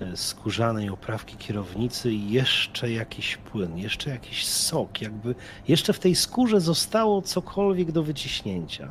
e, 0.00 0.16
skórzanej 0.16 0.90
oprawki 0.90 1.36
kierownicy 1.36 2.12
jeszcze 2.12 2.92
jakiś 2.92 3.36
płyn, 3.36 3.78
jeszcze 3.78 4.10
jakiś 4.10 4.46
sok, 4.46 5.00
jakby 5.02 5.34
jeszcze 5.68 5.92
w 5.92 5.98
tej 5.98 6.14
skórze 6.14 6.60
zostało 6.60 7.22
cokolwiek 7.22 7.92
do 7.92 8.02
wyciśnięcia. 8.02 8.90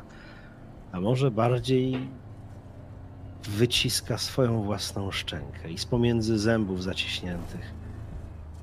A 0.92 1.00
może 1.00 1.30
bardziej 1.30 2.08
wyciska 3.48 4.18
swoją 4.18 4.62
własną 4.62 5.10
szczękę 5.10 5.70
i 5.70 5.78
z 5.78 5.86
pomiędzy 5.86 6.38
zębów 6.38 6.82
zaciśniętych 6.82 7.74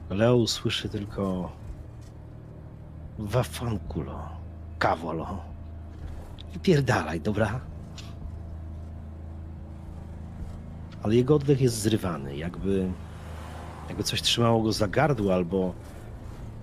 Leo 0.10 0.48
słyszy 0.48 0.90
tylko 0.90 1.52
Wafankulo, 3.20 4.30
kawolo. 4.80 5.42
Pierdalaj, 6.62 7.22
dobra? 7.22 7.60
Ale 11.04 11.16
jego 11.16 11.36
oddech 11.36 11.62
jest 11.62 11.82
zrywany, 11.82 12.38
jakby, 12.38 12.92
jakby 13.88 14.04
coś 14.04 14.22
trzymało 14.22 14.62
go 14.62 14.72
za 14.72 14.88
gardło, 14.88 15.34
albo, 15.34 15.74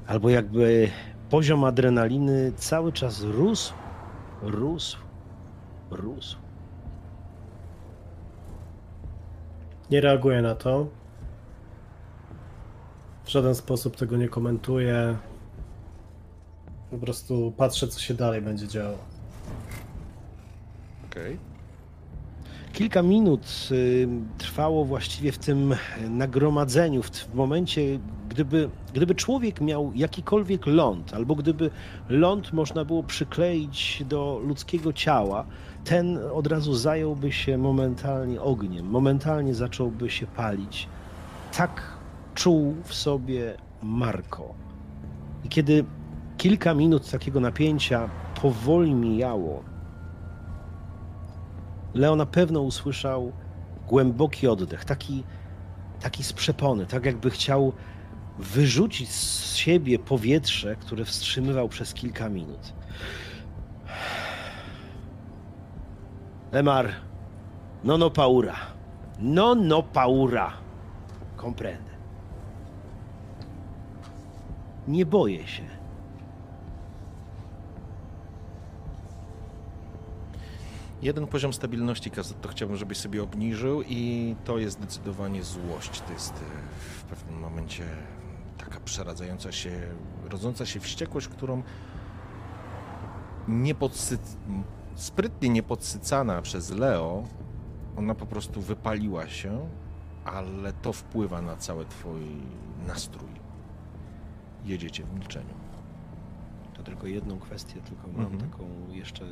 albo 0.07 0.31
jakby 0.31 0.91
poziom 1.31 1.65
adrenaliny 1.65 2.53
cały 2.57 2.93
czas 2.93 3.23
rósł, 3.23 3.73
rósł, 4.43 4.99
rósł. 5.91 6.48
Nie 9.91 10.01
reaguję 10.01 10.43
na 10.43 10.55
to. 10.55 10.87
W 13.25 13.31
żaden 13.31 13.55
sposób 13.55 13.97
tego 13.97 14.17
nie 14.17 14.29
komentuję. 14.29 15.17
Po 16.91 16.99
prostu 16.99 17.53
patrzę, 17.57 17.89
co 17.89 18.01
się 18.01 18.15
dalej 18.15 18.43
będzie 18.43 18.69
działo. 18.69 18.99
Okej. 21.11 21.35
Okay. 21.35 21.49
Kilka 22.73 23.03
minut 23.03 23.69
y, 23.71 24.09
trwało 24.39 24.85
właściwie 24.85 25.33
w 25.33 25.39
tym 25.39 25.75
nagromadzeniu, 26.11 27.03
w 27.03 27.35
momencie, 27.35 27.99
gdyby, 28.29 28.71
gdyby 28.95 29.15
człowiek 29.15 29.61
miał 29.61 29.93
jakikolwiek 29.95 30.67
ląd, 30.67 31.15
albo 31.15 31.35
gdyby 31.35 31.71
ląd 32.09 32.53
można 32.53 32.85
było 32.85 33.03
przykleić 33.03 34.03
do 34.09 34.41
ludzkiego 34.45 34.93
ciała, 34.93 35.47
ten 35.89 36.19
od 36.33 36.47
razu 36.47 36.75
zająłby 36.75 37.33
się 37.33 37.59
momentalnie 37.59 38.41
ogniem, 38.43 38.87
momentalnie 38.87 39.55
zacząłby 39.55 40.11
się 40.11 40.27
palić. 40.27 40.89
Tak 41.57 41.83
czuł 42.35 42.75
w 42.85 42.95
sobie 42.95 43.57
Marko. 43.83 44.55
I 45.45 45.49
kiedy 45.49 45.85
kilka 46.37 46.75
minut 46.75 47.11
takiego 47.11 47.41
napięcia 47.41 48.11
powoli 48.43 48.95
mijało, 48.95 49.65
Leo 51.95 52.17
na 52.17 52.27
pewno 52.27 52.61
usłyszał 52.61 53.33
głęboki 53.87 54.49
oddech, 54.49 54.85
taki, 54.85 55.25
taki 56.01 56.25
z 56.25 56.33
przepony, 56.33 56.87
tak 56.87 57.07
jakby 57.07 57.31
chciał 57.31 57.73
wyrzucić 58.39 59.11
z 59.11 59.55
siebie 59.55 59.99
powietrze, 59.99 60.77
które 60.77 61.05
wstrzymywał 61.05 61.69
przez 61.69 61.95
kilka 61.95 62.29
minut. 62.29 62.73
Emar, 66.53 66.93
no 67.85 67.99
no 67.99 68.11
paura. 68.11 68.57
No 69.19 69.55
no 69.55 69.83
paura. 69.83 70.53
Comprende. 71.37 71.91
Nie 74.89 75.07
boję 75.07 75.47
się. 75.47 75.63
Jeden 81.03 81.27
poziom 81.27 81.53
stabilności 81.53 82.11
to 82.41 82.49
chciałbym, 82.49 82.77
żebyś 82.77 82.99
sobie 82.99 83.23
obniżył 83.23 83.83
i 83.83 84.37
to 84.45 84.59
jest 84.59 84.79
zdecydowanie 84.79 85.43
złość. 85.43 86.01
To 86.01 86.13
jest 86.13 86.35
w 86.79 87.03
pewnym 87.03 87.41
momencie 87.41 87.85
taka 88.59 88.81
przeradzająca 88.81 89.53
się, 89.53 89.71
rodząca 90.31 90.67
się 90.67 90.81
wściekłość, 90.81 91.29
którą 91.29 91.63
nie 93.49 93.75
podsyc... 93.75 94.37
sprytnie 94.99 95.49
niepodsycana 95.49 96.43
przez 96.43 96.71
Leo, 96.71 97.25
ona 97.97 98.15
po 98.15 98.27
prostu 98.27 98.61
wypaliła 98.61 99.29
się, 99.29 99.69
ale 100.25 100.73
to 100.73 100.93
wpływa 100.93 101.43
na 101.43 101.57
cały 101.57 101.87
twój 101.87 102.21
nastrój. 102.87 103.31
Jedziecie 104.65 105.05
w 105.05 105.15
milczeniu 105.15 105.69
tylko 106.89 107.07
jedną 107.07 107.39
kwestię, 107.39 107.81
tylko 107.81 108.09
mam 108.17 108.33
mhm. 108.33 108.51
taką 108.51 108.65
jeszcze 108.91 109.25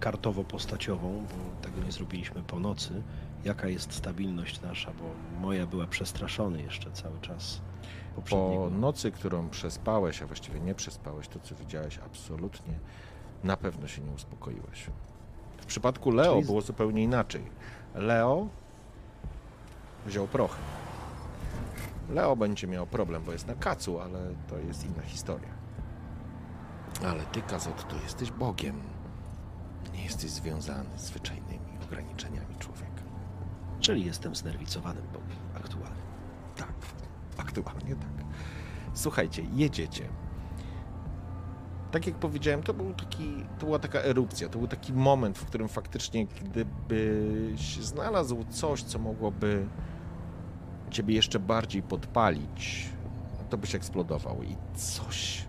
kartowo-postaciową, 0.00 1.22
bo 1.22 1.62
tego 1.62 1.86
nie 1.86 1.92
zrobiliśmy 1.92 2.42
po 2.42 2.60
nocy. 2.60 3.02
Jaka 3.44 3.68
jest 3.68 3.92
stabilność 3.92 4.60
nasza, 4.60 4.92
bo 4.92 5.40
moja 5.40 5.66
była 5.66 5.86
przestraszony 5.86 6.62
jeszcze 6.62 6.90
cały 6.92 7.20
czas. 7.20 7.60
Po 8.30 8.70
nocy, 8.80 9.10
którą 9.10 9.48
przespałeś, 9.48 10.22
a 10.22 10.26
właściwie 10.26 10.60
nie 10.60 10.74
przespałeś, 10.74 11.28
to 11.28 11.40
co 11.40 11.54
widziałeś, 11.54 11.98
absolutnie 11.98 12.78
na 13.44 13.56
pewno 13.56 13.88
się 13.88 14.02
nie 14.02 14.10
uspokoiłeś. 14.10 14.86
W 15.68 15.70
przypadku 15.70 16.10
Leo 16.10 16.34
Czyli... 16.34 16.46
było 16.46 16.60
zupełnie 16.60 17.02
inaczej. 17.02 17.42
Leo 17.94 18.48
wziął 20.06 20.26
prochy. 20.26 20.60
Leo 22.10 22.36
będzie 22.36 22.66
miał 22.66 22.86
problem, 22.86 23.22
bo 23.24 23.32
jest 23.32 23.46
na 23.46 23.54
kacu, 23.54 24.00
ale 24.00 24.18
to 24.48 24.58
jest 24.58 24.84
inna 24.84 25.02
historia. 25.02 25.48
Ale 27.06 27.22
ty, 27.22 27.42
Kazot, 27.42 27.88
to 27.88 27.96
jesteś 28.02 28.30
Bogiem. 28.30 28.80
Nie 29.92 30.04
jesteś 30.04 30.30
związany 30.30 30.98
z 30.98 31.00
zwyczajnymi 31.02 31.78
ograniczeniami 31.84 32.56
człowieka. 32.58 33.02
Czyli 33.80 34.04
jestem 34.04 34.36
znerwicowanym 34.36 35.04
Bogiem 35.12 35.38
aktualnie. 35.56 36.02
Tak, 36.56 36.72
aktualnie 37.36 37.96
tak. 37.96 38.26
Słuchajcie, 38.94 39.42
jedziecie. 39.54 40.08
Tak 41.90 42.06
jak 42.06 42.16
powiedziałem, 42.16 42.62
to, 42.62 42.74
był 42.74 42.94
taki, 42.94 43.44
to 43.58 43.66
była 43.66 43.78
taka 43.78 44.00
erupcja, 44.00 44.48
to 44.48 44.58
był 44.58 44.68
taki 44.68 44.92
moment, 44.92 45.38
w 45.38 45.44
którym 45.44 45.68
faktycznie, 45.68 46.26
gdybyś 46.26 47.76
znalazł 47.76 48.44
coś, 48.50 48.82
co 48.82 48.98
mogłoby 48.98 49.66
ciebie 50.90 51.14
jeszcze 51.14 51.38
bardziej 51.38 51.82
podpalić, 51.82 52.88
to 53.50 53.58
byś 53.58 53.74
eksplodował 53.74 54.42
i 54.42 54.56
coś 54.74 55.48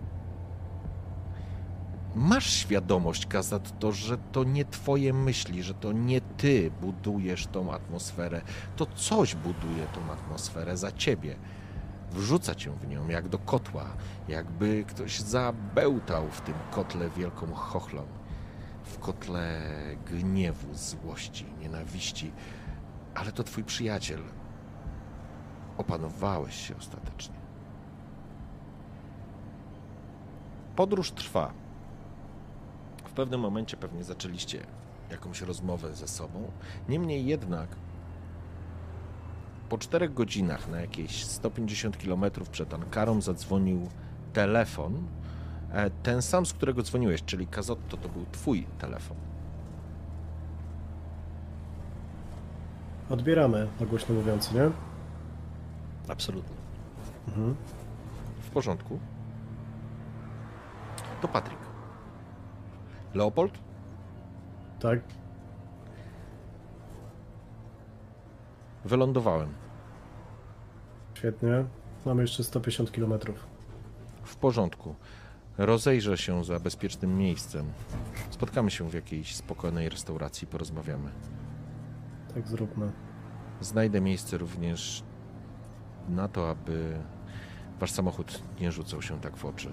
masz 2.14 2.52
świadomość, 2.52 3.26
Kazat, 3.26 3.78
to, 3.78 3.92
że 3.92 4.18
to 4.32 4.44
nie 4.44 4.64
twoje 4.64 5.12
myśli, 5.12 5.62
że 5.62 5.74
to 5.74 5.92
nie 5.92 6.20
ty 6.20 6.70
budujesz 6.80 7.46
tą 7.46 7.72
atmosferę, 7.72 8.40
to 8.76 8.86
coś 8.86 9.34
buduje 9.34 9.86
tą 9.86 10.12
atmosferę 10.12 10.76
za 10.76 10.92
ciebie. 10.92 11.36
Wrzuca 12.10 12.54
cię 12.54 12.70
w 12.70 12.88
nią 12.88 13.08
jak 13.08 13.28
do 13.28 13.38
kotła, 13.38 13.84
jakby 14.28 14.84
ktoś 14.84 15.20
zabełtał 15.20 16.28
w 16.30 16.40
tym 16.40 16.54
kotle 16.70 17.10
wielką 17.10 17.54
chochlą, 17.54 18.02
w 18.84 18.98
kotle 18.98 19.60
gniewu, 20.06 20.74
złości, 20.74 21.46
nienawiści, 21.60 22.32
ale 23.14 23.32
to 23.32 23.44
twój 23.44 23.64
przyjaciel. 23.64 24.22
Opanowałeś 25.78 26.68
się 26.68 26.76
ostatecznie. 26.76 27.34
Podróż 30.76 31.10
trwa. 31.10 31.52
W 33.04 33.12
pewnym 33.12 33.40
momencie 33.40 33.76
pewnie 33.76 34.04
zaczęliście 34.04 34.66
jakąś 35.10 35.40
rozmowę 35.40 35.94
ze 35.94 36.08
sobą. 36.08 36.50
Niemniej 36.88 37.26
jednak 37.26 37.68
po 39.70 39.78
czterech 39.78 40.14
godzinach 40.14 40.68
na 40.68 40.80
jakieś 40.80 41.24
150 41.24 41.96
km 41.96 42.24
przed 42.52 42.74
Ankarą 42.74 43.20
zadzwonił 43.20 43.88
telefon. 44.32 45.08
E, 45.72 45.90
ten 45.90 46.22
sam, 46.22 46.46
z 46.46 46.52
którego 46.52 46.82
dzwoniłeś, 46.82 47.22
czyli 47.22 47.46
Kazotto, 47.46 47.96
to 47.96 48.08
był 48.08 48.26
twój 48.32 48.66
telefon. 48.78 49.16
Odbieramy, 53.10 53.68
na 53.80 53.86
głośno 53.86 54.14
mówiąc, 54.14 54.52
nie? 54.52 54.70
Absolutnie. 56.08 56.56
Mhm. 57.28 57.56
W 58.40 58.50
porządku. 58.50 58.98
To 61.22 61.28
Patryk. 61.28 61.58
Leopold? 63.14 63.58
Tak. 64.80 65.00
Wylądowałem. 68.84 69.59
Świetnie. 71.20 71.64
Mamy 72.06 72.22
jeszcze 72.22 72.44
150 72.44 72.90
km. 72.90 73.12
W 74.22 74.36
porządku. 74.36 74.94
rozejrzę 75.58 76.18
się 76.18 76.44
za 76.44 76.60
bezpiecznym 76.60 77.18
miejscem. 77.18 77.66
Spotkamy 78.30 78.70
się 78.70 78.90
w 78.90 78.94
jakiejś 78.94 79.36
spokojnej 79.36 79.88
restauracji, 79.88 80.46
porozmawiamy. 80.46 81.10
Tak 82.34 82.48
zróbmy. 82.48 82.92
Znajdę 83.60 84.00
miejsce 84.00 84.38
również 84.38 85.02
na 86.08 86.28
to, 86.28 86.50
aby 86.50 86.98
wasz 87.80 87.90
samochód 87.90 88.42
nie 88.60 88.72
rzucał 88.72 89.02
się 89.02 89.20
tak 89.20 89.36
w 89.36 89.44
oczy. 89.44 89.72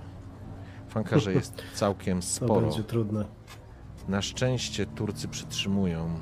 Fankarze 0.88 1.34
jest 1.34 1.64
całkiem 1.74 2.22
sporo. 2.22 2.56
To 2.56 2.62
będzie 2.62 2.84
trudne. 2.84 3.26
Na 4.08 4.22
szczęście 4.22 4.86
Turcy 4.86 5.28
przytrzymują 5.28 6.20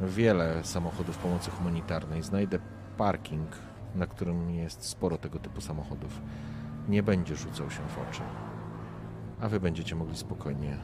wiele 0.00 0.64
samochodów 0.64 1.18
pomocy 1.18 1.50
humanitarnej. 1.50 2.22
Znajdę 2.22 2.58
parking, 3.02 3.48
na 3.94 4.06
którym 4.06 4.50
jest 4.50 4.84
sporo 4.84 5.18
tego 5.18 5.38
typu 5.38 5.60
samochodów. 5.60 6.20
Nie 6.88 7.02
będzie 7.02 7.36
rzucał 7.36 7.70
się 7.70 7.80
w 7.88 8.08
oczy. 8.08 8.22
A 9.40 9.48
wy 9.48 9.60
będziecie 9.60 9.94
mogli 9.94 10.16
spokojnie 10.16 10.76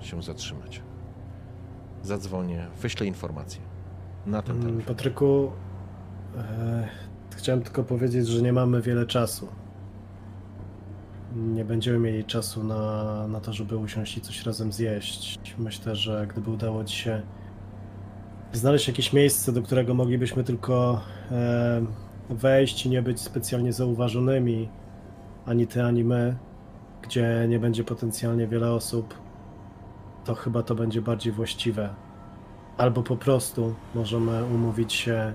się 0.00 0.22
zatrzymać. 0.22 0.82
Zadzwonię, 2.02 2.66
wyślę 2.80 3.06
informację 3.06 3.60
na 4.26 4.42
ten 4.42 4.56
mm, 4.56 4.66
telefon. 4.66 4.94
Patryku, 4.94 5.52
e, 6.36 6.88
chciałem 7.36 7.62
tylko 7.62 7.84
powiedzieć, 7.84 8.28
że 8.28 8.42
nie 8.42 8.52
mamy 8.52 8.82
wiele 8.82 9.06
czasu. 9.06 9.48
Nie 11.36 11.64
będziemy 11.64 11.98
mieli 11.98 12.24
czasu 12.24 12.64
na, 12.64 13.28
na 13.28 13.40
to, 13.40 13.52
żeby 13.52 13.76
usiąść 13.76 14.16
i 14.16 14.20
coś 14.20 14.46
razem 14.46 14.72
zjeść. 14.72 15.38
Myślę, 15.58 15.96
że 15.96 16.26
gdyby 16.26 16.50
udało 16.50 16.84
ci 16.84 16.96
się 16.96 17.22
znaleźć 18.56 18.88
jakieś 18.88 19.12
miejsce, 19.12 19.52
do 19.52 19.62
którego 19.62 19.94
moglibyśmy 19.94 20.44
tylko 20.44 21.00
e, 21.30 21.82
wejść 22.30 22.86
i 22.86 22.90
nie 22.90 23.02
być 23.02 23.20
specjalnie 23.20 23.72
zauważonymi, 23.72 24.68
ani 25.46 25.66
ty, 25.66 25.82
ani 25.82 26.04
my, 26.04 26.36
gdzie 27.02 27.46
nie 27.48 27.58
będzie 27.58 27.84
potencjalnie 27.84 28.46
wiele 28.46 28.72
osób, 28.72 29.14
to 30.24 30.34
chyba 30.34 30.62
to 30.62 30.74
będzie 30.74 31.02
bardziej 31.02 31.32
właściwe. 31.32 31.94
Albo 32.76 33.02
po 33.02 33.16
prostu 33.16 33.74
możemy 33.94 34.44
umówić 34.44 34.92
się 34.92 35.32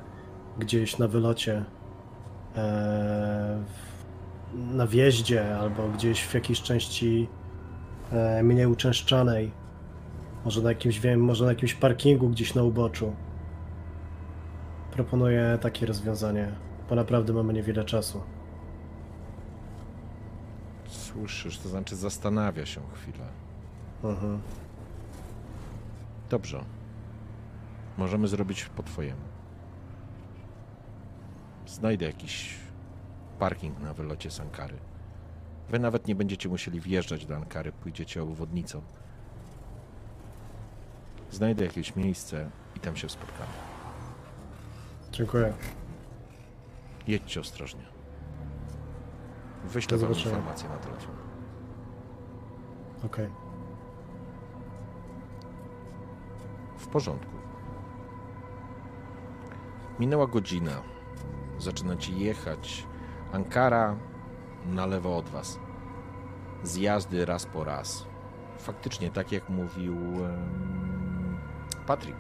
gdzieś 0.60 0.98
na 0.98 1.08
wylocie, 1.08 1.66
e, 2.56 3.64
na 4.54 4.88
wjeździe, 4.88 5.58
albo 5.58 5.88
gdzieś 5.88 6.24
w 6.24 6.34
jakiejś 6.34 6.62
części 6.62 7.28
e, 8.12 8.44
mniej 8.44 8.66
uczęszczanej. 8.66 9.52
Może 10.50 10.62
na 10.62 10.70
jakimś, 10.70 11.00
wiem, 11.00 11.24
może 11.24 11.46
na 11.46 11.52
jakimś 11.52 11.74
parkingu 11.74 12.30
gdzieś 12.30 12.56
na 12.56 12.64
uboczu. 12.64 13.16
Proponuję 14.92 15.58
takie 15.62 15.86
rozwiązanie, 15.86 16.52
bo 16.90 16.96
naprawdę 16.96 17.34
mamy 17.34 17.54
niewiele 17.54 17.86
czasu. 17.86 18.22
Słyszysz, 20.88 21.58
to 21.58 21.70
znaczy 21.70 21.96
zastanawia 21.96 22.66
się 22.66 22.82
chwilę. 22.94 23.26
Mhm. 24.04 24.42
Dobrze. 26.30 26.64
Możemy 27.98 28.28
zrobić 28.28 28.66
po 28.66 28.84
twojemu. 28.84 29.22
Znajdę 31.68 32.06
jakiś 32.06 32.56
parking 33.40 33.80
na 33.80 33.94
wylocie 33.94 34.32
z 34.32 34.40
Ankary. 34.40 34.78
Wy 35.70 35.80
nawet 35.80 36.08
nie 36.08 36.16
będziecie 36.16 36.50
musieli 36.50 36.80
wjeżdżać 36.80 37.26
do 37.26 37.36
Ankary, 37.36 37.72
pójdziecie 37.72 38.24
obwodnicą. 38.24 38.82
Znajdę 41.32 41.66
jakieś 41.66 41.96
miejsce 41.96 42.50
i 42.76 42.80
tam 42.80 42.96
się 42.96 43.10
spotkamy. 43.10 43.52
Dziękuję. 45.12 45.54
Jedźcie 47.08 47.40
ostrożnie. 47.40 47.86
Wyślę 49.64 49.98
wam 49.98 50.14
informację 50.14 50.70
na 50.70 50.78
telefon. 50.78 51.16
Okej. 53.06 53.30
W 56.78 56.88
porządku. 56.88 57.36
Minęła 60.00 60.28
godzina. 60.28 60.72
Zaczynacie 61.58 62.14
jechać. 62.14 62.88
Ankara 63.34 63.96
na 64.66 64.86
lewo 64.86 65.18
od 65.18 65.30
was. 65.30 65.60
Zjazdy 66.64 67.26
raz 67.26 67.46
po 67.46 67.64
raz. 67.64 68.06
Faktycznie, 68.60 69.12
tak 69.12 69.32
jak 69.32 69.50
mówił 69.50 69.96
Patryk, 71.90 72.16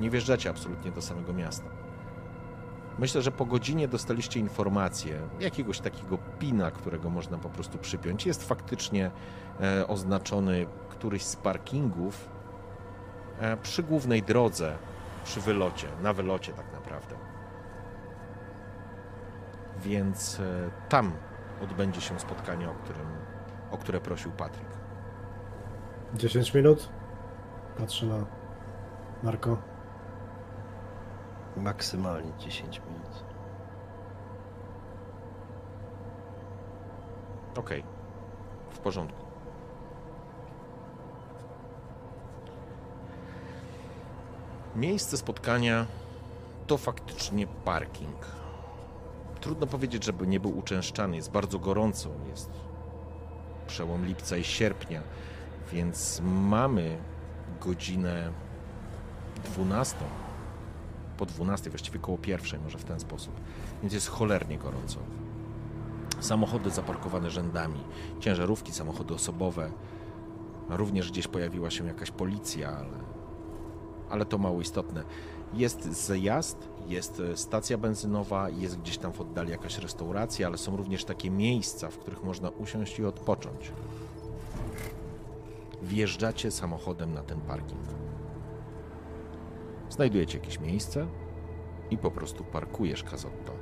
nie 0.00 0.10
wjeżdżacie 0.10 0.50
absolutnie 0.50 0.90
do 0.90 1.02
samego 1.02 1.32
miasta. 1.32 1.68
Myślę, 2.98 3.22
że 3.22 3.32
po 3.32 3.46
godzinie 3.46 3.88
dostaliście 3.88 4.40
informację, 4.40 5.20
jakiegoś 5.40 5.80
takiego 5.80 6.18
pina, 6.38 6.70
którego 6.70 7.10
można 7.10 7.38
po 7.38 7.48
prostu 7.48 7.78
przypiąć. 7.78 8.26
Jest 8.26 8.48
faktycznie 8.48 9.10
e, 9.60 9.88
oznaczony 9.88 10.66
któryś 10.88 11.22
z 11.22 11.36
parkingów 11.36 12.28
e, 13.40 13.56
przy 13.56 13.82
głównej 13.82 14.22
drodze, 14.22 14.78
przy 15.24 15.40
wylocie, 15.40 15.88
na 16.02 16.12
wylocie 16.12 16.52
tak 16.52 16.72
naprawdę. 16.72 17.16
Więc 19.78 20.40
e, 20.40 20.70
tam 20.88 21.12
odbędzie 21.62 22.00
się 22.00 22.20
spotkanie, 22.20 22.70
o, 22.70 22.74
którym, 22.74 23.06
o 23.70 23.78
które 23.78 24.00
prosił 24.00 24.32
Patryk. 24.32 24.68
10 26.14 26.54
minut? 26.54 26.88
Patrzę 27.78 28.06
na 28.06 28.37
Marko. 29.22 29.56
Maksymalnie 31.56 32.32
10 32.38 32.80
minut. 32.86 33.24
Okej. 37.56 37.80
Okay. 37.80 37.92
W 38.70 38.78
porządku. 38.78 39.24
Miejsce 44.76 45.16
spotkania 45.16 45.86
to 46.66 46.78
faktycznie 46.78 47.46
parking. 47.46 48.26
Trudno 49.40 49.66
powiedzieć, 49.66 50.04
żeby 50.04 50.26
nie 50.26 50.40
był 50.40 50.58
uczęszczany. 50.58 51.16
Jest 51.16 51.30
bardzo 51.30 51.58
gorąco. 51.58 52.10
Jest 52.28 52.50
przełom 53.66 54.06
lipca 54.06 54.36
i 54.36 54.44
sierpnia, 54.44 55.02
więc 55.72 56.20
mamy 56.24 56.98
godzinę 57.60 58.32
12 59.50 59.96
po 61.18 61.26
12, 61.26 61.70
właściwie 61.70 61.98
koło 61.98 62.18
pierwszej, 62.18 62.60
może 62.60 62.78
w 62.78 62.84
ten 62.84 63.00
sposób. 63.00 63.32
Więc 63.82 63.94
jest 63.94 64.08
cholernie 64.08 64.58
gorąco. 64.58 64.98
Samochody 66.20 66.70
zaparkowane 66.70 67.30
rzędami, 67.30 67.80
ciężarówki, 68.20 68.72
samochody 68.72 69.14
osobowe. 69.14 69.70
Również 70.68 71.10
gdzieś 71.10 71.28
pojawiła 71.28 71.70
się 71.70 71.86
jakaś 71.86 72.10
policja, 72.10 72.68
ale, 72.68 72.98
ale 74.10 74.24
to 74.24 74.38
mało 74.38 74.60
istotne. 74.60 75.04
Jest 75.54 75.92
zjazd, 75.92 76.68
jest 76.86 77.22
stacja 77.34 77.78
benzynowa, 77.78 78.50
jest 78.50 78.78
gdzieś 78.78 78.98
tam 78.98 79.12
w 79.12 79.20
oddali 79.20 79.50
jakaś 79.50 79.78
restauracja, 79.78 80.46
ale 80.46 80.58
są 80.58 80.76
również 80.76 81.04
takie 81.04 81.30
miejsca, 81.30 81.90
w 81.90 81.98
których 81.98 82.24
można 82.24 82.48
usiąść 82.48 82.98
i 82.98 83.04
odpocząć. 83.04 83.72
Wjeżdżacie 85.82 86.50
samochodem 86.50 87.14
na 87.14 87.22
ten 87.22 87.40
parking. 87.40 88.07
Znajdujecie 89.90 90.38
jakieś 90.38 90.60
miejsce 90.60 91.06
i 91.90 91.98
po 91.98 92.10
prostu 92.10 92.44
parkujesz 92.44 93.04
Kazotto. 93.04 93.52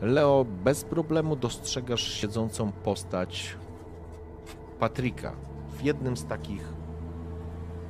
Leo, 0.00 0.44
bez 0.64 0.84
problemu 0.84 1.36
dostrzegasz 1.36 2.12
siedzącą 2.12 2.72
postać 2.72 3.56
Patryka 4.78 5.32
w 5.78 5.82
jednym 5.82 6.16
z 6.16 6.24
takich 6.24 6.68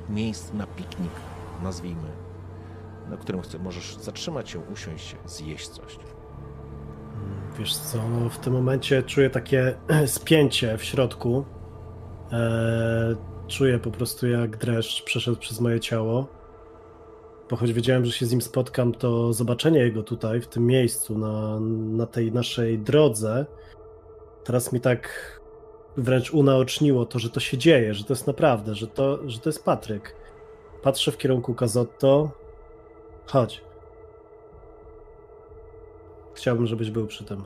miejsc 0.09 0.53
na 0.53 0.67
piknik, 0.67 1.11
nazwijmy, 1.63 2.09
na 3.09 3.17
którym 3.17 3.41
chcesz, 3.41 3.61
możesz 3.61 3.97
zatrzymać 3.97 4.49
się, 4.49 4.59
usiąść, 4.59 5.15
zjeść 5.25 5.67
coś. 5.67 5.99
Wiesz 7.59 7.75
co, 7.75 8.09
no 8.09 8.29
w 8.29 8.37
tym 8.37 8.53
momencie 8.53 9.03
czuję 9.03 9.29
takie 9.29 9.75
spięcie 10.05 10.77
w 10.77 10.83
środku. 10.83 11.45
Eee, 12.31 13.15
czuję 13.47 13.79
po 13.79 13.91
prostu 13.91 14.27
jak 14.27 14.57
dreszcz 14.57 15.03
przeszedł 15.03 15.37
przez 15.37 15.61
moje 15.61 15.79
ciało 15.79 16.42
bo 17.53 17.57
choć 17.57 17.73
wiedziałem, 17.73 18.05
że 18.05 18.11
się 18.11 18.25
z 18.25 18.31
nim 18.31 18.41
spotkam, 18.41 18.91
to 18.91 19.33
zobaczenie 19.33 19.79
jego 19.79 20.03
tutaj, 20.03 20.41
w 20.41 20.47
tym 20.47 20.65
miejscu, 20.65 21.17
na, 21.17 21.59
na 21.97 22.05
tej 22.05 22.31
naszej 22.31 22.79
drodze, 22.79 23.45
teraz 24.43 24.73
mi 24.73 24.81
tak 24.81 25.09
wręcz 25.97 26.33
unaoczniło 26.33 27.05
to, 27.05 27.19
że 27.19 27.29
to 27.29 27.39
się 27.39 27.57
dzieje, 27.57 27.93
że 27.93 28.03
to 28.03 28.13
jest 28.13 28.27
naprawdę, 28.27 28.75
że 28.75 28.87
to, 28.87 29.29
że 29.29 29.39
to 29.39 29.49
jest 29.49 29.63
Patryk. 29.63 30.15
Patrzę 30.81 31.11
w 31.11 31.17
kierunku 31.17 31.53
Kazotto. 31.53 32.31
Chodź. 33.25 33.61
Chciałbym, 36.33 36.67
żebyś 36.67 36.91
był 36.91 37.07
przy 37.07 37.23
tym. 37.23 37.43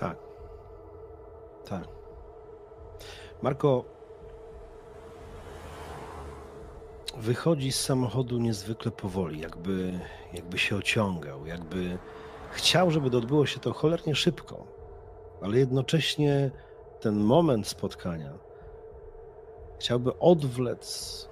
Tak. 0.00 0.16
Tak. 1.68 1.84
Marko, 3.42 3.84
wychodzi 7.16 7.72
z 7.72 7.80
samochodu 7.80 8.38
niezwykle 8.38 8.90
powoli, 8.90 9.40
jakby, 9.40 10.00
jakby 10.32 10.58
się 10.58 10.76
ociągał, 10.76 11.46
jakby 11.46 11.98
chciał, 12.50 12.90
żeby 12.90 13.16
odbyło 13.16 13.46
się 13.46 13.60
to 13.60 13.72
cholernie 13.72 14.14
szybko. 14.14 14.66
ale 15.42 15.58
jednocześnie 15.58 16.50
ten 17.00 17.14
moment 17.14 17.68
spotkania 17.68 18.32
chciałby 19.78 20.18
odwlec 20.18 21.28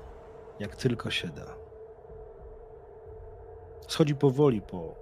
jak 0.60 0.76
tylko 0.76 1.10
się 1.10 1.28
da. 1.28 1.54
Schodzi 3.88 4.14
powoli 4.14 4.60
po 4.62 4.94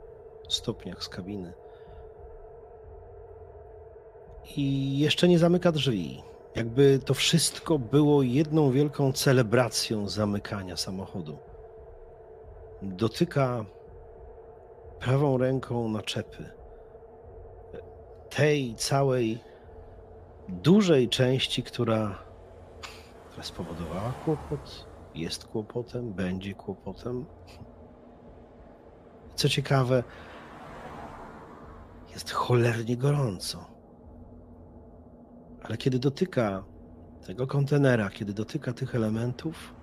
stopniach 0.49 1.05
z 1.05 1.09
kabiny. 1.09 1.53
I 4.57 4.99
jeszcze 4.99 5.29
nie 5.29 5.39
zamyka 5.39 5.73
drzwi. 5.73 6.23
Jakby 6.59 6.99
to 6.99 7.15
wszystko 7.15 7.79
było 7.79 8.23
jedną 8.23 8.71
wielką 8.71 9.13
celebracją 9.13 10.09
zamykania 10.09 10.77
samochodu. 10.77 11.39
Dotyka 12.83 13.65
prawą 15.01 15.39
ręką 15.39 15.89
naczepy. 15.89 16.51
Tej 18.31 18.75
całej 18.75 19.39
dużej 20.49 21.09
części, 21.09 21.63
która, 21.63 22.19
która 23.31 23.43
spowodowała 23.43 24.13
kłopot, 24.25 24.87
jest 25.15 25.45
kłopotem, 25.45 26.13
będzie 26.13 26.55
kłopotem. 26.55 27.25
Co 29.35 29.49
ciekawe, 29.49 30.03
jest 32.11 32.31
cholernie 32.31 32.97
gorąco. 32.97 33.78
Ale 35.69 35.77
kiedy 35.77 35.99
dotyka 35.99 36.65
tego 37.27 37.47
kontenera, 37.47 38.11
kiedy 38.11 38.33
dotyka 38.33 38.73
tych 38.73 38.95
elementów, 38.95 39.75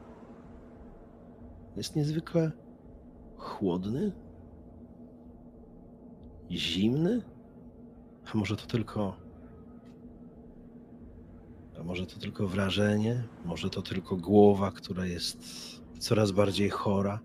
jest 1.77 1.95
niezwykle 1.95 2.51
chłodny, 3.37 4.11
zimny. 6.51 7.21
A 8.33 8.37
może 8.37 8.55
to 8.55 8.65
tylko. 8.65 9.17
A 11.79 11.83
może 11.83 12.05
to 12.05 12.19
tylko 12.19 12.47
wrażenie, 12.47 13.23
może 13.45 13.69
to 13.69 13.81
tylko 13.81 14.17
głowa, 14.17 14.71
która 14.71 15.05
jest 15.05 15.37
coraz 15.99 16.31
bardziej 16.31 16.69
chora. 16.69 17.19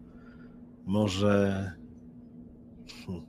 Może. 0.86 1.72
Hmm. 3.06 3.26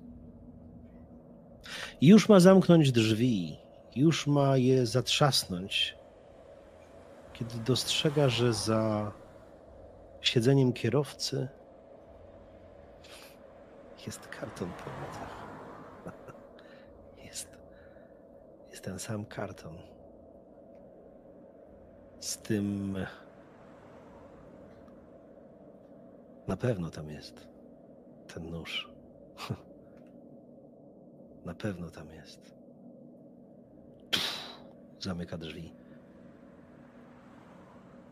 Już 2.01 2.29
ma 2.29 2.39
zamknąć 2.39 2.91
drzwi, 2.91 3.60
już 3.95 4.27
ma 4.27 4.57
je 4.57 4.85
zatrzasnąć, 4.85 5.97
kiedy 7.33 7.57
dostrzega, 7.57 8.29
że 8.29 8.53
za 8.53 9.11
siedzeniem 10.21 10.73
kierowcy 10.73 11.47
jest 14.05 14.27
karton 14.27 14.71
po 14.71 14.91
Jest, 17.25 17.57
jest 18.71 18.83
ten 18.83 18.99
sam 18.99 19.25
karton. 19.25 19.77
Z 22.19 22.37
tym. 22.37 22.97
Na 26.47 26.57
pewno 26.57 26.89
tam 26.89 27.09
jest 27.09 27.47
ten 28.33 28.49
nóż. 28.49 28.91
Na 31.45 31.53
pewno 31.53 31.89
tam 31.89 32.09
jest. 32.13 32.60
Zamyka 35.01 35.37
drzwi. 35.37 35.73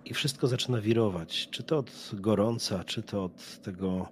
I 0.06 0.14
wszystko 0.14 0.48
zaczyna 0.48 0.82
wirować. 0.82 1.48
Czy 1.52 1.64
to 1.64 1.78
od 1.78 1.92
gorąca, 2.14 2.84
czy 2.84 3.02
to 3.02 3.24
od 3.24 3.62
tego 3.62 4.10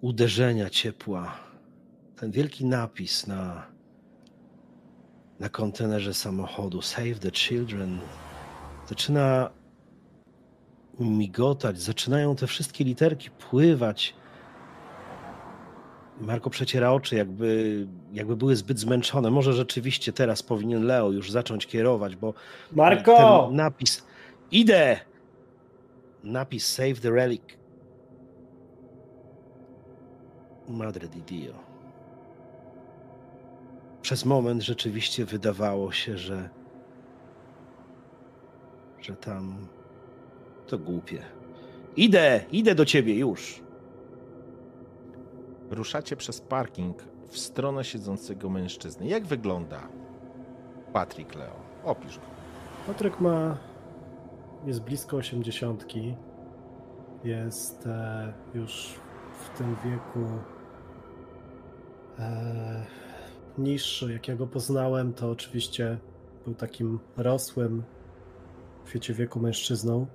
uderzenia 0.00 0.70
ciepła. 0.70 1.38
Ten 2.16 2.30
wielki 2.30 2.64
napis 2.64 3.26
na, 3.26 3.66
na 5.40 5.48
kontenerze 5.48 6.14
samochodu 6.14 6.82
Save 6.82 7.18
the 7.18 7.30
Children 7.30 8.00
zaczyna 8.88 9.50
migotać, 11.00 11.80
zaczynają 11.80 12.36
te 12.36 12.46
wszystkie 12.46 12.84
literki 12.84 13.30
pływać 13.30 14.14
Marko 16.20 16.50
przeciera 16.50 16.92
oczy, 16.92 17.16
jakby, 17.16 17.86
jakby 18.12 18.36
były 18.36 18.56
zbyt 18.56 18.78
zmęczone. 18.78 19.30
Może 19.30 19.52
rzeczywiście 19.52 20.12
teraz 20.12 20.42
powinien 20.42 20.84
Leo 20.84 21.10
już 21.10 21.30
zacząć 21.30 21.66
kierować, 21.66 22.16
bo 22.16 22.34
Marko! 22.72 23.46
ten 23.48 23.56
napis. 23.56 24.04
Idę! 24.50 25.00
Napis 26.24 26.66
Save 26.66 27.00
the 27.00 27.10
Relic. 27.10 27.42
Madre 30.68 31.08
di 31.08 31.22
Dio. 31.22 31.52
Przez 34.02 34.24
moment 34.24 34.62
rzeczywiście 34.62 35.24
wydawało 35.24 35.92
się, 35.92 36.18
że, 36.18 36.48
że 39.00 39.16
tam 39.16 39.68
to 40.66 40.78
głupie. 40.78 41.22
Idę, 41.96 42.44
idę 42.52 42.74
do 42.74 42.84
ciebie 42.84 43.14
już. 43.14 43.63
Ruszacie 45.74 46.16
przez 46.16 46.40
parking 46.40 46.96
w 47.28 47.38
stronę 47.38 47.84
siedzącego 47.84 48.50
mężczyzny. 48.50 49.06
Jak 49.06 49.26
wygląda 49.26 49.88
Patrick 50.92 51.34
Leo? 51.34 51.56
Opisz 51.84 52.18
go. 52.18 52.24
Patryk 52.86 53.20
ma. 53.20 53.56
jest 54.66 54.80
blisko 54.80 55.16
osiemdziesiątki. 55.16 56.16
Jest 57.24 57.86
e, 57.86 58.32
już 58.54 58.94
w 59.40 59.58
tym 59.58 59.76
wieku 59.84 60.28
e, 62.18 62.84
niższy. 63.58 64.12
Jak 64.12 64.28
ja 64.28 64.36
go 64.36 64.46
poznałem, 64.46 65.12
to 65.12 65.30
oczywiście 65.30 65.98
był 66.44 66.54
takim 66.54 66.98
rosłym 67.16 67.82
w 68.84 68.88
świecie 68.88 69.14
wieku 69.14 69.40
mężczyzną. 69.40 70.06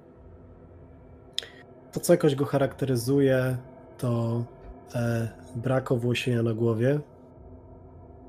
To, 1.91 1.99
co 1.99 2.14
jakoś 2.14 2.36
go 2.36 2.45
charakteryzuje, 2.45 3.57
to 3.98 4.44
e, 4.95 5.30
brak 5.55 5.91
owłosienia 5.91 6.43
na 6.43 6.53
głowie. 6.53 6.99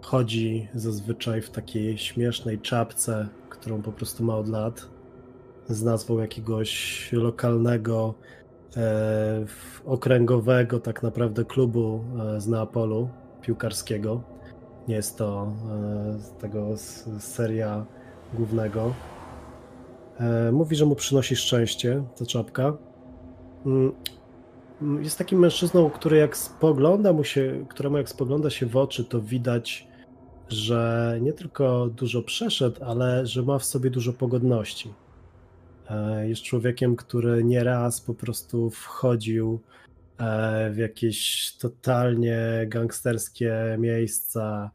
Chodzi 0.03 0.69
zazwyczaj 0.75 1.43
w 1.43 1.51
takiej 1.51 1.99
śmiesznej 1.99 2.59
czapce, 2.59 3.29
którą 3.49 3.83
po 3.83 3.93
prostu 3.93 4.25
ma 4.25 4.37
od 4.37 4.49
lat, 4.49 4.89
z 5.69 5.83
nazwą 5.83 6.19
jakiegoś 6.19 7.09
lokalnego, 7.13 8.15
e, 8.77 9.45
okręgowego 9.85 10.81
tak 10.81 11.03
naprawdę 11.03 11.45
klubu 11.45 12.05
e, 12.37 12.41
z 12.41 12.49
Neapolu 12.49 13.09
piłkarskiego. 13.43 14.23
Nie 14.89 14.95
jest 14.95 15.19
to 15.19 15.53
e, 15.71 16.41
tego 16.41 16.77
z, 16.77 17.05
z 17.05 17.23
seria 17.23 17.87
głównego. 18.35 18.95
E, 20.21 20.53
mówi, 20.53 20.77
że 20.77 20.87
mu 20.87 20.95
przynosi 20.95 21.37
szczęście 21.37 22.03
ta 22.19 22.27
czapka. 22.27 22.77
Jest 25.01 25.19
takim 25.19 25.39
mężczyzną, 25.39 25.91
który 25.91 26.17
jak 26.17 26.37
spogląda 26.37 27.13
mu 27.13 27.25
się, 27.25 27.67
któremu 27.69 27.97
jak 27.97 28.09
spogląda 28.09 28.51
się 28.51 28.67
w 28.67 28.77
oczy, 28.77 29.05
to 29.05 29.21
widać, 29.21 29.89
że 30.49 31.19
nie 31.23 31.33
tylko 31.33 31.87
dużo 31.87 32.23
przeszedł, 32.23 32.85
ale 32.85 33.27
że 33.27 33.43
ma 33.43 33.59
w 33.59 33.65
sobie 33.65 33.91
dużo 33.91 34.13
pogodności. 34.13 34.95
E, 35.91 36.29
jest 36.29 36.43
człowiekiem, 36.43 36.97
który 36.97 37.45
nieraz 37.45 38.01
po 38.01 38.15
prostu 38.15 38.71
wchodził 38.71 39.61
e, 40.19 40.71
w 40.71 40.77
jakieś 40.77 41.53
totalnie 41.57 42.41
gangsterskie 42.67 43.77
miejsca, 43.79 44.71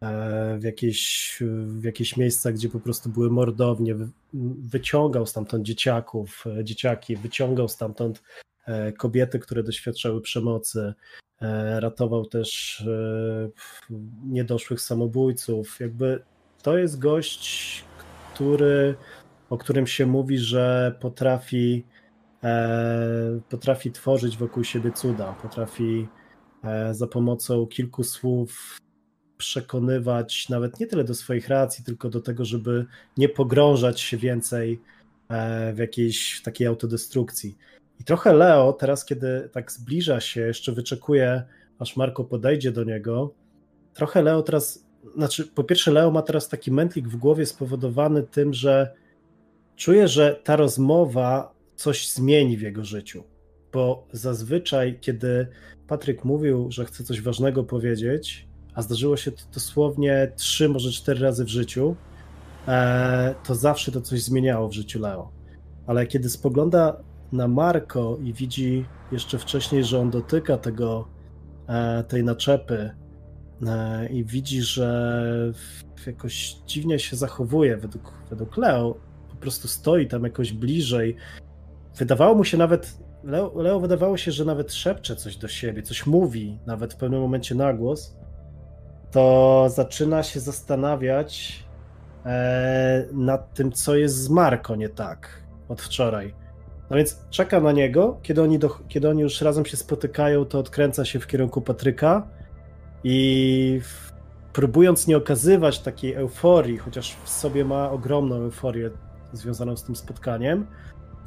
e, 0.00 0.58
w 0.58 0.64
jakieś, 0.64 1.36
w 1.66 1.84
jakieś 1.84 2.16
miejsca, 2.16 2.52
gdzie 2.52 2.68
po 2.68 2.80
prostu 2.80 3.08
były 3.08 3.30
mordownie, 3.30 3.94
wyciągał 4.58 5.26
stamtąd 5.26 5.64
dzieciaków, 5.64 6.44
dzieciaki, 6.64 7.16
wyciągał 7.16 7.68
stamtąd 7.68 8.22
kobiety, 8.98 9.38
które 9.38 9.62
doświadczały 9.62 10.20
przemocy, 10.20 10.94
e, 11.40 11.80
ratował 11.80 12.26
też 12.26 12.80
e, 12.80 13.50
niedoszłych 14.24 14.80
samobójców. 14.80 15.80
Jakby 15.80 16.22
to 16.62 16.78
jest 16.78 16.98
gość, 16.98 17.84
który, 18.34 18.94
o 19.50 19.58
którym 19.58 19.86
się 19.86 20.06
mówi, 20.06 20.38
że 20.38 20.94
potrafi, 21.00 21.84
potrafi 23.48 23.92
tworzyć 23.92 24.36
wokół 24.36 24.64
siebie 24.64 24.92
cuda, 24.92 25.32
potrafi 25.42 26.08
za 26.90 27.06
pomocą 27.06 27.66
kilku 27.66 28.04
słów 28.04 28.78
przekonywać 29.36 30.48
nawet 30.48 30.80
nie 30.80 30.86
tyle 30.86 31.04
do 31.04 31.14
swoich 31.14 31.48
racji, 31.48 31.84
tylko 31.84 32.10
do 32.10 32.20
tego, 32.20 32.44
żeby 32.44 32.86
nie 33.16 33.28
pogrążać 33.28 34.00
się 34.00 34.16
więcej 34.16 34.80
w 35.74 35.78
jakiejś 35.78 36.42
takiej 36.42 36.66
autodestrukcji. 36.66 37.56
I 38.00 38.04
trochę 38.04 38.32
Leo, 38.32 38.72
teraz 38.72 39.04
kiedy 39.04 39.48
tak 39.52 39.72
zbliża 39.72 40.20
się, 40.20 40.40
jeszcze 40.40 40.72
wyczekuje, 40.72 41.42
aż 41.78 41.96
Marko 41.96 42.24
podejdzie 42.24 42.72
do 42.72 42.84
niego, 42.84 43.34
trochę 43.94 44.22
Leo 44.22 44.42
teraz, 44.42 44.84
znaczy 45.14 45.46
po 45.46 45.64
pierwsze 45.64 45.90
Leo 45.90 46.10
ma 46.10 46.22
teraz 46.22 46.48
taki 46.48 46.72
mętlik 46.72 47.08
w 47.08 47.16
głowie 47.16 47.46
spowodowany 47.46 48.22
tym, 48.22 48.54
że 48.54 48.94
czuje, 49.76 50.08
że 50.08 50.40
ta 50.44 50.56
rozmowa 50.56 51.54
coś 51.76 52.10
zmieni 52.10 52.56
w 52.56 52.60
jego 52.60 52.84
życiu. 52.84 53.24
Bo 53.72 54.06
zazwyczaj, 54.12 54.98
kiedy 55.00 55.46
Patryk 55.88 56.24
mówił, 56.24 56.70
że 56.70 56.84
chce 56.84 57.04
coś 57.04 57.20
ważnego 57.20 57.64
powiedzieć, 57.64 58.48
a 58.74 58.82
zdarzyło 58.82 59.16
się 59.16 59.32
to 59.32 59.42
dosłownie 59.54 60.32
trzy, 60.36 60.68
może 60.68 60.90
cztery 60.90 61.20
razy 61.20 61.44
w 61.44 61.48
życiu, 61.48 61.96
e, 62.68 63.34
to 63.46 63.54
zawsze 63.54 63.92
to 63.92 64.00
coś 64.00 64.22
zmieniało 64.22 64.68
w 64.68 64.72
życiu 64.72 65.00
Leo. 65.00 65.30
Ale 65.86 66.06
kiedy 66.06 66.30
spogląda 66.30 67.09
na 67.32 67.48
Marko 67.48 68.18
i 68.22 68.32
widzi 68.32 68.86
jeszcze 69.12 69.38
wcześniej, 69.38 69.84
że 69.84 69.98
on 69.98 70.10
dotyka 70.10 70.58
tego, 70.58 71.08
e, 71.68 72.04
tej 72.04 72.24
naczepy 72.24 72.90
e, 73.66 74.08
i 74.08 74.24
widzi, 74.24 74.62
że 74.62 75.52
jakoś 76.06 76.56
dziwnie 76.66 76.98
się 76.98 77.16
zachowuje 77.16 77.76
według, 77.76 78.12
według 78.30 78.56
Leo, 78.56 78.94
po 79.30 79.36
prostu 79.36 79.68
stoi 79.68 80.06
tam 80.08 80.24
jakoś 80.24 80.52
bliżej. 80.52 81.16
Wydawało 81.96 82.34
mu 82.34 82.44
się 82.44 82.56
nawet, 82.56 82.98
Leo, 83.24 83.62
Leo 83.62 83.80
wydawało 83.80 84.16
się, 84.16 84.32
że 84.32 84.44
nawet 84.44 84.72
szepcze 84.72 85.16
coś 85.16 85.36
do 85.36 85.48
siebie, 85.48 85.82
coś 85.82 86.06
mówi, 86.06 86.58
nawet 86.66 86.94
w 86.94 86.96
pewnym 86.96 87.20
momencie 87.20 87.54
na 87.54 87.72
głos, 87.72 88.16
to 89.10 89.66
zaczyna 89.70 90.22
się 90.22 90.40
zastanawiać 90.40 91.64
e, 92.26 93.06
nad 93.12 93.54
tym, 93.54 93.72
co 93.72 93.96
jest 93.96 94.16
z 94.16 94.28
Marko 94.28 94.76
nie 94.76 94.88
tak 94.88 95.42
od 95.68 95.82
wczoraj. 95.82 96.34
No 96.90 96.96
więc 96.96 97.20
czeka 97.30 97.60
na 97.60 97.72
niego, 97.72 98.18
kiedy 98.22 98.42
oni, 98.42 98.58
do, 98.58 98.78
kiedy 98.88 99.08
oni 99.08 99.22
już 99.22 99.40
razem 99.40 99.66
się 99.66 99.76
spotykają, 99.76 100.44
to 100.44 100.58
odkręca 100.58 101.04
się 101.04 101.20
w 101.20 101.26
kierunku 101.26 101.60
Patryka 101.60 102.26
i 103.04 103.80
w, 103.82 104.12
próbując 104.52 105.06
nie 105.06 105.16
okazywać 105.16 105.78
takiej 105.78 106.14
euforii, 106.14 106.78
chociaż 106.78 107.16
w 107.24 107.28
sobie 107.28 107.64
ma 107.64 107.90
ogromną 107.90 108.36
euforię 108.36 108.90
związaną 109.32 109.76
z 109.76 109.84
tym 109.84 109.96
spotkaniem, 109.96 110.66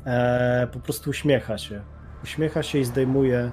e, 0.05 0.67
po 0.73 0.79
prostu 0.79 1.09
uśmiecha 1.09 1.57
się. 1.57 1.81
Uśmiecha 2.23 2.63
się 2.63 2.79
i 2.79 2.85
zdejmuje 2.85 3.51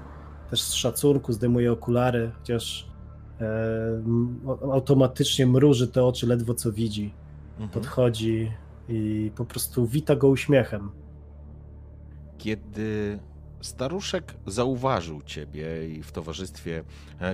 też 0.51 0.62
z 0.62 0.73
szacunku, 0.73 1.32
zdejmuje 1.32 1.73
okulary, 1.73 2.31
chociaż 2.39 2.89
e, 3.41 4.03
automatycznie 4.73 5.47
mruży 5.47 5.89
te 5.89 6.05
oczy 6.05 6.27
ledwo 6.27 6.55
co 6.55 6.73
widzi. 6.73 7.15
Mhm. 7.53 7.70
Podchodzi 7.70 8.53
i 8.89 9.31
po 9.37 9.45
prostu 9.45 9.87
wita 9.87 10.16
go 10.16 10.28
uśmiechem. 10.28 10.91
Kiedy 12.40 13.18
staruszek 13.60 14.34
zauważył 14.46 15.22
ciebie 15.22 15.88
i 15.88 16.02
w 16.02 16.12
towarzystwie 16.12 16.84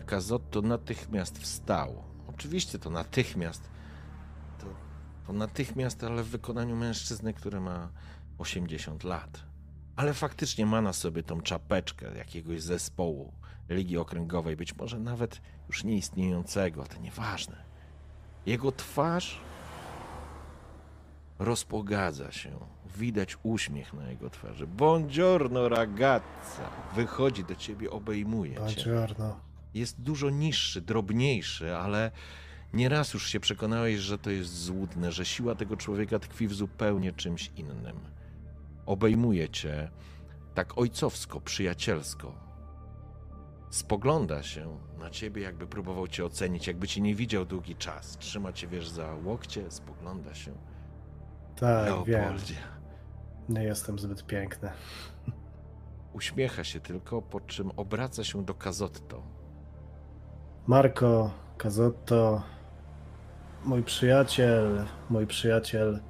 Kazotto 0.07 0.63
natychmiast 0.63 1.39
wstał. 1.39 2.03
Oczywiście 2.29 2.79
to 2.79 2.91
natychmiast. 2.91 3.71
To, 4.59 4.67
to 5.27 5.33
natychmiast, 5.33 6.05
ale 6.05 6.23
w 6.23 6.29
wykonaniu 6.29 6.77
mężczyzny, 6.77 7.35
który 7.35 7.61
ma 7.61 7.89
80 8.39 9.05
lat. 9.05 9.43
Ale 9.97 10.15
faktycznie 10.15 10.67
ma 10.67 10.83
na 10.83 10.93
sobie 10.93 11.23
tą 11.23 11.41
czapeczkę 11.41 12.19
jakiegoś 12.19 12.63
zespołu 12.63 13.33
Ligi 13.69 13.99
Okręgowej, 13.99 14.57
być 14.57 14.77
może 14.77 14.99
nawet 14.99 15.41
już 15.69 15.85
nieistniejącego, 15.85 16.85
to 16.85 17.01
nieważne. 17.01 17.65
Jego 18.47 18.73
twarz 18.73 19.41
rozpogadza 21.39 22.33
się. 22.33 22.76
Widać 22.97 23.37
uśmiech 23.43 23.93
na 23.93 24.11
jego 24.11 24.31
twarzy. 24.31 24.67
Buongiorno 24.67 25.69
ragazza. 25.69 26.71
Wychodzi 26.95 27.45
do 27.45 27.55
ciebie, 27.55 27.91
obejmuje 27.91 28.55
cię. 28.55 28.61
Buongiorno. 28.61 29.41
Jest 29.75 30.01
dużo 30.01 30.31
niższy, 30.31 30.81
drobniejszy, 30.81 31.77
ale 31.77 32.11
nieraz 32.73 33.15
już 33.15 33.29
się 33.29 33.41
przekonałeś, 33.41 33.97
że 33.97 34.19
to 34.19 34.31
jest 34.31 34.63
złudne, 34.65 35.13
że 35.13 35.25
siła 35.25 35.55
tego 35.55 35.77
człowieka 35.77 36.19
tkwi 36.19 36.49
w 36.49 36.55
zupełnie 36.55 37.13
czymś 37.13 37.51
innym. 37.57 38.01
Obejmuje 38.87 39.49
cię 39.49 39.91
tak 40.55 40.79
ojcowsko, 40.79 41.41
przyjacielsko. 41.41 42.33
Spogląda 43.71 44.43
się 44.43 44.79
na 44.99 45.11
ciebie, 45.11 45.43
jakby 45.43 45.67
próbował 45.67 46.09
cię 46.09 46.25
ocenić, 46.25 46.67
jakby 46.67 46.89
cię 46.89 47.01
nie 47.01 47.15
widział 47.15 47.45
długi 47.45 47.77
czas. 47.77 48.19
Trzyma 48.19 48.53
cię, 48.53 48.67
wiesz, 48.69 48.89
za 48.89 49.15
łokcie, 49.25 49.71
spogląda 49.71 50.35
się. 50.35 50.53
Tak, 51.57 51.87
Leopoldzie. 51.87 52.55
wiem. 52.55 52.76
Nie 53.49 53.63
jestem 53.63 53.99
zbyt 53.99 54.27
piękny. 54.27 54.71
Uśmiecha 56.13 56.65
się 56.65 56.81
tylko, 56.81 57.23
po 57.23 57.41
czym 57.41 57.71
obraca 57.77 58.25
się 58.25 58.45
do 58.45 58.55
Kazotto. 58.55 59.23
Marco 60.67 61.31
Kazotto, 61.59 62.43
mój 63.65 63.83
przyjaciel, 63.83 64.85
mój 65.11 65.27
przyjaciel 65.27 66.01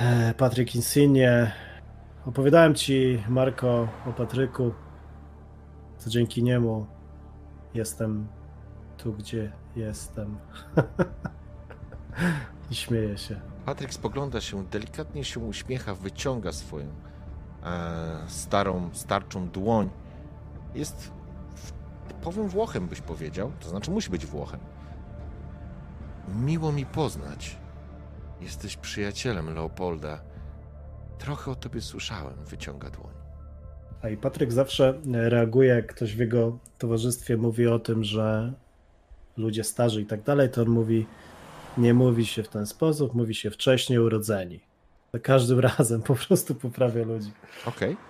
e, 0.00 0.34
Patryk 0.34 0.74
Insigne. 0.74 1.52
Opowiadałem 2.26 2.74
ci, 2.74 3.22
Marco, 3.28 3.88
o 4.06 4.12
Patryku, 4.12 4.74
co 5.98 6.10
dzięki 6.10 6.42
niemu 6.42 6.86
jestem 7.74 8.28
tu, 8.96 9.12
gdzie 9.12 9.52
jestem. 9.76 10.38
I 12.70 12.74
śmieje 12.74 13.18
się. 13.18 13.49
Patryk 13.66 13.94
spogląda 13.94 14.40
się, 14.40 14.64
delikatnie 14.64 15.24
się 15.24 15.40
uśmiecha, 15.40 15.94
wyciąga 15.94 16.52
swoją 16.52 16.86
e, 17.64 18.24
starą, 18.28 18.90
starczą 18.92 19.48
dłoń. 19.48 19.90
Jest 20.74 21.12
typowym 22.08 22.48
Włochem, 22.48 22.88
byś 22.88 23.00
powiedział. 23.00 23.52
To 23.60 23.68
znaczy, 23.68 23.90
musi 23.90 24.10
być 24.10 24.26
Włochem. 24.26 24.60
Miło 26.28 26.72
mi 26.72 26.86
poznać. 26.86 27.56
Jesteś 28.40 28.76
przyjacielem 28.76 29.54
Leopolda. 29.54 30.20
Trochę 31.18 31.50
o 31.50 31.54
tobie 31.54 31.80
słyszałem, 31.80 32.44
wyciąga 32.44 32.90
dłoń. 32.90 33.12
A 34.02 34.08
i 34.08 34.16
Patryk 34.16 34.52
zawsze 34.52 34.94
reaguje, 35.12 35.68
jak 35.68 35.86
ktoś 35.94 36.16
w 36.16 36.18
jego 36.18 36.58
towarzystwie 36.78 37.36
mówi 37.36 37.66
o 37.66 37.78
tym, 37.78 38.04
że 38.04 38.52
ludzie 39.36 39.64
starzy 39.64 40.02
i 40.02 40.06
tak 40.06 40.22
dalej, 40.22 40.50
to 40.50 40.62
on 40.62 40.68
mówi, 40.68 41.06
nie 41.78 41.94
mówi 41.94 42.26
się 42.26 42.42
w 42.42 42.48
ten 42.48 42.66
sposób, 42.66 43.14
mówi 43.14 43.34
się 43.34 43.50
wcześniej 43.50 43.98
urodzeni. 43.98 44.60
Za 45.12 45.18
każdym 45.18 45.60
razem 45.70 46.02
po 46.02 46.14
prostu 46.14 46.54
poprawia 46.54 47.04
ludzi. 47.04 47.32
Okej. 47.66 47.92
Okay. 47.92 48.04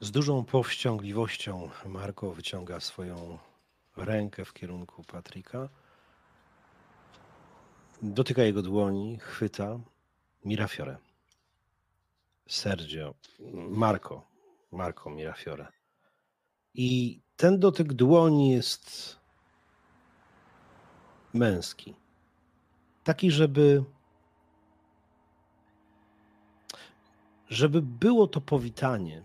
Z 0.00 0.10
dużą 0.10 0.44
powściągliwością 0.44 1.70
Marko 1.86 2.32
wyciąga 2.32 2.80
swoją 2.80 3.38
rękę 3.96 4.44
w 4.44 4.52
kierunku 4.52 5.04
Patryka. 5.04 5.68
Dotyka 8.02 8.42
jego 8.42 8.62
dłoni, 8.62 9.18
chwyta 9.18 9.80
Mirafiore. 10.44 10.96
Sergio, 12.48 13.14
Marco, 13.54 14.22
Marco 14.72 15.10
Mirafiore. 15.10 15.66
I 16.74 17.20
ten 17.36 17.60
dotyk 17.60 17.92
dłoni 17.92 18.50
jest 18.50 19.17
męski. 21.34 21.94
Taki, 23.04 23.30
żeby 23.30 23.84
żeby 27.50 27.82
było 27.82 28.26
to 28.26 28.40
powitanie, 28.40 29.22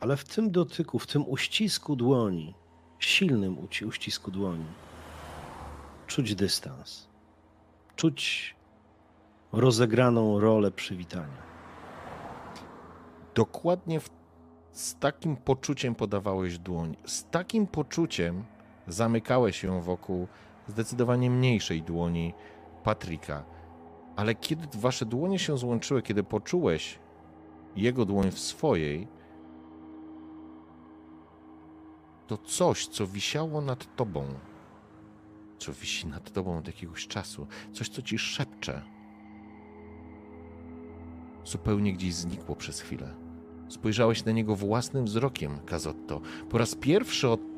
ale 0.00 0.16
w 0.16 0.24
tym 0.24 0.50
dotyku, 0.50 0.98
w 0.98 1.06
tym 1.06 1.28
uścisku 1.28 1.96
dłoni, 1.96 2.54
silnym 2.98 3.56
uścisku 3.86 4.30
dłoni, 4.30 4.66
czuć 6.06 6.34
dystans, 6.34 7.08
czuć 7.96 8.54
rozegraną 9.52 10.40
rolę 10.40 10.70
przywitania. 10.70 11.50
Dokładnie 13.34 14.00
w, 14.00 14.10
z 14.72 14.94
takim 14.94 15.36
poczuciem 15.36 15.94
podawałeś 15.94 16.58
dłoń, 16.58 16.96
z 17.06 17.24
takim 17.24 17.66
poczuciem 17.66 18.44
zamykałeś 18.86 19.62
ją 19.62 19.80
wokół 19.80 20.28
zdecydowanie 20.68 21.30
mniejszej 21.30 21.82
dłoni 21.82 22.34
Patryka. 22.84 23.44
Ale 24.16 24.34
kiedy 24.34 24.78
wasze 24.78 25.06
dłonie 25.06 25.38
się 25.38 25.58
złączyły, 25.58 26.02
kiedy 26.02 26.22
poczułeś 26.22 26.98
jego 27.76 28.04
dłoń 28.04 28.30
w 28.30 28.38
swojej, 28.38 29.08
to 32.26 32.38
coś, 32.38 32.86
co 32.86 33.06
wisiało 33.06 33.60
nad 33.60 33.96
tobą, 33.96 34.24
co 35.58 35.72
wisi 35.72 36.06
nad 36.06 36.32
tobą 36.32 36.58
od 36.58 36.66
jakiegoś 36.66 37.06
czasu, 37.06 37.46
coś, 37.72 37.88
co 37.88 38.02
ci 38.02 38.18
szepcze, 38.18 38.82
zupełnie 41.44 41.92
gdzieś 41.92 42.14
znikło 42.14 42.56
przez 42.56 42.80
chwilę. 42.80 43.14
Spojrzałeś 43.68 44.24
na 44.24 44.32
niego 44.32 44.56
własnym 44.56 45.04
wzrokiem, 45.04 45.58
Kazotto. 45.66 46.20
Po 46.50 46.58
raz 46.58 46.74
pierwszy 46.74 47.28
od 47.28 47.49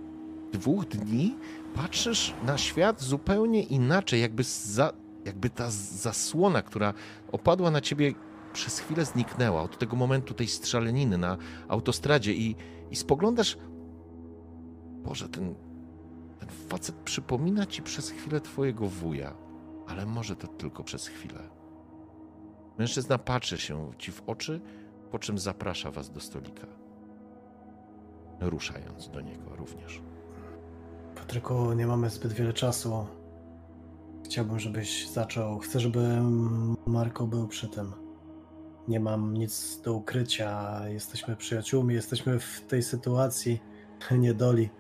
dwóch 0.53 0.85
dni 0.85 1.37
patrzysz 1.74 2.35
na 2.47 2.59
świat 2.59 3.03
zupełnie 3.03 3.62
inaczej, 3.62 4.20
jakby, 4.20 4.43
za, 4.45 4.93
jakby 5.24 5.51
ta 5.51 5.70
zasłona, 5.70 6.62
która 6.62 6.95
opadła 7.33 7.70
na 7.70 7.81
ciebie, 7.81 8.15
przez 8.53 8.79
chwilę 8.79 9.05
zniknęła. 9.05 9.62
Od 9.62 9.79
tego 9.79 9.97
momentu 9.97 10.35
tej 10.35 10.49
strzelaniny 10.49 11.19
na 11.19 11.37
autostradzie 11.69 12.33
i, 12.33 12.57
i 12.91 12.97
spoglądasz. 12.97 13.59
Boże, 15.05 15.29
ten, 15.29 15.55
ten 16.41 16.49
facet 16.69 16.95
przypomina 16.95 17.66
ci 17.66 17.83
przez 17.83 18.11
chwilę 18.11 18.41
twojego 18.41 18.89
wuja, 18.89 19.35
ale 19.89 20.07
może 20.07 20.37
to 20.37 20.47
tylko 20.47 20.85
przez 20.85 21.07
chwilę. 21.07 21.49
Mężczyzna 22.79 23.19
patrzy 23.19 23.59
się 23.59 23.91
ci 23.99 24.12
w 24.12 24.23
oczy, 24.27 24.61
po 25.11 25.19
czym 25.19 25.39
zaprasza 25.39 25.91
was 25.91 26.11
do 26.11 26.20
stolika, 26.20 26.66
ruszając 28.41 29.11
do 29.11 29.20
niego 29.20 29.57
również. 29.57 30.03
Patryku, 31.23 31.73
nie 31.73 31.86
mamy 31.86 32.11
zbyt 32.11 32.32
wiele 32.32 32.53
czasu. 32.53 33.07
Chciałbym, 34.24 34.59
żebyś 34.59 35.09
zaczął. 35.09 35.59
Chcę, 35.59 35.81
żeby 35.81 36.19
Marko 36.86 37.27
był 37.27 37.49
przy 37.49 37.69
tym. 37.69 37.93
Nie 38.89 39.01
mam 39.01 39.35
nic 39.35 39.81
do 39.81 39.94
ukrycia. 39.94 40.81
Jesteśmy 40.89 41.36
przyjaciółmi, 41.36 41.94
jesteśmy 41.94 42.40
w 42.40 42.61
tej 42.61 42.82
sytuacji 42.82 43.61
niedoli 44.19 44.70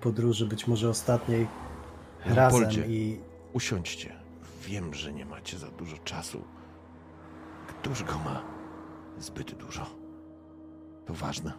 podróży, 0.00 0.46
być 0.46 0.66
może 0.66 0.88
ostatniej 0.88 1.46
razem 2.24 2.70
i. 2.86 3.20
Usiądźcie. 3.52 4.12
Wiem, 4.66 4.94
że 4.94 5.12
nie 5.12 5.24
macie 5.24 5.58
za 5.58 5.66
dużo 5.66 5.96
czasu. 5.98 6.44
Któż 7.66 8.02
go 8.02 8.18
ma? 8.18 8.42
Zbyt 9.18 9.54
dużo. 9.54 9.86
To 11.06 11.14
ważne. 11.14 11.52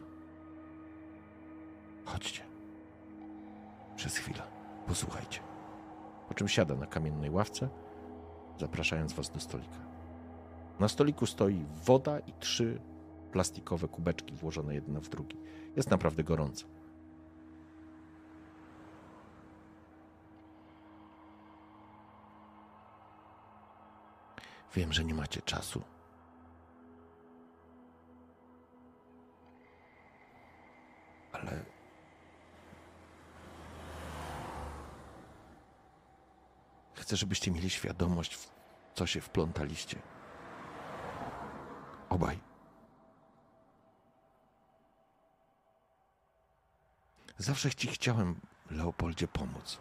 Chodźcie. 2.06 2.53
Przez 3.96 4.18
chwilę. 4.18 4.42
Posłuchajcie. 4.88 5.40
Po 6.28 6.34
czym 6.34 6.48
siada 6.48 6.76
na 6.76 6.86
kamiennej 6.86 7.30
ławce, 7.30 7.70
zapraszając 8.60 9.14
was 9.14 9.30
do 9.30 9.40
stolika. 9.40 9.80
Na 10.80 10.88
stoliku 10.88 11.26
stoi 11.26 11.66
woda 11.86 12.20
i 12.20 12.34
trzy 12.34 12.82
plastikowe 13.32 13.88
kubeczki 13.88 14.36
włożone 14.36 14.76
jedna 14.76 15.00
w 15.00 15.10
drugi. 15.10 15.38
Jest 15.76 15.90
naprawdę 15.90 16.24
gorąco. 16.24 16.66
Wiem, 24.76 24.94
że 24.94 25.04
nie 25.04 25.14
macie 25.14 25.42
czasu. 25.42 25.82
Chcę, 37.14 37.18
żebyście 37.18 37.52
mieli 37.52 37.70
świadomość, 37.70 38.36
w 38.36 38.52
co 38.96 39.08
się 39.08 39.22
wplątaliście. 39.22 40.02
Obaj. 42.10 42.40
Zawsze 47.38 47.74
ci 47.74 47.88
chciałem, 47.88 48.40
Leopoldzie, 48.72 49.28
pomóc. 49.28 49.80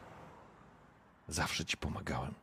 Zawsze 1.29 1.65
ci 1.65 1.77
pomagałem. 1.77 2.35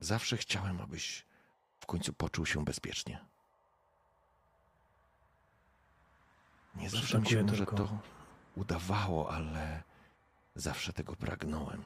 Zawsze 0.00 0.36
chciałem, 0.36 0.80
abyś 0.80 1.24
w 1.78 1.86
końcu 1.86 2.12
poczuł 2.12 2.46
się 2.46 2.64
bezpiecznie. 2.64 3.24
Nie 6.74 6.90
zawsze 6.90 7.18
mi 7.18 7.26
się 7.26 7.42
może 7.42 7.66
to 7.66 7.98
udawało, 8.56 9.32
ale 9.32 9.82
zawsze 10.54 10.92
tego 10.92 11.16
pragnąłem. 11.16 11.84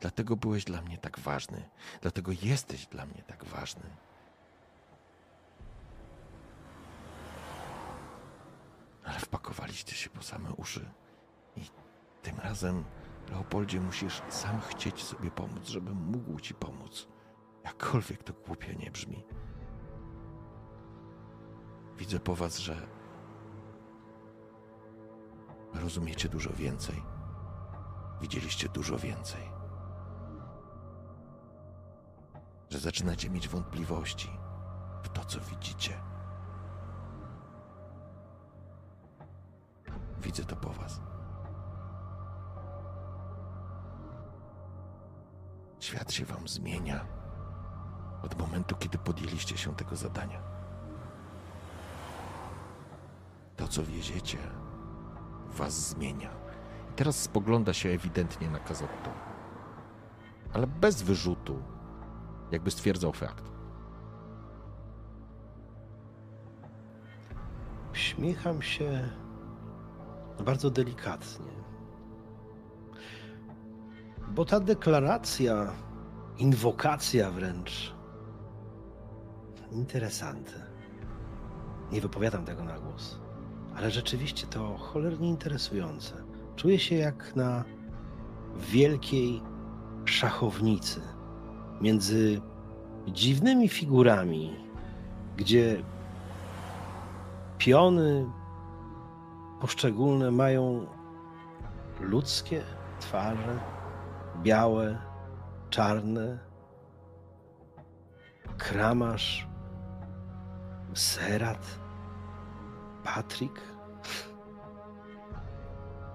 Dlatego 0.00 0.36
byłeś 0.36 0.64
dla 0.64 0.82
mnie 0.82 0.98
tak 0.98 1.18
ważny, 1.18 1.68
dlatego 2.00 2.32
jesteś 2.42 2.86
dla 2.86 3.06
mnie 3.06 3.22
tak 3.22 3.44
ważny. 3.44 3.96
Ale 9.04 9.18
wpakowaliście 9.18 9.94
się 9.94 10.10
po 10.10 10.22
same 10.22 10.52
uszy 10.52 10.90
i 11.56 11.60
tym 12.22 12.38
razem 12.38 12.84
Leopoldzie, 13.30 13.80
musisz 13.80 14.22
sam 14.28 14.60
chcieć 14.60 15.04
sobie 15.04 15.30
pomóc, 15.30 15.68
żebym 15.68 15.96
mógł 15.96 16.40
ci 16.40 16.54
pomóc. 16.54 17.08
Jakkolwiek 17.64 18.22
to 18.22 18.32
głupie 18.32 18.74
nie 18.74 18.90
brzmi. 18.90 19.24
Widzę 21.96 22.20
po 22.20 22.34
was, 22.36 22.58
że 22.58 22.99
rozumiecie 25.74 26.28
dużo 26.28 26.50
więcej. 26.50 27.02
Widzieliście 28.20 28.68
dużo 28.68 28.98
więcej. 28.98 29.50
Że 32.70 32.78
zaczynacie 32.78 33.30
mieć 33.30 33.48
wątpliwości 33.48 34.30
w 35.02 35.08
to, 35.08 35.24
co 35.24 35.40
widzicie. 35.40 36.00
Widzę 40.18 40.44
to 40.44 40.56
po 40.56 40.70
was. 40.70 41.00
Świat 45.80 46.12
się 46.12 46.24
wam 46.24 46.48
zmienia 46.48 47.04
od 48.22 48.38
momentu, 48.38 48.76
kiedy 48.76 48.98
podjęliście 48.98 49.58
się 49.58 49.76
tego 49.76 49.96
zadania. 49.96 50.42
To, 53.56 53.68
co 53.68 53.82
wieziecie, 53.82 54.38
was 55.50 55.88
zmienia. 55.88 56.30
I 56.90 56.92
teraz 56.96 57.16
spogląda 57.22 57.72
się 57.72 57.88
ewidentnie 57.88 58.50
na 58.50 58.58
Kazotto, 58.58 59.10
ale 60.52 60.66
bez 60.66 61.02
wyrzutu, 61.02 61.62
jakby 62.50 62.70
stwierdzał 62.70 63.12
fakt. 63.12 63.44
Uśmiecham 67.92 68.62
się 68.62 69.08
bardzo 70.44 70.70
delikatnie. 70.70 71.52
Bo 74.28 74.44
ta 74.44 74.60
deklaracja, 74.60 75.72
inwokacja 76.38 77.30
wręcz, 77.30 77.94
interesante. 79.72 80.52
Nie 81.92 82.00
wypowiadam 82.00 82.44
tego 82.44 82.64
na 82.64 82.78
głos, 82.78 83.18
ale 83.76 83.90
rzeczywiście 83.90 84.46
to 84.46 84.76
cholernie 84.78 85.28
interesujące. 85.28 86.14
Czuję 86.56 86.78
się 86.78 86.96
jak 86.96 87.36
na 87.36 87.64
wielkiej 88.56 89.42
szachownicy 90.04 91.00
między 91.80 92.40
dziwnymi 93.08 93.68
figurami, 93.68 94.56
gdzie 95.36 95.82
piony 97.58 98.26
poszczególne 99.60 100.30
mają 100.30 100.86
ludzkie 102.00 102.62
twarze, 103.00 103.60
białe, 104.42 104.98
czarne, 105.70 106.38
Kramasz, 108.58 109.48
Serat, 110.94 111.79
Patryk. 113.14 113.60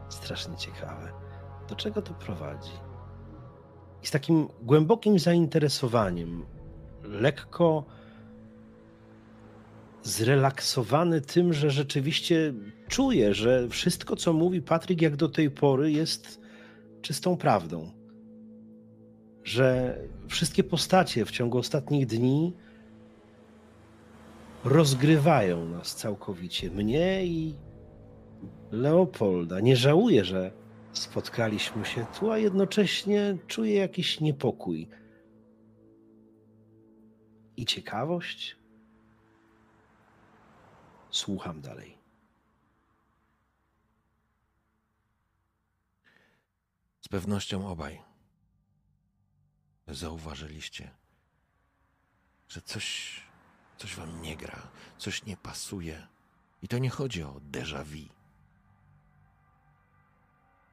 Strasznie 0.10 0.58
ciekawe. 0.58 1.12
Do 1.70 1.76
czego 1.76 2.02
to 2.02 2.14
prowadzi? 2.14 2.72
I 4.04 4.08
z 4.08 4.12
takim 4.12 4.48
głębokim 4.62 5.20
zainteresowaniem, 5.20 6.46
lekko 7.04 7.86
zrelaksowany 10.04 11.22
tym, 11.22 11.54
że 11.54 11.70
rzeczywiście 11.70 12.54
czuje, 12.88 13.34
że 13.34 13.70
wszystko, 13.70 14.16
co 14.16 14.34
mówi 14.34 14.62
Patryk, 14.62 15.02
jak 15.02 15.16
do 15.16 15.30
tej 15.30 15.52
pory, 15.52 15.92
jest 15.92 16.42
czystą 17.02 17.38
prawdą 17.38 17.92
że 19.46 19.98
wszystkie 20.28 20.64
postacie 20.64 21.26
w 21.26 21.32
ciągu 21.32 21.58
ostatnich 21.58 22.06
dni 22.06 22.54
rozgrywają 24.66 25.66
nas 25.66 25.96
całkowicie. 25.96 26.72
Mnie 26.72 27.26
i 27.26 27.56
Leopolda. 28.72 29.60
Nie 29.60 29.76
żałuję, 29.76 30.26
że 30.26 30.52
spotkaliśmy 30.94 31.86
się 31.86 32.06
tu, 32.20 32.32
a 32.32 32.38
jednocześnie 32.38 33.38
czuję 33.48 33.76
jakiś 33.76 34.20
niepokój 34.20 34.88
i 37.58 37.66
ciekawość. 37.66 38.56
Słucham 41.10 41.62
dalej. 41.62 41.98
Z 47.02 47.08
pewnością 47.08 47.68
obaj 47.68 48.02
zauważyliście, 49.88 50.92
że 52.48 52.62
coś, 52.62 53.22
coś 53.78 53.96
wam 53.96 54.22
nie 54.22 54.38
gra, 54.38 54.62
coś 54.98 55.26
nie 55.26 55.38
pasuje. 55.38 56.08
I 56.62 56.68
to 56.68 56.78
nie 56.78 56.90
chodzi 56.90 57.24
o 57.24 57.42
déjà 57.52 57.84
vu. 57.84 58.10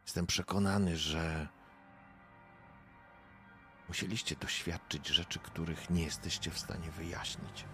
Jestem 0.05 0.27
przekonany, 0.27 0.97
że 0.97 1.49
musieliście 3.89 4.37
doświadczyć 4.37 5.09
rzeczy, 5.09 5.39
których 5.39 5.91
nie 5.91 6.03
jesteście 6.03 6.51
w 6.51 6.59
stanie 6.59 6.91
wyjaśnić. 6.91 7.65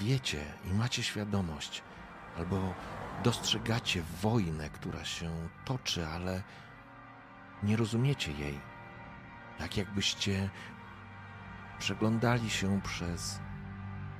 Wiecie 0.00 0.44
i 0.64 0.72
macie 0.72 1.02
świadomość, 1.02 1.82
albo 2.36 2.74
dostrzegacie 3.24 4.02
wojnę, 4.02 4.70
która 4.70 5.04
się 5.04 5.48
toczy, 5.64 6.06
ale 6.06 6.42
nie 7.62 7.76
rozumiecie 7.76 8.32
jej. 8.32 8.60
Tak 9.58 9.76
jakbyście 9.76 10.50
przeglądali 11.78 12.50
się 12.50 12.80
przez 12.80 13.40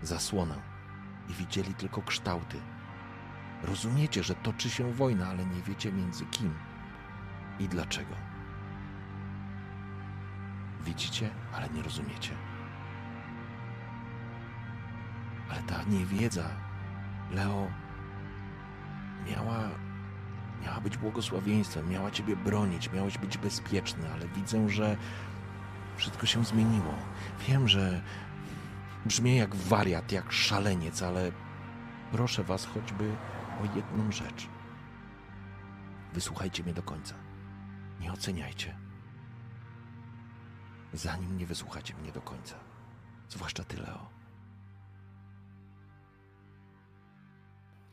zasłonę 0.03 0.55
i 1.29 1.33
widzieli 1.35 1.75
tylko 1.75 2.03
kształty. 2.03 2.61
Rozumiecie, 3.63 4.23
że 4.23 4.35
toczy 4.35 4.71
się 4.71 4.93
wojna, 4.93 5.29
ale 5.29 5.47
nie 5.47 5.63
wiecie 5.63 5.93
między 5.93 6.27
kim 6.27 6.55
i 7.59 7.69
dlaczego. 7.69 8.15
Widzicie, 10.81 11.31
ale 11.53 11.69
nie 11.69 11.83
rozumiecie. 11.83 12.35
Ale 15.51 15.63
ta 15.63 15.83
niewiedza, 15.83 16.51
Leo, 17.31 17.71
miała, 19.27 19.71
miała 20.63 20.81
być 20.81 20.97
błogosławieństwem, 20.97 21.91
miała 21.91 22.11
Ciebie 22.11 22.37
bronić, 22.37 22.93
miałeś 22.93 23.19
być 23.19 23.39
bezpieczny, 23.39 24.13
ale 24.13 24.29
widzę, 24.29 24.69
że 24.69 24.97
wszystko 25.97 26.27
się 26.27 26.45
zmieniło. 26.45 26.95
Wiem, 27.49 27.69
że 27.69 28.03
brzmię 29.07 29.37
jak 29.37 29.55
wariat, 29.55 30.13
jak 30.13 30.33
szaleniec, 30.33 31.03
ale 31.03 31.33
proszę 32.13 32.45
Was 32.45 32.67
choćby 32.67 33.17
o 33.61 33.77
jedną 33.77 34.13
rzecz. 34.13 34.49
Wysłuchajcie 36.13 36.63
mnie 36.63 36.75
do 36.75 36.83
końca. 36.83 37.15
Nie 38.01 38.13
oceniajcie. 38.13 38.77
Zanim 40.93 41.37
nie 41.37 41.47
wysłuchacie 41.47 41.95
mnie 41.95 42.13
do 42.13 42.23
końca. 42.23 42.55
Zwłaszcza 43.29 43.65
Ty, 43.65 43.77
Leo. 43.77 44.09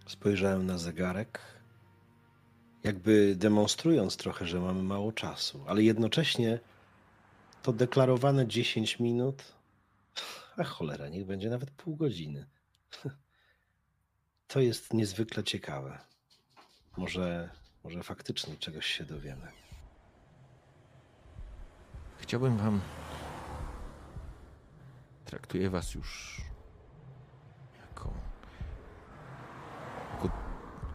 Spojrzałem 0.06 0.66
na 0.66 0.78
zegarek, 0.78 1.40
jakby 2.86 3.36
demonstrując 3.36 4.18
trochę, 4.18 4.48
że 4.48 4.60
mamy 4.60 4.84
mało 4.84 5.12
czasu, 5.12 5.64
ale 5.68 5.84
jednocześnie 5.84 6.60
to 7.64 7.74
deklarowane 7.74 8.48
10 8.48 9.00
minut, 9.00 9.44
a 10.58 10.64
cholera, 10.64 11.10
niech 11.10 11.26
będzie 11.26 11.50
nawet 11.50 11.72
pół 11.72 11.96
godziny. 11.96 12.46
To 14.48 14.60
jest 14.60 14.94
niezwykle 14.94 15.44
ciekawe. 15.44 16.00
Może, 16.98 17.50
może 17.84 18.04
faktycznie 18.04 18.58
czegoś 18.58 18.86
się 18.86 19.06
dowiemy. 19.06 19.48
Chciałbym 22.18 22.58
Wam. 22.58 22.82
Traktuję 25.26 25.70
Was 25.70 25.94
już 25.94 26.42
jako 27.90 28.14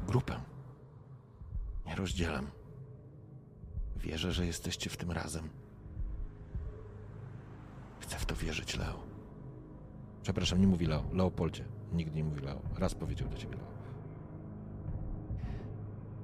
grupę. 0.07 0.50
Nie 1.91 1.97
rozdzielam. 1.97 2.47
Wierzę, 3.97 4.33
że 4.33 4.47
jesteście 4.47 4.91
w 4.91 4.97
tym 4.97 5.11
razem. 5.11 5.49
Chcę 8.01 8.19
w 8.19 8.27
to 8.27 8.35
wierzyć, 8.35 8.77
Leo. 8.77 9.03
Przepraszam, 10.23 10.61
nie 10.61 10.67
mówi 10.67 10.87
Leo. 10.87 11.05
Leopoldzie. 11.13 11.65
Nigdy 11.93 12.17
nie 12.17 12.25
mówi 12.25 12.41
Leo. 12.41 12.61
Raz 12.79 12.95
powiedział 12.95 13.29
do 13.29 13.37
ciebie 13.37 13.57
Leo. 13.57 13.67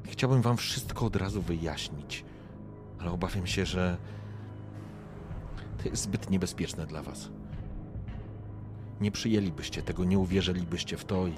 Chciałbym 0.05 0.43
wam 0.43 0.56
wszystko 0.56 1.06
od 1.06 1.16
razu 1.16 1.43
wyjaśnić, 1.43 2.24
ale 2.98 3.10
obawiam 3.10 3.47
się, 3.47 3.66
że 3.66 3.97
to 5.82 5.88
jest 5.88 6.02
zbyt 6.02 6.30
niebezpieczne 6.30 6.86
dla 6.86 7.02
was. 7.02 7.28
Nie 9.01 9.10
przyjęlibyście 9.10 9.82
tego, 9.82 10.05
nie 10.05 10.18
uwierzylibyście 10.18 10.97
w 10.97 11.05
to 11.05 11.26
i 11.26 11.34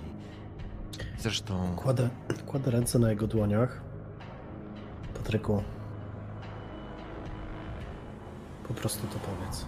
Zresztą. 1.19 1.77
Kładę, 1.77 2.11
kładę 2.47 2.71
ręce 2.71 2.99
na 2.99 3.11
jego 3.11 3.27
dłoniach. 3.27 3.88
Patryku. 5.29 5.63
Po 8.69 8.75
prostu 8.75 9.07
to 9.07 9.19
powiedz. 9.19 9.67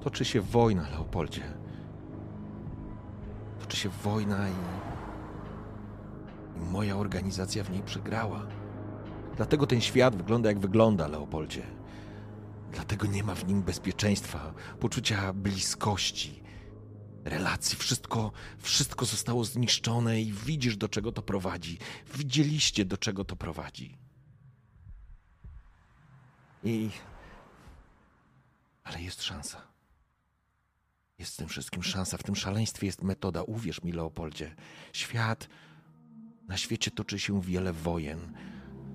Toczy 0.00 0.24
się 0.24 0.40
wojna, 0.40 0.88
Leopoldzie. 0.90 1.42
Toczy 3.60 3.76
się 3.76 3.88
wojna 3.88 4.48
i. 4.48 4.52
i 6.56 6.60
moja 6.70 6.96
organizacja 6.96 7.64
w 7.64 7.70
niej 7.70 7.82
przegrała. 7.82 8.46
Dlatego 9.36 9.66
ten 9.66 9.80
świat 9.80 10.16
wygląda 10.16 10.48
jak 10.48 10.58
wygląda, 10.58 11.08
Leopoldzie. 11.08 11.62
Dlatego 12.72 13.06
nie 13.06 13.24
ma 13.24 13.34
w 13.34 13.46
nim 13.46 13.62
bezpieczeństwa, 13.62 14.52
poczucia 14.80 15.32
bliskości, 15.32 16.42
relacji. 17.24 17.78
Wszystko, 17.78 18.32
wszystko 18.58 19.04
zostało 19.04 19.44
zniszczone 19.44 20.20
i 20.22 20.32
widzisz, 20.32 20.76
do 20.76 20.88
czego 20.88 21.12
to 21.12 21.22
prowadzi. 21.22 21.78
Widzieliście, 22.14 22.84
do 22.84 22.96
czego 22.96 23.24
to 23.24 23.36
prowadzi. 23.36 23.98
I. 26.64 26.90
Ale 28.84 29.02
jest 29.02 29.22
szansa. 29.22 29.62
Jest 31.18 31.34
w 31.34 31.36
tym 31.36 31.48
wszystkim 31.48 31.82
szansa. 31.82 32.18
W 32.18 32.22
tym 32.22 32.36
szaleństwie 32.36 32.86
jest 32.86 33.02
metoda. 33.02 33.42
Uwierz 33.42 33.82
mi, 33.82 33.92
Leopoldzie. 33.92 34.54
Świat. 34.92 35.48
Na 36.48 36.56
świecie 36.56 36.90
toczy 36.90 37.18
się 37.18 37.40
wiele 37.40 37.72
wojen. 37.72 38.32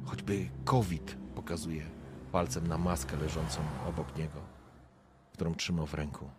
Choćby 0.05 0.49
COVID 0.65 1.17
pokazuje 1.35 1.89
palcem 2.31 2.67
na 2.67 2.77
maskę 2.77 3.17
leżącą 3.17 3.61
obok 3.87 4.17
niego, 4.17 4.41
którą 5.33 5.55
trzymał 5.55 5.87
w 5.87 5.93
ręku 5.93 6.29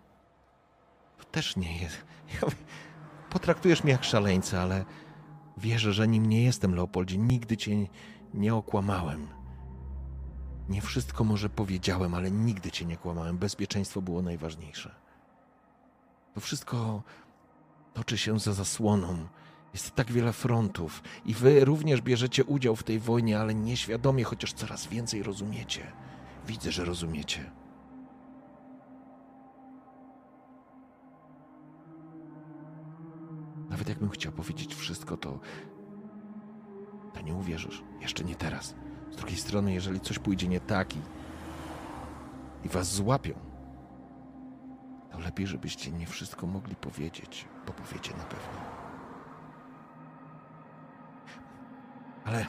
też 1.24 1.56
nie 1.56 1.78
jest. 1.78 2.04
Potraktujesz 3.30 3.84
mnie 3.84 3.92
jak 3.92 4.04
szaleńca, 4.04 4.62
ale 4.62 4.84
wierzę, 5.58 5.92
że 5.92 6.08
nim 6.08 6.26
nie 6.26 6.44
jestem, 6.44 6.74
Leopoldzie. 6.74 7.18
Nigdy 7.18 7.56
cię 7.56 7.86
nie 8.34 8.54
okłamałem. 8.54 9.28
Nie 10.68 10.80
wszystko 10.80 11.24
może 11.24 11.48
powiedziałem, 11.48 12.14
ale 12.14 12.30
nigdy 12.30 12.70
cię 12.70 12.84
nie 12.84 12.96
kłamałem. 12.96 13.38
Bezpieczeństwo 13.38 14.02
było 14.02 14.22
najważniejsze. 14.22 14.94
To 16.34 16.40
wszystko 16.40 17.02
toczy 17.94 18.18
się 18.18 18.38
za 18.38 18.52
zasłoną. 18.52 19.28
Jest 19.72 19.94
tak 19.94 20.12
wiele 20.12 20.32
frontów 20.32 21.02
i 21.24 21.34
wy 21.34 21.64
również 21.64 22.00
bierzecie 22.00 22.44
udział 22.44 22.76
w 22.76 22.82
tej 22.82 22.98
wojnie, 22.98 23.40
ale 23.40 23.54
nieświadomie, 23.54 24.24
chociaż 24.24 24.52
coraz 24.52 24.86
więcej 24.86 25.22
rozumiecie. 25.22 25.92
Widzę, 26.46 26.72
że 26.72 26.84
rozumiecie. 26.84 27.50
Nawet 33.68 33.88
jakbym 33.88 34.10
chciał 34.10 34.32
powiedzieć 34.32 34.74
wszystko, 34.74 35.16
to. 35.16 35.38
to 37.14 37.20
nie 37.20 37.34
uwierzysz. 37.34 37.82
Jeszcze 38.00 38.24
nie 38.24 38.34
teraz. 38.34 38.74
Z 39.10 39.16
drugiej 39.16 39.36
strony, 39.36 39.72
jeżeli 39.72 40.00
coś 40.00 40.18
pójdzie 40.18 40.48
nie 40.48 40.60
tak 40.60 40.96
i. 40.96 41.00
i 42.64 42.68
was 42.68 42.94
złapią, 42.94 43.34
to 45.10 45.18
lepiej, 45.18 45.46
żebyście 45.46 45.90
nie 45.90 46.06
wszystko 46.06 46.46
mogli 46.46 46.76
powiedzieć, 46.76 47.48
bo 47.66 47.72
powiecie 47.72 48.10
na 48.16 48.24
pewno. 48.24 48.60
Ale 52.24 52.46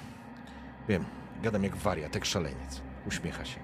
wiem, 0.88 1.06
gadam 1.44 1.64
jak 1.64 1.76
wariat, 1.76 2.16
jak 2.16 2.26
szaleniec. 2.26 2.82
Uśmiecha 3.08 3.46
się. 3.46 3.60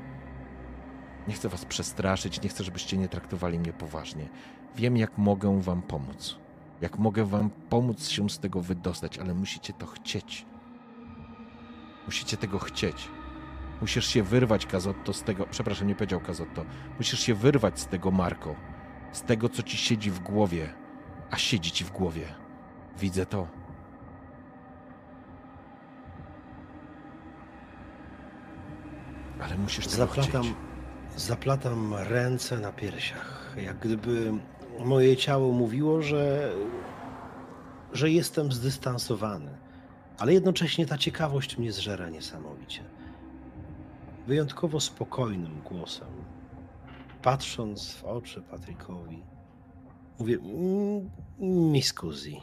Nie 1.27 1.33
chcę 1.33 1.49
was 1.49 1.65
przestraszyć, 1.65 2.41
nie 2.41 2.49
chcę, 2.49 2.63
żebyście 2.63 2.97
nie 2.97 3.09
traktowali 3.09 3.59
mnie 3.59 3.73
poważnie. 3.73 4.29
Wiem, 4.75 4.97
jak 4.97 5.17
mogę 5.17 5.61
wam 5.61 5.81
pomóc 5.81 6.44
jak 6.81 6.99
mogę 6.99 7.25
wam 7.25 7.49
pomóc 7.49 8.07
się 8.07 8.29
z 8.29 8.39
tego 8.39 8.61
wydostać, 8.61 9.17
ale 9.17 9.33
musicie 9.33 9.73
to 9.73 9.85
chcieć. 9.85 10.45
Musicie 12.05 12.37
tego 12.37 12.59
chcieć. 12.59 13.09
Musisz 13.81 14.07
się 14.07 14.23
wyrwać, 14.23 14.65
Kazotto, 14.65 15.13
z 15.13 15.23
tego. 15.23 15.47
Przepraszam, 15.51 15.87
nie 15.87 15.95
powiedział 15.95 16.19
Kazotto. 16.19 16.65
Musisz 16.97 17.19
się 17.19 17.35
wyrwać 17.35 17.79
z 17.79 17.87
tego, 17.87 18.11
Marko. 18.11 18.55
Z 19.11 19.21
tego, 19.21 19.49
co 19.49 19.63
ci 19.63 19.77
siedzi 19.77 20.11
w 20.11 20.19
głowie. 20.19 20.73
A 21.31 21.37
siedzi 21.37 21.71
ci 21.71 21.83
w 21.83 21.91
głowie. 21.91 22.27
Widzę 22.99 23.25
to. 23.25 23.47
Ale 29.41 29.57
musisz 29.57 29.87
tego 29.87 30.07
chcieć. 30.07 30.35
Zaplatam 31.15 31.93
ręce 31.93 32.59
na 32.59 32.71
piersiach, 32.71 33.55
jak 33.57 33.79
gdyby 33.79 34.33
moje 34.79 35.17
ciało 35.17 35.51
mówiło, 35.51 36.01
że, 36.01 36.51
że 37.93 38.11
jestem 38.11 38.51
zdystansowany, 38.51 39.57
ale 40.17 40.33
jednocześnie 40.33 40.85
ta 40.85 40.97
ciekawość 40.97 41.57
mnie 41.57 41.71
zżera 41.71 42.09
niesamowicie. 42.09 42.83
Wyjątkowo 44.27 44.79
spokojnym 44.79 45.61
głosem, 45.61 46.07
patrząc 47.21 47.93
w 47.93 48.03
oczy 48.03 48.41
Patrykowi, 48.41 49.23
mówię: 50.19 50.37
mm, 50.37 51.09
Mi 51.71 51.81
scusi. 51.81 52.41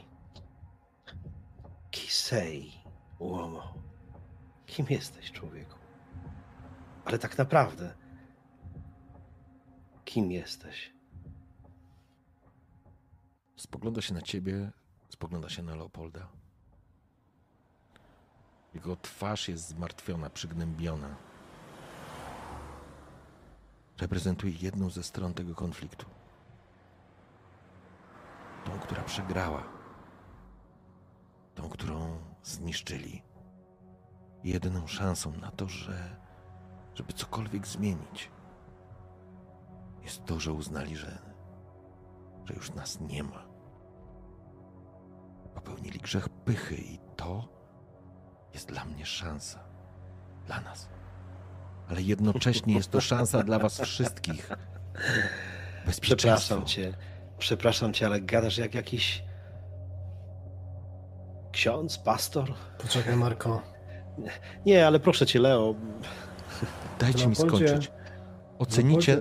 Kisei, 1.91 2.73
uomo. 3.19 3.75
Kim 4.67 4.87
jesteś, 4.91 5.33
człowieku? 5.33 5.79
Ale 7.05 7.19
tak 7.19 7.39
naprawdę, 7.39 7.95
kim 10.05 10.33
jesteś? 10.33 10.92
Spogląda 13.63 14.03
się 14.03 14.15
na 14.15 14.23
ciebie, 14.23 14.71
spogląda 15.09 15.49
się 15.49 15.63
na 15.63 15.77
Leopolda. 15.77 16.29
Jego 18.75 18.97
twarz 18.97 19.49
jest 19.49 19.69
zmartwiona, 19.69 20.31
przygnębiona. 20.31 21.17
reprezentuje 23.99 24.53
jedną 24.53 24.91
ze 24.91 25.03
stron 25.03 25.35
tego 25.35 25.55
konfliktu. 25.55 26.07
Tą, 28.65 28.79
która 28.79 29.03
przegrała. 29.03 29.63
Tą, 31.55 31.69
którą 31.69 32.19
zniszczyli. 32.43 33.23
Jedyną 34.45 34.87
szansą 34.87 35.33
na 35.33 35.51
to, 35.51 35.69
że, 35.69 36.17
żeby 36.95 37.13
cokolwiek 37.13 37.67
zmienić, 37.67 38.31
jest 40.03 40.25
to, 40.25 40.41
że 40.41 40.53
uznali, 40.53 40.97
że, 40.97 41.19
że 42.45 42.55
już 42.55 42.75
nas 42.75 43.01
nie 43.01 43.23
ma. 43.23 43.42
Popełnili 45.55 45.99
grzech 45.99 46.29
pychy 46.29 46.75
i 46.75 46.99
to 47.17 47.49
jest 48.55 48.69
dla 48.69 48.85
mnie 48.85 49.07
szansa. 49.07 49.65
Dla 50.47 50.61
nas. 50.61 50.89
Ale 51.89 52.03
jednocześnie 52.03 52.75
jest 52.75 52.91
to 52.91 53.01
szansa 53.01 53.43
dla 53.43 53.59
was 53.59 53.81
wszystkich. 53.81 54.51
Przepraszam 56.01 56.65
cię. 56.65 56.95
Przepraszam 57.39 57.93
cię, 57.93 58.07
ale 58.07 58.21
gadasz 58.21 58.59
jak 58.59 58.75
jakiś 58.75 59.25
ksiądz, 61.53 61.99
pastor? 61.99 62.55
Poczekaj, 62.79 63.17
Marko. 63.17 63.63
Nie, 64.67 64.87
ale 64.87 65.01
proszę 65.01 65.27
cię, 65.27 65.39
Leo. 65.39 65.75
Dajcie 66.99 67.27
mi 67.27 67.37
skończyć. 67.37 67.93
Ocenicie. 68.59 69.21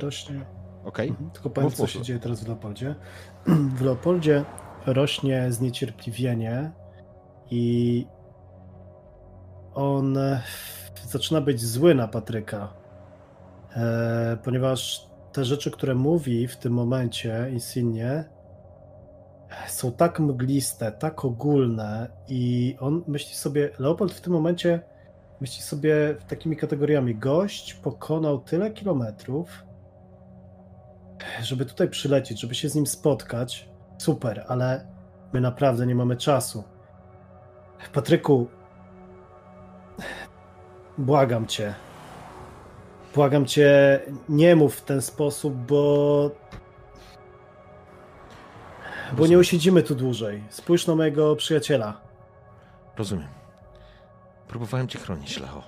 Okej. 0.84 1.10
Mhm. 1.10 1.32
Tylko 1.32 1.50
powiem, 1.50 1.72
co 1.72 1.88
się 1.88 2.02
dzieje 2.02 2.20
teraz 2.20 2.44
w 2.44 2.48
Leopoldzie. 2.48 2.96
W 3.78 3.82
Leopoldzie 3.82 4.46
rośnie 4.86 5.52
zniecierpliwienie 5.52 6.72
i 7.52 8.06
on 9.74 10.18
zaczyna 11.08 11.42
być 11.42 11.62
zły 11.62 11.96
na 11.96 12.08
Patryka, 12.08 12.74
e, 13.76 14.38
ponieważ 14.44 15.08
te 15.32 15.46
rzeczy, 15.46 15.72
które 15.72 15.96
mówi 15.96 16.48
w 16.48 16.58
tym 16.58 16.74
momencie 16.74 17.48
Insignie, 17.52 18.26
są 19.68 19.92
tak 19.92 20.20
mgliste, 20.20 20.92
tak 20.92 21.26
ogólne 21.26 22.08
i 22.28 22.76
on 22.80 23.04
myśli 23.08 23.36
sobie, 23.36 23.70
Leopold 23.80 24.14
w 24.14 24.22
tym 24.22 24.34
momencie 24.34 24.80
myśli 25.42 25.64
sobie 25.64 26.16
takimi 26.28 26.58
kategoriami. 26.58 27.16
Gość 27.16 27.74
pokonał 27.74 28.40
tyle 28.40 28.72
kilometrów, 28.72 29.66
żeby 31.42 31.66
tutaj 31.66 31.90
przylecieć, 31.90 32.42
żeby 32.42 32.56
się 32.56 32.70
z 32.70 32.76
nim 32.76 32.88
spotkać. 32.88 33.71
Super, 34.02 34.46
ale 34.48 34.86
my 35.34 35.42
naprawdę 35.42 35.88
nie 35.88 35.96
mamy 35.96 36.18
czasu. 36.18 36.64
Patryku, 37.94 38.48
błagam 40.98 41.48
cię. 41.48 41.74
Błagam 43.16 43.46
cię, 43.46 44.00
nie 44.30 44.56
mów 44.56 44.76
w 44.76 44.82
ten 44.82 45.02
sposób, 45.02 45.54
bo. 45.54 46.32
Bo 49.18 49.28
nie 49.28 49.38
usiedzimy 49.38 49.84
tu 49.84 49.96
dłużej. 49.96 50.44
Spójrz 50.50 50.88
na 50.88 50.96
mojego 50.96 51.36
przyjaciela. 51.36 52.02
Rozumiem. 52.98 53.28
Próbowałem 54.48 54.88
cię 54.88 55.00
chronić, 55.00 55.40
Leo. 55.40 55.64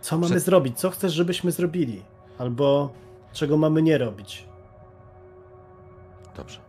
Co 0.00 0.16
mamy 0.16 0.30
Przed... 0.30 0.42
zrobić? 0.42 0.78
Co 0.78 0.90
chcesz, 0.90 1.12
żebyśmy 1.12 1.52
zrobili? 1.52 2.04
Albo 2.38 2.92
czego 3.32 3.56
mamy 3.56 3.82
nie 3.82 3.98
robić? 3.98 4.48
Dobrze. 6.36 6.67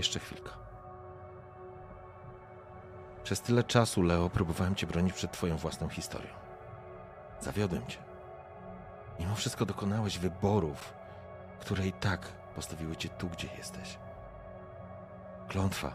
Jeszcze 0.00 0.20
chwilkę. 0.20 0.50
Przez 3.24 3.40
tyle 3.40 3.64
czasu, 3.64 4.02
Leo, 4.02 4.30
próbowałem 4.30 4.74
cię 4.74 4.86
bronić 4.86 5.12
przed 5.12 5.32
twoją 5.32 5.56
własną 5.56 5.88
historią. 5.88 6.30
Zawiodłem 7.40 7.86
cię. 7.86 7.98
Mimo 9.18 9.34
wszystko 9.34 9.66
dokonałeś 9.66 10.18
wyborów, 10.18 10.94
które 11.60 11.86
i 11.86 11.92
tak 11.92 12.32
postawiły 12.54 12.96
cię 12.96 13.08
tu, 13.08 13.28
gdzie 13.28 13.48
jesteś. 13.56 13.98
Klątwa. 15.48 15.92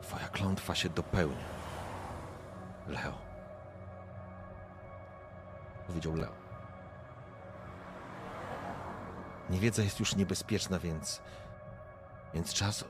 Twoja 0.00 0.28
klątwa 0.28 0.74
się 0.74 0.88
dopełnia. 0.88 1.46
Leo. 2.86 3.14
Powiedział 5.86 6.14
Leo. 6.14 6.32
Niewiedza 9.50 9.82
jest 9.82 10.00
już 10.00 10.16
niebezpieczna, 10.16 10.78
więc. 10.78 11.22
Więc 12.34 12.54
czas 12.54 12.84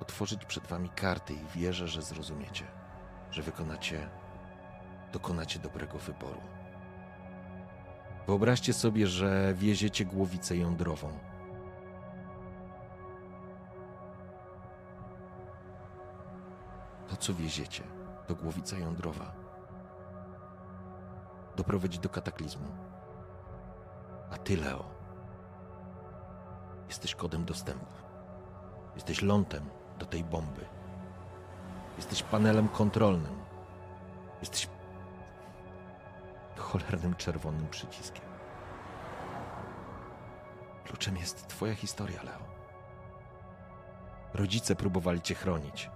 otworzyć 0.00 0.44
przed 0.44 0.66
wami 0.66 0.88
karty 0.88 1.34
i 1.34 1.46
wierzę, 1.58 1.88
że 1.88 2.02
zrozumiecie, 2.02 2.64
że 3.30 3.42
wykonacie, 3.42 4.08
dokonacie 5.12 5.58
dobrego 5.58 5.98
wyboru. 5.98 6.40
Wyobraźcie 8.26 8.72
sobie, 8.72 9.06
że 9.06 9.54
wieziecie 9.54 10.04
głowicę 10.04 10.56
jądrową. 10.56 11.18
To, 17.08 17.16
co 17.16 17.34
wieziecie, 17.34 17.82
to 18.26 18.34
głowica 18.34 18.78
jądrowa. 18.78 19.32
Doprowadzi 21.56 21.98
do 21.98 22.08
kataklizmu. 22.08 22.68
A 24.30 24.36
ty, 24.36 24.56
Leo, 24.56 24.84
jesteś 26.88 27.14
kodem 27.14 27.44
dostępu. 27.44 28.05
Jesteś 28.96 29.22
lądem, 29.22 29.70
do 29.98 30.06
tej 30.06 30.24
bomby. 30.24 30.64
Jesteś 31.96 32.22
panelem 32.22 32.68
kontrolnym. 32.68 33.38
Jesteś 34.40 34.68
cholernym 36.56 37.14
czerwonym 37.14 37.68
przyciskiem. 37.68 38.24
Kluczem 40.84 41.16
jest 41.16 41.46
Twoja 41.46 41.74
historia, 41.74 42.22
Leo. 42.22 42.46
Rodzice 44.34 44.76
próbowali 44.76 45.20
Cię 45.20 45.34
chronić. 45.34 45.90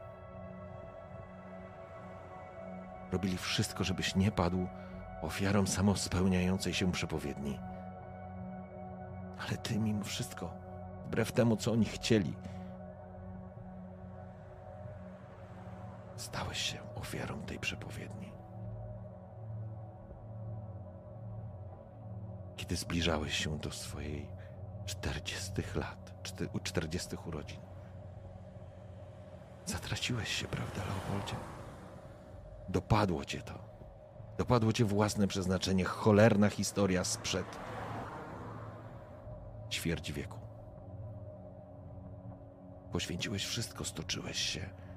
Robili 3.13 3.39
wszystko, 3.39 3.85
żebyś 3.85 4.17
nie 4.17 4.31
padł 4.31 4.67
ofiarą 5.23 5.67
samospełniającej 5.67 6.75
się 6.75 6.93
przepowiedni. 6.93 7.59
Ale 9.39 9.57
Ty 9.59 9.79
mimo 9.79 10.05
wszystko, 10.05 10.55
wbrew 11.07 11.33
temu, 11.33 11.57
co 11.57 11.73
oni 11.73 11.85
chcieli, 11.85 12.35
Stałeś 16.21 16.59
się 16.59 16.79
ofiarą 16.95 17.43
tej 17.43 17.59
przepowiedni. 17.59 18.33
Kiedy 22.57 22.77
zbliżałeś 22.77 23.35
się 23.35 23.59
do 23.59 23.71
swojej 23.71 24.31
czterdziestych 24.87 25.77
lat, 25.77 26.13
czterdziestych 26.63 27.27
urodzin, 27.27 27.61
zatraciłeś 29.67 30.29
się, 30.29 30.49
prawda, 30.49 30.83
Leopoldzie? 30.85 31.37
Dopadło 32.69 33.25
cię 33.25 33.43
to. 33.43 33.55
Dopadło 34.39 34.73
cię 34.73 34.85
własne 34.85 35.27
przeznaczenie, 35.27 35.85
cholerna 35.85 36.49
historia 36.49 37.05
sprzed 37.05 37.59
ćwierć 39.71 40.13
wieku. 40.13 40.39
Poświęciłeś 42.93 43.47
wszystko, 43.47 43.85
stoczyłeś 43.85 44.39
się 44.39 44.90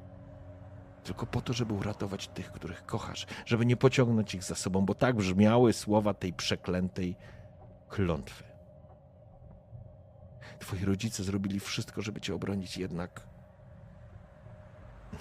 tylko 1.04 1.26
po 1.26 1.42
to, 1.42 1.54
żeby 1.54 1.74
uratować 1.74 2.28
tych, 2.28 2.52
których 2.52 2.86
kochasz, 2.86 3.26
żeby 3.46 3.66
nie 3.66 3.78
pociągnąć 3.78 4.36
ich 4.36 4.44
za 4.44 4.56
sobą, 4.56 4.86
bo 4.86 4.96
tak 4.96 5.16
brzmiały 5.16 5.74
słowa 5.74 6.14
tej 6.14 6.34
przeklętej 6.34 7.16
klątwy. 7.90 8.44
Twoi 10.60 10.86
rodzice 10.86 11.24
zrobili 11.24 11.60
wszystko, 11.60 12.02
żeby 12.02 12.22
cię 12.22 12.36
obronić, 12.36 12.78
jednak 12.78 13.28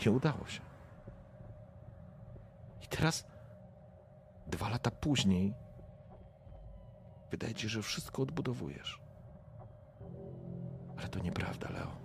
nie 0.07 0.13
udało 0.13 0.47
się. 0.47 0.61
I 2.83 2.87
teraz, 2.87 3.27
dwa 4.47 4.69
lata 4.69 4.91
później, 4.91 5.55
wydaje 7.31 7.55
ci 7.55 7.69
że 7.69 7.83
wszystko 7.83 8.23
odbudowujesz. 8.23 9.01
Ale 10.99 11.09
to 11.09 11.19
nieprawda, 11.19 11.71
Leo. 11.71 11.97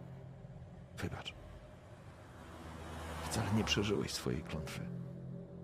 Wybacz. 0.97 1.36
Wcale 3.37 3.53
nie 3.53 3.63
przeżyłeś 3.63 4.13
swojej 4.13 4.43
klątwy. 4.43 4.87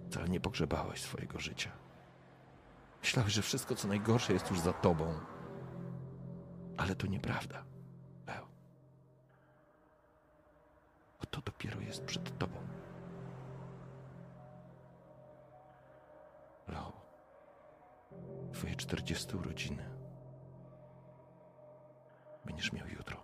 Wcale 0.10 0.30
nie 0.30 0.40
pogrzebałeś 0.40 1.02
swojego 1.02 1.40
życia. 1.40 1.72
Myślałeś, 3.02 3.34
że 3.34 3.42
wszystko, 3.42 3.76
co 3.76 3.88
najgorsze, 3.88 4.34
jest 4.34 4.50
już 4.50 4.60
za 4.60 4.74
tobą. 4.74 5.20
Ale 6.78 6.96
to 6.96 7.08
nieprawda, 7.08 7.64
Leo. 8.28 8.48
Bo 11.20 11.26
to 11.26 11.42
dopiero 11.42 11.82
jest 11.82 12.06
przed 12.06 12.38
tobą. 12.38 12.58
Leo, 16.68 16.92
twoje 18.54 18.76
40 18.76 19.38
urodziny 19.38 19.90
będziesz 22.46 22.74
miał 22.74 22.88
jutro. 22.88 23.23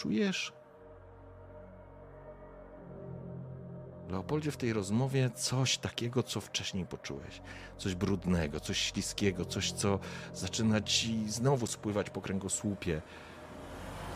Czujesz, 0.00 0.52
Leopoldzie, 4.08 4.50
w 4.50 4.56
tej 4.56 4.72
rozmowie 4.72 5.30
coś 5.30 5.78
takiego, 5.78 6.22
co 6.22 6.40
wcześniej 6.40 6.86
poczułeś. 6.86 7.42
Coś 7.76 7.94
brudnego, 7.94 8.60
coś 8.60 8.78
śliskiego, 8.78 9.44
coś, 9.44 9.72
co 9.72 9.98
zaczyna 10.34 10.80
ci 10.80 11.30
znowu 11.30 11.66
spływać 11.66 12.10
po 12.10 12.20
kręgosłupie. 12.20 13.02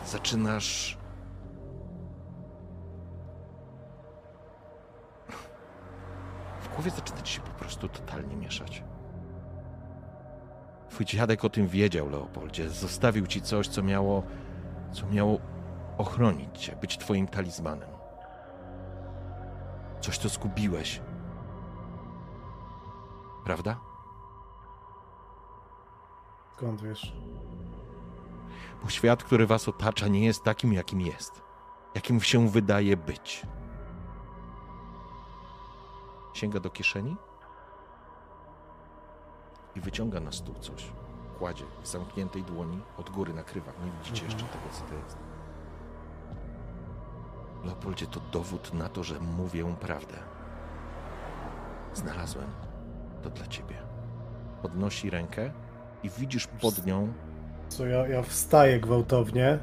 Zaczynasz. 0.05 0.97
W 6.61 6.75
głowie 6.75 6.91
zaczyna 6.91 7.21
ci 7.21 7.33
się 7.33 7.41
po 7.41 7.51
prostu 7.51 7.89
totalnie 7.89 8.35
mieszać. 8.35 8.83
Twój 10.89 11.05
dziadek 11.05 11.45
o 11.45 11.49
tym 11.49 11.67
wiedział, 11.67 12.09
Leopoldzie. 12.09 12.69
Zostawił 12.69 13.27
ci 13.27 13.41
coś, 13.41 13.67
co 13.67 13.83
miało, 13.83 14.23
co 14.91 15.07
miało 15.07 15.54
ochronić 15.97 16.57
cię, 16.57 16.75
być 16.75 16.97
twoim 16.97 17.27
talizmanem. 17.27 17.89
Coś, 20.01 20.17
co 20.17 20.29
zgubiłeś. 20.29 21.01
Prawda? 23.43 23.79
Skąd 26.53 26.81
wiesz? 26.81 27.13
Bo 28.83 28.89
świat, 28.89 29.23
który 29.23 29.47
was 29.47 29.67
otacza, 29.67 30.07
nie 30.07 30.25
jest 30.25 30.43
takim, 30.43 30.73
jakim 30.73 31.01
jest. 31.01 31.41
Jakim 31.95 32.21
się 32.21 32.49
wydaje 32.49 32.97
być. 32.97 33.45
Sięga 36.33 36.59
do 36.59 36.69
kieszeni 36.69 37.17
i 39.75 39.81
wyciąga 39.81 40.19
na 40.19 40.31
stół 40.31 40.55
coś. 40.55 40.91
Kładzie 41.39 41.65
w 41.81 41.87
zamkniętej 41.87 42.43
dłoni, 42.43 42.81
od 42.97 43.09
góry 43.09 43.33
nakrywa. 43.33 43.71
Nie 43.85 43.91
widzicie 43.91 44.25
jeszcze 44.25 44.43
tego, 44.43 44.69
co 44.71 44.81
to 44.81 44.93
jest. 44.95 45.24
Leopoldzie, 47.65 48.07
to 48.07 48.19
dowód 48.31 48.73
na 48.73 48.89
to, 48.89 49.03
że 49.03 49.19
mówię 49.19 49.75
prawdę. 49.79 50.15
Znalazłem 51.93 52.47
to 53.23 53.29
dla 53.29 53.47
ciebie. 53.47 53.75
Podnosi 54.61 55.09
rękę 55.09 55.51
i 56.03 56.09
widzisz 56.09 56.47
pod 56.47 56.85
nią 56.85 57.13
Co 57.69 57.85
ja, 57.87 58.07
ja 58.07 58.21
wstaję 58.21 58.79
gwałtownie. 58.79 59.59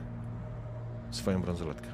swoją 1.10 1.42
brązoletkę. 1.42 1.88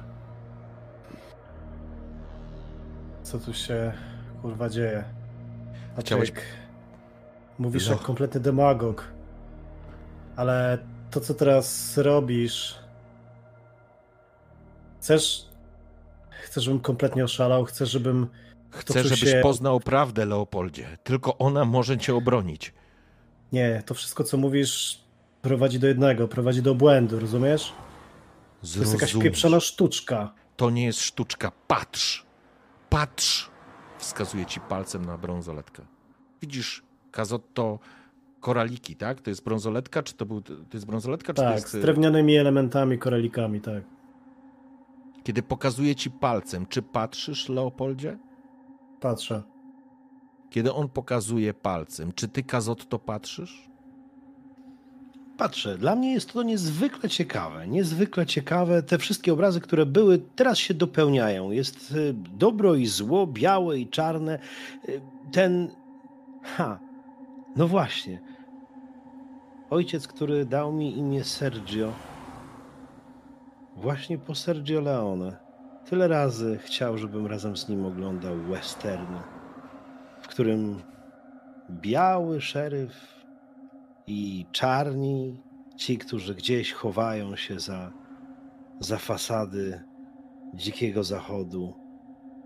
Co 3.23 3.39
tu 3.39 3.53
się 3.53 3.93
kurwa 4.41 4.69
dzieje? 4.69 5.03
A 5.97 6.01
Chciałeś- 6.01 6.31
Mówisz 7.59 7.87
No. 7.87 7.93
jak 7.93 8.01
kompletny 8.03 8.39
demagog. 8.39 9.03
Ale 10.35 10.77
to, 11.11 11.19
co 11.19 11.33
teraz 11.33 11.97
robisz. 11.97 12.79
Chcesz. 14.99 15.48
Chcesz, 16.49 16.63
żebym 16.63 16.79
kompletnie 16.79 17.23
oszalał? 17.23 17.65
Chcesz, 17.65 17.89
żebym. 17.91 18.27
Chcę, 18.69 19.03
żebyś 19.03 19.19
się- 19.19 19.39
poznał 19.43 19.79
prawdę, 19.79 20.25
Leopoldzie. 20.25 20.97
Tylko 21.03 21.37
ona 21.37 21.65
może 21.65 21.97
cię 21.97 22.15
obronić. 22.15 22.73
Nie, 23.51 23.83
to 23.85 23.93
wszystko, 23.93 24.23
co 24.23 24.37
mówisz, 24.37 24.99
prowadzi 25.41 25.79
do 25.79 25.87
jednego, 25.87 26.27
prowadzi 26.27 26.61
do 26.61 26.75
błędu, 26.75 27.19
rozumiesz? 27.19 27.73
To 28.61 28.67
jest 28.67 28.75
jakaś 28.77 28.99
Zrozumiesz. 28.99 29.23
pieprzona 29.23 29.59
sztuczka. 29.59 30.33
To 30.57 30.69
nie 30.69 30.85
jest 30.85 31.01
sztuczka. 31.01 31.51
Patrz! 31.67 32.25
Patrz! 32.89 33.49
Wskazuje 33.97 34.45
ci 34.45 34.59
palcem 34.59 35.05
na 35.05 35.17
brązoletkę. 35.17 35.83
Widzisz, 36.41 36.83
Kazotto, 37.11 37.79
koraliki, 38.39 38.95
tak? 38.95 39.21
To 39.21 39.29
jest 39.29 39.43
brązoletka, 39.43 40.03
czy 40.03 40.13
to 40.13 40.25
był. 40.25 40.41
To 40.41 40.53
jest 40.73 40.85
brązoletka, 40.85 41.33
czy 41.33 41.41
to 41.41 41.41
Tak, 41.47 41.55
jest. 41.55 41.69
z 41.71 41.81
drewnianymi 41.81 42.35
elementami, 42.37 42.97
koralikami, 42.97 43.61
tak. 43.61 43.83
Kiedy 45.29 45.43
pokazuje 45.43 45.95
ci 45.95 46.11
palcem, 46.11 46.65
czy 46.65 46.81
patrzysz, 46.81 47.49
Leopoldzie? 47.49 48.17
Patrzę. 48.99 49.43
Kiedy 50.49 50.73
on 50.73 50.89
pokazuje 50.89 51.53
palcem, 51.53 52.11
czy 52.13 52.27
ty, 52.27 52.43
Kazotto, 52.43 52.99
patrzysz? 52.99 53.69
Patrzę, 55.37 55.77
dla 55.77 55.95
mnie 55.95 56.13
jest 56.13 56.33
to 56.33 56.43
niezwykle 56.43 57.09
ciekawe. 57.09 57.67
Niezwykle 57.67 58.25
ciekawe. 58.25 58.83
Te 58.83 58.97
wszystkie 58.97 59.33
obrazy, 59.33 59.61
które 59.61 59.85
były, 59.85 60.19
teraz 60.35 60.57
się 60.57 60.73
dopełniają. 60.73 61.51
Jest 61.51 61.91
y, 61.91 62.13
dobro 62.13 62.75
i 62.75 62.85
zło, 62.85 63.27
białe 63.27 63.79
i 63.79 63.87
czarne. 63.87 64.39
Y, 64.89 65.01
Ten. 65.31 65.67
Ha, 66.43 66.79
no 67.55 67.67
właśnie. 67.67 68.21
Ojciec, 69.69 70.07
który 70.07 70.45
dał 70.45 70.73
mi 70.73 70.97
imię 70.97 71.23
Sergio, 71.23 71.93
właśnie 73.79 74.17
po 74.17 74.35
Sergio 74.35 74.81
Leone. 74.81 75.37
Tyle 75.85 76.07
razy 76.07 76.57
chciał, 76.57 76.97
żebym 76.97 77.27
razem 77.27 77.57
z 77.57 77.69
nim 77.69 77.85
oglądał 77.85 78.37
western, 78.37 79.15
w 80.21 80.27
którym 80.27 80.81
biały 81.71 82.41
szeryf 82.41 83.25
i 84.07 84.45
czarni, 84.51 85.41
ci, 85.75 85.97
którzy 85.97 86.35
gdzieś 86.35 86.73
chowają 86.73 87.35
się 87.35 87.59
za, 87.59 87.91
za 88.79 88.97
fasady 88.97 89.83
dzikiego 90.53 91.03
zachodu. 91.03 91.73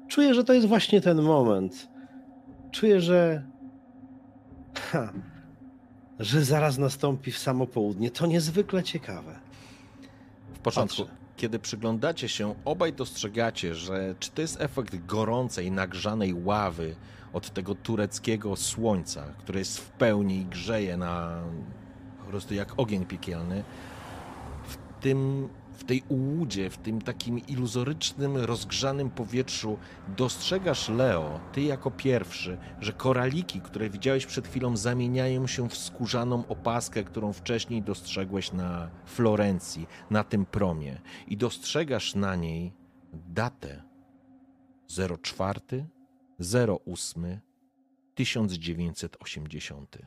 Czuję, 0.08 0.34
że 0.34 0.44
to 0.44 0.54
jest 0.54 0.68
właśnie 0.68 1.02
ten 1.02 1.22
moment. 1.22 1.90
Czuję, 2.72 3.02
że. 3.02 3.44
Ha, 4.74 5.14
że 6.20 6.44
zaraz 6.44 6.78
nastąpi 6.78 7.32
w 7.32 7.38
samo 7.38 7.68
południe. 7.68 8.12
To 8.12 8.26
niezwykle 8.26 8.84
ciekawe. 8.84 9.40
W 10.54 10.60
porządku. 10.60 11.02
Patrzę. 11.06 11.23
Kiedy 11.38 11.60
przyglądacie 11.60 12.30
się, 12.30 12.56
obaj 12.66 12.94
dostrzegacie, 12.94 13.76
że 13.76 14.16
czy 14.20 14.32
to 14.32 14.42
jest 14.42 14.62
efekt 14.62 15.06
gorącej, 15.06 15.72
nagrzanej 15.72 16.34
ławy 16.34 16.96
od 17.34 17.50
tego 17.54 17.76
tureckiego 17.76 18.56
słońca, 18.56 19.24
które 19.38 19.60
jest 19.60 19.80
w 19.80 19.90
pełni 19.90 20.42
i 20.42 20.46
grzeje 20.46 20.98
na 20.98 21.44
po 22.20 22.26
prostu 22.26 22.54
jak 22.54 22.80
ogień 22.80 23.06
piekielny, 23.06 23.64
w 24.68 25.02
tym, 25.02 25.50
w 25.74 25.84
tej 25.84 26.04
ułudzie, 26.10 26.70
w 26.70 26.78
tym 26.78 27.02
takim 27.02 27.40
iluzorycznym, 27.40 28.38
rozgrzanym 28.38 29.10
powietrzu 29.10 29.78
dostrzegasz, 30.18 30.90
Leo, 30.90 31.40
ty 31.52 31.62
jako 31.62 31.92
pierwszy, 31.92 32.58
że 32.82 32.94
koraliki, 32.94 33.62
które 33.62 33.90
widziałeś 33.90 34.26
przed 34.26 34.48
chwilą, 34.48 34.78
zamieniają 34.78 35.48
się 35.48 35.70
w 35.70 35.78
skórzaną 35.78 36.48
opaskę, 36.48 37.04
którą 37.04 37.34
wcześniej 37.34 37.82
dostrzegłeś 37.82 38.52
na 38.52 38.90
Florencji, 39.06 39.88
na 40.10 40.24
tym 40.24 40.46
promie. 40.46 41.02
I 41.28 41.38
dostrzegasz 41.38 42.16
na 42.16 42.36
niej 42.36 42.74
datę 43.14 43.84
04 45.22 45.60
08 46.86 47.40
1980. 48.16 49.98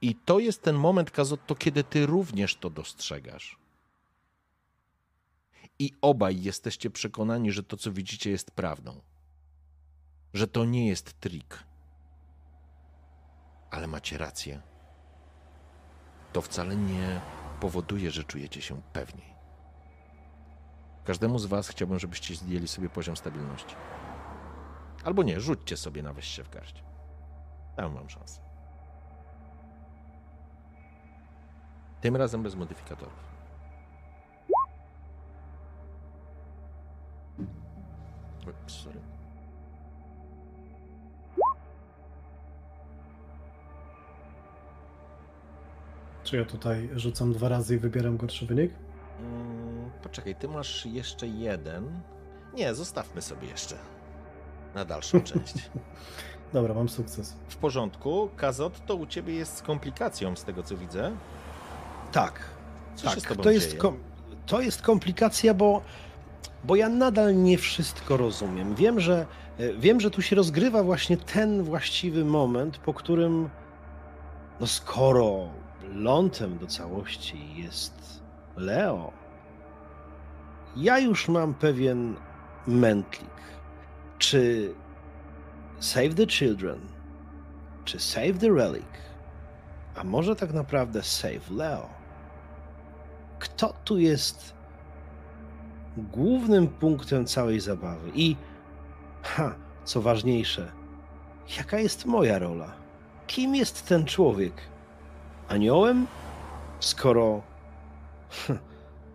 I 0.00 0.14
to 0.14 0.38
jest 0.38 0.62
ten 0.62 0.76
moment, 0.76 1.10
Kazotto, 1.10 1.54
kiedy 1.54 1.84
ty 1.84 2.06
również 2.06 2.56
to 2.56 2.70
dostrzegasz. 2.70 3.61
I 5.78 5.92
obaj 6.00 6.42
jesteście 6.42 6.90
przekonani, 6.90 7.52
że 7.52 7.62
to, 7.62 7.76
co 7.76 7.92
widzicie, 7.92 8.30
jest 8.30 8.50
prawdą. 8.50 9.00
Że 10.34 10.46
to 10.46 10.64
nie 10.64 10.88
jest 10.88 11.20
trik. 11.20 11.64
Ale 13.70 13.86
macie 13.86 14.18
rację. 14.18 14.62
To 16.32 16.42
wcale 16.42 16.76
nie 16.76 17.20
powoduje, 17.60 18.10
że 18.10 18.24
czujecie 18.24 18.62
się 18.62 18.82
pewniej. 18.92 19.32
Każdemu 21.04 21.38
z 21.38 21.46
Was 21.46 21.68
chciałbym, 21.68 21.98
żebyście 21.98 22.34
zdjęli 22.34 22.68
sobie 22.68 22.88
poziom 22.88 23.16
stabilności. 23.16 23.76
Albo 25.04 25.22
nie, 25.22 25.40
rzućcie 25.40 25.76
sobie 25.76 26.02
na 26.02 26.12
weź 26.12 26.28
się 26.28 26.44
w 26.44 26.50
garść. 26.50 26.84
Tam 27.76 27.94
mam 27.94 28.08
szansę. 28.10 28.40
Tym 32.00 32.16
razem 32.16 32.42
bez 32.42 32.54
modyfikatorów. 32.54 33.31
Ups, 38.46 38.74
sorry. 38.84 39.00
Czy 46.24 46.36
ja 46.36 46.44
tutaj 46.44 46.88
rzucam 46.96 47.32
dwa 47.32 47.48
razy 47.48 47.74
i 47.74 47.78
wybieram 47.78 48.16
gorszy 48.16 48.46
wynik? 48.46 48.72
Mm, 49.20 49.90
poczekaj, 50.02 50.34
ty 50.34 50.48
masz 50.48 50.86
jeszcze 50.86 51.26
jeden. 51.26 52.00
Nie, 52.54 52.74
zostawmy 52.74 53.22
sobie 53.22 53.48
jeszcze 53.48 53.76
na 54.74 54.84
dalszą 54.84 55.20
część. 55.30 55.54
Dobra, 56.52 56.74
mam 56.74 56.88
sukces. 56.88 57.36
W 57.48 57.56
porządku. 57.56 58.30
Kazot 58.36 58.86
to 58.86 58.94
u 58.96 59.06
ciebie 59.06 59.34
jest 59.34 59.56
z 59.56 59.62
komplikacją, 59.62 60.36
z 60.36 60.44
tego 60.44 60.62
co 60.62 60.76
widzę. 60.76 61.12
Tak, 62.12 62.40
Co 62.94 63.10
się 63.10 63.20
z 63.20 63.22
tak. 63.22 63.28
tobą 63.32 63.42
To 63.42 63.50
jest, 63.50 63.66
dzieje? 63.68 63.80
kom, 63.80 63.98
to 64.46 64.60
jest 64.60 64.82
komplikacja, 64.82 65.54
bo, 65.54 65.82
bo 66.64 66.76
ja 66.76 66.88
nadal 66.88 67.42
nie 67.42 67.58
wszystko 67.58 68.16
rozumiem. 68.16 68.74
Wiem 68.74 69.00
że, 69.00 69.26
e, 69.58 69.72
wiem, 69.74 70.00
że 70.00 70.10
tu 70.10 70.22
się 70.22 70.36
rozgrywa 70.36 70.82
właśnie 70.82 71.16
ten 71.16 71.62
właściwy 71.62 72.24
moment, 72.24 72.78
po 72.78 72.94
którym, 72.94 73.48
no 74.60 74.66
skoro 74.66 75.48
lądem 75.94 76.58
do 76.58 76.66
całości 76.66 77.54
jest 77.56 78.22
Leo, 78.56 79.12
ja 80.76 80.98
już 80.98 81.28
mam 81.28 81.54
pewien 81.54 82.16
mętlik. 82.66 83.32
czy 84.18 84.74
Save 85.80 86.14
the 86.14 86.26
Children, 86.26 86.80
czy 87.84 88.00
Save 88.00 88.38
the 88.38 88.48
Relic, 88.48 88.86
a 89.94 90.04
może 90.04 90.36
tak 90.36 90.52
naprawdę 90.52 91.02
Save 91.02 91.50
Leo? 91.50 91.88
Kto 93.38 93.74
tu 93.84 93.98
jest 93.98 94.54
głównym 95.96 96.68
punktem 96.68 97.26
całej 97.26 97.60
zabawy? 97.60 98.10
I, 98.14 98.36
ha, 99.22 99.54
co 99.84 100.02
ważniejsze, 100.02 100.72
jaka 101.58 101.78
jest 101.78 102.06
moja 102.06 102.38
rola? 102.38 102.72
Kim 103.26 103.54
jest 103.54 103.86
ten 103.86 104.04
człowiek? 104.04 104.52
Aniołem? 105.48 106.06
Skoro. 106.80 107.42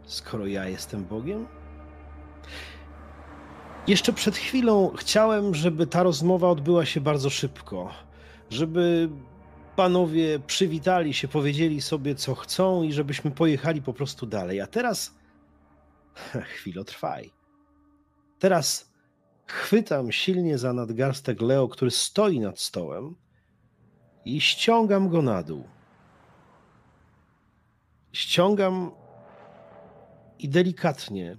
skoro 0.05 0.47
ja 0.47 0.67
jestem 0.67 1.05
Bogiem? 1.05 1.47
Jeszcze 3.87 4.13
przed 4.13 4.37
chwilą 4.37 4.91
chciałem, 4.97 5.55
żeby 5.55 5.87
ta 5.87 6.03
rozmowa 6.03 6.49
odbyła 6.49 6.85
się 6.85 7.01
bardzo 7.01 7.29
szybko, 7.29 7.91
żeby 8.49 9.09
panowie 9.75 10.39
przywitali 10.39 11.13
się, 11.13 11.27
powiedzieli 11.27 11.81
sobie, 11.81 12.15
co 12.15 12.35
chcą 12.35 12.83
i 12.83 12.93
żebyśmy 12.93 13.31
pojechali 13.31 13.81
po 13.81 13.93
prostu 13.93 14.25
dalej. 14.25 14.61
A 14.61 14.67
teraz. 14.67 15.13
Chwilo 16.55 16.83
trwaj. 16.83 17.31
Teraz 18.39 18.91
chwytam 19.47 20.11
silnie 20.11 20.57
za 20.57 20.73
nadgarstek 20.73 21.41
Leo, 21.41 21.67
który 21.67 21.91
stoi 21.91 22.39
nad 22.39 22.59
stołem 22.59 23.15
i 24.25 24.41
ściągam 24.41 25.09
go 25.09 25.21
na 25.21 25.43
dół. 25.43 25.63
Ściągam 28.13 28.91
i 30.39 30.49
delikatnie, 30.49 31.37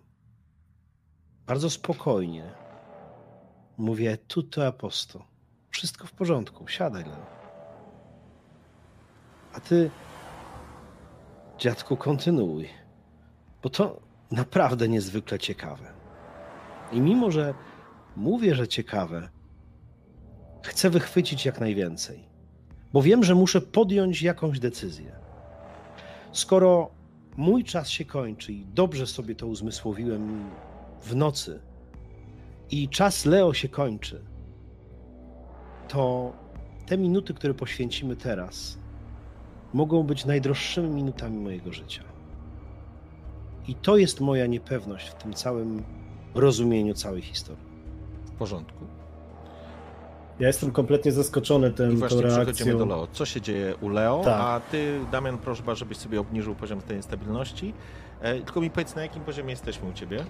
bardzo 1.46 1.70
spokojnie 1.70 2.54
mówię: 3.76 4.16
Tutto 4.16 4.66
aposto. 4.66 5.24
Wszystko 5.70 6.06
w 6.06 6.12
porządku, 6.12 6.68
siadaj, 6.68 7.04
Leo. 7.04 7.26
A 9.52 9.60
ty, 9.60 9.90
dziadku, 11.58 11.96
kontynuuj, 11.96 12.68
bo 13.62 13.70
to 13.70 14.07
naprawdę 14.30 14.88
niezwykle 14.88 15.38
ciekawe. 15.38 15.92
I 16.92 17.00
mimo, 17.00 17.30
że 17.30 17.54
mówię, 18.16 18.54
że 18.54 18.68
ciekawe, 18.68 19.28
chcę 20.62 20.90
wychwycić 20.90 21.46
jak 21.46 21.60
najwięcej, 21.60 22.24
bo 22.92 23.02
wiem, 23.02 23.24
że 23.24 23.34
muszę 23.34 23.60
podjąć 23.60 24.22
jakąś 24.22 24.58
decyzję. 24.58 25.12
Skoro 26.32 26.90
mój 27.36 27.64
czas 27.64 27.88
się 27.88 28.04
kończy 28.04 28.52
i 28.52 28.66
dobrze 28.66 29.06
sobie 29.06 29.34
to 29.34 29.46
uzmysłowiłem 29.46 30.50
w 31.02 31.16
nocy 31.16 31.60
i 32.70 32.88
czas 32.88 33.24
Leo 33.24 33.54
się 33.54 33.68
kończy, 33.68 34.24
to 35.88 36.32
te 36.86 36.98
minuty, 36.98 37.34
które 37.34 37.54
poświęcimy 37.54 38.16
teraz, 38.16 38.78
mogą 39.72 40.02
być 40.02 40.24
najdroższymi 40.24 40.90
minutami 40.90 41.38
mojego 41.38 41.72
życia. 41.72 42.07
I 43.68 43.74
to 43.74 43.96
jest 43.96 44.20
moja 44.20 44.46
niepewność 44.46 45.08
w 45.08 45.14
tym 45.14 45.34
całym 45.34 45.82
rozumieniu 46.34 46.94
całej 46.94 47.22
historii. 47.22 47.64
W 48.24 48.30
porządku. 48.30 48.84
Ja 50.40 50.46
jestem 50.46 50.70
kompletnie 50.70 51.12
zaskoczony 51.12 51.70
tym, 51.70 51.92
I 51.92 51.96
właśnie 51.96 52.22
reakcją. 52.22 52.78
do 52.78 52.86
Leo. 52.86 53.08
Co 53.12 53.26
się 53.26 53.40
dzieje 53.40 53.76
u 53.80 53.88
Leo? 53.88 54.20
Tak. 54.24 54.40
A 54.40 54.60
ty, 54.70 55.00
Damian, 55.12 55.38
proszę, 55.38 55.62
żebyś 55.76 55.98
sobie 55.98 56.20
obniżył 56.20 56.54
poziom 56.54 56.80
tej 56.80 57.02
stabilności. 57.02 57.74
E, 58.20 58.34
tylko 58.34 58.60
mi 58.60 58.70
powiedz, 58.70 58.94
na 58.94 59.02
jakim 59.02 59.22
poziomie 59.22 59.50
jesteśmy 59.50 59.88
u 59.88 59.92
ciebie? 59.92 60.24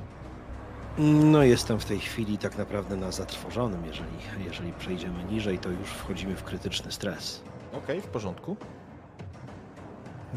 No 0.98 1.42
jestem 1.42 1.80
w 1.80 1.84
tej 1.84 1.98
chwili 1.98 2.38
tak 2.38 2.58
naprawdę 2.58 2.96
na 2.96 3.10
zatrwożonym. 3.10 3.86
Jeżeli, 3.86 4.44
jeżeli 4.44 4.72
przejdziemy 4.72 5.24
niżej, 5.24 5.58
to 5.58 5.70
już 5.70 5.88
wchodzimy 5.88 6.36
w 6.36 6.44
krytyczny 6.44 6.92
stres. 6.92 7.42
Okej, 7.68 7.98
okay, 7.98 8.00
w 8.00 8.06
porządku. 8.12 8.56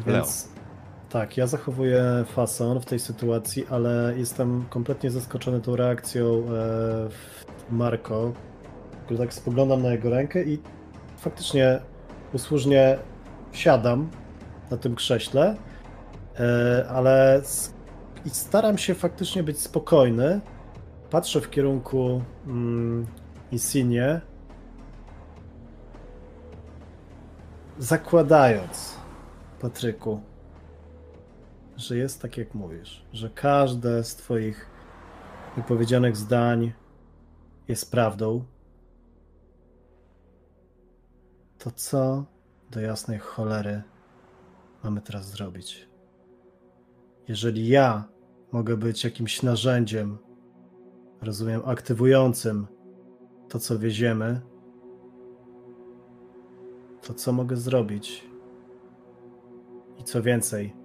Więc 0.06 0.46
Leo. 0.46 0.51
Tak, 1.12 1.36
ja 1.36 1.46
zachowuję 1.46 2.24
fason 2.26 2.80
w 2.80 2.84
tej 2.84 2.98
sytuacji, 2.98 3.66
ale 3.70 4.14
jestem 4.16 4.64
kompletnie 4.70 5.10
zaskoczony 5.10 5.60
tą 5.60 5.76
reakcją 5.76 6.24
e, 6.24 7.08
Marko, 7.70 8.32
który 9.04 9.18
tak 9.18 9.34
spoglądam 9.34 9.82
na 9.82 9.90
jego 9.90 10.10
rękę 10.10 10.44
i 10.44 10.58
faktycznie 11.16 11.80
usłużnie 12.32 12.98
siadam 13.52 14.10
na 14.70 14.76
tym 14.76 14.94
krześle, 14.94 15.56
e, 16.38 16.86
ale 16.88 17.42
i 18.24 18.30
staram 18.30 18.78
się 18.78 18.94
faktycznie 18.94 19.42
być 19.42 19.60
spokojny. 19.60 20.40
Patrzę 21.10 21.40
w 21.40 21.50
kierunku 21.50 22.22
mm, 22.46 23.06
zakładając, 27.78 28.96
Patryku, 29.60 30.20
że 31.82 31.96
jest 31.96 32.22
tak 32.22 32.36
jak 32.36 32.54
mówisz, 32.54 33.06
że 33.12 33.30
każde 33.30 34.04
z 34.04 34.16
Twoich 34.16 34.66
wypowiedzianych 35.56 36.16
zdań 36.16 36.72
jest 37.68 37.90
prawdą, 37.90 38.44
to 41.58 41.70
co 41.70 42.24
do 42.70 42.80
jasnej 42.80 43.18
cholery 43.18 43.82
mamy 44.84 45.00
teraz 45.00 45.30
zrobić? 45.30 45.88
Jeżeli 47.28 47.68
ja 47.68 48.08
mogę 48.52 48.76
być 48.76 49.04
jakimś 49.04 49.42
narzędziem, 49.42 50.18
rozumiem, 51.20 51.62
aktywującym 51.64 52.66
to, 53.48 53.58
co 53.58 53.78
wieziemy, 53.78 54.40
to 57.02 57.14
co 57.14 57.32
mogę 57.32 57.56
zrobić? 57.56 58.26
I 59.98 60.04
co 60.04 60.22
więcej, 60.22 60.81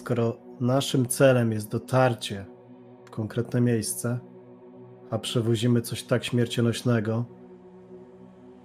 skoro 0.00 0.36
naszym 0.60 1.08
celem 1.08 1.52
jest 1.52 1.70
dotarcie 1.70 2.46
w 3.04 3.10
konkretne 3.10 3.60
miejsce, 3.60 4.18
a 5.10 5.18
przewozimy 5.18 5.80
coś 5.82 6.02
tak 6.02 6.24
śmiercionośnego, 6.24 7.24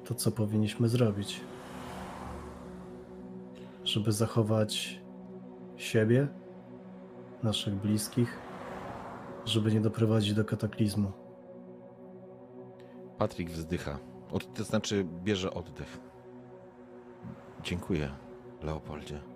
to 0.06 0.16
co 0.16 0.32
powinniśmy 0.32 0.90
zrobić? 0.90 1.41
Żeby 3.84 4.12
zachować 4.12 5.02
siebie, 5.76 6.28
naszych 7.44 7.74
bliskich, 7.76 8.40
żeby 9.45 9.72
nie 9.72 9.82
doprowadzić 9.82 10.34
do 10.34 10.45
kataklizmu. 10.45 11.12
Patryk 13.18 13.49
wzdycha. 13.49 13.99
Od, 14.32 14.53
to 14.53 14.64
znaczy 14.64 15.06
bierze 15.24 15.53
oddech. 15.53 15.99
Dziękuję, 17.64 18.10
Leopoldzie. 18.64 19.35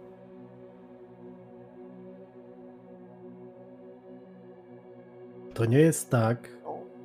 To 5.59 5.65
nie 5.65 5.79
jest 5.79 6.09
tak, 6.09 6.49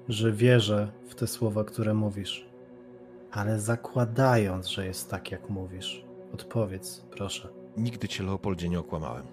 że 0.09 0.33
wierzę 0.33 0.93
w 1.09 1.15
te 1.15 1.27
słowa, 1.27 1.65
które 1.65 1.95
mówisz, 1.95 2.49
ale 3.31 3.61
zakładając, 3.61 4.69
że 4.69 4.87
jest 4.87 5.11
tak, 5.11 5.31
jak 5.31 5.51
mówisz, 5.51 6.05
odpowiedz, 6.33 7.07
proszę. 7.11 7.49
Nigdy 7.77 8.09
cię, 8.09 8.25
Leopoldzie, 8.25 8.69
nie 8.69 8.79
okłamałem. 8.79 9.27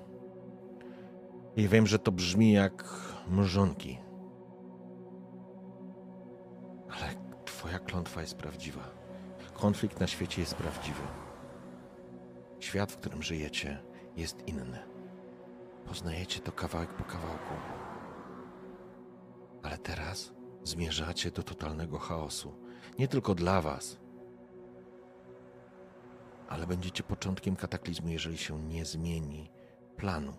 I 1.56 1.68
wiem, 1.68 1.88
że 1.88 1.99
to 1.99 2.11
brzmi 2.11 2.52
jak 2.52 2.84
mrzonki. 3.27 3.98
Ale 6.89 7.06
twoja 7.45 7.80
klątwa 7.80 8.22
jest 8.22 8.38
prawdziwa. 8.38 8.89
Konflikt 9.53 9.99
na 9.99 10.07
świecie 10.07 10.41
jest 10.41 10.56
prawdziwy. 10.56 11.03
Świat, 12.60 12.91
w 12.91 12.98
którym 12.98 13.23
żyjecie, 13.23 13.80
jest 14.18 14.48
inny. 14.48 14.80
Poznajecie 15.85 16.39
to 16.39 16.52
kawałek 16.52 16.93
po 16.93 17.03
kawałku. 17.03 17.80
Ale 19.63 19.77
teraz 19.77 20.33
zmierzacie 20.63 21.31
do 21.31 21.43
totalnego 21.43 21.99
chaosu. 21.99 22.55
Nie 22.99 23.07
tylko 23.07 23.35
dla 23.35 23.61
was, 23.61 23.99
ale 26.49 26.67
będziecie 26.67 27.03
początkiem 27.03 27.55
kataklizmu, 27.55 28.09
jeżeli 28.09 28.38
się 28.38 28.63
nie 28.63 28.85
zmieni 28.85 29.51
planu. 29.97 30.33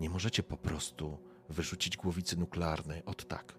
Nie 0.00 0.10
możecie 0.10 0.42
po 0.42 0.56
prostu 0.56 1.18
wyrzucić 1.48 1.96
głowicy 1.96 2.38
nuklearnej 2.38 3.04
od 3.04 3.28
tak. 3.28 3.58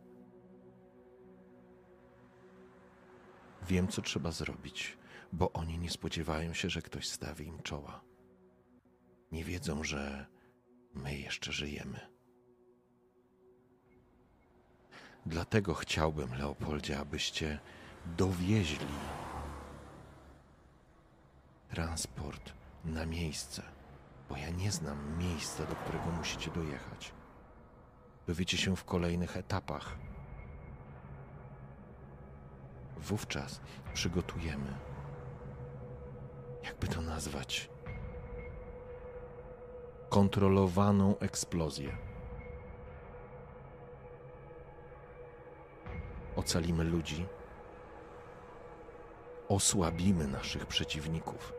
Wiem, 3.67 3.87
co 3.87 4.01
trzeba 4.01 4.31
zrobić, 4.31 4.97
bo 5.33 5.51
oni 5.53 5.79
nie 5.79 5.89
spodziewają 5.89 6.53
się, 6.53 6.69
że 6.69 6.81
ktoś 6.81 7.09
stawi 7.09 7.45
im 7.45 7.61
czoła. 7.61 8.01
Nie 9.31 9.43
wiedzą, 9.43 9.83
że 9.83 10.25
my 10.93 11.17
jeszcze 11.17 11.51
żyjemy. 11.51 12.16
Dlatego 15.27 15.73
chciałbym, 15.73 16.37
Leopoldzie, 16.37 16.99
abyście 16.99 17.59
dowieźli 18.17 18.87
transport 21.69 22.53
na 22.85 23.05
miejsce 23.05 23.77
bo 24.29 24.37
ja 24.37 24.49
nie 24.49 24.71
znam 24.71 25.17
miejsca, 25.17 25.65
do 25.65 25.75
którego 25.75 26.05
musicie 26.17 26.51
dojechać. 26.51 27.13
dowiecie 28.27 28.57
się 28.57 28.75
w 28.75 28.83
kolejnych 28.83 29.37
etapach. 29.37 29.97
Wówczas 32.97 33.61
przygotujemy, 33.93 34.73
jakby 36.63 36.87
to 36.87 37.01
nazwać, 37.01 37.69
kontrolowaną 40.09 41.17
eksplozję. 41.19 42.06
Ocalimy 46.37 46.83
ludzi, 46.83 47.25
osłabimy 49.49 50.27
naszych 50.27 50.65
przeciwników, 50.65 51.53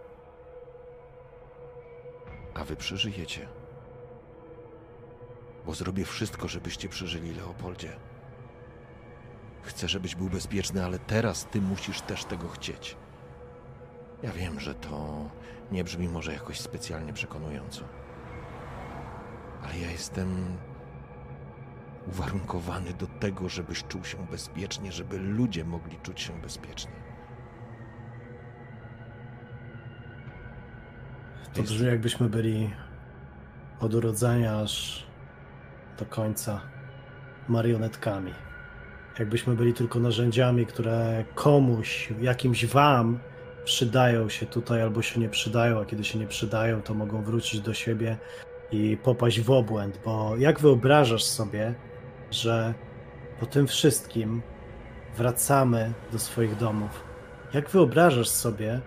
a 2.55 2.65
wy 2.65 2.77
przeżyjecie. 2.77 3.49
Bo 5.67 5.75
zrobię 5.75 6.05
wszystko, 6.05 6.49
żebyście 6.49 6.89
przeżyli, 6.89 7.35
Leopoldzie. 7.35 7.97
Chcę, 9.63 9.89
żebyś 9.89 10.15
był 10.15 10.29
bezpieczny, 10.29 10.85
ale 10.85 10.99
teraz 10.99 11.47
ty 11.47 11.61
musisz 11.61 12.01
też 12.01 12.25
tego 12.25 12.49
chcieć. 12.49 12.97
Ja 14.23 14.33
wiem, 14.33 14.61
że 14.61 14.75
to 14.75 15.31
nie 15.73 15.85
brzmi 15.85 16.09
może 16.09 16.33
jakoś 16.33 16.61
specjalnie 16.61 17.13
przekonująco. 17.13 17.85
Ale 19.63 19.79
ja 19.79 19.91
jestem 19.91 20.59
uwarunkowany 22.09 22.93
do 22.93 23.07
tego, 23.07 23.49
żebyś 23.49 23.85
czuł 23.85 24.05
się 24.05 24.27
bezpiecznie, 24.31 24.93
żeby 24.93 25.19
ludzie 25.19 25.65
mogli 25.65 25.97
czuć 26.03 26.21
się 26.21 26.33
bezpiecznie. 26.41 26.93
To 31.55 31.63
brzmi 31.63 31.87
jakbyśmy 31.87 32.29
byli 32.29 32.71
od 33.81 33.95
urodzenia 33.95 34.61
aż 34.61 35.07
do 35.99 36.07
końca 36.07 36.61
marionetkami. 37.49 38.35
Jakbyśmy 39.19 39.55
byli 39.55 39.75
tylko 39.75 40.01
narzędziami, 40.01 40.67
które 40.67 41.25
komuś, 41.35 42.13
jakimś 42.21 42.67
wam 42.67 43.19
przydają 43.65 44.29
się 44.29 44.47
tutaj 44.47 44.83
albo 44.83 45.03
się 45.03 45.21
nie 45.21 45.29
przydają, 45.29 45.81
a 45.81 45.85
kiedy 45.85 46.05
się 46.05 46.19
nie 46.19 46.27
przydają, 46.27 46.83
to 46.83 46.95
mogą 46.95 47.23
wrócić 47.23 47.61
do 47.61 47.75
siebie 47.75 48.17
i 48.73 48.97
popaść 49.03 49.41
w 49.41 49.51
obłęd. 49.51 50.01
Bo 50.05 50.37
jak 50.37 50.61
wyobrażasz 50.61 51.25
sobie, 51.25 51.75
że 52.31 52.75
po 53.41 53.47
tym 53.47 53.67
wszystkim 53.67 54.43
wracamy 55.17 55.93
do 56.13 56.19
swoich 56.19 56.57
domów? 56.57 57.05
Jak 57.55 57.71
wyobrażasz 57.71 58.29
sobie, 58.29 58.81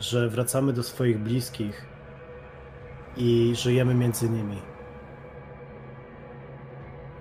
że 0.00 0.28
wracamy 0.28 0.72
do 0.72 0.82
swoich 0.82 1.18
bliskich 1.18 1.86
i 3.16 3.52
żyjemy 3.56 3.94
między 3.94 4.30
nimi? 4.30 4.62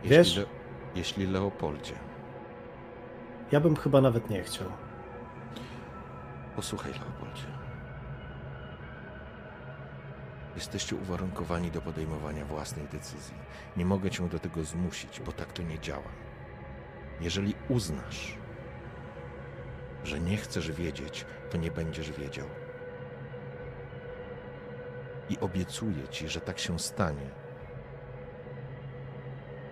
Wiesz? 0.03 0.27
Jeśli, 0.27 0.41
Le- 0.41 0.47
jeśli 0.95 1.27
Leopoldzie, 1.27 1.93
Ja 3.51 3.59
bym 3.59 3.75
chyba 3.75 4.01
nawet 4.01 4.29
nie 4.29 4.43
chciał. 4.43 4.67
posłuchaj 6.55 6.91
Leopoldzie. 6.91 7.20
Jesteście 10.55 10.95
uwarunkowani 10.95 11.71
do 11.71 11.81
podejmowania 11.81 12.45
własnej 12.45 12.87
decyzji. 12.87 13.35
Nie 13.77 13.85
mogę 13.85 14.09
cię 14.09 14.29
do 14.29 14.39
tego 14.39 14.63
zmusić, 14.63 15.19
bo 15.19 15.31
tak 15.31 15.53
to 15.53 15.63
nie 15.63 15.79
działa. 15.79 16.11
Jeżeli 17.21 17.55
uznasz, 17.69 18.37
że 20.03 20.19
nie 20.19 20.37
chcesz 20.37 20.71
wiedzieć, 20.71 21.25
to 21.49 21.57
nie 21.57 21.71
będziesz 21.71 22.11
wiedział. 22.11 22.47
I 25.29 25.39
obiecuję 25.39 26.07
ci, 26.07 26.27
że 26.27 26.41
tak 26.41 26.59
się 26.59 26.79
stanie. 26.79 27.29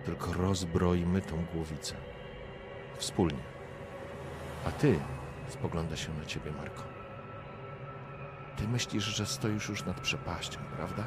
Tylko 0.04 0.32
rozbroimy 0.32 1.22
tą 1.22 1.44
głowicę. 1.44 1.94
Wspólnie. 2.96 3.42
A 4.66 4.70
ty 4.70 4.98
spogląda 5.48 5.96
się 5.96 6.12
na 6.14 6.24
ciebie, 6.24 6.52
Marko. 6.52 6.89
Ty 8.60 8.68
myślisz, 8.68 9.04
że 9.04 9.26
stoisz 9.26 9.68
już 9.68 9.84
nad 9.84 10.00
przepaścią, 10.00 10.60
prawda? 10.76 11.04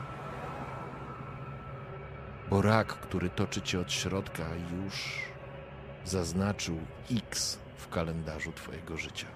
Bo 2.50 2.62
rak, 2.62 2.88
który 2.88 3.30
toczy 3.30 3.62
cię 3.62 3.80
od 3.80 3.92
środka, 3.92 4.44
już 4.78 5.22
zaznaczył 6.06 6.80
X 7.12 7.60
w 7.78 7.90
kalendarzu 7.90 8.52
twojego 8.52 8.98
życia. 8.98 9.28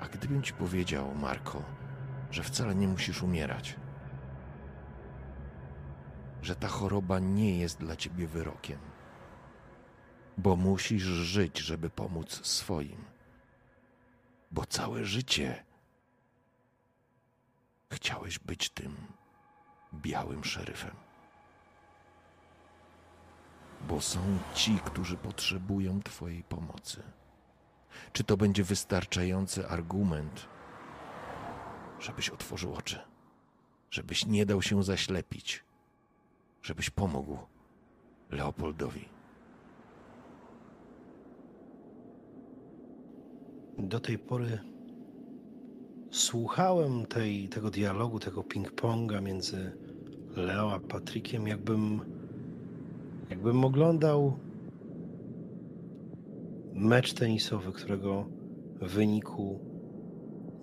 A 0.00 0.08
gdybym 0.08 0.42
ci 0.42 0.52
powiedział, 0.52 1.14
Marko, 1.14 1.62
że 2.30 2.42
wcale 2.42 2.74
nie 2.74 2.88
musisz 2.88 3.22
umierać, 3.22 3.76
że 6.42 6.56
ta 6.56 6.68
choroba 6.68 7.18
nie 7.18 7.58
jest 7.58 7.78
dla 7.78 7.96
ciebie 7.96 8.26
wyrokiem, 8.26 8.78
bo 10.38 10.56
musisz 10.56 11.02
żyć, 11.02 11.58
żeby 11.58 11.90
pomóc 11.90 12.46
swoim 12.46 13.15
bo 14.50 14.66
całe 14.66 15.04
życie 15.04 15.64
chciałeś 17.92 18.38
być 18.38 18.70
tym 18.70 18.96
białym 19.94 20.44
szeryfem. 20.44 20.96
Bo 23.88 24.00
są 24.00 24.38
ci, 24.54 24.78
którzy 24.84 25.16
potrzebują 25.16 26.02
Twojej 26.02 26.42
pomocy. 26.42 27.02
Czy 28.12 28.24
to 28.24 28.36
będzie 28.36 28.64
wystarczający 28.64 29.68
argument, 29.68 30.48
żebyś 32.00 32.30
otworzył 32.30 32.74
oczy, 32.74 33.00
żebyś 33.90 34.26
nie 34.26 34.46
dał 34.46 34.62
się 34.62 34.82
zaślepić, 34.82 35.64
żebyś 36.62 36.90
pomógł 36.90 37.38
Leopoldowi? 38.30 39.15
Do 43.78 44.00
tej 44.00 44.18
pory 44.18 44.58
słuchałem 46.10 47.06
tej, 47.06 47.48
tego 47.48 47.70
dialogu, 47.70 48.18
tego 48.18 48.42
ping-ponga 48.42 49.22
między 49.22 49.72
Leo 50.36 50.72
a 50.72 50.80
Patrykiem, 50.80 51.46
jakbym, 51.46 52.00
jakbym 53.30 53.64
oglądał 53.64 54.38
mecz 56.74 57.12
tenisowy, 57.12 57.72
którego 57.72 58.26
wyniku 58.80 59.60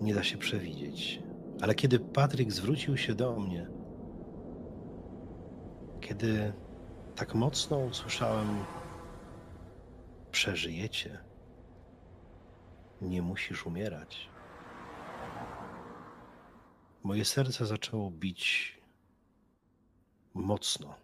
nie 0.00 0.14
da 0.14 0.22
się 0.22 0.38
przewidzieć. 0.38 1.22
Ale 1.60 1.74
kiedy 1.74 1.98
Patryk 1.98 2.52
zwrócił 2.52 2.96
się 2.96 3.14
do 3.14 3.40
mnie, 3.40 3.66
kiedy 6.00 6.52
tak 7.14 7.34
mocno 7.34 7.78
usłyszałem, 7.78 8.48
przeżyjecie 10.30 11.23
nie 13.02 13.22
musisz 13.22 13.66
umierać. 13.66 14.28
Moje 17.02 17.24
serce 17.24 17.66
zaczęło 17.66 18.10
bić 18.10 18.74
mocno, 20.34 20.94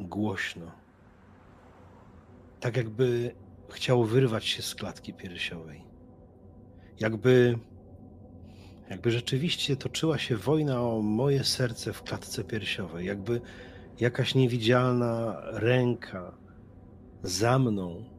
głośno. 0.00 0.72
Tak 2.60 2.76
jakby 2.76 3.34
chciało 3.70 4.04
wyrwać 4.04 4.44
się 4.44 4.62
z 4.62 4.74
klatki 4.74 5.14
piersiowej. 5.14 5.84
Jakby, 7.00 7.58
jakby 8.90 9.10
rzeczywiście 9.10 9.76
toczyła 9.76 10.18
się 10.18 10.36
wojna 10.36 10.80
o 10.80 11.02
moje 11.02 11.44
serce 11.44 11.92
w 11.92 12.02
klatce 12.02 12.44
piersiowej. 12.44 13.06
Jakby 13.06 13.40
jakaś 14.00 14.34
niewidzialna 14.34 15.40
ręka 15.44 16.38
za 17.22 17.58
mną 17.58 18.13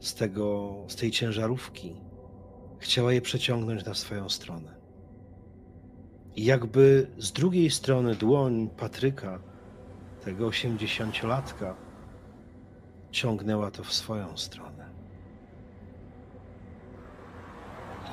z, 0.00 0.14
tego, 0.14 0.74
z 0.88 0.96
tej 0.96 1.10
ciężarówki, 1.10 1.96
chciała 2.78 3.12
je 3.12 3.20
przeciągnąć 3.20 3.84
na 3.84 3.94
swoją 3.94 4.28
stronę. 4.28 4.74
I 6.36 6.44
jakby 6.44 7.10
z 7.18 7.32
drugiej 7.32 7.70
strony 7.70 8.14
dłoń 8.14 8.68
Patryka, 8.76 9.38
tego 10.24 10.46
osiemdziesięciolatka, 10.46 11.76
ciągnęła 13.10 13.70
to 13.70 13.84
w 13.84 13.92
swoją 13.92 14.36
stronę. 14.36 14.88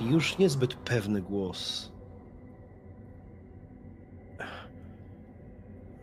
I 0.02 0.06
już 0.06 0.38
niezbyt 0.38 0.76
pewny 0.76 1.22
głos. 1.22 1.91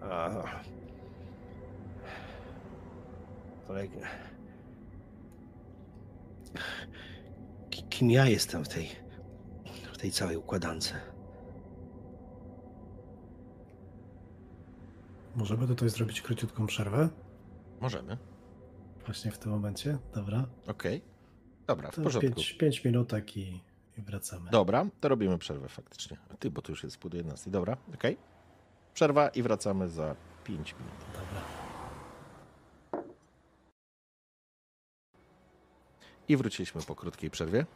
A... 0.00 0.30
Ale 3.68 3.88
kim 7.90 8.10
ja 8.10 8.26
jestem 8.26 8.64
w 8.64 8.68
tej, 8.68 8.88
w 9.92 9.98
tej 9.98 10.10
całej 10.10 10.36
układance. 10.36 10.92
Możemy 15.34 15.66
tutaj 15.66 15.88
zrobić 15.88 16.22
króciutką 16.22 16.66
przerwę? 16.66 17.08
Możemy. 17.80 18.18
Właśnie 19.06 19.30
w 19.30 19.38
tym 19.38 19.52
momencie, 19.52 19.98
dobra. 20.14 20.46
Okej. 20.66 21.02
Dobra, 21.66 21.90
w 21.90 21.94
To 21.94 22.02
porządku. 22.02 22.30
pięć, 22.34 22.52
pięć 22.52 22.84
minutek 22.84 23.36
i, 23.36 23.60
i 23.98 24.02
wracamy. 24.02 24.50
Dobra, 24.50 24.86
to 25.00 25.08
robimy 25.08 25.38
przerwę 25.38 25.68
faktycznie. 25.68 26.16
Ty, 26.38 26.50
bo 26.50 26.62
to 26.62 26.72
już 26.72 26.84
jest 26.84 26.98
pół 26.98 27.10
do 27.10 27.16
11. 27.16 27.50
Dobra, 27.50 27.76
okej. 27.94 28.16
Przerwa 28.94 29.28
i 29.28 29.42
wracamy 29.42 29.88
za 29.88 30.16
5 30.44 30.74
minut. 30.78 31.21
I 36.32 36.36
wróciliśmy 36.36 36.82
po 36.82 36.94
krótkiej 36.94 37.30
przerwie. 37.30 37.66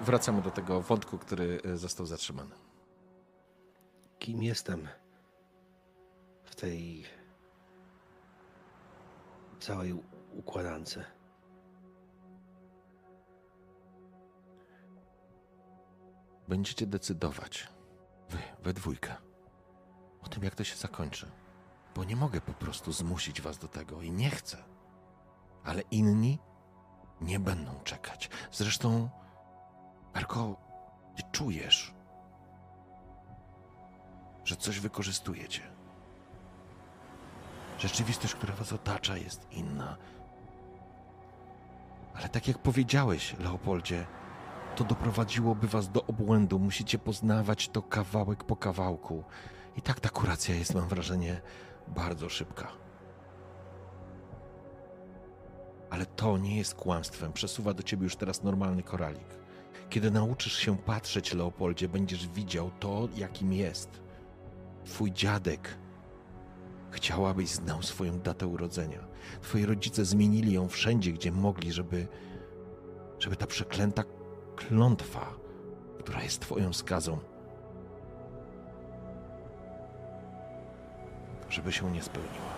Wracamy 0.00 0.42
do 0.42 0.50
tego 0.50 0.80
wątku, 0.80 1.18
który 1.18 1.60
e, 1.64 1.76
został 1.76 2.06
zatrzymany. 2.06 2.54
Kim 4.18 4.42
jestem 4.42 4.88
w 6.44 6.54
tej 6.54 7.04
całej 9.60 9.94
układance? 10.32 10.98
Będziecie 16.48 16.86
decydować, 16.86 17.68
wy, 18.30 18.38
we 18.62 18.72
dwójkę, 18.72 19.14
o 20.22 20.28
tym, 20.28 20.44
jak 20.44 20.54
to 20.54 20.64
się 20.64 20.76
zakończy. 20.76 21.30
Bo 21.94 22.04
nie 22.04 22.16
mogę 22.16 22.40
po 22.40 22.52
prostu 22.52 22.92
zmusić 22.92 23.40
was 23.40 23.58
do 23.58 23.68
tego 23.68 24.02
i 24.02 24.10
nie 24.10 24.30
chcę. 24.30 24.69
Ale 25.64 25.82
inni 25.90 26.38
nie 27.20 27.40
będą 27.40 27.80
czekać. 27.84 28.30
Zresztą, 28.52 29.08
Marko, 30.14 30.56
ty 31.16 31.22
czujesz, 31.32 31.94
że 34.44 34.56
coś 34.56 34.80
wykorzystujecie. 34.80 35.62
Rzeczywistość, 37.78 38.34
która 38.34 38.54
was 38.54 38.72
otacza, 38.72 39.16
jest 39.16 39.46
inna. 39.50 39.96
Ale 42.14 42.28
tak 42.28 42.48
jak 42.48 42.58
powiedziałeś, 42.58 43.36
Leopoldzie, 43.38 44.06
to 44.76 44.84
doprowadziłoby 44.84 45.68
was 45.68 45.90
do 45.90 46.06
obłędu. 46.06 46.58
Musicie 46.58 46.98
poznawać 46.98 47.68
to 47.68 47.82
kawałek 47.82 48.44
po 48.44 48.56
kawałku. 48.56 49.24
I 49.76 49.82
tak 49.82 50.00
ta 50.00 50.08
kuracja 50.08 50.54
jest, 50.54 50.74
mam 50.74 50.88
wrażenie, 50.88 51.40
bardzo 51.88 52.28
szybka. 52.28 52.68
Ale 55.90 56.06
to 56.06 56.38
nie 56.38 56.56
jest 56.56 56.74
kłamstwem. 56.74 57.32
Przesuwa 57.32 57.74
do 57.74 57.82
ciebie 57.82 58.04
już 58.04 58.16
teraz 58.16 58.42
normalny 58.42 58.82
koralik. 58.82 59.40
Kiedy 59.90 60.10
nauczysz 60.10 60.56
się 60.56 60.76
patrzeć, 60.76 61.34
Leopoldzie, 61.34 61.88
będziesz 61.88 62.28
widział 62.28 62.70
to, 62.80 63.08
jakim 63.16 63.52
jest. 63.52 64.00
Twój 64.84 65.12
dziadek 65.12 65.78
chciał, 66.90 67.26
abyś 67.26 67.48
znał 67.48 67.82
swoją 67.82 68.20
datę 68.20 68.46
urodzenia. 68.46 68.98
Twoi 69.42 69.66
rodzice 69.66 70.04
zmienili 70.04 70.52
ją 70.52 70.68
wszędzie, 70.68 71.12
gdzie 71.12 71.32
mogli, 71.32 71.72
żeby, 71.72 72.08
żeby 73.18 73.36
ta 73.36 73.46
przeklęta 73.46 74.04
klątwa, 74.56 75.34
która 75.98 76.22
jest 76.22 76.40
Twoją 76.40 76.72
skazą, 76.72 77.18
żeby 81.50 81.72
się 81.72 81.90
nie 81.90 82.02
spełniła. 82.02 82.49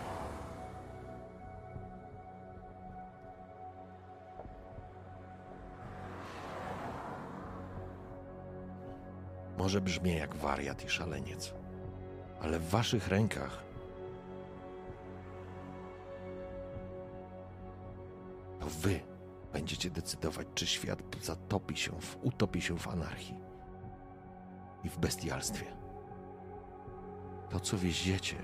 Może 9.63 9.81
brzmi 9.81 10.17
jak 10.17 10.35
wariat 10.35 10.85
i 10.85 10.89
szaleniec, 10.89 11.55
ale 12.41 12.59
w 12.59 12.71
Waszych 12.71 13.09
rękach 13.09 13.65
to 18.61 18.67
Wy 18.67 19.01
będziecie 19.53 19.91
decydować, 19.91 20.47
czy 20.55 20.67
świat 20.67 21.03
zatopi 21.21 21.77
się, 21.77 22.01
w, 22.01 22.19
utopi 22.23 22.63
się 22.63 22.79
w 22.79 22.89
anarchii 22.89 23.39
i 24.85 24.89
w 24.89 24.99
bestialstwie. 24.99 25.67
To, 27.51 27.61
co 27.61 27.79
wieziecie, 27.79 28.37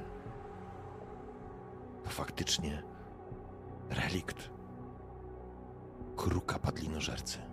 to 2.05 2.11
faktycznie 2.11 2.83
relikt 3.91 4.51
kruka 6.17 6.59
padlinożercy. 6.59 7.48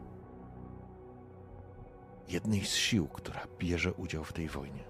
Jednej 2.28 2.66
z 2.66 2.76
sił, 2.76 3.08
która 3.08 3.42
bierze 3.60 3.94
udział 3.94 4.24
w 4.24 4.34
tej 4.34 4.48
wojnie. 4.48 4.84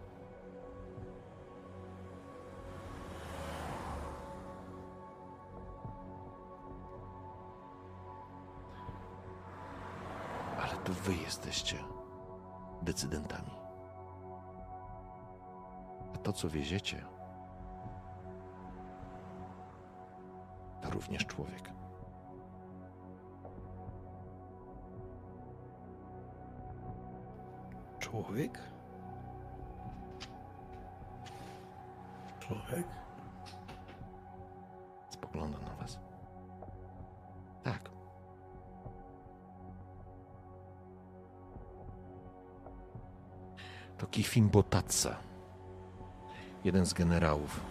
Ale 10.62 10.78
to 10.84 10.94
wy 10.94 11.14
jesteście 11.16 11.78
decydentami. 12.82 13.52
A 16.14 16.18
to, 16.18 16.34
co 16.34 16.50
wieziecie, 16.50 17.06
to 20.82 20.90
również 20.90 21.26
człowiek. 21.26 21.85
Człowiek? 28.06 28.60
Człowiek? 32.40 32.88
Spogląda 35.10 35.60
na 35.60 35.76
was. 35.76 36.00
Tak. 37.64 37.90
To 43.98 44.08
Kifim 44.08 44.50
Botatsa, 44.50 45.16
jeden 46.64 46.86
z 46.86 46.94
generałów, 46.94 47.62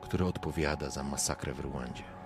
który 0.00 0.24
odpowiada 0.24 0.90
za 0.90 1.02
masakrę 1.02 1.52
w 1.52 1.60
Rwandzie. 1.60 2.21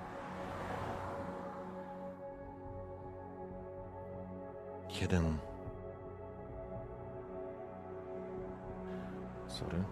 Jeden. 5.07 5.39
Sorry. 9.49 9.85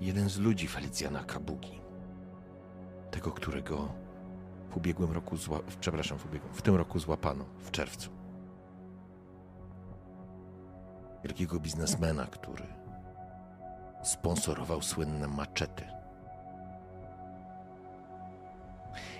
Jeden 0.00 0.28
z 0.28 0.38
ludzi 0.38 0.68
Felicjana 0.68 1.24
Kabugi. 1.24 1.80
Tego, 3.10 3.32
którego 3.32 3.88
w 4.70 4.76
ubiegłym 4.76 5.12
roku, 5.12 5.36
zła... 5.36 5.60
przepraszam, 5.80 6.18
w, 6.18 6.26
ubiegłym, 6.26 6.54
w 6.54 6.62
tym 6.62 6.76
roku 6.76 6.98
złapano, 6.98 7.44
w 7.58 7.70
czerwcu. 7.70 8.10
Wielkiego 11.24 11.60
biznesmena, 11.60 12.26
który 12.26 12.66
sponsorował 14.02 14.82
słynne 14.82 15.28
maczety. 15.28 15.97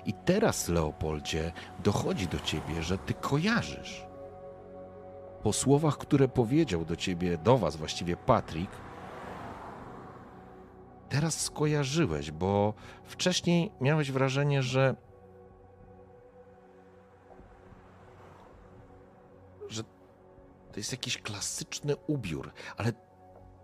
I 0.08 0.14
teraz, 0.14 0.68
Leopoldzie, 0.68 1.52
dochodzi 1.84 2.28
do 2.28 2.40
ciebie, 2.40 2.82
że 2.82 2.98
ty 2.98 3.14
kojarzysz. 3.14 4.06
Po 5.42 5.52
słowach, 5.52 5.98
które 5.98 6.28
powiedział 6.28 6.84
do 6.84 6.96
ciebie, 6.96 7.38
do 7.38 7.58
was 7.58 7.76
właściwie 7.76 8.16
Patryk, 8.16 8.70
teraz 11.08 11.40
skojarzyłeś, 11.40 12.30
bo 12.30 12.74
wcześniej 13.04 13.72
miałeś 13.80 14.12
wrażenie, 14.12 14.62
że. 14.62 14.96
że 19.68 19.82
to 20.72 20.76
jest 20.76 20.92
jakiś 20.92 21.18
klasyczny 21.18 21.96
ubiór, 21.96 22.52
ale 22.76 22.92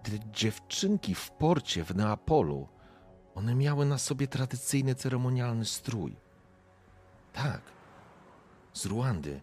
te 0.03 0.11
dziewczynki 0.33 1.15
w 1.15 1.31
porcie 1.31 1.85
w 1.85 1.97
Neapolu, 1.97 2.69
one 3.35 3.55
miały 3.55 3.87
na 3.87 3.99
sobie 3.99 4.29
tradycyjny 4.29 4.95
ceremonialny 4.95 5.65
strój. 5.65 6.23
Tak, 7.35 7.61
z 8.73 8.86
Ruandy. 8.86 9.40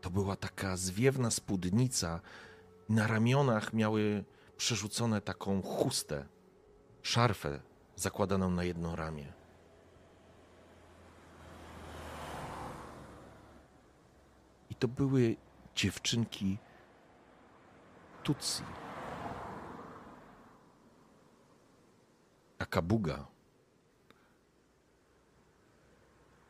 To 0.00 0.10
była 0.10 0.36
taka 0.36 0.76
zwiewna 0.76 1.30
spódnica. 1.30 2.20
Na 2.88 3.06
ramionach 3.06 3.72
miały 3.72 4.24
przerzucone 4.56 5.20
taką 5.20 5.62
chustę, 5.62 6.26
szarfę 7.02 7.60
zakładaną 7.96 8.50
na 8.50 8.64
jedno 8.64 8.96
ramię. 8.96 9.32
I 14.70 14.74
to 14.74 14.88
były 14.88 15.36
dziewczynki 15.74 16.58
Tutsi. 18.22 18.62
A 22.58 22.66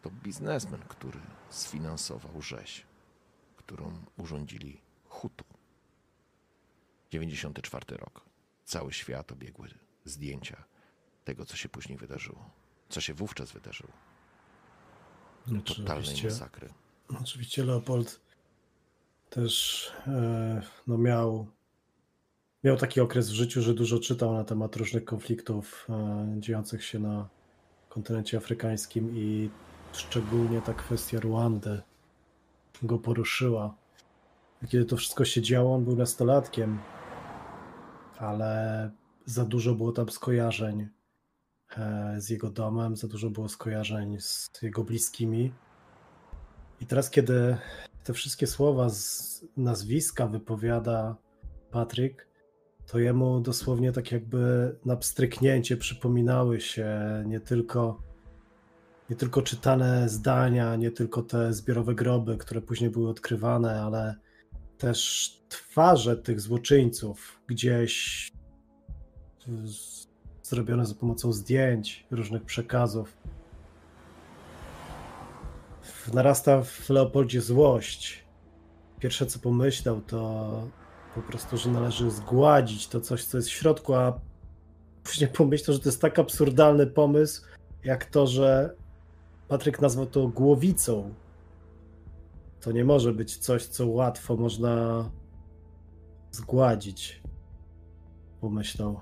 to 0.04 0.10
biznesmen, 0.10 0.80
który 0.88 1.20
sfinansował 1.50 2.42
rzeź, 2.42 2.86
którą 3.56 4.04
urządzili 4.16 4.80
Hutu. 5.08 5.44
94 7.10 7.96
rok. 7.96 8.24
Cały 8.64 8.92
świat 8.92 9.32
obiegły 9.32 9.68
zdjęcia 10.04 10.64
tego, 11.24 11.44
co 11.44 11.56
się 11.56 11.68
później 11.68 11.98
wydarzyło. 11.98 12.50
co 12.88 13.00
się 13.00 13.14
wówczas 13.14 13.52
wydarzyło. 13.52 13.92
Znaczy, 15.46 15.74
Totalnej 15.76 16.02
oczywiście, 16.02 16.28
masakry. 16.28 16.68
Oczywiście 17.20 17.64
Leopold 17.64 18.20
też 19.30 19.92
e, 20.06 20.62
no 20.86 20.98
miał, 20.98 21.46
miał 22.64 22.76
taki 22.76 23.00
okres 23.00 23.30
w 23.30 23.34
życiu, 23.34 23.62
że 23.62 23.74
dużo 23.74 23.98
czytał 23.98 24.32
na 24.32 24.44
temat 24.44 24.76
różnych 24.76 25.04
konfliktów 25.04 25.86
e, 25.88 26.40
dziejących 26.40 26.84
się 26.84 26.98
na 26.98 27.28
kontynencie 27.88 28.36
afrykańskim 28.36 29.16
i 29.16 29.50
szczególnie 29.94 30.62
ta 30.62 30.74
kwestia 30.74 31.20
Ruandy 31.20 31.82
go 32.82 32.98
poruszyła. 32.98 33.74
Kiedy 34.68 34.84
to 34.84 34.96
wszystko 34.96 35.24
się 35.24 35.42
działo, 35.42 35.74
on 35.74 35.84
był 35.84 35.96
nastolatkiem, 35.96 36.78
ale 38.18 38.90
za 39.24 39.44
dużo 39.44 39.74
było 39.74 39.92
tam 39.92 40.08
skojarzeń 40.08 40.88
e, 41.76 42.14
z 42.18 42.30
jego 42.30 42.50
domem, 42.50 42.96
za 42.96 43.08
dużo 43.08 43.30
było 43.30 43.48
skojarzeń 43.48 44.20
z 44.20 44.50
jego 44.62 44.84
bliskimi. 44.84 45.52
I 46.80 46.86
teraz, 46.86 47.10
kiedy 47.10 47.56
te 48.04 48.12
wszystkie 48.12 48.46
słowa 48.46 48.88
z 48.88 49.44
nazwiska 49.56 50.26
wypowiada 50.26 51.16
Patryk, 51.70 52.28
to 52.86 52.98
jemu 52.98 53.40
dosłownie 53.40 53.92
tak 53.92 54.12
jakby 54.12 54.74
na 54.84 54.96
pstryknięcie 54.96 55.76
przypominały 55.76 56.60
się 56.60 56.88
nie 57.26 57.40
tylko, 57.40 58.02
nie 59.10 59.16
tylko 59.16 59.42
czytane 59.42 60.08
zdania, 60.08 60.76
nie 60.76 60.90
tylko 60.90 61.22
te 61.22 61.52
zbiorowe 61.52 61.94
groby, 61.94 62.36
które 62.36 62.60
później 62.60 62.90
były 62.90 63.08
odkrywane, 63.10 63.82
ale 63.82 64.14
też 64.78 65.30
twarze 65.48 66.16
tych 66.16 66.40
złoczyńców 66.40 67.40
gdzieś 67.46 68.30
zrobione 70.42 70.86
za 70.86 70.94
pomocą 70.94 71.32
zdjęć, 71.32 72.06
różnych 72.10 72.44
przekazów. 72.44 73.16
Narasta 76.12 76.62
w 76.62 76.90
Leopoldzie 76.90 77.40
złość. 77.40 78.24
Pierwsze 78.98 79.26
co 79.26 79.38
pomyślał 79.38 80.00
to 80.00 80.68
po 81.14 81.22
prostu, 81.22 81.56
że 81.56 81.70
należy 81.70 82.10
zgładzić 82.10 82.88
to 82.88 83.00
coś, 83.00 83.24
co 83.24 83.38
jest 83.38 83.48
w 83.48 83.52
środku, 83.52 83.94
a 83.94 84.20
później 85.02 85.30
pomyślał, 85.30 85.74
że 85.74 85.80
to 85.80 85.88
jest 85.88 86.00
tak 86.00 86.18
absurdalny 86.18 86.86
pomysł, 86.86 87.42
jak 87.84 88.04
to, 88.04 88.26
że 88.26 88.74
Patryk 89.48 89.80
nazwał 89.80 90.06
to 90.06 90.28
głowicą. 90.28 91.14
To 92.60 92.72
nie 92.72 92.84
może 92.84 93.12
być 93.12 93.36
coś, 93.36 93.66
co 93.66 93.86
łatwo 93.86 94.36
można 94.36 95.04
zgładzić. 96.30 97.22
Pomyślał. 98.40 99.00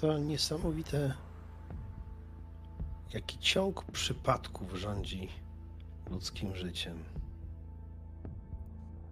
To 0.00 0.18
niesamowite, 0.18 1.14
jaki 3.14 3.38
ciąg 3.38 3.84
przypadków 3.84 4.74
rządzi 4.74 5.28
ludzkim 6.10 6.56
życiem. 6.56 7.04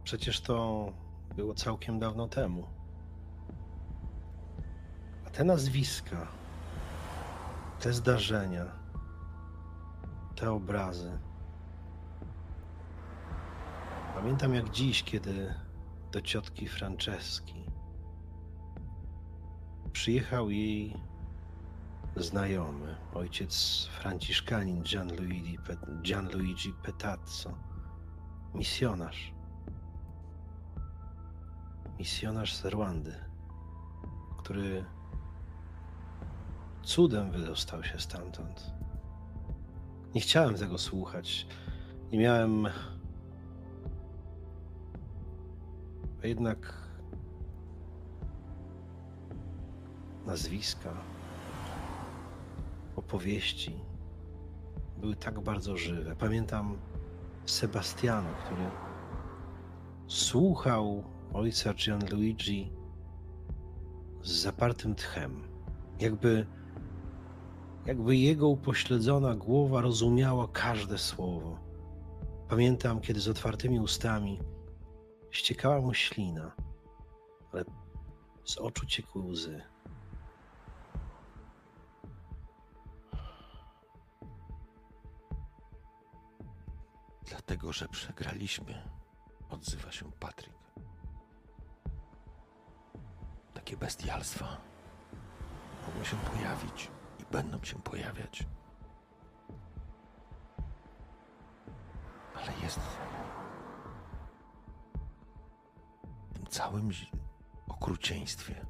Przecież 0.04 0.40
to 0.40 0.88
było 1.36 1.54
całkiem 1.54 1.98
dawno 1.98 2.28
temu. 2.28 2.64
A 5.26 5.30
te 5.30 5.44
nazwiska, 5.44 6.28
te 7.84 7.92
zdarzenia, 7.92 8.64
te 10.36 10.50
obrazy. 10.50 11.18
Pamiętam 14.14 14.54
jak 14.54 14.70
dziś, 14.70 15.02
kiedy 15.02 15.54
do 16.12 16.20
ciotki 16.20 16.68
Franceski 16.68 17.64
przyjechał 19.92 20.50
jej 20.50 20.96
znajomy, 22.16 22.96
ojciec 23.14 23.84
franciszkanin 23.86 24.82
Gianluigi, 24.82 25.58
Gianluigi 26.02 26.72
Petazzo, 26.82 27.58
misjonarz. 28.54 29.34
Misjonarz 31.98 32.54
z 32.54 32.64
Rwandy, 32.64 33.14
który 34.38 34.84
cudem 36.84 37.30
wydostał 37.30 37.84
się 37.84 37.98
stamtąd. 37.98 38.72
Nie 40.14 40.20
chciałem 40.20 40.54
tego 40.54 40.78
słuchać. 40.78 41.46
Nie 42.12 42.18
miałem. 42.18 42.66
A 46.22 46.26
jednak 46.26 46.74
nazwiska, 50.26 50.90
opowieści 52.96 53.74
były 55.00 55.16
tak 55.16 55.40
bardzo 55.40 55.76
żywe. 55.76 56.16
Pamiętam 56.16 56.76
Sebastiano, 57.46 58.28
który 58.44 58.70
słuchał 60.06 61.04
ojca 61.32 61.74
Gianluigi 61.74 62.72
z 64.22 64.30
zapartym 64.32 64.94
tchem, 64.94 65.42
jakby, 66.00 66.46
jakby 67.86 68.16
jego 68.16 68.48
upośledzona 68.48 69.34
głowa 69.34 69.80
rozumiała 69.80 70.48
każde 70.48 70.98
słowo. 70.98 71.58
Pamiętam, 72.48 73.00
kiedy 73.00 73.20
z 73.20 73.28
otwartymi 73.28 73.80
ustami 73.80 74.40
ściekała 75.30 75.80
mu 75.80 75.94
ślina, 75.94 76.52
ale 77.52 77.64
z 78.44 78.58
oczu 78.58 78.86
ciekły 78.86 79.22
łzy. 79.22 79.62
Dlatego, 87.24 87.72
że 87.72 87.88
przegraliśmy, 87.88 88.82
odzywa 89.50 89.92
się 89.92 90.12
Patryk. 90.12 90.54
Takie 93.54 93.76
bestialstwa 93.76 94.56
mogą 95.86 96.04
się 96.04 96.16
pojawić 96.16 96.90
będą 97.34 97.64
się 97.64 97.78
pojawiać. 97.78 98.46
Ale 102.34 102.52
jest 102.62 102.78
w 106.30 106.34
tym 106.34 106.46
całym 106.46 106.90
okrucieństwie 107.68 108.66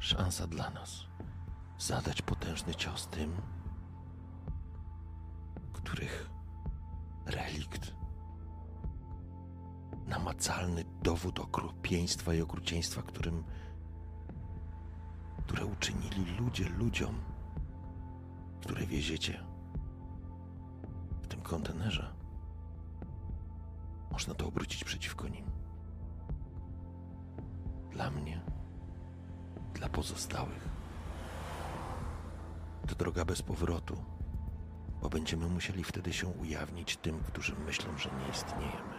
szansa 0.00 0.46
dla 0.46 0.70
nas 0.70 1.06
zadać 1.78 2.22
potężny 2.22 2.74
cios 2.74 3.08
tym, 3.08 3.36
których 5.72 6.30
relikt 7.26 7.94
namacalny 10.06 10.84
dowód 11.02 11.40
okropieństwa 11.40 12.34
i 12.34 12.40
okrucieństwa, 12.40 13.02
którym, 13.02 13.44
które 15.46 15.66
uczynili 15.66 16.24
ludzie 16.38 16.68
ludziom, 16.68 17.33
które 18.64 18.86
wieziecie 18.86 19.44
w 21.22 21.26
tym 21.26 21.40
kontenerze. 21.40 22.14
Można 24.10 24.34
to 24.34 24.46
obrócić 24.46 24.84
przeciwko 24.84 25.28
nim. 25.28 25.50
Dla 27.90 28.10
mnie, 28.10 28.40
dla 29.74 29.88
pozostałych. 29.88 30.68
To 32.88 32.94
droga 32.94 33.24
bez 33.24 33.42
powrotu, 33.42 33.96
bo 35.02 35.08
będziemy 35.08 35.48
musieli 35.48 35.84
wtedy 35.84 36.12
się 36.12 36.26
ujawnić 36.26 36.96
tym, 36.96 37.20
którzy 37.20 37.54
myślą, 37.54 37.98
że 37.98 38.10
nie 38.10 38.28
istniejemy. 38.32 38.94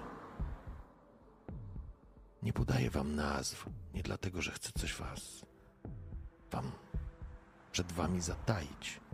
Nie 2.43 2.53
podaję 2.53 2.89
wam 2.89 3.15
nazw, 3.15 3.65
nie 3.93 4.03
dlatego, 4.03 4.41
że 4.41 4.51
chcę 4.51 4.71
coś 4.71 4.95
was 4.95 5.45
wam 6.51 6.71
przed 7.71 7.91
wami 7.91 8.21
zataić. 8.21 9.04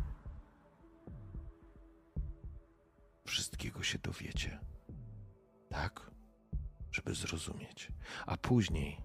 Wszystkiego 3.31 3.83
się 3.83 3.99
dowiecie. 3.99 4.59
Tak, 5.69 6.11
żeby 6.91 7.15
zrozumieć. 7.15 7.91
A 8.25 8.37
później 8.37 9.01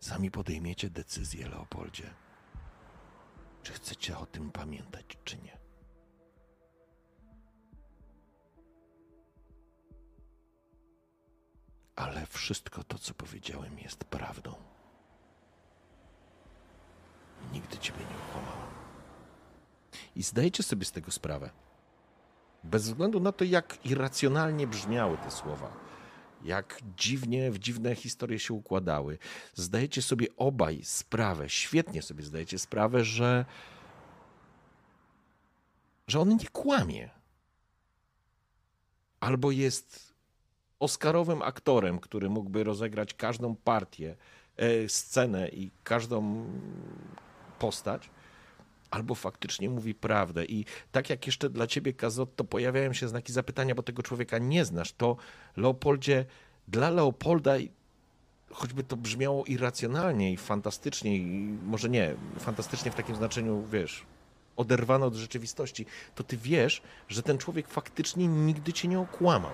sami 0.00 0.30
podejmiecie 0.30 0.90
decyzję, 0.90 1.48
Leopoldzie. 1.48 2.14
Czy 3.62 3.72
chcecie 3.72 4.18
o 4.18 4.26
tym 4.26 4.50
pamiętać, 4.50 5.18
czy 5.24 5.38
nie? 5.38 5.60
ale 11.96 12.26
wszystko 12.26 12.84
to, 12.84 12.98
co 12.98 13.14
powiedziałem, 13.14 13.78
jest 13.78 14.04
prawdą. 14.04 14.54
Nigdy 17.52 17.78
ciebie 17.78 17.98
nie 17.98 18.16
okłamałem. 18.16 18.70
I 20.16 20.22
zdajcie 20.22 20.62
sobie 20.62 20.84
z 20.84 20.92
tego 20.92 21.10
sprawę. 21.10 21.50
Bez 22.64 22.82
względu 22.82 23.20
na 23.20 23.32
to, 23.32 23.44
jak 23.44 23.86
irracjonalnie 23.86 24.66
brzmiały 24.66 25.16
te 25.16 25.30
słowa, 25.30 25.72
jak 26.42 26.80
dziwnie, 26.96 27.50
w 27.50 27.58
dziwne 27.58 27.94
historie 27.94 28.38
się 28.38 28.54
układały. 28.54 29.18
Zdajecie 29.54 30.02
sobie 30.02 30.26
obaj 30.36 30.80
sprawę, 30.84 31.48
świetnie 31.48 32.02
sobie 32.02 32.24
zdajecie 32.24 32.58
sprawę, 32.58 33.04
że, 33.04 33.44
że 36.06 36.20
on 36.20 36.28
nie 36.28 36.48
kłamie. 36.52 37.10
Albo 39.20 39.50
jest 39.50 40.14
oscarowym 40.80 41.42
aktorem, 41.42 41.98
który 41.98 42.30
mógłby 42.30 42.64
rozegrać 42.64 43.14
każdą 43.14 43.56
partię, 43.56 44.16
e, 44.56 44.88
scenę 44.88 45.48
i 45.48 45.70
każdą 45.84 46.46
postać, 47.58 48.10
albo 48.90 49.14
faktycznie 49.14 49.70
mówi 49.70 49.94
prawdę. 49.94 50.44
I 50.44 50.64
tak 50.92 51.10
jak 51.10 51.26
jeszcze 51.26 51.50
dla 51.50 51.66
ciebie, 51.66 51.92
Kazotto, 51.92 52.44
pojawiają 52.44 52.92
się 52.92 53.08
znaki 53.08 53.32
zapytania, 53.32 53.74
bo 53.74 53.82
tego 53.82 54.02
człowieka 54.02 54.38
nie 54.38 54.64
znasz, 54.64 54.92
to 54.92 55.16
Leopoldzie, 55.56 56.24
dla 56.68 56.90
Leopolda, 56.90 57.52
choćby 58.50 58.84
to 58.84 58.96
brzmiało 58.96 59.44
irracjonalnie 59.44 60.32
i 60.32 60.36
fantastycznie, 60.36 61.16
i 61.16 61.58
może 61.64 61.88
nie, 61.88 62.14
fantastycznie 62.38 62.90
w 62.90 62.94
takim 62.94 63.16
znaczeniu, 63.16 63.66
wiesz, 63.72 64.06
oderwane 64.56 65.06
od 65.06 65.14
rzeczywistości, 65.14 65.86
to 66.14 66.24
ty 66.24 66.36
wiesz, 66.36 66.82
że 67.08 67.22
ten 67.22 67.38
człowiek 67.38 67.68
faktycznie 67.68 68.28
nigdy 68.28 68.72
cię 68.72 68.88
nie 68.88 69.00
okłamał. 69.00 69.52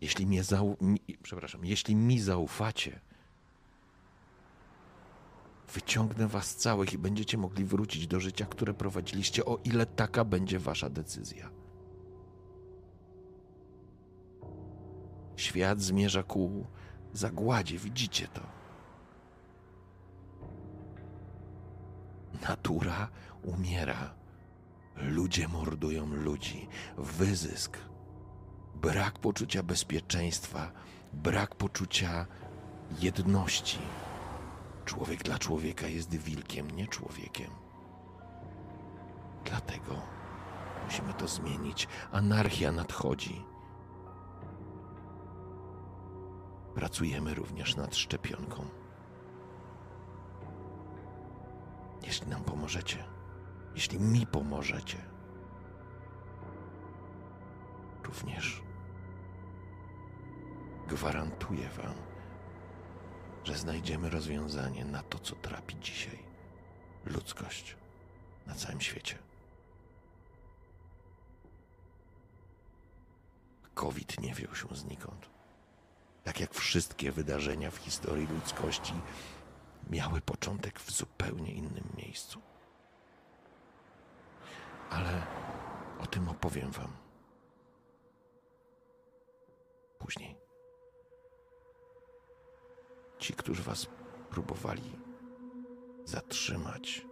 Jeśli 0.00 0.26
mnie 0.26 0.44
zau... 0.44 0.76
przepraszam, 1.22 1.64
jeśli 1.64 1.96
mi 1.96 2.20
zaufacie, 2.20 3.00
wyciągnę 5.74 6.28
was 6.28 6.56
całych 6.56 6.92
i 6.92 6.98
będziecie 6.98 7.38
mogli 7.38 7.64
wrócić 7.64 8.06
do 8.06 8.20
życia, 8.20 8.46
które 8.46 8.74
prowadziliście, 8.74 9.44
o 9.44 9.58
ile 9.64 9.86
taka 9.86 10.24
będzie 10.24 10.58
wasza 10.58 10.90
decyzja. 10.90 11.50
Świat 15.36 15.80
zmierza 15.80 16.22
ku 16.22 16.66
zagładzie, 17.12 17.78
widzicie 17.78 18.28
to. 18.28 18.40
Natura 22.48 23.08
umiera. 23.42 24.14
Ludzie 24.96 25.48
mordują 25.48 26.06
ludzi. 26.06 26.68
Wyzysk. 26.98 27.78
Brak 28.74 29.18
poczucia 29.18 29.62
bezpieczeństwa, 29.62 30.72
brak 31.12 31.54
poczucia 31.54 32.26
jedności. 33.00 33.78
Człowiek 34.84 35.22
dla 35.22 35.38
człowieka 35.38 35.86
jest 35.86 36.16
wilkiem, 36.16 36.70
nie 36.70 36.86
człowiekiem. 36.86 37.50
Dlatego 39.44 40.00
musimy 40.84 41.14
to 41.14 41.28
zmienić. 41.28 41.88
Anarchia 42.12 42.72
nadchodzi. 42.72 43.44
Pracujemy 46.74 47.34
również 47.34 47.76
nad 47.76 47.96
szczepionką. 47.96 48.64
Jeśli 52.02 52.26
nam 52.28 52.44
pomożecie, 52.44 53.04
jeśli 53.74 54.00
mi 54.00 54.26
pomożecie, 54.26 54.98
również 58.04 58.62
gwarantuję 60.88 61.68
Wam, 61.68 62.11
że 63.44 63.58
znajdziemy 63.58 64.10
rozwiązanie 64.10 64.84
na 64.84 65.02
to, 65.02 65.18
co 65.18 65.34
trapi 65.36 65.76
dzisiaj 65.80 66.18
ludzkość 67.04 67.76
na 68.46 68.54
całym 68.54 68.80
świecie. 68.80 69.18
COVID 73.74 74.20
nie 74.20 74.34
wziął 74.34 74.54
się 74.54 74.68
znikąd. 74.72 75.30
Tak 76.24 76.40
jak 76.40 76.54
wszystkie 76.54 77.12
wydarzenia 77.12 77.70
w 77.70 77.76
historii 77.76 78.26
ludzkości 78.26 78.94
miały 79.90 80.20
początek 80.20 80.80
w 80.80 80.90
zupełnie 80.90 81.52
innym 81.52 81.88
miejscu. 81.96 82.40
Ale 84.90 85.26
o 86.00 86.06
tym 86.06 86.28
opowiem 86.28 86.70
Wam 86.70 86.92
później. 89.98 90.41
Ci, 93.22 93.34
którzy 93.34 93.62
Was 93.62 93.86
próbowali 94.30 94.98
zatrzymać, 96.04 97.06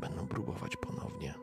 będą 0.00 0.28
próbować 0.28 0.76
ponownie. 0.76 1.34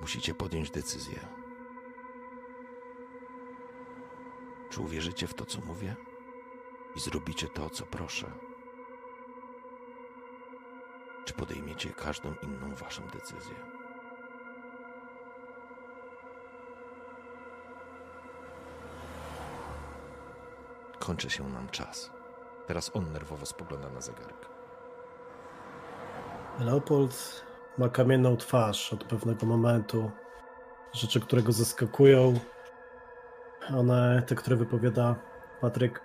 Musicie 0.00 0.34
podjąć 0.34 0.70
decyzję. 0.70 1.20
Czy 4.70 4.80
uwierzycie 4.80 5.26
w 5.26 5.34
to, 5.34 5.46
co 5.46 5.60
mówię? 5.60 5.96
I 6.96 7.00
zrobicie 7.00 7.48
to, 7.48 7.70
co 7.70 7.86
proszę? 7.86 8.32
Czy 11.24 11.34
podejmiecie 11.34 11.90
każdą 11.90 12.34
inną 12.42 12.74
waszą 12.74 13.02
decyzję? 13.08 13.81
Kończy 21.06 21.30
się 21.30 21.48
nam 21.48 21.68
czas. 21.68 22.10
Teraz 22.66 22.90
on 22.94 23.12
nerwowo 23.12 23.46
spogląda 23.46 23.90
na 23.90 24.00
zegarek. 24.00 24.48
Leopold 26.60 27.44
ma 27.78 27.88
kamienną 27.88 28.36
twarz 28.36 28.92
od 28.92 29.04
pewnego 29.04 29.46
momentu. 29.46 30.10
Rzeczy, 30.92 31.20
które 31.20 31.42
go 31.42 31.52
zaskakują, 31.52 32.34
one, 33.76 34.22
te, 34.26 34.34
które 34.34 34.56
wypowiada 34.56 35.14
Patryk, 35.60 36.00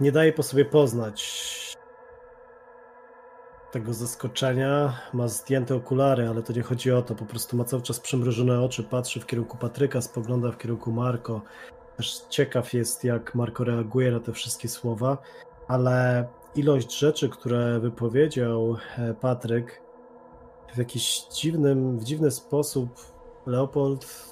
nie 0.00 0.12
daje 0.12 0.32
po 0.32 0.42
sobie 0.42 0.64
poznać 0.64 1.48
tego 3.70 3.94
zaskoczenia. 3.94 5.00
Ma 5.12 5.28
zdjęte 5.28 5.74
okulary, 5.74 6.28
ale 6.28 6.42
to 6.42 6.52
nie 6.52 6.62
chodzi 6.62 6.92
o 6.92 7.02
to. 7.02 7.14
Po 7.14 7.24
prostu 7.24 7.56
ma 7.56 7.64
cały 7.64 7.82
czas 7.82 8.00
przymrużone 8.00 8.60
oczy, 8.60 8.84
patrzy 8.84 9.20
w 9.20 9.26
kierunku 9.26 9.56
Patryka, 9.56 10.00
spogląda 10.00 10.50
w 10.50 10.58
kierunku 10.58 10.92
Marko. 10.92 11.42
Też 11.98 12.20
ciekaw 12.28 12.74
jest, 12.74 13.04
jak 13.04 13.34
Marko 13.34 13.64
reaguje 13.64 14.10
na 14.10 14.20
te 14.20 14.32
wszystkie 14.32 14.68
słowa, 14.68 15.18
ale 15.68 16.28
ilość 16.54 16.98
rzeczy, 16.98 17.28
które 17.28 17.80
wypowiedział 17.80 18.76
e, 18.98 19.14
Patryk, 19.14 19.82
w 20.74 20.78
jakiś 20.78 21.22
dziwnym, 21.40 21.98
w 21.98 22.04
dziwny 22.04 22.30
sposób 22.30 22.88
Leopold 23.46 24.28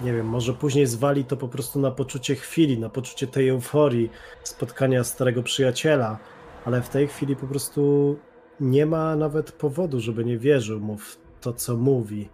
nie 0.00 0.12
wiem, 0.12 0.26
może 0.26 0.54
później 0.54 0.86
zwali 0.86 1.24
to 1.24 1.36
po 1.36 1.48
prostu 1.48 1.80
na 1.80 1.90
poczucie 1.90 2.34
chwili, 2.34 2.78
na 2.78 2.88
poczucie 2.88 3.26
tej 3.26 3.48
euforii 3.48 4.10
spotkania 4.42 5.04
starego 5.04 5.42
przyjaciela, 5.42 6.18
ale 6.64 6.82
w 6.82 6.88
tej 6.88 7.08
chwili 7.08 7.36
po 7.36 7.46
prostu 7.46 8.16
nie 8.60 8.86
ma 8.86 9.16
nawet 9.16 9.52
powodu, 9.52 10.00
żeby 10.00 10.24
nie 10.24 10.38
wierzył 10.38 10.80
mu 10.80 10.96
w 10.98 11.18
to, 11.40 11.52
co 11.52 11.76
mówi. 11.76 12.28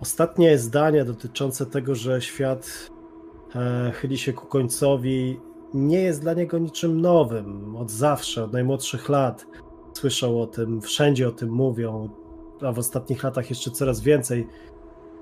Ostatnie 0.00 0.58
zdania 0.58 1.04
dotyczące 1.04 1.66
tego, 1.66 1.94
że 1.94 2.22
świat 2.22 2.90
e, 3.54 3.92
chyli 3.94 4.18
się 4.18 4.32
ku 4.32 4.46
końcowi, 4.46 5.40
nie 5.74 6.00
jest 6.00 6.20
dla 6.20 6.34
niego 6.34 6.58
niczym 6.58 7.00
nowym. 7.00 7.76
Od 7.76 7.90
zawsze, 7.90 8.44
od 8.44 8.52
najmłodszych 8.52 9.08
lat 9.08 9.46
słyszał 9.94 10.42
o 10.42 10.46
tym, 10.46 10.80
wszędzie 10.80 11.28
o 11.28 11.32
tym 11.32 11.50
mówią, 11.50 12.08
a 12.60 12.72
w 12.72 12.78
ostatnich 12.78 13.22
latach 13.22 13.50
jeszcze 13.50 13.70
coraz 13.70 14.00
więcej 14.00 14.46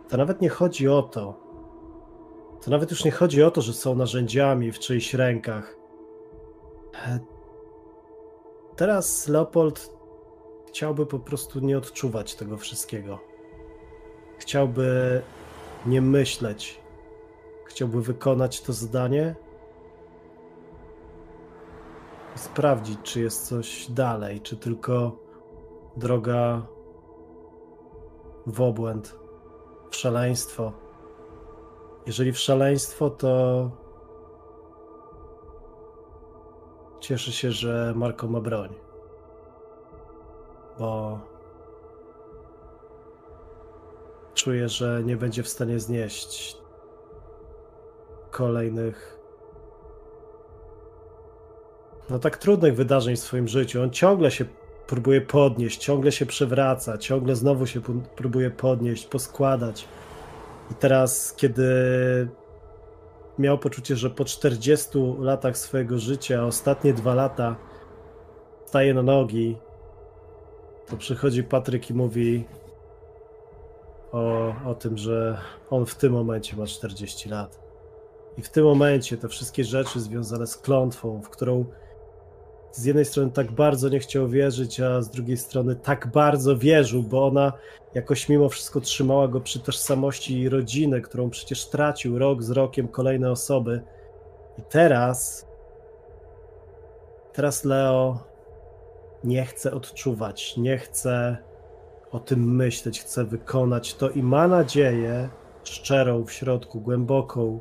to 0.09 0.17
nawet 0.17 0.41
nie 0.41 0.49
chodzi 0.49 0.89
o 0.89 1.03
to. 1.03 1.35
To 2.65 2.71
nawet 2.71 2.91
już 2.91 3.05
nie 3.05 3.11
chodzi 3.11 3.43
o 3.43 3.51
to, 3.51 3.63
że 3.63 3.73
są 3.73 3.95
narzędziami 3.95 4.73
w 4.73 4.79
czyichś 4.79 5.15
rękach. 5.15 5.77
E, 6.95 7.19
teraz 8.77 9.29
Leopold 9.29 9.91
chciałby 10.69 11.07
po 11.07 11.19
prostu 11.19 11.61
nie 11.61 11.79
odczuwać 11.79 12.35
tego 12.35 12.57
wszystkiego. 12.57 13.28
Chciałby 14.39 15.23
nie 15.87 16.03
myśleć. 16.03 16.81
Chciałby 17.65 18.03
wykonać 18.03 18.61
to 18.61 18.73
zadanie 18.73 19.35
i 22.37 22.39
sprawdzić, 22.39 22.99
czy 23.03 23.21
jest 23.21 23.47
coś 23.47 23.91
dalej, 23.91 24.41
czy 24.41 24.57
tylko 24.57 25.17
droga 25.97 26.67
w 28.47 28.61
obłęd 28.61 29.17
w 29.91 29.97
szaleństwo. 29.97 30.73
Jeżeli 32.07 32.33
w 32.33 32.39
szaleństwo, 32.39 33.11
to 33.11 33.71
cieszę 37.01 37.33
się, 37.33 37.51
że 37.53 37.93
Marko 37.97 38.29
ma 38.29 38.41
broń. 38.41 38.75
Bo 40.79 41.19
czuję, 44.39 44.69
że 44.69 45.03
nie 45.05 45.17
będzie 45.17 45.43
w 45.43 45.49
stanie 45.49 45.81
znieść 45.81 46.57
kolejnych 48.31 49.19
no 52.11 52.19
tak 52.19 52.37
trudnych 52.37 52.75
wydarzeń 52.75 53.17
w 53.17 53.21
swoim 53.21 53.49
życiu. 53.49 53.83
On 53.83 53.91
ciągle 53.91 54.31
się 54.31 54.45
próbuje 54.87 55.21
podnieść, 55.21 55.79
ciągle 55.79 56.13
się 56.13 56.27
przewraca, 56.27 56.99
ciągle 56.99 57.37
znowu 57.37 57.67
się 57.67 57.81
próbuje 58.17 58.51
podnieść, 58.51 59.07
poskładać. 59.07 59.89
I 60.71 60.75
teraz, 60.75 61.35
kiedy 61.37 61.69
miał 63.39 63.59
poczucie, 63.59 63.97
że 63.97 64.11
po 64.11 64.25
40 64.25 64.99
latach 65.21 65.59
swojego 65.59 65.99
życia, 65.99 66.45
ostatnie 66.45 66.93
dwa 66.93 67.15
lata 67.15 67.57
staje 68.67 68.95
na 68.95 69.03
nogi, 69.03 69.57
to 70.87 70.97
przychodzi 70.97 71.45
Patryk 71.45 71.91
i 71.91 71.95
mówi 71.95 72.45
o, 74.13 74.55
o 74.67 74.75
tym, 74.75 74.99
że 74.99 75.39
on 75.71 75.87
w 75.87 75.95
tym 75.95 76.13
momencie 76.13 76.57
ma 76.57 76.67
40 76.67 77.29
lat. 77.29 77.61
I 78.39 78.43
w 78.43 78.49
tym 78.49 78.65
momencie 78.65 79.17
te 79.17 79.29
wszystkie 79.29 79.65
rzeczy 79.65 80.01
związane 80.01 80.47
z 80.47 80.57
klątwą, 80.57 81.23
w 81.23 81.29
którą 81.29 81.65
z 82.73 82.85
jednej 82.85 83.05
strony 83.05 83.31
tak 83.31 83.53
bardzo 83.53 83.89
nie 83.89 83.99
chciał 83.99 84.29
wierzyć, 84.29 84.81
a 84.81 85.03
z 85.03 85.11
drugiej 85.11 85.37
strony 85.37 85.77
tak 85.77 86.07
bardzo 86.07 86.57
wierzył, 86.57 87.03
bo 87.03 87.27
ona 87.27 87.53
jakoś 87.95 88.29
mimo 88.29 88.49
wszystko 88.49 88.81
trzymała 88.81 89.29
go 89.29 89.41
przy 89.41 89.61
tożsamości 89.61 90.49
rodziny, 90.49 91.01
którą 91.01 91.31
przecież 91.31 91.67
tracił 91.67 92.19
rok 92.19 92.43
z 92.43 92.51
rokiem 92.51 92.89
kolejne 92.89 93.31
osoby. 93.31 93.83
I 94.59 94.63
teraz, 94.63 95.47
teraz 97.33 97.65
Leo 97.65 98.19
nie 99.25 99.45
chce 99.45 99.73
odczuwać, 99.73 100.57
nie 100.57 100.79
chce 100.79 101.37
o 102.13 102.19
tym 102.19 102.57
myśleć, 102.57 103.01
chce 103.01 103.25
wykonać 103.25 103.95
to 103.95 104.11
i 104.11 104.23
ma 104.23 104.49
nadzieję, 104.49 105.29
szczerą 105.65 106.25
w 106.25 106.33
środku, 106.33 106.81
głęboką 106.81 107.61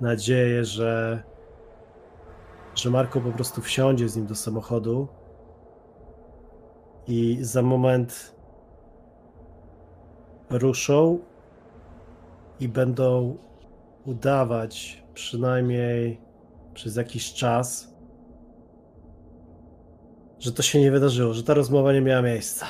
nadzieję, 0.00 0.64
że 0.64 1.22
że 2.74 2.90
Marko 2.90 3.20
po 3.20 3.30
prostu 3.30 3.62
wsiądzie 3.62 4.08
z 4.08 4.16
nim 4.16 4.26
do 4.26 4.34
samochodu 4.34 5.08
i 7.06 7.38
za 7.40 7.62
moment 7.62 8.34
ruszą 10.50 11.18
i 12.60 12.68
będą 12.68 13.36
udawać 14.06 15.04
przynajmniej 15.14 16.20
przez 16.74 16.96
jakiś 16.96 17.34
czas, 17.34 17.94
że 20.38 20.52
to 20.52 20.62
się 20.62 20.80
nie 20.80 20.90
wydarzyło, 20.90 21.34
że 21.34 21.42
ta 21.42 21.54
rozmowa 21.54 21.92
nie 21.92 22.00
miała 22.00 22.22
miejsca. 22.22 22.66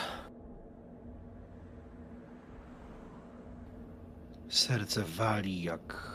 Serce 4.55 5.03
wali 5.03 5.63
jak 5.63 6.15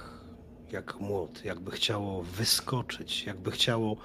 jak 0.71 0.99
młot, 0.99 1.45
jakby 1.45 1.71
chciało 1.71 2.23
wyskoczyć, 2.23 3.25
jakby 3.25 3.51
chciało 3.51 3.97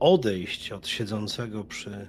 odejść 0.00 0.72
od 0.72 0.86
siedzącego 0.86 1.64
przy 1.64 2.08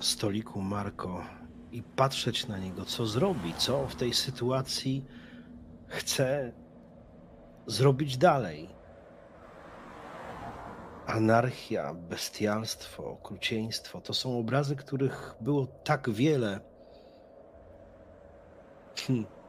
stoliku 0.00 0.60
Marko 0.60 1.24
i 1.72 1.82
patrzeć 1.82 2.46
na 2.46 2.58
niego, 2.58 2.84
co 2.84 3.06
zrobi, 3.06 3.54
co 3.54 3.86
w 3.86 3.96
tej 3.96 4.14
sytuacji 4.14 5.04
chce 5.86 6.52
zrobić 7.66 8.16
dalej. 8.16 8.68
Anarchia, 11.06 11.94
bestialstwo, 11.94 13.10
okrucieństwo 13.10 14.00
to 14.00 14.14
są 14.14 14.38
obrazy, 14.38 14.76
których 14.76 15.34
było 15.40 15.66
tak 15.66 16.10
wiele. 16.10 16.60
Hmm. 19.06 19.41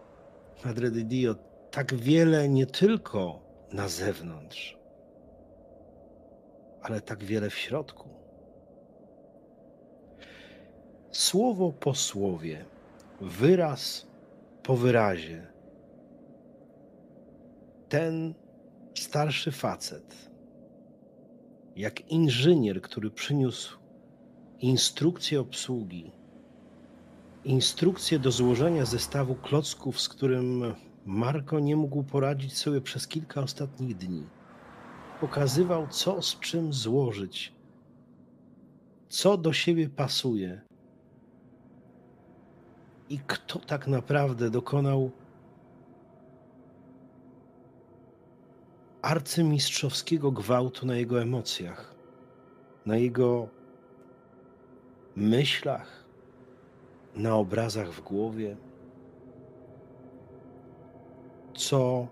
Madre 0.65 0.91
de 0.91 1.03
Dio 1.03 1.35
tak 1.71 1.93
wiele 1.93 2.49
nie 2.49 2.65
tylko 2.65 3.39
na 3.71 3.87
zewnątrz, 3.87 4.77
ale 6.81 7.01
tak 7.01 7.23
wiele 7.23 7.49
w 7.49 7.55
środku. 7.55 8.09
Słowo 11.11 11.71
po 11.71 11.95
słowie, 11.95 12.65
wyraz 13.21 14.07
po 14.63 14.75
wyrazie, 14.77 15.47
ten 17.89 18.33
starszy 18.93 19.51
facet, 19.51 20.29
jak 21.75 22.11
inżynier, 22.11 22.81
który 22.81 23.11
przyniósł 23.11 23.79
instrukcję 24.59 25.39
obsługi, 25.39 26.11
instrukcję 27.45 28.19
do 28.19 28.31
złożenia 28.31 28.85
zestawu 28.85 29.35
klocków, 29.35 30.01
z 30.01 30.09
którym 30.09 30.73
Marko 31.05 31.59
nie 31.59 31.75
mógł 31.75 32.03
poradzić 32.03 32.57
sobie 32.57 32.81
przez 32.81 33.07
kilka 33.07 33.41
ostatnich 33.41 33.97
dni. 33.97 34.23
Pokazywał, 35.21 35.87
co 35.87 36.21
z 36.21 36.39
czym 36.39 36.73
złożyć, 36.73 37.53
co 39.09 39.37
do 39.37 39.53
siebie 39.53 39.89
pasuje 39.89 40.61
i 43.09 43.19
kto 43.19 43.59
tak 43.59 43.87
naprawdę 43.87 44.49
dokonał 44.49 45.11
arcymistrzowskiego 49.01 50.31
gwałtu 50.31 50.85
na 50.85 50.95
jego 50.95 51.21
emocjach, 51.21 51.95
na 52.85 52.97
jego 52.97 53.47
myślach, 55.15 56.02
na 57.15 57.35
obrazach 57.35 57.91
w 57.91 58.01
głowie 58.01 58.57
co 61.53 62.07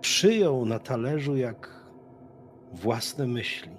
przyjął 0.00 0.66
na 0.66 0.78
talerzu 0.78 1.36
jak 1.36 1.70
własne 2.72 3.26
myśli. 3.26 3.76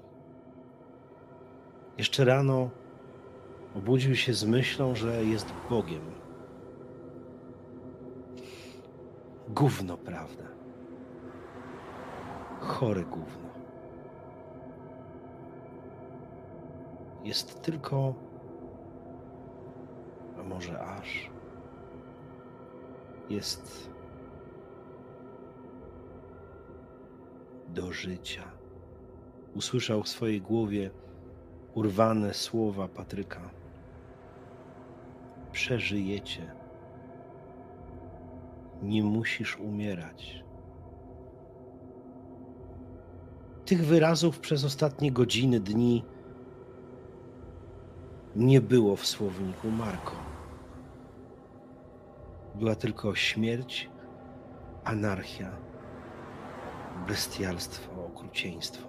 Jeszcze 1.97 2.25
rano 2.25 2.69
obudził 3.75 4.15
się 4.15 4.33
z 4.33 4.43
myślą, 4.43 4.95
że 4.95 5.23
jest 5.23 5.53
Bogiem. 5.69 6.01
Gówno, 9.49 9.97
prawda? 9.97 10.43
Chore 12.59 13.03
gówno. 13.03 13.47
Jest 17.23 17.61
tylko, 17.61 18.13
może 20.49 20.79
aż 20.79 21.29
jest 23.29 23.89
do 27.67 27.91
życia. 27.91 28.43
Usłyszał 29.55 30.03
w 30.03 30.09
swojej 30.09 30.41
głowie 30.41 30.91
urwane 31.73 32.33
słowa 32.33 32.87
Patryka. 32.87 33.49
Przeżyjecie. 35.51 36.51
Nie 38.81 39.03
musisz 39.03 39.59
umierać. 39.59 40.43
Tych 43.65 43.85
wyrazów 43.85 44.39
przez 44.39 44.63
ostatnie 44.63 45.11
godziny, 45.11 45.59
dni 45.59 46.05
nie 48.35 48.61
było 48.61 48.95
w 48.95 49.05
słowniku 49.05 49.71
Marko 49.71 50.26
była 52.57 52.75
tylko 52.75 53.15
śmierć, 53.15 53.89
anarchia, 54.83 55.51
bestialstwo, 57.07 58.05
okrucieństwo. 58.05 58.87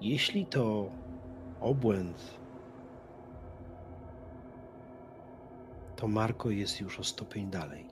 Jeśli 0.00 0.46
to 0.46 0.90
obłęd, 1.60 2.38
to 5.96 6.08
Marko 6.08 6.50
jest 6.50 6.80
już 6.80 7.00
o 7.00 7.04
stopień 7.04 7.50
dalej. 7.50 7.86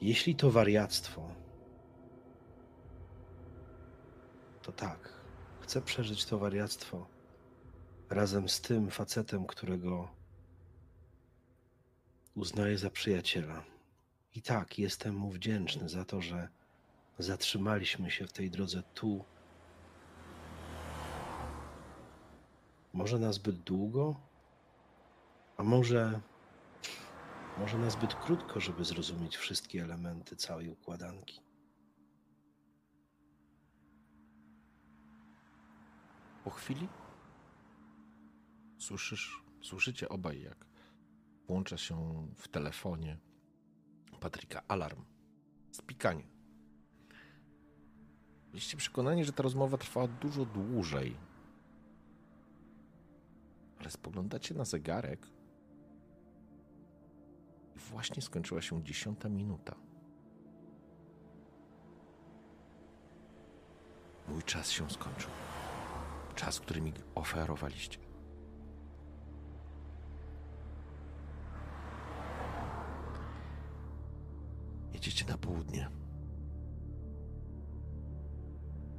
Jeśli 0.00 0.34
to 0.34 0.50
wariactwo, 0.50 1.22
to 4.62 4.72
tak, 4.72 5.08
chcę 5.60 5.82
przeżyć 5.82 6.24
to 6.26 6.38
wariactwo 6.38 7.06
razem 8.14 8.48
z 8.48 8.60
tym 8.60 8.90
facetem, 8.90 9.46
którego 9.46 10.08
uznaję 12.34 12.78
za 12.78 12.90
przyjaciela. 12.90 13.64
I 14.34 14.42
tak, 14.42 14.78
jestem 14.78 15.14
mu 15.14 15.30
wdzięczny 15.30 15.88
za 15.88 16.04
to, 16.04 16.20
że 16.20 16.48
zatrzymaliśmy 17.18 18.10
się 18.10 18.26
w 18.26 18.32
tej 18.32 18.50
drodze 18.50 18.82
tu. 18.94 19.24
Może 22.92 23.18
na 23.18 23.32
zbyt 23.32 23.56
długo, 23.56 24.20
a 25.56 25.62
może, 25.62 26.20
może 27.58 27.78
na 27.78 27.90
zbyt 27.90 28.14
krótko, 28.14 28.60
żeby 28.60 28.84
zrozumieć 28.84 29.36
wszystkie 29.36 29.82
elementy 29.82 30.36
całej 30.36 30.68
układanki. 30.68 31.40
Po 36.44 36.50
chwili 36.50 36.88
Słyszysz, 38.82 39.42
słyszycie 39.60 40.08
obaj, 40.08 40.42
jak 40.42 40.66
włącza 41.48 41.76
się 41.76 42.26
w 42.36 42.48
telefonie 42.48 43.18
Patryka 44.20 44.62
alarm. 44.68 45.04
Spikanie. 45.70 46.24
Byliście 48.50 48.76
przekonani, 48.76 49.24
że 49.24 49.32
ta 49.32 49.42
rozmowa 49.42 49.78
trwała 49.78 50.08
dużo 50.08 50.44
dłużej. 50.44 51.16
Ale 53.78 53.90
spoglądacie 53.90 54.54
na 54.54 54.64
zegarek. 54.64 55.26
I 57.76 57.78
właśnie 57.78 58.22
skończyła 58.22 58.62
się 58.62 58.84
dziesiąta 58.84 59.28
minuta. 59.28 59.74
Mój 64.28 64.42
czas 64.42 64.70
się 64.70 64.90
skończył. 64.90 65.30
Czas, 66.34 66.60
który 66.60 66.80
mi 66.80 66.92
oferowaliście. 67.14 68.01
Jedziecie 75.02 75.24
na 75.26 75.38
południe. 75.38 75.88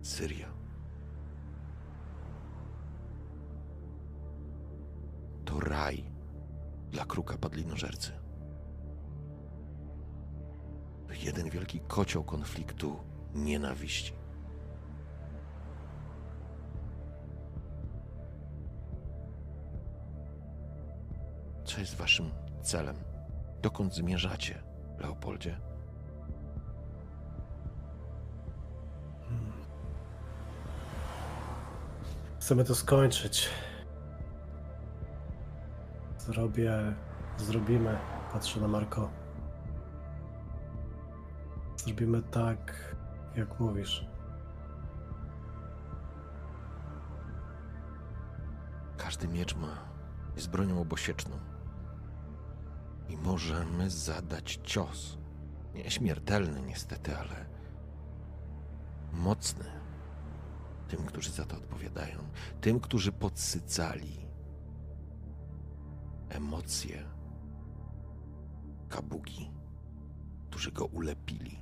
Syria. 0.01 0.47
To 5.45 5.59
raj 5.59 6.03
dla 6.91 7.05
kruka 7.05 7.37
padlinożercy. 7.37 8.11
Jeden 11.23 11.49
wielki 11.49 11.79
kocioł 11.79 12.23
konfliktu, 12.23 12.99
nienawiści. 13.33 14.13
Co 21.65 21.79
jest 21.79 21.95
waszym 21.95 22.31
celem? 22.61 22.95
Dokąd 23.61 23.95
zmierzacie, 23.95 24.63
Leopoldzie? 24.97 25.72
Chcemy 32.43 32.63
to 32.63 32.75
skończyć. 32.75 33.49
Zrobię, 36.17 36.95
zrobimy, 37.37 37.97
patrzę 38.33 38.59
na 38.59 38.67
Marko. 38.67 39.09
Zrobimy 41.77 42.21
tak, 42.21 42.95
jak 43.35 43.59
mówisz. 43.59 44.07
Każdy 48.97 49.27
miecz 49.27 49.55
ma 49.55 49.77
jest 50.35 50.49
bronią 50.49 50.81
obosieczną. 50.81 51.39
I 53.09 53.17
możemy 53.17 53.89
zadać 53.89 54.59
cios. 54.63 55.17
Nie 55.73 55.91
śmiertelny 55.91 56.61
niestety, 56.61 57.17
ale 57.17 57.45
mocny. 59.13 59.82
Tym, 60.93 61.05
którzy 61.05 61.31
za 61.31 61.45
to 61.45 61.57
odpowiadają. 61.57 62.17
Tym, 62.61 62.79
którzy 62.79 63.11
podsycali 63.11 64.27
emocje 66.29 67.03
kabugi, 68.89 69.51
którzy 70.49 70.71
go 70.71 70.85
ulepili. 70.85 71.59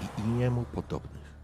I, 0.00 0.38
jemu 0.38 0.64
podobnych. 0.64 1.34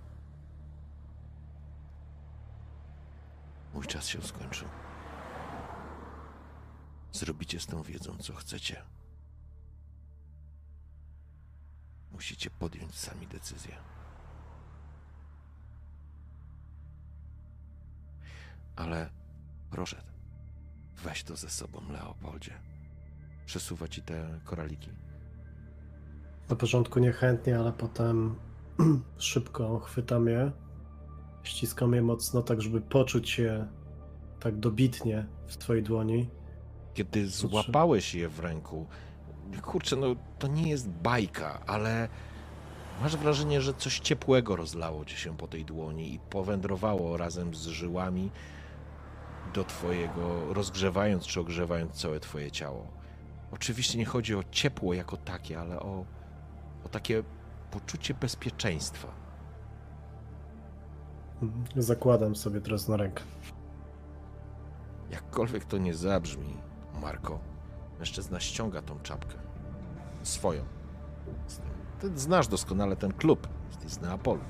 Mój 3.75 3.87
czas 3.87 4.07
się 4.07 4.23
skończył. 4.23 4.69
Zrobicie 7.13 7.61
z 7.61 7.67
tą 7.67 7.83
wiedzą, 7.83 8.17
co 8.17 8.35
chcecie. 8.35 8.98
Musicie 12.19 12.51
podjąć 12.51 12.95
sami 12.95 13.27
decyzję. 13.27 13.75
Ale 18.77 19.11
proszę, 19.71 20.03
weź 21.05 21.25
to 21.25 21.37
ze 21.37 21.51
sobą, 21.51 21.81
Leopoldzie. 21.93 22.53
Przesuwa 23.47 23.89
ci 23.89 24.03
te 24.03 24.41
koraliki. 24.45 24.91
Na 26.49 26.57
początku 26.57 26.99
niechętnie, 27.01 27.59
ale 27.59 27.73
potem 27.73 28.35
szybko 29.19 29.79
chwytam 29.79 30.29
je, 30.29 30.53
ściskam 31.43 31.95
je 31.95 32.03
mocno, 32.03 32.43
tak 32.43 32.63
żeby 32.63 32.81
poczuć 32.81 33.39
je 33.39 33.67
tak 34.41 34.57
dobitnie 34.57 35.27
w 35.47 35.57
twojej 35.57 35.83
dłoni. 35.83 36.31
Kiedy 36.95 37.29
złapałeś 37.29 38.15
je 38.15 38.29
w 38.29 38.41
ręku, 38.41 38.87
kurczę, 39.63 39.97
no 39.97 40.07
to 40.39 40.47
nie 40.47 40.69
jest 40.69 40.89
bajka, 40.89 41.61
ale 41.67 42.09
masz 43.03 43.17
wrażenie, 43.17 43.61
że 43.61 43.75
coś 43.75 43.99
ciepłego 44.01 44.57
rozlało 44.57 45.05
ci 45.05 45.17
się 45.17 45.37
po 45.37 45.49
tej 45.49 45.65
dłoni 45.65 46.15
i 46.15 46.19
powędrowało 46.19 47.17
razem 47.17 47.55
z 47.55 47.67
żyłami 47.67 48.31
do 49.55 49.65
twojego, 49.65 50.55
rozgrzewając 50.55 51.27
czy 51.27 51.41
ogrzewając 51.41 51.93
całe 51.93 52.21
twoje 52.21 52.51
ciało. 52.51 52.87
Oczywiście 53.53 53.99
nie 53.99 54.05
chodzi 54.05 54.35
o 54.35 54.45
ciepło 54.51 54.95
jako 54.95 55.17
takie, 55.17 55.61
ale 55.61 55.81
o, 55.81 56.05
o 56.85 56.89
takie 56.89 57.23
poczucie 57.71 58.15
bezpieczeństwa. 58.15 59.09
Zakładam 61.77 62.37
sobie 62.37 62.61
teraz 62.61 62.89
na 62.89 62.97
rękę. 62.97 63.23
Jakkolwiek 65.11 65.65
to 65.65 65.79
nie 65.79 65.95
zabrzmi, 65.95 66.57
Marko, 67.03 67.39
mężczyzna 67.99 68.41
ściąga 68.41 68.83
tą 68.83 69.01
czapkę. 69.01 69.35
Swoją. 70.23 70.65
Ty 72.01 72.19
znasz 72.19 72.49
doskonale 72.49 72.97
ten 72.97 73.13
klub. 73.13 73.49
Jesteś 73.69 73.93
z 73.93 74.01
Neapolu. 74.01 74.41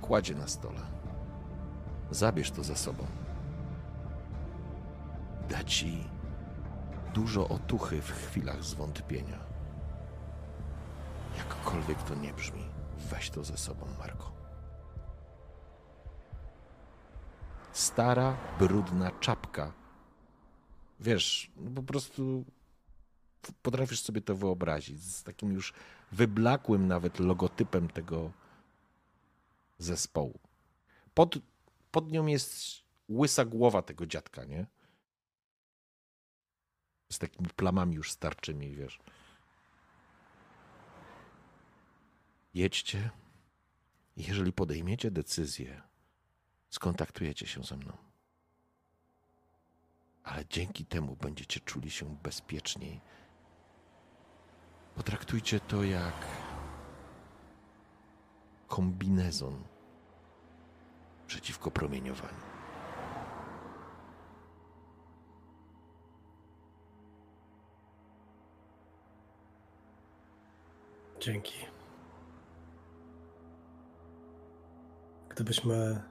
Kładzie 0.00 0.34
na 0.34 0.48
stole. 0.48 0.80
Zabierz 2.10 2.50
to 2.50 2.64
ze 2.64 2.76
sobą. 2.76 3.04
Da 5.48 5.64
ci 5.64 6.04
dużo 7.14 7.48
otuchy 7.48 8.02
w 8.02 8.10
chwilach 8.10 8.64
zwątpienia. 8.64 9.38
Jakkolwiek 11.36 12.02
to 12.02 12.14
nie 12.14 12.32
brzmi, 12.32 12.64
weź 13.10 13.30
to 13.30 13.44
ze 13.44 13.56
sobą, 13.56 13.86
Marko. 13.98 14.32
Stara, 17.72 18.36
brudna 18.58 19.10
czapka. 19.20 19.72
Wiesz, 21.00 21.50
po 21.74 21.82
prostu 21.82 22.44
potrafisz 23.62 24.00
sobie 24.00 24.20
to 24.20 24.36
wyobrazić. 24.36 25.02
Z 25.02 25.22
takim 25.22 25.52
już 25.52 25.72
wyblakłym 26.12 26.86
nawet 26.86 27.18
logotypem 27.18 27.88
tego 27.88 28.32
zespołu. 29.78 30.38
Pod, 31.14 31.38
pod 31.90 32.12
nią 32.12 32.26
jest 32.26 32.82
łysa 33.08 33.44
głowa 33.44 33.82
tego 33.82 34.06
dziadka, 34.06 34.44
nie? 34.44 34.66
Z 37.12 37.18
takimi 37.18 37.48
plamami 37.48 37.96
już 37.96 38.12
starczymi, 38.12 38.74
wiesz. 38.74 38.98
Jedźcie. 42.54 43.10
Jeżeli 44.16 44.52
podejmiecie 44.52 45.10
decyzję, 45.10 45.82
skontaktujecie 46.70 47.46
się 47.46 47.62
ze 47.64 47.76
mną. 47.76 48.07
Ale 50.28 50.44
dzięki 50.50 50.84
temu 50.84 51.16
będziecie 51.16 51.60
czuli 51.60 51.90
się 51.90 52.16
bezpieczniej. 52.22 53.00
Potraktujcie 54.94 55.60
to 55.60 55.84
jak 55.84 56.26
kombinezon 58.66 59.64
przeciwko 61.26 61.70
promieniowaniu. 61.70 62.48
Dzięki. 71.20 71.54
Gdybyśmy 75.28 76.02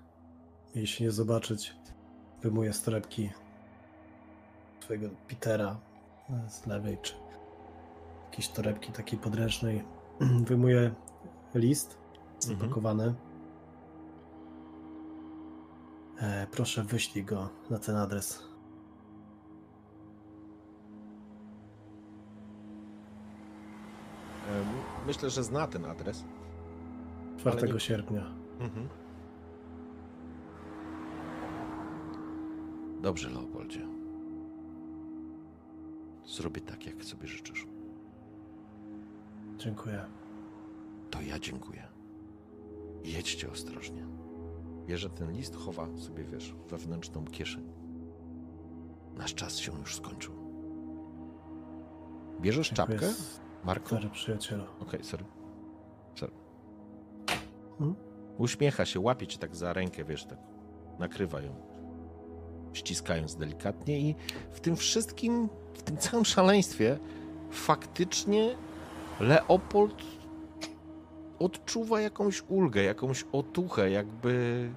mieli 0.76 0.88
się 0.88 1.03
nie 1.03 1.11
zobaczyć, 1.11 1.76
wyjmuję 2.41 2.73
torebki 2.81 3.30
twojego 4.88 5.09
Petera 5.27 5.80
z 6.47 6.68
lewej, 6.68 6.97
czy 7.01 7.14
jakiejś 8.26 8.47
torebki 8.47 8.91
takiej 8.91 9.19
podręcznej. 9.19 9.84
Wyjmuję 10.47 10.95
list 11.55 11.97
zapakowany. 12.39 13.03
Mhm. 13.03 13.18
E, 16.19 16.47
proszę, 16.51 16.84
wyślij 16.84 17.26
go 17.26 17.49
na 17.69 17.80
ten 17.80 17.95
adres. 17.95 18.43
Myślę, 25.07 25.30
że 25.30 25.43
zna 25.43 25.68
ten 25.68 25.85
adres. 25.85 26.23
4 27.38 27.73
nie... 27.73 27.80
sierpnia. 27.80 28.26
Mhm. 28.59 28.89
Dobrze, 33.01 33.30
Leopoldzie. 33.30 33.97
Zrobię 36.27 36.61
tak, 36.61 36.85
jak 36.85 37.05
sobie 37.05 37.27
życzysz. 37.27 37.67
Dziękuję. 39.57 40.05
To 41.11 41.21
ja 41.21 41.39
dziękuję. 41.39 41.87
Jedźcie 43.03 43.51
ostrożnie. 43.51 44.07
Bierze 44.85 45.09
ten 45.09 45.31
list, 45.31 45.55
chowa 45.55 45.97
sobie, 45.97 46.23
wiesz, 46.23 46.55
wewnętrzną 46.69 47.25
kieszeń. 47.25 47.73
Nasz 49.17 49.33
czas 49.33 49.57
się 49.57 49.79
już 49.79 49.95
skończył. 49.95 50.33
Bierzesz 52.41 52.69
Dziękuję, 52.69 52.99
czapkę, 52.99 53.23
Marku? 53.63 53.87
Stary 53.87 54.09
przyjacielu. 54.09 54.63
Okej, 54.79 55.03
sorry. 55.03 55.25
sorry. 56.15 56.33
Hmm? 57.77 57.95
Uśmiecha 58.37 58.85
się, 58.85 58.99
łapie 58.99 59.27
cię 59.27 59.37
tak 59.37 59.55
za 59.55 59.73
rękę, 59.73 60.03
wiesz, 60.03 60.25
tak 60.25 60.39
nakrywa 60.99 61.41
ją, 61.41 61.55
ściskając 62.77 63.35
delikatnie 63.35 63.99
i 63.99 64.15
w 64.51 64.59
tym 64.59 64.75
wszystkim, 64.75 65.49
w 65.73 65.81
tym 65.81 65.97
całym 65.97 66.25
szaleństwie 66.25 66.97
faktycznie 67.51 68.55
Leopold 69.19 70.03
odczuwa 71.39 72.01
jakąś 72.01 72.43
ulgę, 72.47 72.83
jakąś 72.83 73.25
otuchę, 73.31 73.89
jakby 73.91 74.69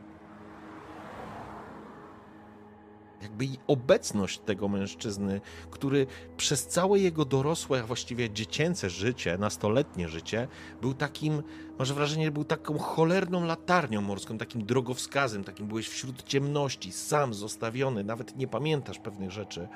jakby 3.22 3.44
i 3.44 3.58
obecność 3.66 4.38
tego 4.38 4.68
mężczyzny, 4.68 5.40
który 5.70 6.06
przez 6.36 6.66
całe 6.66 6.98
jego 6.98 7.24
dorosłe, 7.24 7.82
właściwie 7.82 8.30
dziecięce 8.30 8.90
życie, 8.90 9.38
nastoletnie 9.38 10.08
życie, 10.08 10.48
był 10.80 10.94
takim, 10.94 11.42
może 11.78 11.94
wrażenie, 11.94 12.30
był 12.30 12.44
taką 12.44 12.78
cholerną 12.78 13.44
latarnią 13.44 14.00
morską, 14.00 14.38
takim 14.38 14.66
drogowskazem, 14.66 15.44
takim 15.44 15.66
byłeś 15.66 15.88
wśród 15.88 16.22
ciemności, 16.22 16.92
sam 16.92 17.34
zostawiony, 17.34 18.04
nawet 18.04 18.36
nie 18.36 18.48
pamiętasz 18.48 18.98
pewnych 18.98 19.30
rzeczy. 19.30 19.68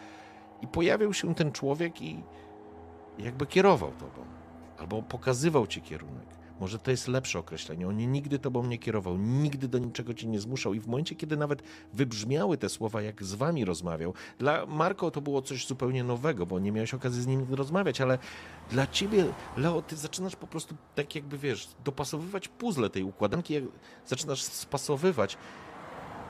I 0.62 0.66
pojawił 0.66 1.12
się 1.12 1.34
ten 1.34 1.52
człowiek 1.52 2.02
i 2.02 2.22
jakby 3.18 3.46
kierował 3.46 3.92
tobą, 3.92 4.24
albo 4.78 5.02
pokazywał 5.02 5.66
ci 5.66 5.82
kierunek. 5.82 6.43
Może 6.60 6.78
to 6.78 6.90
jest 6.90 7.08
lepsze 7.08 7.38
określenie. 7.38 7.88
On 7.88 7.96
nigdy 7.96 8.38
tobą 8.38 8.66
nie 8.66 8.78
kierował, 8.78 9.16
nigdy 9.16 9.68
do 9.68 9.78
niczego 9.78 10.14
cię 10.14 10.26
nie 10.26 10.40
zmuszał 10.40 10.74
i 10.74 10.80
w 10.80 10.86
momencie, 10.86 11.14
kiedy 11.14 11.36
nawet 11.36 11.62
wybrzmiały 11.92 12.58
te 12.58 12.68
słowa, 12.68 13.02
jak 13.02 13.24
z 13.24 13.34
wami 13.34 13.64
rozmawiał, 13.64 14.14
dla 14.38 14.66
Marko 14.66 15.10
to 15.10 15.20
było 15.20 15.42
coś 15.42 15.66
zupełnie 15.66 16.04
nowego, 16.04 16.46
bo 16.46 16.58
nie 16.58 16.72
miałeś 16.72 16.94
okazji 16.94 17.22
z 17.22 17.26
nim 17.26 17.54
rozmawiać, 17.54 18.00
ale 18.00 18.18
dla 18.70 18.86
ciebie, 18.86 19.26
Leo, 19.56 19.82
ty 19.82 19.96
zaczynasz 19.96 20.36
po 20.36 20.46
prostu 20.46 20.76
tak 20.94 21.14
jakby, 21.14 21.38
wiesz, 21.38 21.68
dopasowywać 21.84 22.48
puzzle 22.48 22.90
tej 22.90 23.02
układanki, 23.02 23.54
jak 23.54 23.64
zaczynasz 24.06 24.42
spasowywać. 24.42 25.36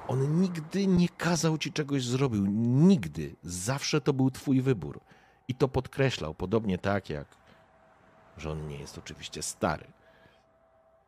On 0.09 0.41
nigdy 0.41 0.87
nie 0.87 1.09
kazał 1.09 1.59
ci 1.59 1.73
czegoś 1.73 2.05
zrobił. 2.05 2.47
Nigdy. 2.47 3.37
Zawsze 3.43 4.01
to 4.01 4.13
był 4.13 4.31
twój 4.31 4.61
wybór. 4.61 5.01
I 5.49 5.55
to 5.55 5.69
podkreślał, 5.69 6.35
podobnie 6.35 6.79
tak 6.79 7.11
jak, 7.11 7.27
że 8.37 8.51
on 8.51 8.69
nie 8.69 8.79
jest 8.79 8.99
oczywiście 8.99 9.43
stary 9.43 9.87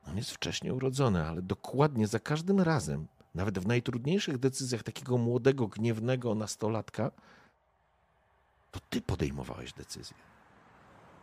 on 0.08 0.16
jest 0.16 0.30
wcześnie 0.30 0.74
urodzony, 0.74 1.26
ale 1.26 1.42
dokładnie 1.42 2.06
za 2.06 2.20
każdym 2.20 2.60
razem, 2.60 3.06
nawet 3.34 3.58
w 3.58 3.66
najtrudniejszych 3.66 4.38
decyzjach 4.38 4.82
takiego 4.82 5.18
młodego, 5.18 5.66
gniewnego 5.66 6.34
nastolatka, 6.34 7.10
to 8.70 8.80
ty 8.90 9.00
podejmowałeś 9.00 9.72
decyzję. 9.72 10.16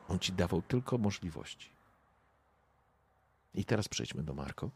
On 0.09 0.19
ci 0.19 0.33
dawał 0.33 0.61
tylko 0.61 0.97
możliwości. 0.97 1.69
I 3.55 3.65
teraz 3.65 3.87
przejdźmy 3.87 4.23
do 4.23 4.33
Marko. 4.33 4.69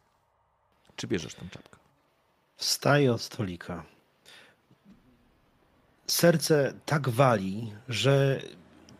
Czy 0.95 1.07
bierzesz 1.07 1.35
tą 1.35 1.49
czapkę? 1.49 1.77
Wstaję 2.55 3.13
od 3.13 3.21
stolika. 3.21 3.83
Serce 6.07 6.73
tak 6.85 7.09
wali, 7.09 7.73
że 7.89 8.41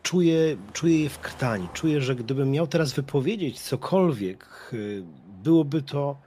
czuję, 0.07 0.57
czuję 0.73 1.03
je 1.03 1.09
w 1.09 1.19
krtani. 1.19 1.67
Czuję, 1.73 2.01
że 2.01 2.15
gdybym 2.15 2.51
miał 2.51 2.67
teraz 2.67 2.93
wypowiedzieć 2.93 3.59
cokolwiek, 3.59 4.69
y, 4.73 5.03
byłoby 5.43 5.81
to 5.81 6.17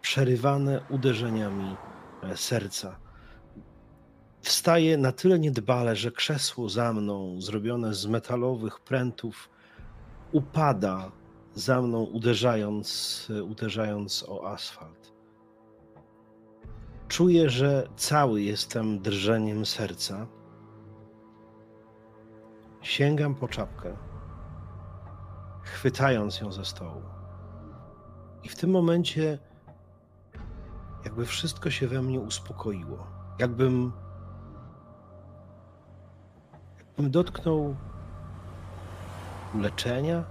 przerywane 0.00 0.80
uderzeniami 0.90 1.76
e, 2.22 2.36
serca. 2.36 2.96
Wstaję 4.42 4.96
na 4.96 5.12
tyle 5.12 5.38
niedbale, 5.38 5.96
że 5.96 6.10
krzesło 6.10 6.68
za 6.68 6.92
mną, 6.92 7.40
zrobione 7.40 7.94
z 7.94 8.06
metalowych 8.06 8.80
prętów, 8.80 9.50
upada 10.32 11.12
za 11.54 11.82
mną, 11.82 12.02
uderzając, 12.02 13.28
e, 13.30 13.42
uderzając 13.42 14.24
o 14.28 14.50
asfalt. 14.52 15.12
Czuję, 17.08 17.50
że 17.50 17.88
cały 17.96 18.42
jestem 18.42 18.98
drżeniem 19.00 19.66
serca 19.66 20.26
Sięgam 22.82 23.34
po 23.34 23.48
czapkę, 23.48 23.96
chwytając 25.62 26.40
ją 26.40 26.52
ze 26.52 26.64
stołu. 26.64 27.02
I 28.44 28.48
w 28.48 28.56
tym 28.56 28.70
momencie, 28.70 29.38
jakby 31.04 31.26
wszystko 31.26 31.70
się 31.70 31.88
we 31.88 32.02
mnie 32.02 32.20
uspokoiło. 32.20 33.06
Jakbym. 33.38 33.92
Jakbym 36.78 37.10
dotknął 37.10 37.76
leczenia, 39.54 40.24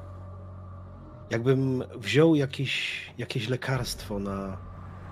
jakbym 1.29 1.83
wziął 1.95 2.35
jakieś, 2.35 3.05
jakieś 3.17 3.49
lekarstwo 3.49 4.19
na 4.19 4.57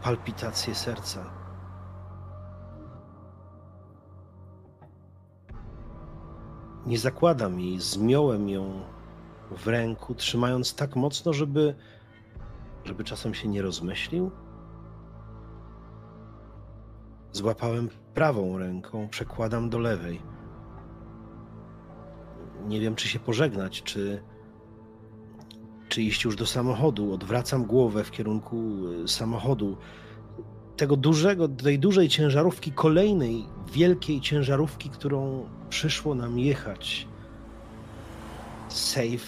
palpitację 0.02 0.76
serca 0.76 1.35
Nie 6.86 6.98
zakładam 6.98 7.60
jej, 7.60 7.80
zmiąłem 7.80 8.50
ją 8.50 8.82
w 9.52 9.68
ręku, 9.68 10.16
trzymając 10.16 10.76
tak 10.76 10.96
mocno, 10.96 11.34
żeby, 11.34 11.76
żeby 12.84 13.04
czasem 13.04 13.34
się 13.34 13.48
nie 13.48 13.62
rozmyślił. 13.62 14.32
Złapałem 17.32 17.90
prawą 18.14 18.58
ręką, 18.58 19.08
przekładam 19.10 19.70
do 19.70 19.80
lewej. 19.80 20.22
Nie 22.68 22.80
wiem, 22.80 22.96
czy 22.96 23.08
się 23.08 23.20
pożegnać, 23.20 23.84
czy, 23.84 24.24
czy 25.90 26.02
iść 26.02 26.24
już 26.24 26.36
do 26.36 26.46
samochodu. 26.46 27.14
Odwracam 27.14 27.66
głowę 27.66 28.04
w 28.04 28.12
kierunku 28.12 28.58
y, 29.04 29.08
samochodu. 29.08 29.78
Tego 30.78 30.98
dużego, 30.98 31.48
tej 31.48 31.80
dużej 31.80 32.10
ciężarówki, 32.10 32.72
kolejnej 32.72 33.46
wielkiej 33.72 34.22
ciężarówki, 34.22 34.90
którą 34.90 35.50
przyszło 35.70 36.16
nam 36.16 36.40
jechać. 36.40 37.08
Save 38.70 39.26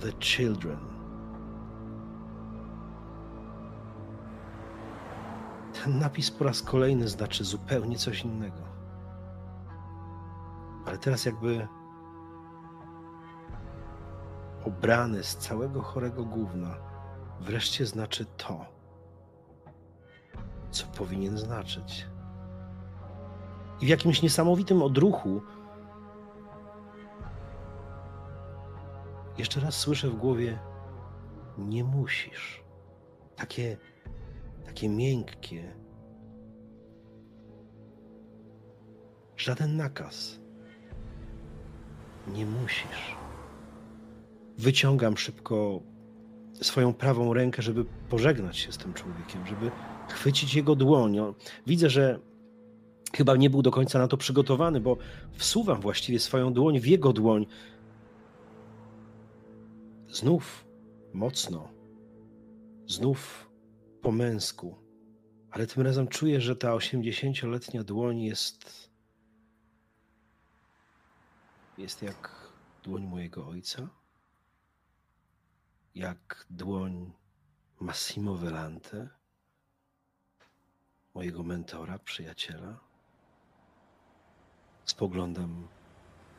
the 0.00 0.12
children. 0.20 0.78
Ten 5.84 5.98
napis 5.98 6.30
po 6.30 6.44
raz 6.44 6.62
kolejny 6.62 7.08
znaczy 7.08 7.44
zupełnie 7.44 7.96
coś 7.96 8.24
innego. 8.24 8.62
Ale 10.86 10.98
teraz 10.98 11.24
jakby 11.24 11.68
obrany 14.64 15.24
z 15.24 15.36
całego 15.36 15.82
chorego 15.82 16.24
gówna 16.24 16.76
wreszcie 17.40 17.86
znaczy 17.86 18.26
to, 18.36 18.66
co 20.74 20.86
powinien 20.86 21.38
znaczyć. 21.38 22.06
I 23.80 23.86
w 23.86 23.88
jakimś 23.88 24.22
niesamowitym 24.22 24.82
odruchu 24.82 25.42
jeszcze 29.38 29.60
raz 29.60 29.76
słyszę 29.76 30.08
w 30.08 30.16
głowie: 30.16 30.58
Nie 31.58 31.84
musisz. 31.84 32.64
Takie, 33.36 33.76
takie 34.64 34.88
miękkie. 34.88 35.74
Żaden 39.36 39.76
nakaz. 39.76 40.40
Nie 42.26 42.46
musisz. 42.46 43.16
Wyciągam 44.58 45.16
szybko 45.16 45.80
swoją 46.62 46.94
prawą 46.94 47.34
rękę, 47.34 47.62
żeby 47.62 47.84
pożegnać 47.84 48.58
się 48.58 48.72
z 48.72 48.78
tym 48.78 48.94
człowiekiem, 48.94 49.46
żeby 49.46 49.70
chwycić 50.08 50.54
jego 50.54 50.76
dłoń. 50.76 51.16
Widzę, 51.66 51.90
że 51.90 52.18
chyba 53.16 53.36
nie 53.36 53.50
był 53.50 53.62
do 53.62 53.70
końca 53.70 53.98
na 53.98 54.08
to 54.08 54.16
przygotowany, 54.16 54.80
bo 54.80 54.96
wsuwam 55.32 55.80
właściwie 55.80 56.18
swoją 56.18 56.52
dłoń 56.52 56.80
w 56.80 56.86
jego 56.86 57.12
dłoń. 57.12 57.46
Znów 60.08 60.66
mocno, 61.12 61.68
znów 62.86 63.50
po 64.02 64.12
męsku, 64.12 64.76
ale 65.50 65.66
tym 65.66 65.82
razem 65.82 66.08
czuję, 66.08 66.40
że 66.40 66.56
ta 66.56 66.74
osiemdziesięcioletnia 66.74 67.84
dłoń 67.84 68.22
jest. 68.22 68.90
jest 71.78 72.02
jak 72.02 72.52
dłoń 72.82 73.06
mojego 73.06 73.46
ojca, 73.46 73.88
jak 75.94 76.46
dłoń 76.50 77.12
Massimo 77.80 78.34
Velante, 78.34 79.08
mojego 81.14 81.42
mentora, 81.42 81.98
przyjaciela. 81.98 82.78
Spoglądam 84.84 85.68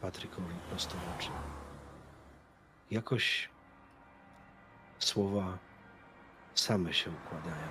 Patrykowi 0.01 0.55
prosto 0.69 0.95
w 0.97 1.19
oczy. 1.19 1.29
Jakoś 2.91 3.49
Słowa 4.99 5.57
same 6.55 6.93
się 6.93 7.11
układają. 7.11 7.67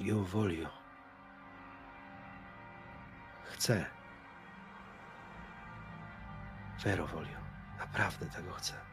Io 0.00 0.24
voglio. 0.24 0.68
Chcę. 3.44 3.86
Vero 6.84 7.06
voglio. 7.06 7.38
Naprawdę 7.78 8.26
tego 8.26 8.52
chcę. 8.52 8.91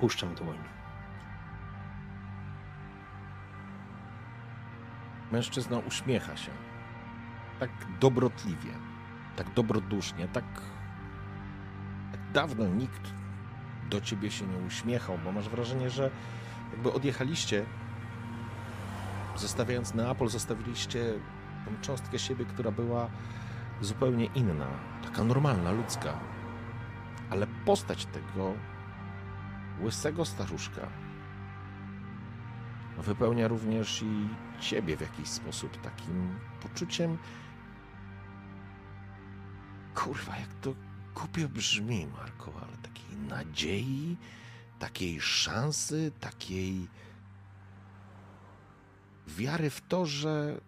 Puszczam 0.00 0.34
dłoń. 0.34 0.58
Mężczyzna 5.32 5.78
uśmiecha 5.78 6.36
się. 6.36 6.50
Tak 7.60 7.70
dobrotliwie, 8.00 8.72
tak 9.36 9.54
dobrodusznie, 9.54 10.28
tak, 10.28 10.44
tak 12.12 12.32
dawno 12.32 12.66
nikt 12.66 13.12
do 13.90 14.00
ciebie 14.00 14.30
się 14.30 14.46
nie 14.46 14.66
uśmiechał, 14.66 15.18
bo 15.24 15.32
masz 15.32 15.48
wrażenie, 15.48 15.90
że 15.90 16.10
jakby 16.72 16.92
odjechaliście, 16.92 17.64
zostawiając 19.36 19.94
Neapol, 19.94 20.28
zostawiliście 20.28 21.12
tą 21.64 21.80
cząstkę 21.80 22.18
siebie, 22.18 22.44
która 22.44 22.70
była 22.70 23.08
zupełnie 23.80 24.24
inna, 24.24 24.66
taka 25.04 25.24
normalna, 25.24 25.72
ludzka. 25.72 26.18
Ale 27.30 27.46
postać 27.46 28.06
tego 28.06 28.54
łysego 29.82 30.24
staruszka 30.24 30.88
wypełnia 33.02 33.48
również 33.48 34.02
i 34.02 34.28
ciebie 34.60 34.96
w 34.96 35.00
jakiś 35.00 35.28
sposób 35.28 35.80
takim 35.80 36.38
poczuciem. 36.60 37.18
Kurwa, 39.94 40.36
jak 40.36 40.54
to 40.54 40.74
głupio 41.14 41.48
brzmi, 41.48 42.06
Marko, 42.06 42.52
ale 42.62 42.76
takiej 42.76 43.16
nadziei, 43.16 44.16
takiej 44.78 45.20
szansy, 45.20 46.12
takiej 46.20 46.88
wiary 49.26 49.70
w 49.70 49.80
to, 49.80 50.06
że 50.06 50.60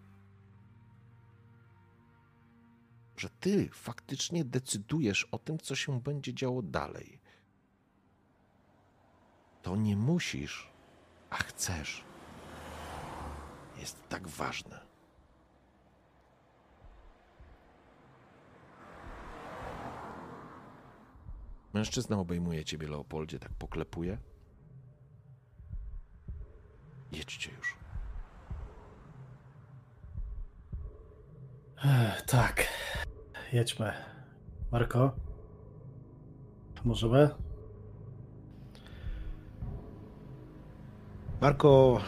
że 3.17 3.31
ty 3.41 3.69
faktycznie 3.73 4.45
decydujesz 4.45 5.25
o 5.25 5.39
tym, 5.39 5.59
co 5.59 5.75
się 5.75 6.01
będzie 6.01 6.35
działo 6.35 6.63
dalej. 6.63 7.20
To 9.63 9.77
nie 9.77 9.97
musisz, 9.97 10.71
a 11.31 11.37
chcesz. 11.37 12.05
Jest 13.79 14.09
tak 14.09 14.29
ważne. 14.29 14.81
Mężczyzna 21.73 22.19
obejmuje 22.19 22.65
ciebie, 22.65 22.89
Leopoldzie, 22.89 23.39
tak 23.39 23.53
poklepuje. 23.53 24.19
Jedźcie 27.13 27.53
już. 27.53 27.77
Ech, 31.85 32.23
tak. 32.23 32.67
Jedźmy. 33.53 33.93
Marko? 34.73 35.13
Możemy? 36.85 37.31
Marko 41.41 42.01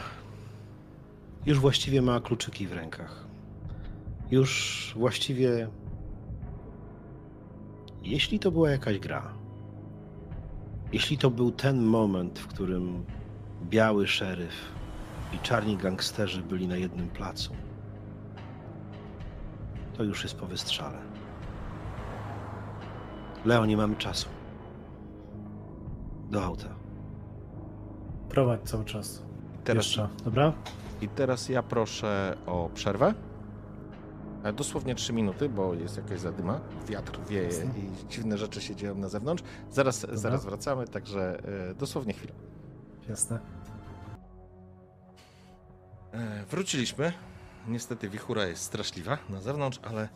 już 1.47 1.61
właściwie 1.61 2.02
ma 2.02 2.20
kluczyki 2.20 2.67
w 2.67 2.73
rękach. 2.73 3.27
Już 4.31 4.93
właściwie. 4.97 5.69
Jeśli 8.02 8.39
to 8.39 8.51
była 8.51 8.70
jakaś 8.70 8.99
gra, 8.99 9.35
jeśli 10.93 11.19
to 11.19 11.31
był 11.31 11.52
ten 11.52 11.83
moment, 11.83 12.39
w 12.39 12.47
którym 12.47 13.05
biały 13.65 14.07
szeryf 14.07 14.73
i 15.33 15.39
czarni 15.39 15.77
gangsterzy 15.77 16.43
byli 16.43 16.69
na 16.69 16.77
jednym 16.77 17.09
placu, 17.09 17.52
to 19.97 20.05
już 20.05 20.23
jest 20.23 20.36
po 20.36 20.47
wystrzale. 20.47 20.99
Leo, 23.44 23.67
nie 23.67 23.77
mamy 23.77 23.97
czasu. 23.97 24.28
Do 26.31 26.44
auta. 26.44 26.82
Prowadź 28.33 28.61
cały 28.65 28.85
czas. 28.85 29.23
Teraz, 29.65 29.85
Jeszcze, 29.86 30.09
dobra? 30.25 30.52
I 31.01 31.09
teraz 31.09 31.49
ja 31.49 31.62
proszę 31.62 32.36
o 32.47 32.70
przerwę. 32.75 33.15
E, 34.44 34.52
Dosłownie 34.52 34.94
3 34.94 35.12
minuty, 35.12 35.49
bo 35.49 35.75
jest 35.75 35.97
jakaś 35.97 36.20
zadyma, 36.20 36.61
wiatr 36.89 37.19
wieje 37.28 37.44
Jasne. 37.44 37.65
i 37.65 38.09
dziwne 38.09 38.39
rzeczy 38.39 38.61
się 38.61 38.77
dzieją 38.77 38.94
na 38.94 39.09
zewnątrz. 39.09 39.43
Zaraz, 39.70 40.07
zaraz 40.12 40.44
wracamy, 40.44 40.89
także 40.89 41.39
e, 41.70 41.75
dosłownie 41.75 42.12
chwilę. 42.12 42.33
Jasne. 43.09 43.39
E, 46.12 46.44
Wróciliśmy. 46.51 47.12
Niestety 47.69 48.09
wichura 48.09 48.47
jest 48.47 48.62
straszliwa 48.62 49.19
na 49.31 49.41
zewnątrz, 49.41 49.81
ale 49.83 50.09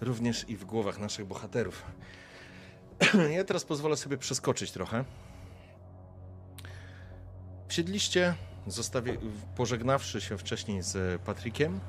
również 0.00 0.48
i 0.48 0.56
w 0.56 0.64
głowach 0.64 0.98
naszych 0.98 1.26
bohaterów. 1.26 1.82
Ja 3.36 3.44
teraz 3.44 3.64
pozwolę 3.64 3.96
sobie 3.96 4.18
przeskoczyć 4.18 4.72
trochę. 4.72 5.04
Wsiedliście, 7.70 8.34
zostawi... 8.66 9.18
pożegnawszy 9.56 10.20
się 10.20 10.38
wcześniej 10.38 10.82
z 10.82 11.22
Patrykiem. 11.22 11.80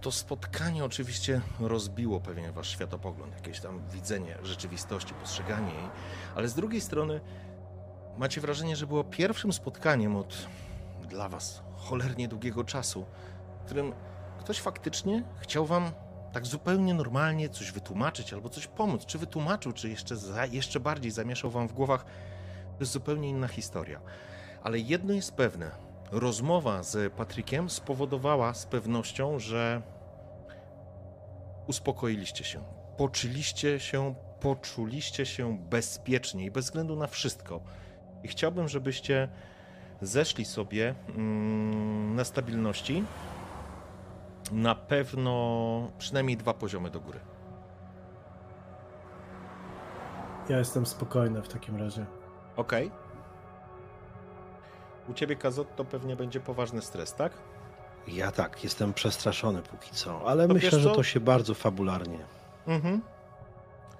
To 0.00 0.12
spotkanie 0.12 0.84
oczywiście 0.84 1.40
rozbiło 1.60 2.20
pewien 2.20 2.52
wasz 2.52 2.68
światopogląd, 2.68 3.34
jakieś 3.34 3.60
tam 3.60 3.88
widzenie 3.88 4.38
rzeczywistości, 4.42 5.14
postrzeganie 5.14 5.74
jej, 5.74 5.88
ale 6.34 6.48
z 6.48 6.54
drugiej 6.54 6.80
strony 6.80 7.20
macie 8.16 8.40
wrażenie, 8.40 8.76
że 8.76 8.86
było 8.86 9.04
pierwszym 9.04 9.52
spotkaniem 9.52 10.16
od 10.16 10.46
dla 11.08 11.28
was 11.28 11.62
cholernie 11.76 12.28
długiego 12.28 12.64
czasu, 12.64 13.06
w 13.60 13.64
którym 13.64 13.92
ktoś 14.38 14.60
faktycznie 14.60 15.24
chciał 15.40 15.66
wam 15.66 15.90
tak 16.32 16.46
zupełnie 16.46 16.94
normalnie 16.94 17.48
coś 17.48 17.72
wytłumaczyć 17.72 18.32
albo 18.32 18.48
coś 18.48 18.66
pomóc. 18.66 19.06
Czy 19.06 19.18
wytłumaczył, 19.18 19.72
czy 19.72 19.88
jeszcze, 19.88 20.16
za, 20.16 20.46
jeszcze 20.46 20.80
bardziej 20.80 21.10
zamieszał 21.10 21.50
wam 21.50 21.68
w 21.68 21.72
głowach. 21.72 22.04
To 22.78 22.80
jest 22.80 22.92
zupełnie 22.92 23.28
inna 23.28 23.48
historia. 23.48 24.00
Ale 24.62 24.78
jedno 24.78 25.12
jest 25.12 25.34
pewne. 25.34 25.70
Rozmowa 26.12 26.82
z 26.82 27.12
Patrykiem 27.12 27.70
spowodowała 27.70 28.54
z 28.54 28.66
pewnością, 28.66 29.38
że 29.38 29.82
uspokoiliście 31.66 32.44
się. 32.44 32.64
Poczuliście 32.96 33.80
się, 33.80 34.14
poczuliście 34.40 35.26
się 35.26 35.58
bezpiecznie 35.58 36.44
i 36.44 36.50
bez 36.50 36.64
względu 36.64 36.96
na 36.96 37.06
wszystko. 37.06 37.60
I 38.22 38.28
chciałbym, 38.28 38.68
żebyście 38.68 39.28
zeszli 40.02 40.44
sobie 40.44 40.94
mm, 41.08 42.14
na 42.14 42.24
stabilności 42.24 43.04
na 44.52 44.74
pewno 44.74 45.90
przynajmniej 45.98 46.36
dwa 46.36 46.54
poziomy 46.54 46.90
do 46.90 47.00
góry. 47.00 47.20
Ja 50.48 50.58
jestem 50.58 50.86
spokojny 50.86 51.42
w 51.42 51.48
takim 51.48 51.76
razie. 51.76 52.06
Okej. 52.56 52.90
U 55.08 55.14
ciebie, 55.14 55.36
Kazot, 55.36 55.76
to 55.76 55.84
pewnie 55.84 56.16
będzie 56.16 56.40
poważny 56.40 56.82
stres, 56.82 57.14
tak? 57.14 57.32
Ja 58.08 58.32
tak, 58.32 58.64
jestem 58.64 58.94
przestraszony 58.94 59.62
póki 59.62 59.90
co, 59.90 60.28
ale 60.28 60.46
No 60.46 60.54
myślę, 60.54 60.80
że 60.80 60.90
to 60.90 61.02
się 61.02 61.20
bardzo 61.20 61.54
fabularnie. 61.54 62.18
Mhm. 62.66 63.00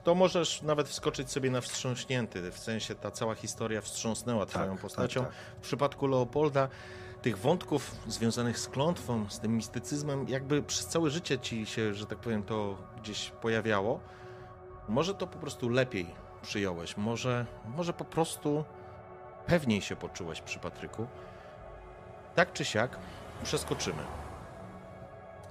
To 0.05 0.15
możesz 0.15 0.63
nawet 0.63 0.89
wskoczyć 0.89 1.31
sobie 1.31 1.51
na 1.51 1.61
wstrząśnięty, 1.61 2.51
w 2.51 2.59
sensie 2.59 2.95
ta 2.95 3.11
cała 3.11 3.35
historia 3.35 3.81
wstrząsnęła 3.81 4.47
twoją 4.47 4.73
Tak, 4.73 4.81
postacią. 4.81 5.21
tak, 5.25 5.33
W 5.59 5.61
przypadku 5.63 6.07
Leopolda 6.07 6.69
tych 7.23 7.39
wątków 7.39 7.91
związanych 8.07 8.59
z 8.59 8.69
klątwą, 8.69 9.27
z 9.31 9.39
tym 9.41 9.57
mistycyzmem, 9.57 10.29
jakby 10.29 10.63
przez 10.63 10.87
całe 10.87 11.11
życie 11.11 11.39
ci 11.39 11.67
się, 11.67 11.95
że 11.95 12.07
tak 12.07 12.19
powiem, 12.19 12.43
to 12.43 12.77
gdzieś 13.03 13.31
pojawiało. 13.31 14.01
Może 14.89 15.15
to 15.15 15.27
po 15.27 15.39
prostu 15.39 15.69
lepiej 15.69 16.07
przyjąłeś, 16.47 16.97
może, 16.97 17.47
może 17.77 17.93
po 17.93 18.05
prostu 18.05 18.65
pewniej 19.47 19.83
się 19.83 19.97
poczułeś 19.97 20.41
przy 20.41 20.59
Patryku. 20.59 21.07
Tak 22.35 22.53
czy 22.53 22.65
siak 22.65 22.99
przeskoczymy. 23.43 24.03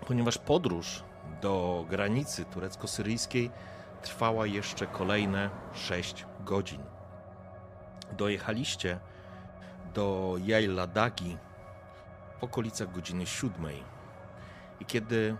Ponieważ 0.08 0.38
podróż 0.38 1.04
do 1.42 1.86
granicy 1.90 2.46
turecko-syryjskiej 2.46 3.52
trwała 4.02 4.46
jeszcze 4.46 4.88
kolejne 4.88 5.50
6 5.74 6.26
godzin. 6.40 6.84
Dojechaliście 8.12 9.00
do 9.94 10.36
Jajladagi 10.44 11.38
w 12.40 12.44
okolicach 12.44 12.92
godziny 12.92 13.26
siódmej. 13.26 13.84
I 14.80 14.86
kiedy 14.86 15.38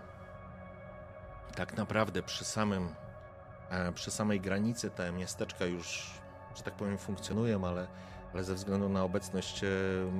tak 1.54 1.76
naprawdę 1.76 2.22
przy 2.22 2.44
samym 2.44 3.05
przy 3.94 4.10
samej 4.10 4.40
granicy 4.40 4.90
te 4.90 5.12
miasteczka 5.12 5.64
już, 5.64 6.10
że 6.56 6.62
tak 6.62 6.74
powiem, 6.74 6.98
funkcjonują, 6.98 7.64
ale, 7.64 7.86
ale 8.34 8.44
ze 8.44 8.54
względu 8.54 8.88
na 8.88 9.04
obecność 9.04 9.64
e, 9.64 9.68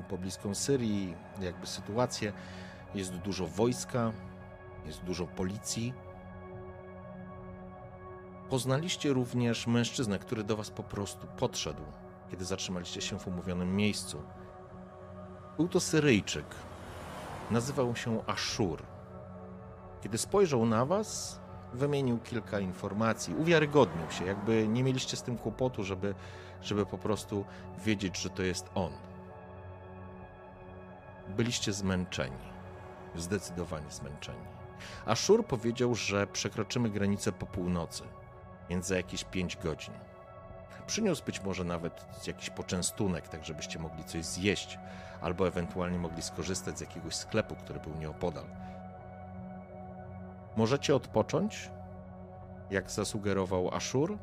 pobliską 0.09 0.55
Syrii, 0.55 1.15
jakby 1.41 1.67
sytuację, 1.67 2.33
jest 2.95 3.13
dużo 3.13 3.47
wojska 3.47 4.13
jest 4.87 5.05
dużo 5.05 5.27
policji. 5.27 5.95
Poznaliście 8.51 9.13
również 9.13 9.67
mężczyznę, 9.67 10.19
który 10.19 10.45
do 10.45 10.57
was 10.57 10.71
po 10.71 10.83
prostu 10.83 11.27
podszedł, 11.39 11.83
kiedy 12.31 12.45
zatrzymaliście 12.45 13.01
się 13.01 13.19
w 13.19 13.29
umówionym 13.29 13.77
miejscu. 13.77 14.23
Był 15.57 15.69
to 15.69 15.81
Syryjczyk. 15.81 16.47
Nazywał 17.51 17.97
się 17.97 18.27
Ashur. 18.27 18.83
Kiedy 20.03 20.19
spojrzał 20.19 20.67
na 20.67 20.85
was, 20.85 21.41
wymienił 21.77 22.19
kilka 22.19 22.61
informacji, 22.61 23.35
uwiarygodnił 23.35 24.11
się, 24.11 24.25
jakby 24.25 24.69
nie 24.69 24.83
mieliście 24.83 25.17
z 25.17 25.23
tym 25.23 25.39
kłopotu, 25.39 25.85
żeby, 25.85 26.15
żeby 26.63 26.87
po 26.87 26.99
prostu 26.99 27.45
wiedzieć, 27.85 28.19
że 28.19 28.31
to 28.31 28.43
jest 28.43 28.71
on. 28.75 28.93
Byliście 31.29 31.73
zmęczeni, 31.73 32.37
zdecydowanie 33.17 33.91
zmęczeni. 33.91 34.47
Ashur 35.07 35.47
powiedział, 35.47 35.95
że 35.95 36.27
przekroczymy 36.27 36.91
granicę 36.91 37.33
po 37.33 37.47
północy, 37.47 38.03
więc 38.71 38.87
za 38.87 38.97
jakieś 38.97 39.25
5 39.25 39.57
godzin. 39.57 39.95
Przyniósł 40.87 41.25
być 41.25 41.43
może 41.43 41.65
nawet 41.65 42.27
jakiś 42.27 42.51
poczęstunek, 42.51 43.29
tak 43.29 43.45
żebyście 43.45 43.79
mogli 43.79 44.05
coś 44.05 44.25
zjeść, 44.25 44.79
albo 45.21 45.49
ewentualnie 45.49 45.99
mogli 45.99 46.23
skorzystać 46.23 46.79
z 46.79 46.81
jakiegoś 46.81 47.15
sklepu, 47.15 47.55
który 47.55 47.81
był 47.81 47.95
nieopodal. 47.95 48.45
Możecie 50.57 50.95
odpocząć, 50.95 51.71
jak 52.71 52.91
zasugerował 52.91 53.75
Ashur, 53.75 54.19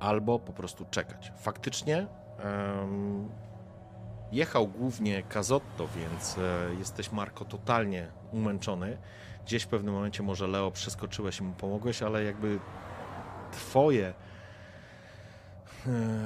albo 0.00 0.38
po 0.38 0.52
prostu 0.52 0.84
czekać. 0.90 1.32
Faktycznie 1.36 2.06
um, 2.44 3.28
jechał 4.32 4.68
głównie 4.68 5.22
Kazotto, 5.22 5.88
więc 5.96 6.38
e, 6.38 6.74
jesteś, 6.78 7.12
Marko, 7.12 7.44
totalnie 7.44 8.08
umęczony. 8.32 8.98
Gdzieś 9.46 9.62
w 9.62 9.68
pewnym 9.68 9.94
momencie 9.94 10.22
może 10.22 10.46
Leo 10.46 10.70
przeskoczyłeś 10.70 11.40
i 11.40 11.42
mu 11.42 11.52
pomogłeś, 11.52 12.02
ale 12.02 12.24
jakby 12.24 12.58
twoje 13.52 14.14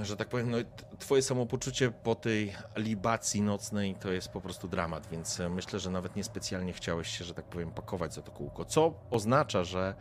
że 0.03 0.17
tak 0.17 0.29
powiem, 0.29 0.51
no, 0.51 0.59
twoje 0.99 1.23
samopoczucie 1.23 1.91
po 1.91 2.15
tej 2.15 2.53
libacji 2.77 3.43
nocnej 3.43 3.95
to 3.95 4.13
jest 4.13 4.29
po 4.29 4.41
prostu 4.41 4.69
dramat, 4.69 5.07
więc 5.13 5.41
e, 5.41 5.49
myślę, 5.49 5.81
że 5.81 5.91
nawet 5.91 6.17
niespecjalnie 6.17 6.73
chciałeś 6.73 7.19
się, 7.19 7.25
że 7.25 7.35
tak 7.35 7.45
powiem, 7.45 7.71
pakować 7.71 8.15
za 8.15 8.23
to 8.23 8.33
kółko, 8.33 8.65
co 8.65 8.95
oznacza, 9.11 9.65
że 9.65 9.95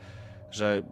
że 0.54 0.84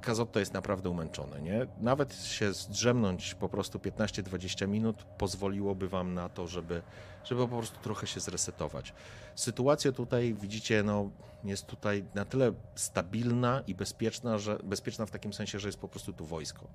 Kazotto 0.00 0.40
jest 0.40 0.54
naprawdę 0.54 0.90
umęczony, 0.90 1.42
nie? 1.42 1.66
Nawet 1.80 2.14
się 2.14 2.52
zdrzemnąć 2.52 3.34
po 3.34 3.48
prostu 3.48 3.78
15-20 3.78 4.68
minut 4.68 5.04
pozwoliłoby 5.18 5.88
wam 5.88 6.14
na 6.14 6.28
to, 6.28 6.46
żeby, 6.46 6.82
żeby 7.24 7.48
po 7.48 7.56
prostu 7.56 7.80
trochę 7.80 8.06
się 8.06 8.20
zresetować. 8.20 8.94
Sytuacja 9.34 9.92
tutaj, 9.92 10.34
widzicie, 10.34 10.82
no, 10.82 11.10
jest 11.44 11.66
tutaj 11.66 12.04
na 12.14 12.24
tyle 12.24 12.52
stabilna 12.74 13.62
i 13.66 13.74
bezpieczna, 13.74 14.38
że 14.38 14.58
bezpieczna 14.64 15.06
w 15.06 15.10
takim 15.10 15.32
sensie, 15.32 15.58
że 15.58 15.68
jest 15.68 15.78
po 15.78 15.88
prostu 15.88 16.12
tu 16.12 16.24
wojsko 16.24 16.66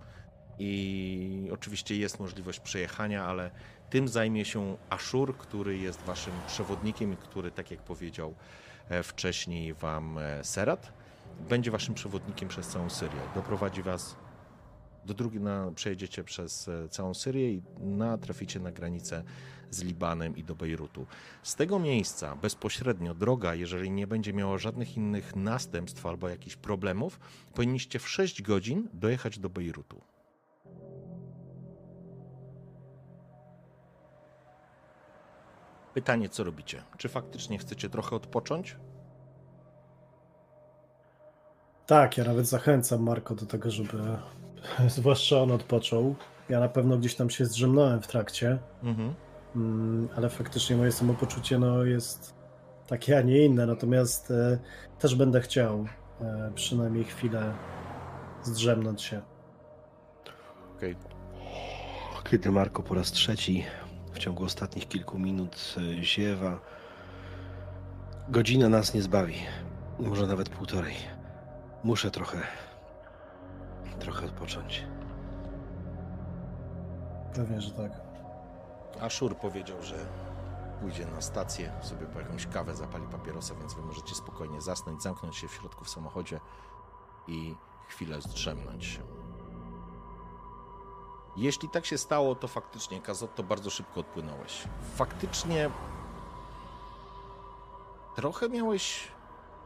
i 0.59 1.49
oczywiście 1.53 1.97
jest 1.97 2.19
możliwość 2.19 2.59
przejechania, 2.59 3.25
ale 3.25 3.51
tym 3.89 4.07
zajmie 4.07 4.45
się 4.45 4.77
Ashur, 4.89 5.37
który 5.37 5.77
jest 5.77 6.01
waszym 6.01 6.33
przewodnikiem 6.47 7.15
który, 7.15 7.51
tak 7.51 7.71
jak 7.71 7.81
powiedział 7.81 8.35
e, 8.89 9.03
wcześniej 9.03 9.73
wam 9.73 10.17
e, 10.17 10.43
Serat, 10.43 10.93
będzie 11.49 11.71
waszym 11.71 11.93
przewodnikiem 11.93 12.49
przez 12.49 12.67
całą 12.67 12.89
Syrię. 12.89 13.19
Doprowadzi 13.35 13.83
was 13.83 14.15
do 15.05 15.13
drugiej, 15.13 15.41
na, 15.41 15.71
przejedziecie 15.75 16.23
przez 16.23 16.67
e, 16.67 16.89
całą 16.89 17.13
Syrię 17.13 17.53
i 17.53 17.61
natraficie 17.79 18.59
na 18.59 18.71
granicę 18.71 19.23
z 19.71 19.83
Libanem 19.83 20.37
i 20.37 20.43
do 20.43 20.55
Bejrutu. 20.55 21.05
Z 21.43 21.55
tego 21.55 21.79
miejsca 21.79 22.35
bezpośrednio 22.35 23.13
droga, 23.13 23.55
jeżeli 23.55 23.91
nie 23.91 24.07
będzie 24.07 24.33
miała 24.33 24.57
żadnych 24.57 24.97
innych 24.97 25.35
następstw 25.35 26.05
albo 26.05 26.29
jakichś 26.29 26.55
problemów, 26.55 27.19
powinniście 27.53 27.99
w 27.99 28.09
6 28.09 28.41
godzin 28.41 28.89
dojechać 28.93 29.39
do 29.39 29.49
Bejrutu. 29.49 30.14
Pytanie, 35.95 36.29
co 36.29 36.43
robicie? 36.43 36.83
Czy 36.97 37.09
faktycznie 37.09 37.57
chcecie 37.57 37.89
trochę 37.89 38.15
odpocząć? 38.15 38.77
Tak, 41.85 42.17
ja 42.17 42.23
nawet 42.23 42.47
zachęcam 42.47 43.03
Marko 43.03 43.35
do 43.35 43.45
tego, 43.45 43.71
żeby 43.71 43.97
zwłaszcza 44.87 45.41
on 45.41 45.51
odpoczął. 45.51 46.15
Ja 46.49 46.59
na 46.59 46.69
pewno 46.69 46.97
gdzieś 46.97 47.15
tam 47.15 47.29
się 47.29 47.45
zdrzemnąłem 47.45 48.01
w 48.01 48.07
trakcie, 48.07 48.57
mhm. 48.83 49.13
Mm, 49.55 50.09
ale 50.15 50.29
faktycznie 50.29 50.75
moje 50.75 50.91
samopoczucie 50.91 51.59
no, 51.59 51.83
jest 51.83 52.33
takie, 52.87 53.17
a 53.17 53.21
nie 53.21 53.45
inne. 53.45 53.65
Natomiast 53.65 54.31
e, 54.31 54.59
też 54.99 55.15
będę 55.15 55.41
chciał 55.41 55.85
e, 56.21 56.51
przynajmniej 56.55 57.03
chwilę 57.03 57.53
zdrzemnąć 58.43 59.01
się. 59.01 59.21
Okej. 60.77 60.95
Okay. 60.95 62.31
Kiedy 62.31 62.51
Marko 62.51 62.83
po 62.83 62.95
raz 62.95 63.11
trzeci 63.11 63.65
w 64.15 64.19
ciągu 64.19 64.43
ostatnich 64.43 64.87
kilku 64.87 65.19
minut 65.19 65.75
e, 65.77 66.03
ziewa. 66.03 66.59
Godzina 68.29 68.69
nas 68.69 68.93
nie 68.93 69.01
zbawi. 69.01 69.35
Może 69.99 70.27
nawet 70.27 70.49
półtorej. 70.49 70.95
Muszę 71.83 72.11
trochę. 72.11 72.37
trochę 73.99 74.25
odpocząć. 74.25 74.85
Pewnie, 77.33 77.61
że 77.61 77.71
tak. 77.71 77.91
Ashur 79.01 79.37
powiedział, 79.37 79.83
że 79.83 79.95
pójdzie 80.81 81.05
na 81.05 81.21
stację, 81.21 81.71
sobie 81.81 82.05
po 82.05 82.19
jakąś 82.19 82.47
kawę 82.47 82.75
zapali 82.75 83.07
papierosa, 83.07 83.55
więc 83.55 83.73
wy 83.73 83.81
możecie 83.81 84.15
spokojnie 84.15 84.61
zasnąć, 84.61 85.03
zamknąć 85.03 85.37
się 85.37 85.47
w 85.47 85.53
środku 85.53 85.85
w 85.85 85.89
samochodzie 85.89 86.39
i 87.27 87.55
chwilę 87.87 88.21
zdrzemnąć. 88.21 88.99
Jeśli 91.37 91.69
tak 91.69 91.85
się 91.85 91.97
stało, 91.97 92.35
to 92.35 92.47
faktycznie, 92.47 93.01
Kazotto, 93.01 93.43
bardzo 93.43 93.69
szybko 93.69 93.99
odpłynąłeś. 93.99 94.63
Faktycznie 94.95 95.69
trochę 98.15 98.49
miałeś 98.49 99.07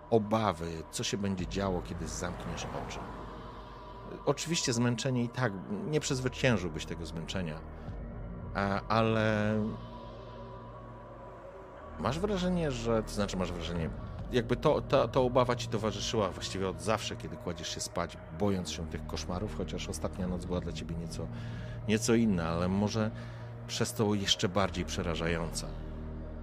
obawy, 0.09 0.83
co 0.91 1.03
się 1.03 1.17
będzie 1.17 1.47
działo, 1.47 1.81
kiedy 1.81 2.07
zamkniesz 2.07 2.67
oczy. 2.87 2.99
Oczywiście 4.25 4.73
zmęczenie 4.73 5.23
i 5.23 5.29
tak, 5.29 5.53
nie 5.87 5.99
przezwyciężyłbyś 5.99 6.85
tego 6.85 7.05
zmęczenia, 7.05 7.59
ale 8.87 9.55
masz 11.99 12.19
wrażenie, 12.19 12.71
że, 12.71 13.03
to 13.03 13.09
znaczy 13.09 13.37
masz 13.37 13.51
wrażenie, 13.51 13.89
jakby 14.31 14.55
to, 14.55 14.81
ta, 14.81 15.07
ta 15.07 15.19
obawa 15.19 15.55
ci 15.55 15.67
towarzyszyła 15.67 16.29
właściwie 16.29 16.69
od 16.69 16.81
zawsze, 16.81 17.15
kiedy 17.15 17.35
kładziesz 17.35 17.75
się 17.75 17.79
spać, 17.79 18.17
bojąc 18.39 18.71
się 18.71 18.87
tych 18.87 19.07
koszmarów, 19.07 19.57
chociaż 19.57 19.89
ostatnia 19.89 20.27
noc 20.27 20.45
była 20.45 20.61
dla 20.61 20.71
ciebie 20.71 20.95
nieco, 20.95 21.27
nieco 21.87 22.15
inna, 22.15 22.49
ale 22.49 22.67
może 22.67 23.11
przez 23.67 23.93
to 23.93 24.13
jeszcze 24.13 24.49
bardziej 24.49 24.85
przerażająca. 24.85 25.67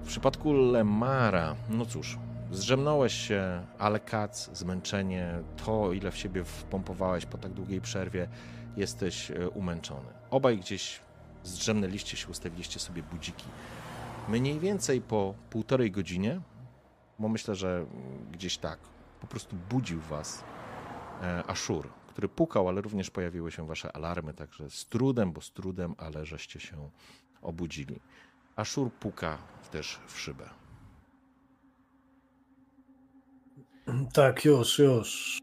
W 0.02 0.08
przypadku 0.08 0.52
Lemara, 0.52 1.56
no 1.68 1.86
cóż, 1.86 2.18
zdrzemnąłeś 2.50 3.12
się, 3.12 3.66
ale 3.78 4.00
kac, 4.00 4.50
zmęczenie, 4.58 5.38
to 5.64 5.92
ile 5.92 6.10
w 6.10 6.16
siebie 6.16 6.44
wpompowałeś 6.44 7.26
po 7.26 7.38
tak 7.38 7.52
długiej 7.52 7.80
przerwie, 7.80 8.28
jesteś 8.76 9.30
e, 9.30 9.48
umęczony. 9.50 10.08
Obaj 10.30 10.58
gdzieś 10.58 11.00
zdrzemnęliście 11.44 12.16
się, 12.16 12.28
ustawiliście 12.28 12.80
sobie 12.80 13.02
budziki. 13.02 13.44
Mniej 14.28 14.58
więcej 14.58 15.00
po 15.00 15.34
półtorej 15.50 15.90
godzinie 15.90 16.40
bo 17.18 17.28
myślę, 17.28 17.54
że 17.54 17.86
gdzieś 18.32 18.58
tak 18.58 18.78
po 19.20 19.26
prostu 19.26 19.56
budził 19.70 20.00
was 20.00 20.44
e, 21.22 21.44
Ashur, 21.46 21.88
który 22.08 22.28
pukał, 22.28 22.68
ale 22.68 22.80
również 22.80 23.10
pojawiły 23.10 23.52
się 23.52 23.66
wasze 23.66 23.96
alarmy, 23.96 24.34
także 24.34 24.70
z 24.70 24.86
trudem, 24.86 25.32
bo 25.32 25.40
z 25.40 25.52
trudem, 25.52 25.94
ale 25.98 26.26
żeście 26.26 26.60
się 26.60 26.90
obudzili. 27.42 28.00
Ashur 28.56 28.92
puka 28.92 29.38
też 29.70 30.00
w 30.06 30.18
szybę. 30.20 30.50
Tak, 34.12 34.44
już, 34.44 34.78
już. 34.78 35.38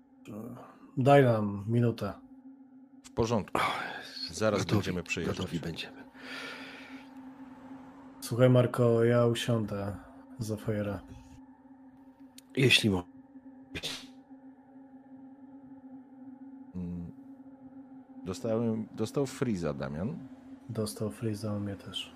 Daj 0.97 1.23
nam 1.23 1.65
minutę. 1.67 2.13
W 3.03 3.11
porządku. 3.11 3.61
Zaraz 4.31 4.59
gotowi, 4.59 4.75
będziemy 4.75 5.03
przyjeżdżać. 5.03 5.37
Gotowi 5.37 5.59
będziemy. 5.59 6.03
Słuchaj, 8.21 8.49
Marko, 8.49 9.03
ja 9.03 9.25
usiądę 9.25 9.95
za 10.39 10.57
fajera. 10.57 11.01
Jeśli 12.55 12.89
mo. 12.89 13.03
Mm. 16.75 17.11
Dostałem, 18.25 18.87
dostał 18.95 19.25
Freeza, 19.25 19.73
Damian. 19.73 20.17
Dostał 20.69 21.09
Freeza, 21.09 21.53
on 21.53 21.63
mnie 21.63 21.75
też. 21.75 22.13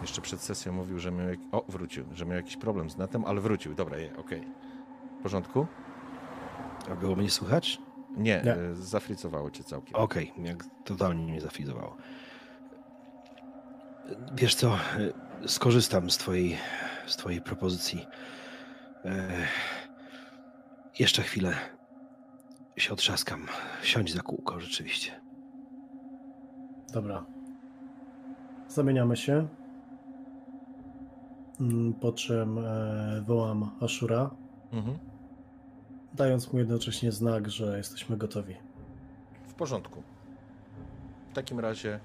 Jeszcze 0.00 0.20
przed 0.20 0.40
sesją 0.40 0.72
mówił, 0.72 0.98
że 0.98 1.12
miał. 1.12 1.26
O, 1.52 1.64
wrócił, 1.68 2.04
że 2.14 2.26
miał 2.26 2.36
jakiś 2.36 2.56
problem 2.56 2.90
z 2.90 2.96
netem, 2.96 3.24
ale 3.24 3.40
wrócił. 3.40 3.74
Dobra, 3.74 3.98
je, 3.98 4.16
okej. 4.16 4.40
Okay. 4.40 4.52
W 5.20 5.22
porządku? 5.22 5.66
A 6.90 6.94
było 6.94 7.16
mnie 7.16 7.30
słychać? 7.30 7.78
Nie, 8.16 8.42
Nie. 8.44 8.54
E, 8.54 8.74
zafricowało 8.74 9.50
cię 9.50 9.64
całkiem. 9.64 9.94
Okej, 9.94 10.30
okay, 10.32 10.44
jak 10.44 10.64
totalnie 10.84 11.24
mnie 11.24 11.40
zafrizowało. 11.40 11.96
Wiesz 14.34 14.54
co, 14.54 14.74
e, 14.74 14.78
skorzystam 15.48 16.10
z 16.10 16.18
twojej, 16.18 16.56
z 17.06 17.16
twojej 17.16 17.40
propozycji. 17.40 18.06
Jeszcze 20.98 21.22
chwilę 21.22 21.54
się 22.76 22.92
otrzaskam. 22.92 23.46
Siądź 23.82 24.14
za 24.14 24.22
kółko, 24.22 24.60
rzeczywiście. 24.60 25.20
Dobra. 26.92 27.24
Zamieniamy 28.68 29.16
się. 29.16 29.48
Mm, 31.60 31.94
po 31.94 32.12
czym 32.12 32.58
e, 32.58 33.22
wołam 33.26 33.70
Ashura, 33.80 34.30
mhm. 34.72 34.98
dając 36.14 36.52
mu 36.52 36.58
jednocześnie 36.58 37.12
znak, 37.12 37.50
że 37.50 37.76
jesteśmy 37.76 38.16
gotowi. 38.16 38.56
W 39.48 39.54
porządku. 39.54 40.02
W 41.30 41.34
takim 41.34 41.60
razie 41.60 42.00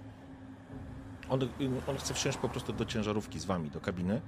on, 1.29 1.39
on 1.87 1.97
chce 1.97 2.13
wsiąść 2.13 2.37
po 2.37 2.49
prostu 2.49 2.73
do 2.73 2.85
ciężarówki 2.85 3.39
z 3.39 3.45
wami, 3.45 3.69
do 3.69 3.81
kabiny. 3.81 4.21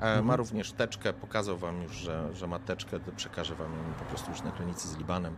E, 0.00 0.04
mhm. 0.04 0.24
Ma 0.24 0.36
również 0.36 0.72
teczkę, 0.72 1.12
pokazał 1.12 1.58
wam 1.58 1.82
już, 1.82 1.92
że, 1.92 2.34
że 2.34 2.46
ma 2.46 2.58
teczkę, 2.58 3.00
przekaże 3.16 3.54
wam 3.54 3.72
ją 3.72 3.94
po 3.98 4.04
prostu 4.04 4.30
już 4.30 4.42
na 4.42 4.50
granicy 4.50 4.88
z 4.88 4.96
Libanem, 4.96 5.36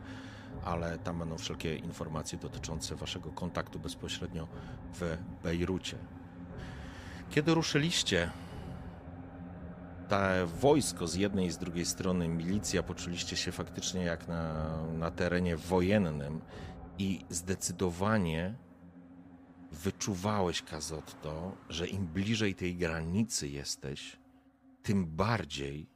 ale 0.64 0.98
tam 0.98 1.18
będą 1.18 1.38
wszelkie 1.38 1.76
informacje 1.76 2.38
dotyczące 2.38 2.96
waszego 2.96 3.30
kontaktu 3.30 3.78
bezpośrednio 3.78 4.48
w 4.94 5.16
Bejrucie. 5.42 5.98
Kiedy 7.30 7.54
ruszyliście, 7.54 8.30
to 10.08 10.16
wojsko 10.46 11.06
z 11.06 11.14
jednej 11.14 11.46
i 11.46 11.50
z 11.50 11.58
drugiej 11.58 11.86
strony, 11.86 12.28
milicja, 12.28 12.82
poczuliście 12.82 13.36
się 13.36 13.52
faktycznie 13.52 14.04
jak 14.04 14.28
na, 14.28 14.76
na 14.86 15.10
terenie 15.10 15.56
wojennym 15.56 16.40
i 16.98 17.24
zdecydowanie 17.30 18.54
wyczuwałeś, 19.72 20.62
Kazotto, 20.62 21.52
że 21.68 21.86
im 21.86 22.06
bliżej 22.06 22.54
tej 22.54 22.76
granicy 22.76 23.48
jesteś, 23.48 24.16
tym 24.86 25.06
bardziej 25.06 25.90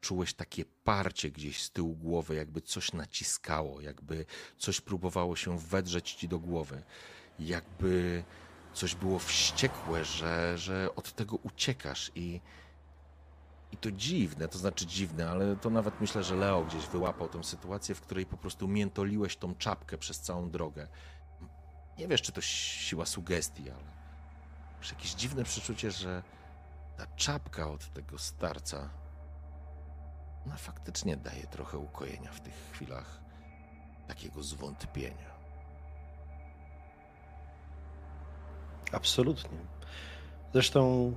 czułeś 0.00 0.34
takie 0.34 0.64
parcie 0.64 1.30
gdzieś 1.30 1.62
z 1.62 1.70
tyłu 1.70 1.96
głowy, 1.96 2.34
jakby 2.34 2.60
coś 2.60 2.92
naciskało, 2.92 3.80
jakby 3.80 4.26
coś 4.58 4.80
próbowało 4.80 5.36
się 5.36 5.58
wedrzeć 5.58 6.12
ci 6.12 6.28
do 6.28 6.38
głowy, 6.38 6.82
jakby 7.38 8.24
coś 8.72 8.94
było 8.94 9.18
wściekłe, 9.18 10.04
że, 10.04 10.58
że 10.58 10.88
od 10.96 11.12
tego 11.12 11.36
uciekasz 11.36 12.12
i, 12.14 12.40
i 13.72 13.76
to 13.76 13.92
dziwne, 13.92 14.48
to 14.48 14.58
znaczy 14.58 14.86
dziwne, 14.86 15.30
ale 15.30 15.56
to 15.56 15.70
nawet 15.70 16.00
myślę, 16.00 16.22
że 16.22 16.36
Leo 16.36 16.64
gdzieś 16.64 16.86
wyłapał 16.86 17.28
tę 17.28 17.44
sytuację, 17.44 17.94
w 17.94 18.00
której 18.00 18.26
po 18.26 18.36
prostu 18.36 18.68
miętoliłeś 18.68 19.36
tą 19.36 19.54
czapkę 19.54 19.98
przez 19.98 20.20
całą 20.20 20.50
drogę. 20.50 20.88
Nie 21.98 22.08
wiesz, 22.08 22.22
czy 22.22 22.32
to 22.32 22.40
siła 22.40 23.06
sugestii, 23.06 23.70
ale 23.70 23.92
masz 24.78 24.90
jakieś 24.90 25.14
dziwne 25.14 25.44
przeczucie, 25.44 25.90
że 25.90 26.22
ta 26.98 27.06
czapka 27.16 27.70
od 27.70 27.92
tego 27.92 28.18
starca, 28.18 28.90
ona 30.46 30.56
faktycznie 30.56 31.16
daje 31.16 31.46
trochę 31.46 31.78
ukojenia 31.78 32.32
w 32.32 32.40
tych 32.40 32.54
chwilach 32.72 33.20
takiego 34.08 34.42
zwątpienia. 34.42 35.38
Absolutnie. 38.92 39.58
Zresztą 40.52 41.12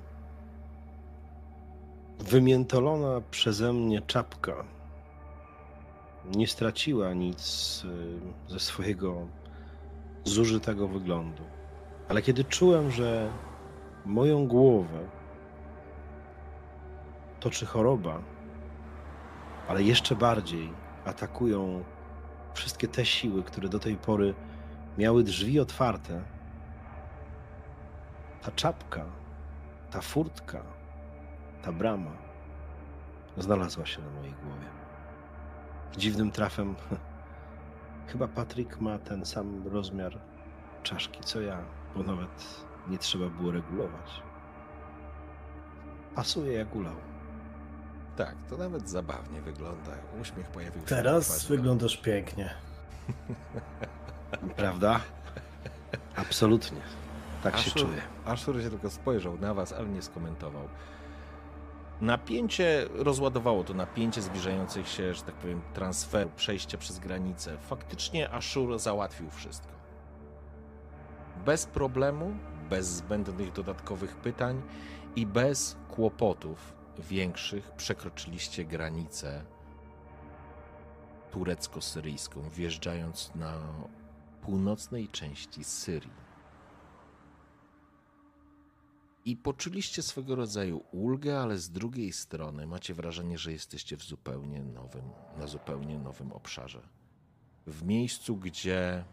wymiętolona 2.19 3.21
przeze 3.31 3.73
mnie 3.73 4.01
czapka 4.01 4.65
nie 6.25 6.47
straciła 6.47 7.13
nic 7.13 7.83
y, 8.49 8.51
ze 8.53 8.59
swojego 8.59 9.27
zużytego 10.23 10.87
wyglądu. 10.87 11.43
Ale 12.09 12.21
kiedy 12.21 12.43
czułem, 12.43 12.91
że 12.91 13.31
moją 14.05 14.47
głowę 14.47 15.20
toczy 17.41 17.65
choroba, 17.65 18.21
ale 19.67 19.83
jeszcze 19.83 20.15
bardziej 20.15 20.73
atakują 21.05 21.83
wszystkie 22.53 22.87
te 22.87 23.05
siły, 23.05 23.43
które 23.43 23.69
do 23.69 23.79
tej 23.79 23.95
pory 23.95 24.33
miały 24.97 25.23
drzwi 25.23 25.59
otwarte, 25.59 26.23
ta 28.41 28.51
czapka, 28.51 29.05
ta 29.91 30.01
furtka, 30.01 30.63
ta 31.61 31.71
brama 31.71 32.11
znalazła 33.37 33.85
się 33.85 34.01
na 34.01 34.09
mojej 34.09 34.33
głowie. 34.33 34.67
Dziwnym 35.97 36.31
trafem, 36.31 36.75
chyba 38.11 38.27
Patryk 38.27 38.81
ma 38.81 38.99
ten 38.99 39.25
sam 39.25 39.67
rozmiar 39.67 40.19
czaszki 40.83 41.23
co 41.23 41.41
ja, 41.41 41.57
bo 41.95 42.03
nawet 42.03 42.65
nie 42.87 42.97
trzeba 42.97 43.29
było 43.29 43.51
regulować. 43.51 44.21
Pasuje 46.15 46.53
jak 46.53 46.75
ulał. 46.75 47.10
Tak, 48.17 48.35
to 48.49 48.57
nawet 48.57 48.89
zabawnie 48.89 49.41
wygląda. 49.41 49.91
Uśmiech 50.21 50.47
pojawił 50.47 50.81
się. 50.81 50.87
Teraz 50.87 51.45
wyglądasz 51.45 51.97
pięknie. 51.97 52.49
Prawda? 54.57 54.99
Absolutnie. 56.15 56.81
Tak 57.43 57.55
Ashur, 57.55 57.73
się 57.73 57.79
czuję. 57.79 58.01
Ashur 58.25 58.61
się 58.61 58.69
tylko 58.69 58.89
spojrzał 58.89 59.37
na 59.37 59.53
was, 59.53 59.73
ale 59.73 59.87
nie 59.87 60.01
skomentował. 60.01 60.67
Napięcie 62.01 62.87
rozładowało 62.93 63.63
to 63.63 63.73
napięcie 63.73 64.21
zbliżających 64.21 64.87
się, 64.87 65.13
że 65.13 65.21
tak 65.21 65.35
powiem, 65.35 65.61
transferu, 65.73 66.29
przejścia 66.35 66.77
przez 66.77 66.99
granicę. 66.99 67.57
Faktycznie 67.57 68.31
Ashur 68.31 68.79
załatwił 68.79 69.29
wszystko. 69.29 69.71
Bez 71.45 71.65
problemu, 71.65 72.33
bez 72.69 72.87
zbędnych 72.87 73.51
dodatkowych 73.51 74.15
pytań 74.15 74.61
i 75.15 75.25
bez 75.25 75.77
kłopotów 75.89 76.73
większych 76.99 77.71
przekroczyliście 77.71 78.65
granicę 78.65 79.45
turecko-syryjską, 81.31 82.49
wjeżdżając 82.49 83.35
na 83.35 83.53
północnej 84.41 85.09
części 85.09 85.63
Syrii. 85.63 86.21
I 89.25 89.37
poczuliście 89.37 90.01
swego 90.01 90.35
rodzaju 90.35 90.83
ulgę, 90.91 91.39
ale 91.39 91.57
z 91.57 91.69
drugiej 91.69 92.13
strony 92.13 92.67
macie 92.67 92.93
wrażenie, 92.93 93.37
że 93.37 93.51
jesteście 93.51 93.97
w 93.97 94.03
zupełnie 94.03 94.63
nowym, 94.63 95.09
na 95.37 95.47
zupełnie 95.47 95.99
nowym 95.99 96.31
obszarze. 96.31 96.81
W 97.67 97.83
miejscu, 97.83 98.35
gdzie 98.35 99.03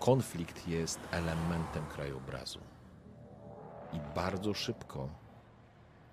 konflikt 0.00 0.68
jest 0.68 1.00
elementem 1.10 1.86
krajobrazu. 1.86 2.60
I 3.92 4.14
bardzo 4.14 4.54
szybko 4.54 5.08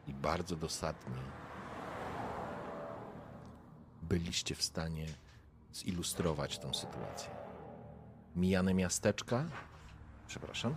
i 0.08 0.14
bardzo 0.14 0.56
dosadnie 0.56 1.22
byliście 4.02 4.56
w 4.56 4.64
stanie 4.64 5.06
zilustrować 5.74 6.60
tę 6.60 6.74
sytuację. 6.74 7.30
Mijane 8.36 8.74
miasteczka, 8.74 9.45
przepraszam, 10.27 10.76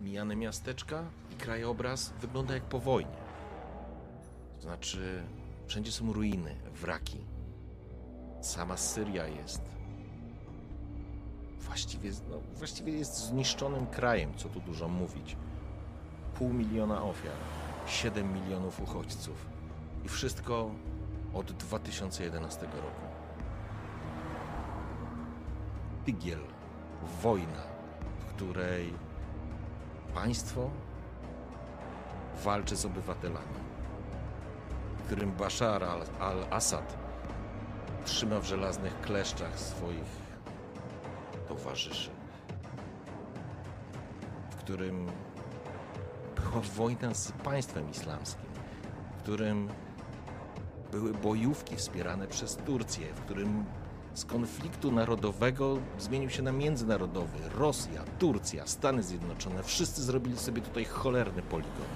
mijane 0.00 0.36
miasteczka 0.36 1.04
i 1.32 1.34
krajobraz 1.34 2.12
wygląda 2.20 2.54
jak 2.54 2.62
po 2.62 2.78
wojnie. 2.78 3.16
To 4.56 4.62
znaczy, 4.62 5.22
wszędzie 5.66 5.92
są 5.92 6.12
ruiny, 6.12 6.56
wraki. 6.74 7.35
Sama 8.46 8.76
Syria 8.76 9.26
jest. 9.26 9.62
Właściwie, 11.60 12.10
no, 12.30 12.36
właściwie 12.54 12.92
jest 12.92 13.16
zniszczonym 13.16 13.86
krajem, 13.86 14.34
co 14.36 14.48
tu 14.48 14.60
dużo 14.60 14.88
mówić. 14.88 15.36
Pół 16.34 16.52
miliona 16.52 17.02
ofiar, 17.02 17.32
7 17.86 18.32
milionów 18.32 18.80
uchodźców 18.80 19.46
i 20.04 20.08
wszystko 20.08 20.70
od 21.34 21.52
2011 21.52 22.66
roku. 22.66 23.06
Tygiel, 26.04 26.40
wojna, 27.22 27.62
w 28.18 28.24
której 28.24 28.92
państwo 30.14 30.70
walczy 32.44 32.76
z 32.76 32.84
obywatelami, 32.84 33.56
którym 35.06 35.32
Bashar 35.32 35.84
al-Assad 36.20 37.05
trzyma 38.06 38.40
w 38.40 38.44
żelaznych 38.44 39.00
kleszczach 39.00 39.58
swoich 39.60 40.26
towarzyszy, 41.48 42.10
w 44.50 44.56
którym 44.56 45.06
była 46.36 46.60
wojna 46.60 47.14
z 47.14 47.32
państwem 47.32 47.90
islamskim, 47.90 48.46
w 49.18 49.22
którym 49.22 49.68
były 50.92 51.14
bojówki 51.14 51.76
wspierane 51.76 52.26
przez 52.26 52.56
Turcję, 52.56 53.06
w 53.14 53.20
którym 53.20 53.64
z 54.14 54.24
konfliktu 54.24 54.92
narodowego 54.92 55.78
zmienił 55.98 56.30
się 56.30 56.42
na 56.42 56.52
międzynarodowy. 56.52 57.38
Rosja, 57.54 58.04
Turcja, 58.18 58.66
Stany 58.66 59.02
Zjednoczone, 59.02 59.62
wszyscy 59.62 60.02
zrobili 60.02 60.38
sobie 60.38 60.62
tutaj 60.62 60.84
cholerny 60.84 61.42
poligon, 61.42 61.86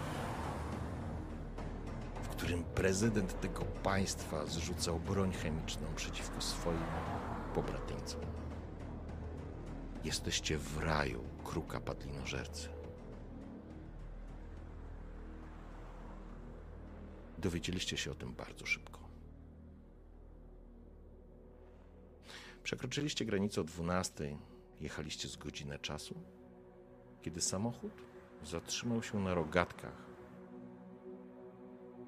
prezydent 2.74 3.40
tego 3.40 3.64
państwa 3.64 4.46
zrzucał 4.46 5.00
broń 5.00 5.32
chemiczną 5.32 5.86
przeciwko 5.96 6.40
swoim 6.40 6.84
pobratyńcom. 7.54 8.20
Jesteście 10.04 10.58
w 10.58 10.78
raju 10.78 11.24
kruka 11.44 11.80
padlinożercy. 11.80 12.68
Dowiedzieliście 17.38 17.96
się 17.96 18.10
o 18.10 18.14
tym 18.14 18.34
bardzo 18.34 18.66
szybko. 18.66 19.00
Przekroczyliście 22.62 23.24
granicę 23.24 23.60
o 23.60 23.64
12, 23.64 24.38
jechaliście 24.80 25.28
z 25.28 25.36
godzinę 25.36 25.78
czasu, 25.78 26.14
kiedy 27.22 27.40
samochód 27.40 27.92
zatrzymał 28.44 29.02
się 29.02 29.20
na 29.20 29.34
rogatkach. 29.34 30.09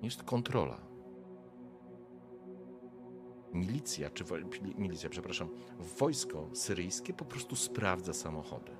Jest 0.02 0.22
kontrola. 0.22 0.76
Milicja, 3.52 4.10
czy 4.10 4.24
milicja, 4.78 5.10
przepraszam, 5.10 5.48
wojsko 5.98 6.48
syryjskie 6.52 7.12
po 7.12 7.24
prostu 7.24 7.56
sprawdza 7.56 8.12
samochody. 8.12 8.72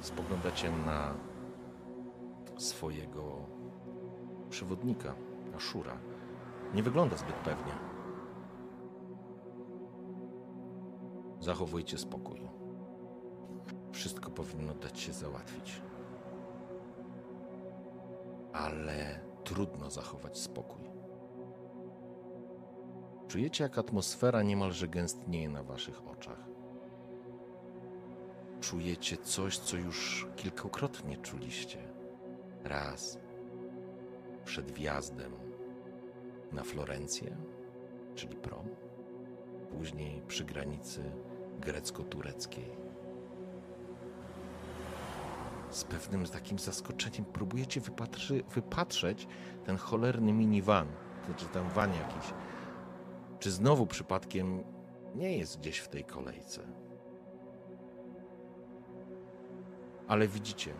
Spoglądacie 0.00 0.70
na 0.70 1.14
swojego 2.56 3.36
przewodnika, 4.50 5.14
Ashura. 5.56 5.98
Nie 6.74 6.82
wygląda 6.82 7.16
zbyt 7.16 7.34
pewnie. 7.34 7.72
Zachowujcie 11.40 11.98
spokój. 11.98 12.40
Wszystko 13.92 14.30
powinno 14.30 14.74
dać 14.74 15.00
się 15.00 15.12
załatwić. 15.12 15.82
Ale 18.54 19.20
trudno 19.44 19.90
zachować 19.90 20.38
spokój. 20.38 20.90
Czujecie, 23.28 23.64
jak 23.64 23.78
atmosfera 23.78 24.42
niemalże 24.42 24.88
gęstnieje 24.88 25.48
na 25.48 25.62
waszych 25.62 26.08
oczach. 26.08 26.38
Czujecie 28.60 29.16
coś, 29.16 29.58
co 29.58 29.76
już 29.76 30.26
kilkakrotnie 30.36 31.16
czuliście. 31.16 31.78
Raz 32.64 33.18
przed 34.44 34.72
wjazdem 34.72 35.32
na 36.52 36.62
Florencję, 36.62 37.36
czyli 38.14 38.36
prom, 38.36 38.68
później 39.70 40.22
przy 40.28 40.44
granicy 40.44 41.12
grecko-tureckiej. 41.60 42.76
Z 45.74 45.84
pewnym 45.84 46.26
takim 46.26 46.58
zaskoczeniem 46.58 47.24
próbujecie 47.24 47.80
wypatrzy, 47.80 48.44
wypatrzeć 48.54 49.26
ten 49.64 49.76
cholerny 49.76 50.32
minivan, 50.32 50.88
czy 51.36 51.46
tam 51.46 51.68
van 51.68 51.90
jakiś. 51.90 52.34
Czy 53.38 53.50
znowu 53.50 53.86
przypadkiem 53.86 54.64
nie 55.14 55.38
jest 55.38 55.58
gdzieś 55.58 55.78
w 55.78 55.88
tej 55.88 56.04
kolejce? 56.04 56.62
Ale 60.08 60.28
widzicie, 60.28 60.74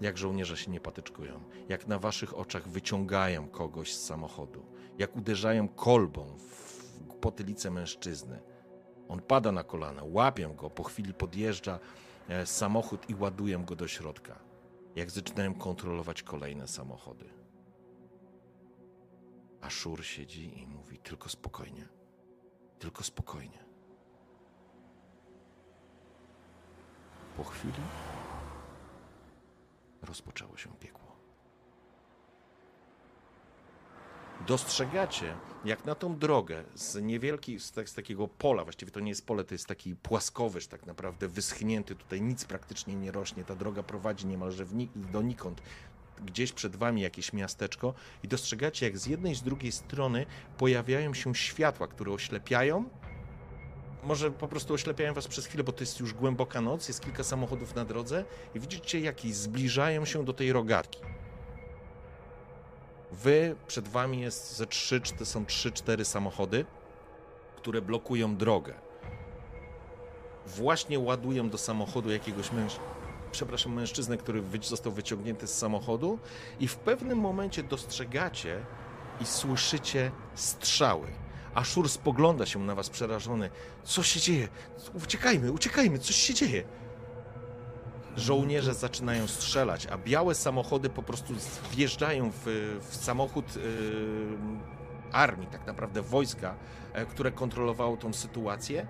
jak 0.00 0.18
żołnierze 0.18 0.56
się 0.56 0.70
nie 0.70 0.80
patyczkują, 0.80 1.40
jak 1.68 1.86
na 1.86 1.98
waszych 1.98 2.38
oczach 2.38 2.68
wyciągają 2.68 3.48
kogoś 3.48 3.94
z 3.94 4.04
samochodu, 4.04 4.66
jak 4.98 5.16
uderzają 5.16 5.68
kolbą 5.68 6.36
w 6.38 7.14
potylicę 7.20 7.70
mężczyzny. 7.70 8.42
On 9.08 9.20
pada 9.20 9.52
na 9.52 9.64
kolana, 9.64 10.02
łapią 10.04 10.54
go, 10.54 10.70
po 10.70 10.82
chwili 10.82 11.14
podjeżdża 11.14 11.78
samochód 12.44 13.10
i 13.10 13.14
ładują 13.14 13.64
go 13.64 13.76
do 13.76 13.88
środka. 13.88 14.38
Jak 14.96 15.10
zaczynają 15.10 15.54
kontrolować 15.54 16.22
kolejne 16.22 16.68
samochody. 16.68 17.24
A 19.60 19.70
Szur 19.70 20.04
siedzi 20.04 20.60
i 20.60 20.66
mówi: 20.66 20.98
Tylko 20.98 21.28
spokojnie, 21.28 21.88
tylko 22.78 23.04
spokojnie. 23.04 23.64
Po 27.36 27.44
chwili 27.44 27.82
rozpoczęło 30.02 30.56
się 30.56 30.76
piekło. 30.76 31.01
Dostrzegacie, 34.46 35.34
jak 35.64 35.84
na 35.84 35.94
tą 35.94 36.18
drogę 36.18 36.64
z 36.74 37.02
niewielkiej, 37.02 37.60
z, 37.60 37.72
tak, 37.72 37.88
z, 37.88 37.94
takiego 37.94 38.28
pola, 38.28 38.64
właściwie 38.64 38.92
to 38.92 39.00
nie 39.00 39.08
jest 39.08 39.26
pole, 39.26 39.44
to 39.44 39.54
jest 39.54 39.66
taki 39.66 39.96
płaskowyż 39.96 40.66
tak 40.66 40.86
naprawdę, 40.86 41.28
wyschnięty, 41.28 41.94
tutaj 41.94 42.22
nic 42.22 42.44
praktycznie 42.44 42.94
nie 42.94 43.12
rośnie, 43.12 43.44
ta 43.44 43.54
droga 43.54 43.82
prowadzi 43.82 44.26
niemalże 44.26 44.66
ni 44.72 44.88
donikąd, 44.94 45.62
gdzieś 46.24 46.52
przed 46.52 46.76
wami 46.76 47.02
jakieś 47.02 47.32
miasteczko 47.32 47.94
i 48.22 48.28
dostrzegacie, 48.28 48.86
jak 48.86 48.98
z 48.98 49.06
jednej 49.06 49.32
i 49.32 49.36
z 49.36 49.42
drugiej 49.42 49.72
strony 49.72 50.26
pojawiają 50.58 51.14
się 51.14 51.34
światła, 51.34 51.88
które 51.88 52.12
oślepiają, 52.12 52.84
może 54.02 54.30
po 54.30 54.48
prostu 54.48 54.74
oślepiają 54.74 55.14
was 55.14 55.28
przez 55.28 55.46
chwilę, 55.46 55.64
bo 55.64 55.72
to 55.72 55.80
jest 55.80 56.00
już 56.00 56.14
głęboka 56.14 56.60
noc, 56.60 56.88
jest 56.88 57.00
kilka 57.00 57.24
samochodów 57.24 57.74
na 57.74 57.84
drodze 57.84 58.24
i 58.54 58.60
widzicie, 58.60 59.00
jak 59.00 59.20
zbliżają 59.20 60.04
się 60.04 60.24
do 60.24 60.32
tej 60.32 60.52
rogatki. 60.52 60.98
Wy, 63.12 63.56
przed 63.66 63.88
wami 63.88 64.20
jest 64.20 64.56
ze 64.56 64.66
trzy, 64.66 65.00
to 65.18 65.26
są 65.26 65.46
trzy, 65.46 65.72
cztery 65.72 66.04
samochody, 66.04 66.64
które 67.56 67.82
blokują 67.82 68.36
drogę. 68.36 68.74
Właśnie 70.46 70.98
ładują 70.98 71.50
do 71.50 71.58
samochodu 71.58 72.10
jakiegoś 72.10 72.52
mężczyzny, 72.52 72.86
przepraszam, 73.32 73.72
mężczyznę, 73.72 74.16
który 74.16 74.42
został 74.62 74.92
wyciągnięty 74.92 75.46
z 75.46 75.58
samochodu 75.58 76.18
i 76.60 76.68
w 76.68 76.76
pewnym 76.76 77.18
momencie 77.18 77.62
dostrzegacie 77.62 78.64
i 79.20 79.26
słyszycie 79.26 80.10
strzały 80.34 81.06
Szur 81.64 81.88
spogląda 81.88 82.46
się 82.46 82.58
na 82.58 82.74
was 82.74 82.90
przerażony. 82.90 83.50
Co 83.84 84.02
się 84.02 84.20
dzieje? 84.20 84.48
Uciekajmy, 85.04 85.52
uciekajmy, 85.52 85.98
coś 85.98 86.16
się 86.16 86.34
dzieje. 86.34 86.64
Żołnierze 88.16 88.74
zaczynają 88.74 89.26
strzelać, 89.26 89.86
a 89.86 89.98
białe 89.98 90.34
samochody 90.34 90.90
po 90.90 91.02
prostu 91.02 91.34
wjeżdżają 91.72 92.30
w, 92.30 92.42
w 92.90 92.96
samochód 92.96 93.56
yy, 93.56 93.62
armii, 95.12 95.46
tak 95.46 95.66
naprawdę 95.66 96.02
wojska, 96.02 96.54
yy, 96.94 97.06
które 97.06 97.32
kontrolowało 97.32 97.96
tą 97.96 98.12
sytuację. 98.12 98.86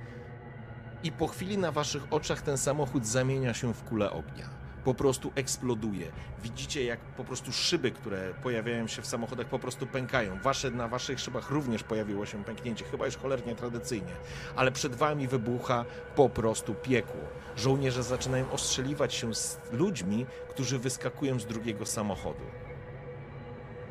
I 1.02 1.12
po 1.12 1.26
chwili 1.26 1.58
na 1.58 1.72
waszych 1.72 2.12
oczach 2.12 2.42
ten 2.42 2.58
samochód 2.58 3.06
zamienia 3.06 3.54
się 3.54 3.74
w 3.74 3.84
kulę 3.84 4.10
ognia 4.10 4.61
po 4.84 4.94
prostu 4.94 5.32
eksploduje. 5.34 6.12
Widzicie, 6.42 6.84
jak 6.84 7.00
po 7.00 7.24
prostu 7.24 7.52
szyby, 7.52 7.90
które 7.90 8.34
pojawiają 8.42 8.86
się 8.86 9.02
w 9.02 9.06
samochodach, 9.06 9.46
po 9.46 9.58
prostu 9.58 9.86
pękają. 9.86 10.38
Wasze, 10.42 10.70
na 10.70 10.88
waszych 10.88 11.20
szybach 11.20 11.50
również 11.50 11.82
pojawiło 11.82 12.26
się 12.26 12.44
pęknięcie, 12.44 12.84
chyba 12.84 13.06
już 13.06 13.16
cholernie 13.16 13.54
tradycyjnie, 13.54 14.12
ale 14.56 14.72
przed 14.72 14.94
wami 14.94 15.28
wybucha 15.28 15.84
po 16.14 16.28
prostu 16.28 16.74
piekło. 16.74 17.20
Żołnierze 17.56 18.02
zaczynają 18.02 18.50
ostrzeliwać 18.50 19.14
się 19.14 19.34
z 19.34 19.60
ludźmi, 19.72 20.26
którzy 20.50 20.78
wyskakują 20.78 21.40
z 21.40 21.46
drugiego 21.46 21.86
samochodu. 21.86 22.44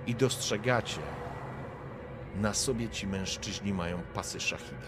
I 0.08 0.16
dostrzegacie, 0.16 1.02
na 2.36 2.54
sobie 2.54 2.90
ci 2.90 3.08
mężczyźni 3.08 3.74
mają 3.74 4.02
pasy 4.14 4.40
szachida. 4.40 4.88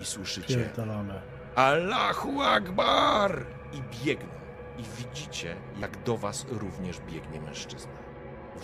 I 0.00 0.04
słyszycie. 0.04 0.56
Pierdolone 0.56 1.39
Allahu 1.60 2.42
Akbar! 2.42 3.46
I 3.72 4.04
biegną. 4.04 4.28
I 4.78 4.82
widzicie, 4.82 5.56
jak 5.80 6.02
do 6.02 6.16
was 6.16 6.46
również 6.50 7.00
biegnie 7.00 7.40
mężczyzna. 7.40 7.92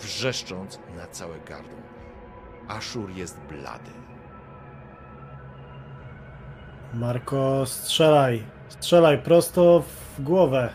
Wrzeszcząc 0.01 0.79
na 0.95 1.07
całe 1.07 1.39
gardło. 1.39 1.79
Aszur 2.67 3.11
jest 3.11 3.39
blady. 3.39 3.91
Marko, 6.93 7.65
strzelaj. 7.65 8.43
Strzelaj 8.69 9.17
prosto 9.17 9.83
w 10.17 10.21
głowę. 10.21 10.69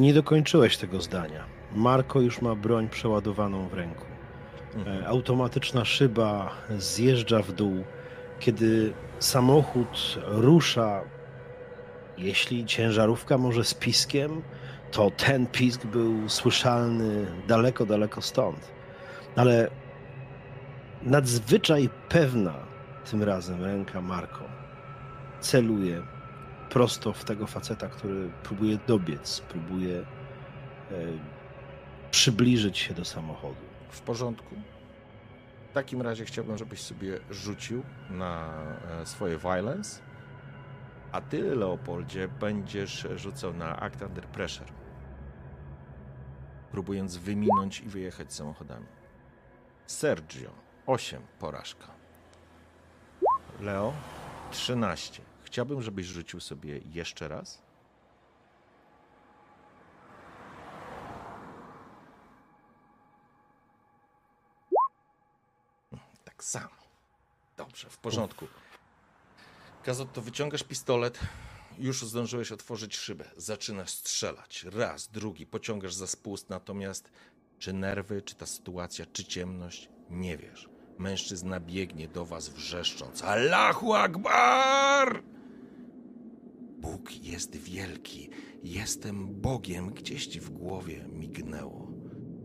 Nie 0.00 0.14
dokończyłeś 0.14 0.76
tego 0.76 1.00
zdania. 1.00 1.44
Marko 1.72 2.20
już 2.20 2.42
ma 2.42 2.54
broń 2.54 2.88
przeładowaną 2.88 3.68
w 3.68 3.74
ręku. 3.74 4.04
Mhm. 4.74 5.02
E, 5.02 5.08
automatyczna 5.08 5.84
szyba 5.84 6.50
zjeżdża 6.78 7.42
w 7.42 7.52
dół 7.52 7.84
kiedy 8.40 8.92
samochód 9.18 10.18
rusza, 10.26 11.02
jeśli 12.18 12.66
ciężarówka 12.66 13.38
może 13.38 13.64
z 13.64 13.74
piskiem, 13.74 14.42
to 14.90 15.10
ten 15.10 15.46
pisk 15.46 15.86
był 15.86 16.28
słyszalny 16.28 17.26
daleko, 17.48 17.86
daleko 17.86 18.22
stąd. 18.22 18.72
Ale 19.36 19.70
nadzwyczaj 21.02 21.88
pewna 22.08 22.54
tym 23.10 23.22
razem 23.22 23.64
ręka 23.64 24.00
Marko 24.00 24.44
celuje 25.40 26.02
prosto 26.70 27.12
w 27.12 27.24
tego 27.24 27.46
faceta, 27.46 27.88
który 27.88 28.30
próbuje 28.42 28.78
dobiec, 28.86 29.40
próbuje 29.40 29.98
e, 29.98 30.04
przybliżyć 32.10 32.78
się 32.78 32.94
do 32.94 33.04
samochodu. 33.04 33.66
W 33.90 34.00
porządku 34.00 34.54
takim 35.76 36.02
razie 36.02 36.24
chciałbym, 36.24 36.58
żebyś 36.58 36.82
sobie 36.82 37.20
rzucił 37.30 37.82
na 38.10 38.54
e, 39.02 39.06
swoje 39.06 39.38
violence, 39.38 40.00
a 41.12 41.20
ty, 41.20 41.56
Leopoldzie, 41.56 42.28
będziesz 42.28 43.06
rzucał 43.16 43.54
na 43.54 43.80
act 43.80 44.02
under 44.02 44.26
pressure, 44.26 44.72
próbując 46.70 47.16
wyminąć 47.16 47.80
i 47.80 47.88
wyjechać 47.88 48.32
samochodami. 48.32 48.86
Sergio, 49.86 50.50
8 50.86 51.22
porażka. 51.38 51.86
Leo, 53.60 53.92
13. 54.50 55.22
Chciałbym, 55.42 55.82
żebyś 55.82 56.06
rzucił 56.06 56.40
sobie 56.40 56.80
jeszcze 56.92 57.28
raz. 57.28 57.65
Tak 66.36 66.44
samo. 66.44 66.68
Dobrze, 67.56 67.90
w 67.90 67.98
porządku. 67.98 68.46
Kazot, 69.82 70.12
to 70.12 70.22
wyciągasz 70.22 70.62
pistolet, 70.62 71.18
już 71.78 72.04
zdążyłeś 72.04 72.52
otworzyć 72.52 72.96
szybę, 72.96 73.24
zaczynasz 73.36 73.90
strzelać. 73.90 74.64
Raz, 74.64 75.08
drugi, 75.08 75.46
pociągasz 75.46 75.94
za 75.94 76.06
spust, 76.06 76.50
natomiast 76.50 77.10
czy 77.58 77.72
nerwy, 77.72 78.22
czy 78.22 78.34
ta 78.34 78.46
sytuacja, 78.46 79.06
czy 79.12 79.24
ciemność, 79.24 79.88
nie 80.10 80.36
wiesz. 80.36 80.68
Mężczyzna 80.98 81.60
biegnie 81.60 82.08
do 82.08 82.24
was 82.24 82.48
wrzeszcząc: 82.48 83.22
Allahu 83.22 83.92
Akbar! 83.94 85.22
Bóg 86.78 87.24
jest 87.24 87.56
wielki, 87.56 88.30
jestem 88.62 89.40
Bogiem, 89.40 89.90
gdzieś 89.90 90.26
ci 90.26 90.40
w 90.40 90.50
głowie 90.50 91.04
mignęło. 91.08 91.92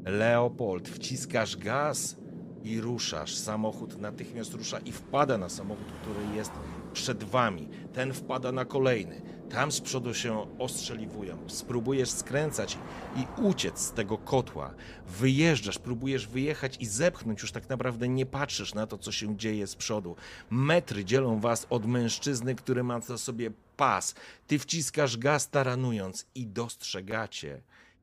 Leopold, 0.05 0.89
wciskasz 0.89 1.57
gaz 1.57 2.20
i 2.63 2.81
ruszasz. 2.81 3.35
Samochód 3.35 4.01
natychmiast 4.01 4.53
rusza 4.53 4.79
i 4.79 4.91
wpada 4.91 5.37
na 5.37 5.49
samochód, 5.49 5.87
który 6.01 6.35
jest 6.35 6.51
przed 6.93 7.23
wami. 7.23 7.67
Ten 7.93 8.13
wpada 8.13 8.51
na 8.51 8.65
kolejny. 8.65 9.21
Tam 9.49 9.71
z 9.71 9.81
przodu 9.81 10.13
się 10.13 10.59
ostrzeliwują. 10.59 11.37
Spróbujesz 11.47 12.09
skręcać 12.09 12.77
i 13.15 13.41
uciec 13.41 13.79
z 13.79 13.91
tego 13.91 14.17
kotła. 14.17 14.73
Wyjeżdżasz, 15.07 15.79
próbujesz 15.79 16.27
wyjechać 16.27 16.77
i 16.79 16.85
zepchnąć. 16.85 17.41
Już 17.41 17.51
tak 17.51 17.69
naprawdę 17.69 18.09
nie 18.09 18.25
patrzysz 18.25 18.73
na 18.73 18.87
to, 18.87 18.97
co 18.97 19.11
się 19.11 19.37
dzieje 19.37 19.67
z 19.67 19.75
przodu. 19.75 20.15
Metry 20.49 21.05
dzielą 21.05 21.39
was 21.39 21.67
od 21.69 21.85
mężczyzny, 21.85 22.55
który 22.55 22.83
ma 22.83 22.99
na 23.09 23.17
sobie 23.17 23.51
pas. 23.77 24.15
Ty 24.47 24.59
wciskasz 24.59 25.17
gaz 25.17 25.49
taranując 25.49 26.25
i 26.35 26.47
dostrzegacie, 26.47 27.61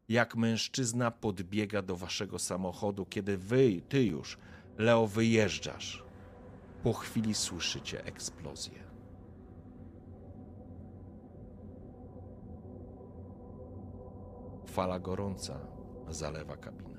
jak 0.09 0.37
mężczyzna 0.37 1.11
podbiega 1.11 1.83
do 1.83 1.97
waszego 1.97 2.39
samochodu, 2.39 3.07
kiedy 3.07 3.39
wy, 3.39 3.81
ty 3.89 4.05
już, 4.05 4.39
Leo, 4.79 5.07
wyjeżdżasz. 5.07 6.05
Po 6.83 6.93
chwili 6.93 7.35
słyszycie 7.35 8.05
eksplozję. 8.05 8.79
Fala 14.67 14.99
gorąca 14.99 15.61
zalewa 16.09 16.57
kabinę. 16.57 16.98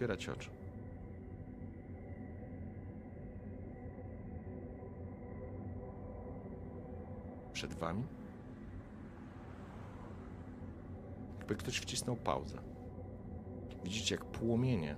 Otwierać 0.00 0.28
oczy. 0.28 0.50
Przed 7.52 7.74
wami 7.74 8.04
jakby 11.38 11.56
ktoś 11.56 11.78
wcisnął 11.78 12.16
pauzę. 12.16 12.58
Widzicie, 13.84 14.14
jak 14.14 14.24
płomienie 14.24 14.96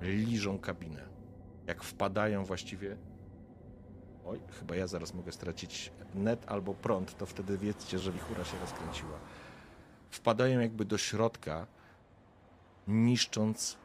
liżą 0.00 0.58
kabinę. 0.58 1.08
Jak 1.66 1.84
wpadają 1.84 2.44
właściwie. 2.44 2.96
Oj, 4.26 4.40
chyba 4.60 4.76
ja 4.76 4.86
zaraz 4.86 5.14
mogę 5.14 5.32
stracić 5.32 5.92
net 6.14 6.44
albo 6.46 6.74
prąd, 6.74 7.16
to 7.16 7.26
wtedy 7.26 7.58
wiedzcie, 7.58 7.98
że 7.98 8.12
wichura 8.12 8.44
się 8.44 8.58
rozkręciła. 8.58 9.18
Wpadają 10.10 10.60
jakby 10.60 10.84
do 10.84 10.98
środka, 10.98 11.66
niszcząc 12.88 13.78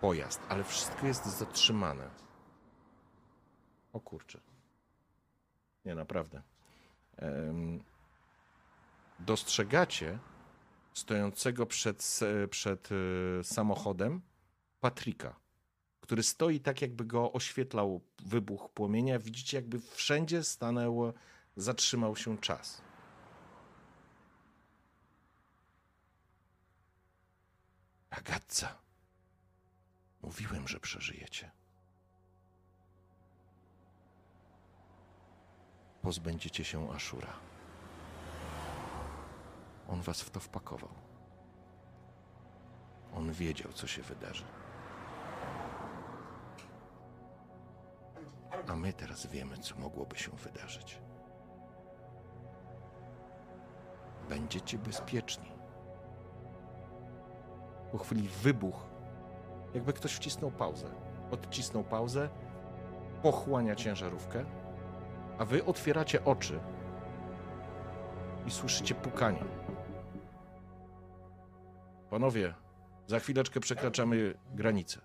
pojazd, 0.00 0.40
ale 0.48 0.64
wszystko 0.64 1.06
jest 1.06 1.26
zatrzymane. 1.26 2.10
O 3.92 4.00
kurczę. 4.00 4.40
Nie, 5.84 5.94
naprawdę. 5.94 6.42
Dostrzegacie 9.18 10.18
stojącego 10.94 11.66
przed, 11.66 12.20
przed 12.50 12.88
e, 12.92 13.44
samochodem 13.44 14.20
Patryka, 14.80 15.36
który 16.00 16.22
stoi 16.22 16.60
tak, 16.60 16.82
jakby 16.82 17.04
go 17.04 17.32
oświetlał 17.32 18.00
wybuch 18.18 18.70
płomienia. 18.70 19.18
Widzicie, 19.18 19.56
jakby 19.56 19.80
wszędzie 19.80 20.44
stanęło, 20.44 21.12
zatrzymał 21.56 22.16
się 22.16 22.38
czas. 22.38 22.82
Ragazza. 28.18 28.68
Mówiłem, 30.22 30.68
że 30.68 30.80
przeżyjecie. 30.80 31.50
Pozbędziecie 36.02 36.64
się 36.64 36.92
Ashura. 36.92 37.32
On 39.88 40.00
was 40.02 40.20
w 40.22 40.30
to 40.30 40.40
wpakował. 40.40 40.90
On 43.14 43.32
wiedział, 43.32 43.72
co 43.72 43.86
się 43.86 44.02
wydarzy. 44.02 44.44
A 48.68 48.76
my 48.76 48.92
teraz 48.92 49.26
wiemy, 49.26 49.58
co 49.58 49.76
mogłoby 49.76 50.18
się 50.18 50.30
wydarzyć. 50.30 50.98
Będziecie 54.28 54.78
bezpieczni. 54.78 55.57
Po 57.92 57.98
chwili 57.98 58.28
wybuch, 58.28 58.86
jakby 59.74 59.92
ktoś 59.92 60.12
wcisnął 60.14 60.50
pauzę. 60.50 60.86
Odcisnął 61.30 61.84
pauzę, 61.84 62.28
pochłania 63.22 63.76
ciężarówkę, 63.76 64.44
a 65.38 65.44
wy 65.44 65.64
otwieracie 65.64 66.24
oczy 66.24 66.60
i 68.46 68.50
słyszycie 68.50 68.94
pukanie. 68.94 69.44
Panowie, 72.10 72.54
za 73.06 73.18
chwileczkę 73.18 73.60
przekraczamy 73.60 74.34
granicę. 74.54 75.00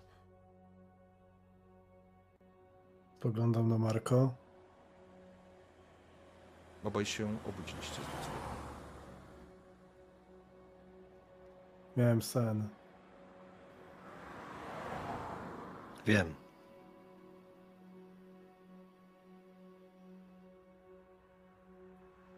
Spoglądam 3.20 3.70
na 3.70 3.78
Marko. 3.78 4.34
Obaj 6.84 7.06
się 7.06 7.38
obudziliście 7.50 8.02
zdecydowanie. 8.04 8.63
Miałem 11.98 12.22
sen. 12.22 12.70
Wiem. 16.06 16.36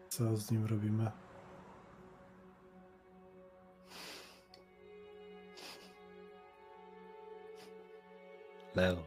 Co 0.08 0.36
z 0.36 0.50
nim 0.50 0.66
robimy? 0.66 1.10
Leo. 8.74 9.06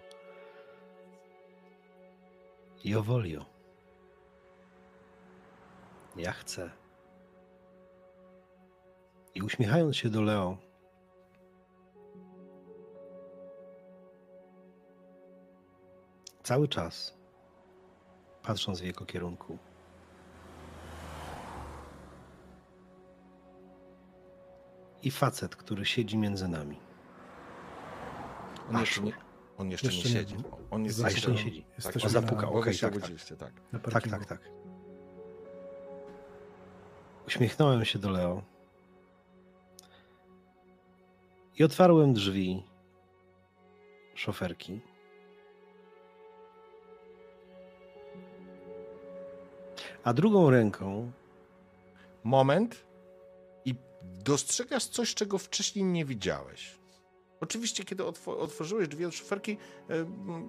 Jowolio. 2.84 3.46
Ja 6.16 6.32
chcę. 6.32 6.72
I 9.40 9.42
uśmiechając 9.42 9.96
się 9.96 10.10
do 10.10 10.22
Leo, 10.22 10.58
cały 16.44 16.68
czas 16.68 17.18
patrząc 18.44 18.82
w 18.82 18.84
jego 18.84 19.06
kierunku, 19.06 19.58
i 25.04 25.12
facet, 25.12 25.56
który 25.56 25.86
siedzi 25.86 26.18
między 26.18 26.48
nami. 26.48 26.80
On 28.70 28.80
jeszcze 28.80 29.02
nie, 29.02 29.14
on 29.58 29.72
jeszcze 29.72 29.88
Jeszcze 29.88 30.10
nie 30.10 30.16
nie. 30.16 30.22
siedzi. 30.22 30.36
On 30.72 30.86
jest 30.86 31.04
A, 31.04 31.10
jeszcze 31.10 31.32
nie 31.32 31.38
siedzi. 31.38 31.66
Jesteśmy 31.76 32.04
on 32.04 32.10
zapukał, 32.10 32.74
się 32.74 32.90
tak, 32.92 33.02
tak. 33.38 33.52
tak. 33.72 33.94
Tak, 33.94 34.08
tak, 34.08 34.26
tak. 34.26 34.50
Uśmiechnąłem 37.28 37.86
się 37.86 38.00
do 38.00 38.10
Leo 38.10 38.59
i 41.60 41.64
otwarłem 41.64 42.14
drzwi 42.14 42.64
szoferki. 44.16 44.80
A 50.04 50.14
drugą 50.14 50.50
ręką 50.50 51.12
Moment. 52.24 52.90
dostrzegasz 54.24 54.86
coś, 54.86 55.14
czego 55.14 55.38
wcześniej 55.38 55.86
nie 55.86 56.06
widziałeś. 56.06 56.80
Oczywiście, 57.42 57.84
kiedy 57.84 58.06
otworzyłeś 58.26 58.88
drzwi 58.88 59.06
od 59.06 59.14
szyferki, 59.14 59.58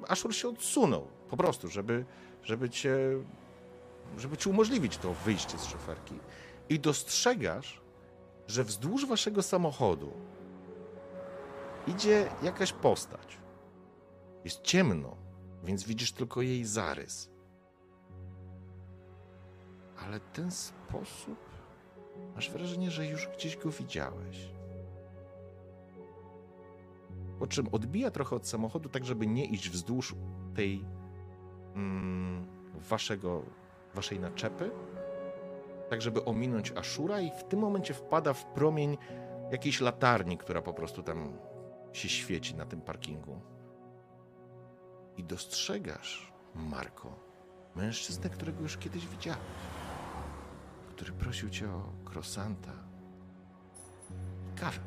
Ashur 0.09 0.35
się 0.35 0.49
odsunął, 0.49 1.07
po 1.31 1.37
prostu, 1.37 1.69
żeby, 1.69 2.05
żeby, 2.43 2.71
cię, 2.71 2.99
żeby 4.19 4.37
ci 4.37 4.49
umożliwić 4.49 4.97
to 4.97 5.15
wyjście 5.15 5.59
z 5.59 5.65
szyferki. 5.65 6.15
I 6.69 6.81
dostrzegasz, 6.81 7.81
że 8.49 8.65
wzdłuż 8.65 9.07
waszego 9.07 9.43
samochodu 9.43 10.13
idzie 11.87 12.29
jakaś 12.43 12.73
postać. 12.73 13.39
Jest 14.45 14.63
ciemno, 14.63 15.17
więc 15.65 15.85
widzisz 15.85 16.13
tylko 16.13 16.43
jej 16.43 16.65
zarys. 16.65 17.31
Ale 19.97 20.21
ten 20.21 20.51
sposób 20.51 21.39
masz 22.35 22.51
wrażenie, 22.51 22.91
że 22.91 23.07
już 23.07 23.29
gdzieś 23.29 23.57
go 23.57 23.71
widziałeś. 23.71 24.51
Po 27.39 27.47
czym 27.47 27.69
odbija 27.73 28.11
trochę 28.11 28.37
od 28.37 28.49
samochodu, 28.49 28.89
tak 28.89 29.05
żeby 29.05 29.27
nie 29.27 29.45
iść 29.45 29.71
wzdłuż 29.71 30.15
tej 30.55 30.85
mm, 31.75 32.47
waszego, 32.75 33.43
waszej 33.95 34.21
naczepy, 34.21 34.71
tak 35.91 36.03
żeby 36.03 36.25
ominąć 36.25 36.73
Ashura 36.73 37.21
i 37.21 37.31
w 37.31 37.45
tym 37.45 37.61
momencie 37.61 37.95
wpada 37.95 38.33
w 38.33 38.45
promień 38.45 38.99
jakiejś 39.51 39.81
latarni, 39.81 40.39
która 40.39 40.63
po 40.63 40.75
prostu 40.75 41.03
tam 41.03 41.33
się 41.93 42.09
świeci 42.09 42.55
na 42.55 42.67
tym 42.67 42.81
parkingu. 42.81 43.41
I 45.17 45.25
dostrzegasz, 45.25 46.33
Marko, 46.55 47.19
mężczyznę, 47.75 48.31
którego 48.31 48.63
już 48.63 48.77
kiedyś 48.77 49.07
widziałeś, 49.07 49.41
który 50.89 51.13
prosił 51.13 51.51
cię 51.51 51.71
o 51.71 51.93
krosanta 52.05 52.73
i 54.49 54.59
kawę. 54.59 54.81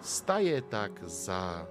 Staje 0.00 0.62
tak 0.62 1.10
za. 1.10 1.66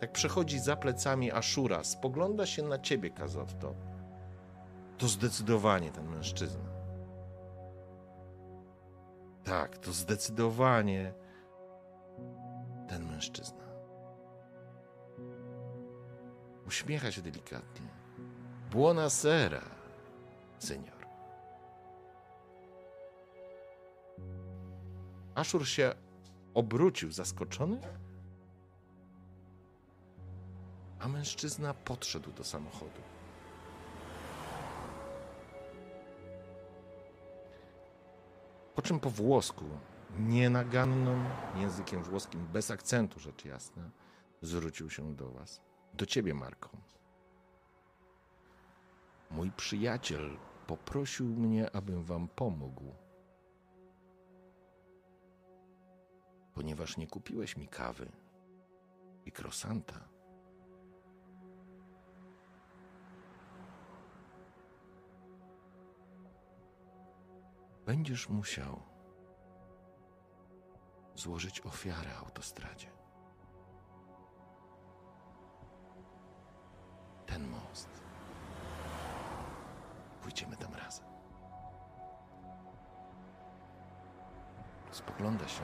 Tak 0.00 0.12
przechodzi 0.12 0.58
za 0.58 0.76
plecami 0.76 1.32
Ashura, 1.32 1.84
spogląda 1.84 2.46
się 2.46 2.62
na 2.62 2.78
ciebie, 2.78 3.10
Kazotto. 3.10 3.74
To 4.98 5.08
zdecydowanie 5.08 5.90
ten 5.90 6.08
mężczyzna. 6.08 6.64
Tak, 9.44 9.78
to 9.78 9.92
zdecydowanie 9.92 11.12
ten 12.88 13.06
mężczyzna. 13.06 13.64
Uśmiecha 16.66 17.12
się 17.12 17.22
delikatnie. 17.22 17.88
Buona 18.70 19.10
sera, 19.10 19.62
senior. 20.58 20.98
Ashur 25.34 25.68
się 25.68 25.94
obrócił 26.54 27.12
zaskoczony, 27.12 27.80
a 31.00 31.08
mężczyzna 31.08 31.74
podszedł 31.74 32.32
do 32.32 32.44
samochodu. 32.44 33.02
Po 38.74 38.82
czym 38.82 39.00
po 39.00 39.10
włosku, 39.10 39.64
nienagannym 40.18 41.24
językiem 41.56 42.02
włoskim, 42.02 42.46
bez 42.46 42.70
akcentu 42.70 43.20
rzecz 43.20 43.44
jasna, 43.44 43.90
zwrócił 44.42 44.90
się 44.90 45.14
do 45.14 45.30
was. 45.30 45.60
Do 45.94 46.06
ciebie, 46.06 46.34
Marko. 46.34 46.70
Mój 49.30 49.50
przyjaciel 49.50 50.36
poprosił 50.66 51.26
mnie, 51.26 51.76
abym 51.76 52.04
wam 52.04 52.28
pomógł. 52.28 52.94
Ponieważ 56.54 56.96
nie 56.96 57.06
kupiłeś 57.06 57.56
mi 57.56 57.68
kawy 57.68 58.12
i 59.26 59.32
krosanta. 59.32 60.08
będziesz 67.88 68.28
musiał 68.28 68.82
złożyć 71.18 71.60
ofiarę 71.60 72.16
autostradzie. 72.16 72.90
Ten 77.26 77.48
most. 77.48 77.88
Pójdziemy 80.22 80.56
tam 80.56 80.74
razem. 80.74 81.06
Spogląda 84.90 85.48
się, 85.48 85.62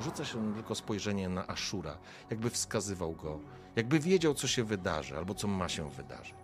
rzuca 0.00 0.24
się 0.24 0.54
tylko 0.54 0.74
spojrzenie 0.74 1.28
na 1.28 1.46
Ashura, 1.46 1.98
jakby 2.30 2.50
wskazywał 2.50 3.12
go, 3.12 3.40
jakby 3.76 4.00
wiedział, 4.00 4.34
co 4.34 4.46
się 4.48 4.64
wydarzy 4.64 5.16
albo 5.16 5.34
co 5.34 5.48
ma 5.48 5.68
się 5.68 5.90
wydarzyć. 5.90 6.34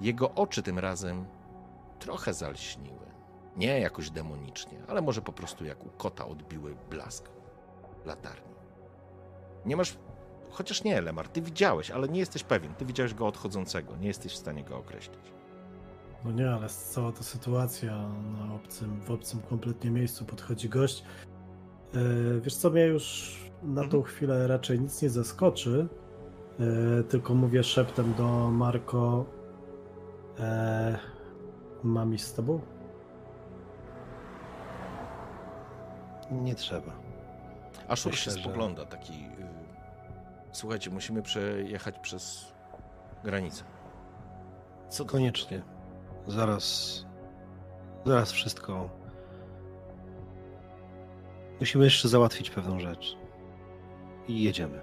Jego 0.00 0.34
oczy 0.34 0.62
tym 0.62 0.78
razem 0.78 1.26
trochę 1.98 2.34
zalśniły. 2.34 3.15
Nie 3.56 3.80
jakoś 3.80 4.10
demonicznie, 4.10 4.82
ale 4.88 5.02
może 5.02 5.22
po 5.22 5.32
prostu 5.32 5.64
jak 5.64 5.86
u 5.86 5.88
kota 5.88 6.26
odbiły 6.26 6.76
blask 6.90 7.28
latarni. 8.04 8.54
Nie 9.66 9.76
masz. 9.76 9.98
Chociaż 10.50 10.84
nie, 10.84 11.00
Lemar, 11.00 11.28
ty 11.28 11.42
widziałeś, 11.42 11.90
ale 11.90 12.08
nie 12.08 12.20
jesteś 12.20 12.42
pewien. 12.42 12.74
Ty 12.74 12.84
widziałeś 12.84 13.14
go 13.14 13.26
odchodzącego, 13.26 13.96
nie 13.96 14.08
jesteś 14.08 14.32
w 14.32 14.36
stanie 14.36 14.64
go 14.64 14.76
określić. 14.76 15.32
No 16.24 16.32
nie, 16.32 16.50
ale 16.50 16.68
cała 16.68 17.12
ta 17.12 17.22
sytuacja 17.22 18.08
na 18.38 18.54
obcym, 18.54 19.00
w 19.00 19.10
obcym 19.10 19.40
kompletnie 19.42 19.90
miejscu 19.90 20.24
podchodzi 20.24 20.68
gość. 20.68 21.04
Yy, 21.94 22.40
wiesz 22.40 22.56
co, 22.56 22.70
mnie 22.70 22.86
już 22.86 23.36
na 23.62 23.80
tą 23.80 23.96
mhm. 23.96 24.04
chwilę 24.04 24.46
raczej 24.46 24.80
nic 24.80 25.02
nie 25.02 25.10
zaskoczy. 25.10 25.88
Yy, 26.58 27.04
tylko 27.04 27.34
mówię 27.34 27.62
szeptem 27.62 28.14
do 28.14 28.50
Marko. 28.50 29.24
Yy, 30.38 30.44
Mam 31.84 32.14
iść 32.14 32.24
z 32.24 32.34
tobą? 32.34 32.60
Nie 36.30 36.54
trzeba. 36.54 36.92
Ashur 37.88 38.16
się 38.16 38.30
że... 38.30 38.40
spogląda 38.40 38.84
taki. 38.84 39.12
Y, 39.12 39.46
słuchajcie, 40.52 40.90
musimy 40.90 41.22
przejechać 41.22 41.98
przez 41.98 42.52
granicę. 43.24 43.64
Co 44.88 45.04
Koniecznie. 45.04 45.62
Zaraz. 46.26 47.06
Zaraz 48.04 48.32
wszystko. 48.32 48.90
Musimy 51.60 51.84
jeszcze 51.84 52.08
załatwić 52.08 52.50
pewną 52.50 52.80
rzecz. 52.80 53.16
I 54.28 54.42
jedziemy. 54.42 54.80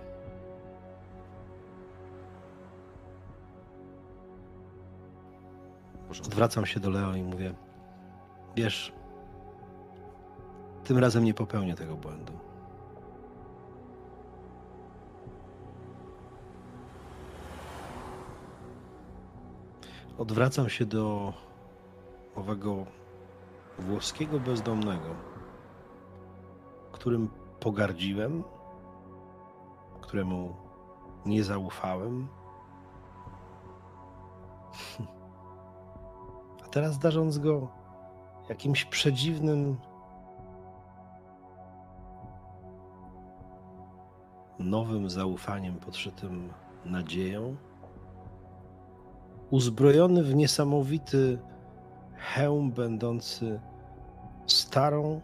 Odwracam 6.25 6.65
się 6.65 6.79
do 6.79 6.89
Leo 6.89 7.15
i 7.15 7.23
mówię: 7.23 7.53
Wiesz, 8.55 8.93
tym 10.83 10.97
razem 10.97 11.23
nie 11.23 11.33
popełnię 11.33 11.75
tego 11.75 11.95
błędu. 11.95 12.33
Odwracam 20.17 20.69
się 20.69 20.85
do 20.85 21.33
owego 22.35 22.85
włoskiego 23.79 24.39
bezdomnego, 24.39 25.15
którym 26.91 27.29
pogardziłem, 27.59 28.43
któremu 30.01 30.55
nie 31.25 31.43
zaufałem. 31.43 32.27
teraz 36.73 36.99
darząc 36.99 37.37
go 37.37 37.67
jakimś 38.49 38.85
przedziwnym, 38.85 39.77
nowym 44.59 45.09
zaufaniem 45.09 45.75
podszytym 45.75 46.53
nadzieją, 46.85 47.55
uzbrojony 49.49 50.23
w 50.23 50.35
niesamowity 50.35 51.39
hełm 52.15 52.71
będący 52.71 53.59
starą, 54.47 55.21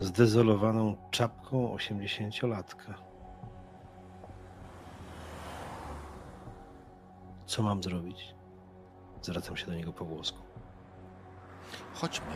zdezolowaną 0.00 0.96
czapką 1.10 1.72
osiemdziesięciolatka. 1.72 2.94
Co 7.46 7.62
mam 7.62 7.82
zrobić? 7.82 8.34
Zwracam 9.22 9.56
się 9.56 9.66
do 9.66 9.74
niego 9.74 9.92
po 9.92 10.04
włosku. 10.04 10.38
Chodźmy 11.94 12.26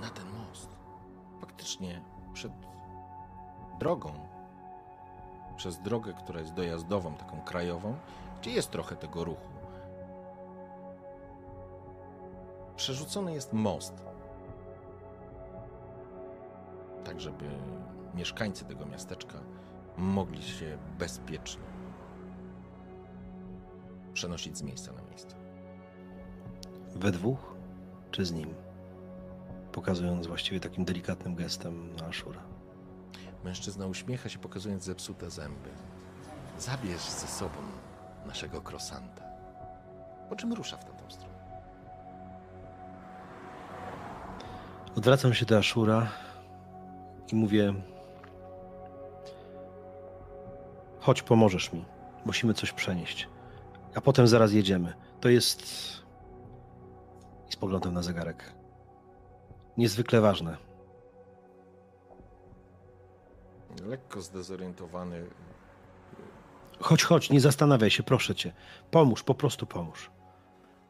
na 0.00 0.08
ten 0.08 0.24
most. 0.26 0.68
Faktycznie 1.40 2.00
przed 2.32 2.52
drogą, 3.80 4.12
przez 5.58 5.78
drogę, 5.78 6.12
która 6.12 6.40
jest 6.40 6.54
dojazdową, 6.54 7.14
taką 7.14 7.40
krajową, 7.40 7.96
gdzie 8.40 8.50
jest 8.50 8.70
trochę 8.70 8.96
tego 8.96 9.24
ruchu. 9.24 9.58
przerzucony 12.78 13.34
jest 13.34 13.52
most. 13.52 13.94
Tak, 17.04 17.20
żeby 17.20 17.44
mieszkańcy 18.14 18.64
tego 18.64 18.86
miasteczka 18.86 19.38
mogli 19.96 20.42
się 20.42 20.78
bezpiecznie 20.98 21.62
przenosić 24.12 24.58
z 24.58 24.62
miejsca 24.62 24.92
na 24.92 25.02
miejsce. 25.02 25.36
We 26.94 27.10
dwóch 27.10 27.54
czy 28.10 28.24
z 28.24 28.32
nim? 28.32 28.54
Pokazując 29.72 30.26
właściwie 30.26 30.60
takim 30.60 30.84
delikatnym 30.84 31.34
gestem 31.34 31.96
na 31.96 32.06
Ashura. 32.06 32.40
Mężczyzna 33.44 33.86
uśmiecha 33.86 34.28
się, 34.28 34.38
pokazując 34.38 34.84
zepsute 34.84 35.30
zęby. 35.30 35.70
Zabierz 36.58 37.02
ze 37.02 37.26
sobą 37.26 37.58
naszego 38.26 38.60
krosanta. 38.60 39.22
Po 40.28 40.36
czym 40.36 40.52
rusza 40.52 40.76
w 40.76 40.84
tamtą 40.84 41.10
stronę. 41.10 41.38
Odwracam 44.96 45.34
się 45.34 45.46
do 45.46 45.58
Ashura 45.58 46.08
i 47.32 47.36
mówię: 47.36 47.74
Chodź, 51.00 51.22
pomożesz 51.22 51.72
mi. 51.72 51.84
Musimy 52.24 52.54
coś 52.54 52.72
przenieść. 52.72 53.28
A 53.94 54.00
potem 54.00 54.28
zaraz 54.28 54.52
jedziemy. 54.52 54.94
To 55.20 55.28
jest. 55.28 55.62
I 57.48 57.52
spoglądam 57.52 57.94
na 57.94 58.02
zegarek. 58.02 58.52
Niezwykle 59.76 60.20
ważne. 60.20 60.67
Lekko 63.86 64.22
zdezorientowany. 64.22 65.26
Chodź, 66.80 67.02
chodź, 67.02 67.30
nie 67.30 67.40
zastanawiaj 67.40 67.90
się, 67.90 68.02
proszę 68.02 68.34
cię. 68.34 68.52
Pomóż, 68.90 69.22
po 69.22 69.34
prostu 69.34 69.66
pomóż. 69.66 70.10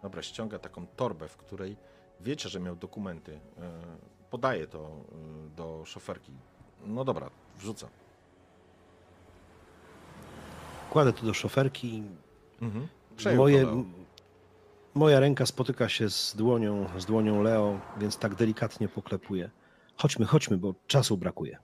Dobra, 0.02 0.22
ściąga 0.22 0.58
taką 0.58 0.86
torbę, 0.86 1.28
w 1.28 1.36
której 1.36 1.76
wiecie, 2.20 2.48
że 2.48 2.60
miał 2.60 2.76
dokumenty. 2.76 3.40
E, 3.58 3.80
podaje 4.30 4.66
to 4.66 4.78
e, 4.78 5.56
do 5.56 5.82
szoferki. 5.86 6.32
No 6.86 7.04
dobra, 7.04 7.30
wrzucam. 7.56 7.90
Kładę 10.90 11.12
to 11.12 11.26
do 11.26 11.34
szoferki. 11.34 12.02
Mhm. 12.62 12.88
Moje, 13.36 13.84
moja 14.94 15.20
ręka 15.20 15.46
spotyka 15.46 15.88
się 15.88 16.10
z 16.10 16.36
dłonią, 16.36 16.86
z 16.98 17.06
dłonią 17.06 17.42
Leo, 17.42 17.80
więc 17.96 18.18
tak 18.18 18.34
delikatnie 18.34 18.88
poklepuję. 18.88 19.50
Chodźmy, 19.96 20.26
chodźmy, 20.26 20.56
bo 20.56 20.74
czasu 20.86 21.16
brakuje. 21.16 21.58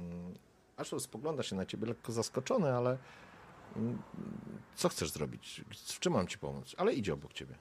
Mm, 0.00 0.34
Asher 0.76 1.00
spogląda 1.00 1.42
się 1.42 1.56
na 1.56 1.66
ciebie 1.66 1.86
lekko 1.86 2.12
zaskoczony, 2.12 2.72
ale 2.72 2.98
mm, 3.76 4.02
co 4.76 4.88
chcesz 4.88 5.10
zrobić? 5.10 5.64
W 5.74 6.00
czym 6.00 6.12
mam 6.12 6.26
ci 6.26 6.38
pomóc? 6.38 6.74
Ale 6.78 6.92
idzie 6.92 7.14
obok 7.14 7.32
ciebie. 7.32 7.54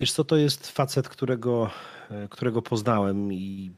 Wiesz 0.00 0.12
co, 0.12 0.24
to 0.24 0.36
jest 0.36 0.70
facet, 0.70 1.08
którego, 1.08 1.70
e, 2.10 2.28
którego 2.28 2.62
poznałem 2.62 3.32
i 3.32 3.72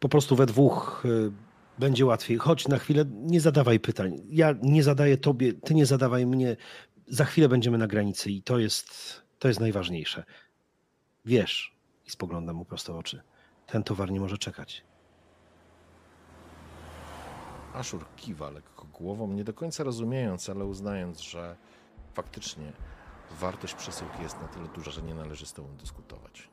po 0.00 0.08
prostu 0.08 0.36
we 0.36 0.46
dwóch 0.46 1.04
e, 1.06 1.30
będzie 1.78 2.06
łatwiej. 2.06 2.38
Chodź 2.38 2.68
na 2.68 2.78
chwilę, 2.78 3.04
nie 3.10 3.40
zadawaj 3.40 3.80
pytań. 3.80 4.20
Ja 4.30 4.54
nie 4.62 4.82
zadaję 4.82 5.16
tobie, 5.16 5.52
ty 5.52 5.74
nie 5.74 5.86
zadawaj 5.86 6.26
mnie. 6.26 6.56
Za 7.08 7.24
chwilę 7.24 7.48
będziemy 7.48 7.78
na 7.78 7.86
granicy 7.86 8.30
i 8.30 8.42
to 8.42 8.58
jest, 8.58 9.22
to 9.38 9.48
jest 9.48 9.60
najważniejsze. 9.60 10.24
Wiesz, 11.24 11.76
i 12.06 12.10
spoglądam 12.10 12.56
mu 12.56 12.64
prosto 12.64 12.94
w 12.94 12.96
oczy, 12.96 13.20
ten 13.68 13.82
towar 13.82 14.10
nie 14.10 14.20
może 14.20 14.38
czekać. 14.38 14.84
Ashur 17.74 18.06
kiwa 18.16 18.50
lekko 18.50 18.84
głową, 18.84 19.32
nie 19.32 19.44
do 19.44 19.54
końca 19.54 19.84
rozumiejąc, 19.84 20.48
ale 20.48 20.64
uznając, 20.64 21.20
że 21.20 21.56
faktycznie 22.14 22.72
wartość 23.30 23.74
przesyłki 23.74 24.22
jest 24.22 24.40
na 24.40 24.48
tyle 24.48 24.68
duża, 24.68 24.90
że 24.90 25.02
nie 25.02 25.14
należy 25.14 25.46
z 25.46 25.52
tobą 25.52 25.76
dyskutować. 25.76 26.48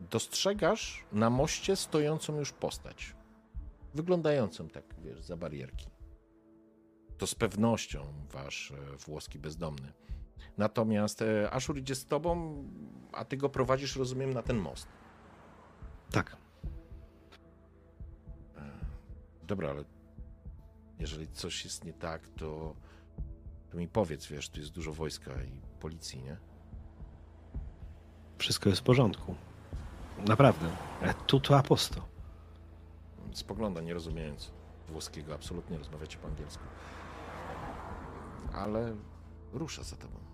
Dostrzegasz 0.00 1.04
na 1.12 1.30
moście 1.30 1.76
stojącą 1.76 2.38
już 2.38 2.52
postać. 2.52 3.16
Wyglądającą 3.94 4.68
tak, 4.68 4.84
wiesz, 4.98 5.22
za 5.22 5.36
barierki. 5.36 5.86
To 7.18 7.26
z 7.26 7.34
pewnością 7.34 8.06
wasz 8.32 8.70
e, 8.70 8.96
włoski 8.96 9.38
bezdomny. 9.38 9.92
Natomiast 10.58 11.22
e, 11.22 11.50
Ashur 11.50 11.78
idzie 11.78 11.94
z 11.94 12.06
tobą, 12.06 12.64
a 13.12 13.24
ty 13.24 13.36
go 13.36 13.48
prowadzisz, 13.48 13.96
rozumiem, 13.96 14.32
na 14.32 14.42
ten 14.42 14.58
most. 14.58 14.88
Tak. 16.10 16.36
Dobra, 19.46 19.70
ale 19.70 19.84
jeżeli 20.98 21.28
coś 21.28 21.64
jest 21.64 21.84
nie 21.84 21.92
tak, 21.92 22.28
to, 22.28 22.74
to 23.70 23.76
mi 23.76 23.88
powiedz, 23.88 24.26
wiesz, 24.26 24.48
tu 24.48 24.60
jest 24.60 24.72
dużo 24.72 24.92
wojska 24.92 25.30
i 25.42 25.60
policji, 25.80 26.22
nie? 26.22 26.36
Wszystko 28.38 28.68
jest 28.68 28.80
w 28.80 28.84
porządku. 28.84 29.34
Naprawdę. 30.26 30.76
E, 31.02 31.14
tu 31.14 31.40
to 31.40 31.58
aposto. 31.58 32.08
Spogląda, 33.32 33.80
nie 33.80 33.94
rozumiejąc 33.94 34.52
włoskiego, 34.88 35.34
absolutnie 35.34 35.78
rozmawiacie 35.78 36.18
po 36.18 36.28
angielsku. 36.28 36.64
Ale 38.52 38.96
rusza 39.52 39.82
za 39.82 39.96
tobą. 39.96 40.25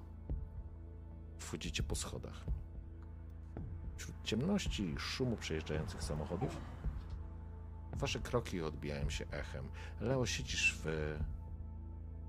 Wchodzicie 1.52 1.82
po 1.82 1.94
schodach. 1.97 2.44
Wśród 3.97 4.16
ciemności 4.24 4.82
i 4.84 4.98
szumu 4.98 5.36
przejeżdżających 5.36 6.02
samochodów 6.02 6.60
wasze 7.92 8.20
kroki 8.20 8.62
odbijają 8.62 9.10
się 9.10 9.26
echem. 9.31 9.68
Leo, 10.00 10.26
siedzisz 10.26 10.78
w 10.84 11.16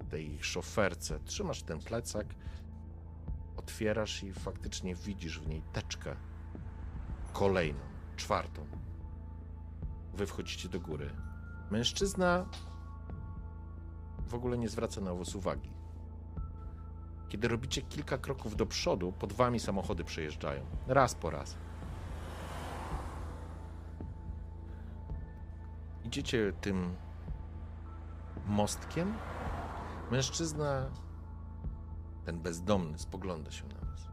tej 0.10 0.44
szoferce, 0.44 1.20
trzymasz 1.20 1.64
ten 1.64 1.80
plecak, 1.80 2.28
otwierasz 3.58 4.24
i 4.24 4.34
faktycznie 4.34 4.96
widzisz 4.96 5.40
w 5.40 5.48
niej 5.48 5.62
teczkę 5.74 6.16
kolejną, 7.34 7.80
czwartą. 8.16 8.66
Wy 10.14 10.26
wchodzicie 10.26 10.70
do 10.70 10.80
góry. 10.80 11.10
Mężczyzna 11.72 12.46
w 14.28 14.34
ogóle 14.34 14.58
nie 14.58 14.70
zwraca 14.70 15.02
na 15.02 15.14
was 15.14 15.36
uwagi. 15.36 15.73
Kiedy 17.34 17.48
robicie 17.48 17.82
kilka 17.82 18.18
kroków 18.18 18.56
do 18.56 18.66
przodu, 18.66 19.12
pod 19.12 19.34
wami 19.34 19.60
samochody 19.60 20.04
przejeżdżają. 20.04 20.66
Raz 20.88 21.16
po 21.16 21.30
raz. 21.30 21.58
Idziecie 26.06 26.54
tym 26.62 26.96
mostkiem. 28.48 29.14
Mężczyzna, 30.12 30.90
ten 32.26 32.40
bezdomny, 32.40 33.00
spogląda 33.00 33.52
się 33.52 33.68
na 33.68 33.90
was. 33.90 34.08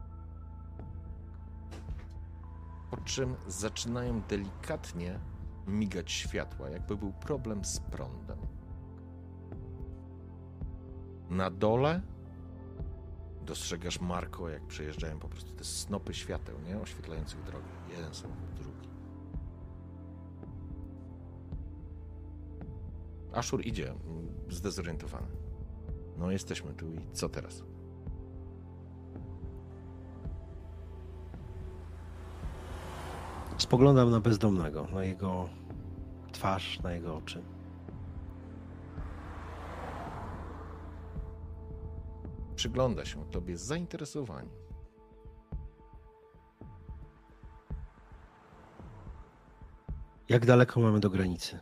Po 2.91 2.97
czym 2.97 3.35
zaczynają 3.47 4.21
delikatnie 4.21 5.19
migać 5.67 6.11
światła, 6.11 6.69
jakby 6.69 6.97
był 6.97 7.11
problem 7.11 7.65
z 7.65 7.79
prądem. 7.79 8.39
Na 11.29 11.51
dole 11.51 12.01
dostrzegasz 13.45 14.01
Marko, 14.01 14.49
jak 14.49 14.67
przejeżdżają 14.67 15.19
po 15.19 15.27
prostu 15.27 15.53
te 15.53 15.63
snopy 15.63 16.13
świateł, 16.13 16.55
nie? 16.67 16.79
Oświetlających 16.79 17.43
drogę. 17.43 17.67
Jeden 17.97 18.13
samochód, 18.13 18.53
drugi. 18.53 18.87
Ashur 23.33 23.65
idzie, 23.65 23.89
mm, 23.89 24.27
zdezorientowany. 24.49 25.27
No, 26.17 26.31
jesteśmy 26.31 26.73
tu 26.73 26.93
i 26.93 26.99
co 27.13 27.29
teraz? 27.29 27.63
Spoglądam 33.57 34.11
na 34.11 34.19
bezdomnego, 34.19 34.87
na 34.93 35.03
jego 35.03 35.49
twarz, 36.31 36.79
na 36.79 36.93
jego 36.93 37.15
oczy. 37.15 37.43
Przygląda 42.61 43.05
się 43.05 43.25
tobie 43.25 43.57
z 43.57 43.61
zainteresowaniem. 43.61 44.49
Jak 50.29 50.45
daleko 50.45 50.79
mamy 50.79 50.99
do 50.99 51.09
granicy? 51.09 51.59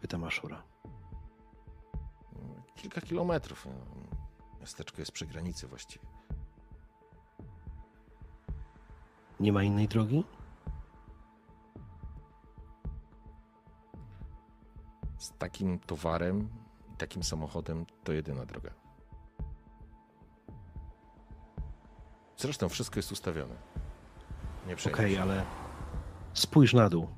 Pyta 0.00 0.18
Ashura. 0.26 0.62
Kilka 2.74 3.00
kilometrów. 3.00 3.68
Miasteczko 4.60 5.02
jest 5.02 5.12
przy 5.12 5.26
granicy 5.26 5.66
właściwie. 5.66 6.06
Nie 9.40 9.52
ma 9.52 9.62
innej 9.62 9.88
drogi? 9.88 10.24
Z 15.18 15.32
takim 15.38 15.78
towarem 15.78 16.48
i 16.94 16.96
takim 16.96 17.22
samochodem 17.22 17.86
to 18.04 18.12
jedyna 18.12 18.46
droga. 18.46 18.79
Zresztą 22.40 22.68
wszystko 22.68 22.98
jest 22.98 23.12
ustawione. 23.12 23.54
Nie 24.66 24.92
Okej, 24.92 25.14
się. 25.14 25.22
ale 25.22 25.44
spójrz 26.34 26.74
na 26.74 26.88
dół. 26.88 27.08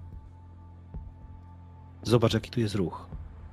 Zobacz, 2.02 2.34
jaki 2.34 2.50
tu 2.50 2.60
jest 2.60 2.74
ruch. 2.74 3.06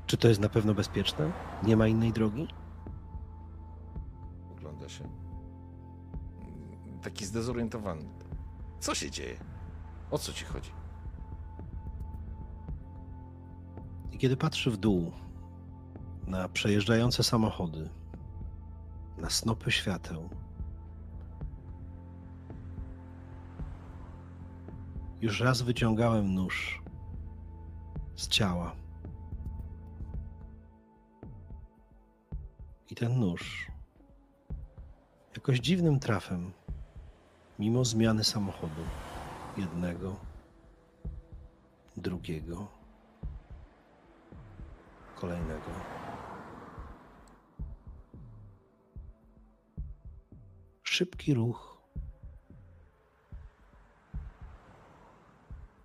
Czy 0.07 0.17
to 0.17 0.27
jest 0.27 0.39
na 0.39 0.49
pewno 0.49 0.73
bezpieczne? 0.73 1.31
Nie 1.64 1.77
ma 1.77 1.88
innej 1.88 2.14
drogi? 2.14 2.48
rozgląda 4.49 4.89
się. 4.89 5.09
Taki 7.01 7.25
zdezorientowany. 7.25 8.06
Co 8.80 8.95
się 8.95 9.11
dzieje? 9.11 9.38
O 10.11 10.17
co 10.17 10.33
ci 10.33 10.45
chodzi? 10.45 10.72
I 14.11 14.17
kiedy 14.17 14.38
patrzy 14.38 14.72
w 14.72 14.77
dół 14.77 15.11
na 16.27 16.49
przejeżdżające 16.49 17.23
samochody, 17.23 17.89
na 19.17 19.30
snopy 19.30 19.72
świateł, 19.72 20.30
już 25.22 25.39
raz 25.39 25.61
wyciągałem 25.61 26.33
nóż 26.33 26.81
z 28.15 28.27
ciała. 28.27 28.75
I 32.91 32.95
ten 32.95 33.19
nóż 33.19 33.67
jakoś 35.35 35.59
dziwnym 35.59 35.99
trafem, 35.99 36.51
mimo 37.59 37.85
zmiany 37.85 38.23
samochodu, 38.23 38.81
jednego, 39.57 40.15
drugiego, 41.98 42.67
kolejnego. 45.15 45.72
Szybki 50.83 51.33
ruch 51.33 51.78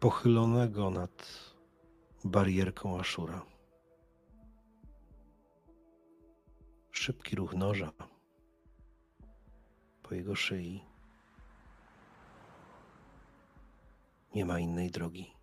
pochylonego 0.05 0.91
nad 0.91 1.29
barierką 2.25 3.01
Ashura. 3.01 3.43
Szybki 6.91 7.37
ruch 7.37 7.55
noża 7.55 7.93
po 10.03 10.15
jego 10.15 10.35
szyi. 10.35 10.85
Nie 14.35 14.45
ma 14.45 14.59
innej 14.59 14.91
drogi. 14.91 15.35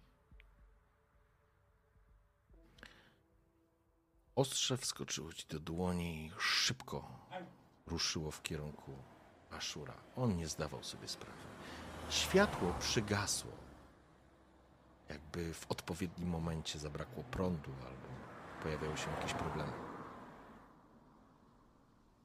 Ostrze 4.35 4.77
wskoczyło 4.77 5.33
ci 5.33 5.47
do 5.47 5.59
dłoni 5.59 6.25
i 6.25 6.31
szybko 6.39 7.27
ruszyło 7.87 8.31
w 8.31 8.41
kierunku 8.41 8.91
Ashura. 9.51 9.97
On 10.15 10.37
nie 10.37 10.47
zdawał 10.47 10.83
sobie 10.83 11.07
sprawy. 11.07 11.41
Światło 12.09 12.73
przygasło. 12.79 13.60
Jakby 15.11 15.53
w 15.53 15.71
odpowiednim 15.71 16.29
momencie 16.29 16.79
zabrakło 16.79 17.23
prądu 17.23 17.71
albo 17.71 18.07
pojawiały 18.63 18.97
się 18.97 19.11
jakieś 19.11 19.33
problemy. 19.33 19.71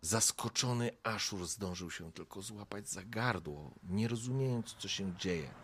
Zaskoczony 0.01 0.91
Ashur 1.05 1.47
zdążył 1.47 1.91
się 1.91 2.13
tylko 2.13 2.43
złapać 2.43 2.89
za 2.89 3.03
gardło, 3.05 3.71
nie 3.83 4.09
rozumiejąc, 4.09 4.75
co 4.75 4.89
się 4.89 5.17
dzieje. 5.17 5.55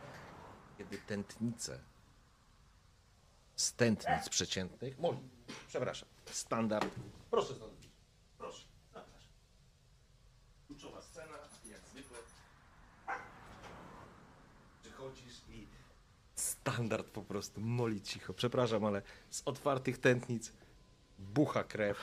Kiedy 0.78 0.98
tętnice 0.98 1.80
z 3.56 3.74
tętnic 3.74 4.28
przeciętnych. 4.28 4.98
Moli, 4.98 5.28
przepraszam. 5.68 6.08
Standard. 6.26 6.94
Proszę 7.30 7.54
stąd. 7.54 7.72
wyjść. 7.72 7.90
Proszę. 8.38 8.66
Zapraszam. 8.94 9.32
Kluczowa 10.66 11.02
scena, 11.02 11.38
jak 11.64 11.88
zwykle. 11.88 12.18
Przychodzisz 14.82 15.48
i 15.48 15.68
standard 16.62 17.10
po 17.10 17.22
prostu 17.22 17.60
moli 17.60 18.00
cicho. 18.00 18.34
Przepraszam, 18.34 18.84
ale 18.84 19.02
z 19.30 19.42
otwartych 19.44 19.98
tętnic 19.98 20.52
bucha 21.18 21.64
krew. 21.64 21.98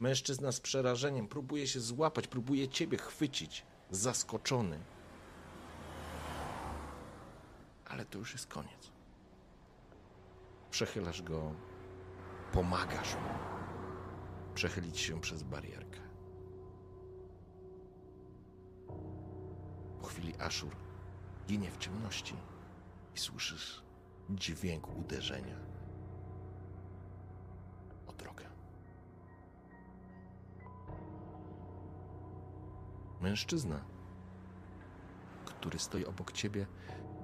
Mężczyzna 0.00 0.52
z 0.52 0.60
przerażeniem 0.60 1.28
próbuje 1.28 1.66
się 1.66 1.80
złapać, 1.80 2.26
próbuje 2.26 2.68
ciebie 2.68 2.98
chwycić. 2.98 3.64
Zaskoczony. 3.90 4.78
Ale 7.86 8.04
to 8.04 8.18
już 8.18 8.32
jest 8.32 8.46
koniec. 8.46 8.92
Przechylasz 10.70 11.22
go, 11.22 11.54
pomagasz 12.52 13.14
mu 13.14 13.52
przechylić 14.54 14.98
się 14.98 15.20
przez 15.20 15.42
barierkę. 15.42 16.00
Po 20.00 20.06
chwili 20.06 20.34
Ashur 20.38 20.76
ginie 21.48 21.70
w 21.70 21.78
ciemności 21.78 22.34
i 23.14 23.18
słyszysz 23.18 23.82
dźwięk 24.30 24.96
uderzenia 24.98 25.56
o 28.06 28.12
drogę. 28.12 28.44
Mężczyzna, 33.20 33.84
który 35.44 35.78
stoi 35.78 36.04
obok 36.04 36.32
ciebie, 36.32 36.66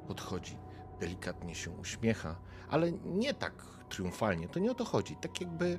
podchodzi, 0.08 0.58
delikatnie 1.00 1.55
się 1.55 1.70
uśmiecha, 1.70 2.36
ale 2.70 2.92
nie 2.92 3.34
tak 3.34 3.65
triumfalnie, 3.89 4.49
to 4.49 4.58
nie 4.58 4.70
o 4.70 4.75
to 4.75 4.84
chodzi. 4.84 5.17
Tak 5.17 5.41
jakby, 5.41 5.78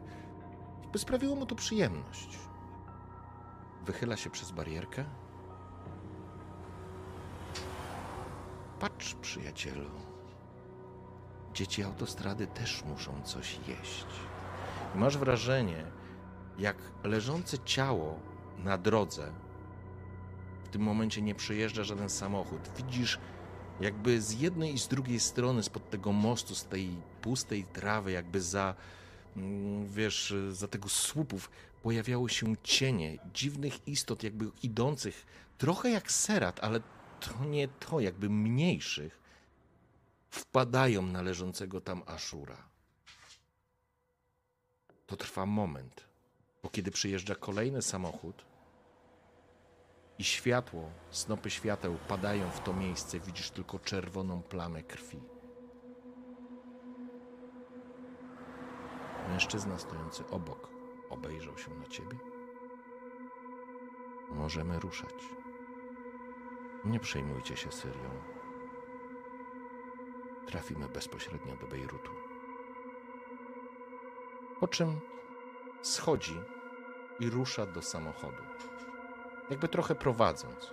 jakby 0.81 0.99
sprawiło 0.99 1.35
mu 1.35 1.45
to 1.45 1.55
przyjemność. 1.55 2.39
Wychyla 3.85 4.17
się 4.17 4.29
przez 4.29 4.51
barierkę. 4.51 5.05
Patrz, 8.79 9.13
przyjacielu. 9.13 9.89
Dzieci 11.53 11.83
autostrady 11.83 12.47
też 12.47 12.83
muszą 12.83 13.21
coś 13.23 13.59
jeść. 13.67 14.05
I 14.95 14.97
masz 14.97 15.17
wrażenie, 15.17 15.83
jak 16.59 16.77
leżące 17.03 17.57
ciało 17.59 18.19
na 18.63 18.77
drodze 18.77 19.31
w 20.69 20.71
tym 20.71 20.81
momencie 20.81 21.21
nie 21.21 21.35
przejeżdża 21.35 21.83
żaden 21.83 22.09
samochód. 22.09 22.59
Widzisz 22.77 23.19
jakby 23.79 24.21
z 24.21 24.41
jednej 24.41 24.73
i 24.73 24.79
z 24.79 24.87
drugiej 24.87 25.19
strony, 25.19 25.63
spod 25.63 25.89
tego 25.89 26.11
mostu, 26.11 26.55
z 26.55 26.65
tej 26.65 26.89
pustej 27.21 27.63
trawy, 27.63 28.11
jakby 28.11 28.41
za, 28.41 28.75
mm, 29.37 29.87
wiesz, 29.87 30.33
za 30.51 30.67
tego 30.67 30.89
słupów, 30.89 31.51
pojawiały 31.83 32.29
się 32.29 32.55
cienie 32.63 33.17
dziwnych 33.33 33.87
istot, 33.87 34.23
jakby 34.23 34.45
idących, 34.63 35.25
trochę 35.57 35.89
jak 35.89 36.11
serat, 36.11 36.59
ale 36.63 36.79
to 37.19 37.45
nie 37.45 37.67
to, 37.67 37.99
jakby 37.99 38.29
mniejszych, 38.29 39.19
wpadają 40.29 41.01
na 41.01 41.21
leżącego 41.21 41.81
tam 41.81 42.03
Ashura. 42.05 42.69
To 45.07 45.17
trwa 45.17 45.45
moment, 45.45 46.07
bo 46.63 46.69
kiedy 46.69 46.91
przyjeżdża 46.91 47.35
kolejny 47.35 47.81
samochód, 47.81 48.49
i 50.19 50.23
światło, 50.23 50.89
snopy 51.11 51.49
świateł 51.49 51.97
padają 52.07 52.51
w 52.51 52.59
to 52.59 52.73
miejsce, 52.73 53.19
widzisz 53.19 53.49
tylko 53.49 53.79
czerwoną 53.79 54.41
plamę 54.41 54.83
krwi. 54.83 55.19
Mężczyzna 59.29 59.79
stojący 59.79 60.27
obok 60.27 60.69
obejrzał 61.09 61.57
się 61.57 61.71
na 61.71 61.87
ciebie. 61.87 62.17
Możemy 64.31 64.79
ruszać. 64.79 65.38
Nie 66.85 66.99
przejmujcie 66.99 67.57
się 67.57 67.71
Syrią. 67.71 68.09
Trafimy 70.45 70.89
bezpośrednio 70.89 71.55
do 71.55 71.67
Bejrutu. 71.67 72.11
Po 74.59 74.67
czym 74.67 74.99
schodzi 75.81 76.41
i 77.19 77.29
rusza 77.29 77.65
do 77.65 77.81
samochodu 77.81 78.43
jakby 79.49 79.67
trochę 79.67 79.95
prowadząc. 79.95 80.71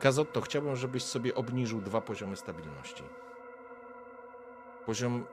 Kazotto, 0.00 0.40
chciałbym, 0.40 0.76
żebyś 0.76 1.02
sobie 1.04 1.34
obniżył 1.34 1.80
dwa 1.80 2.00
poziomy 2.00 2.36
stabilności. 2.36 3.04
Poziom 4.86 5.26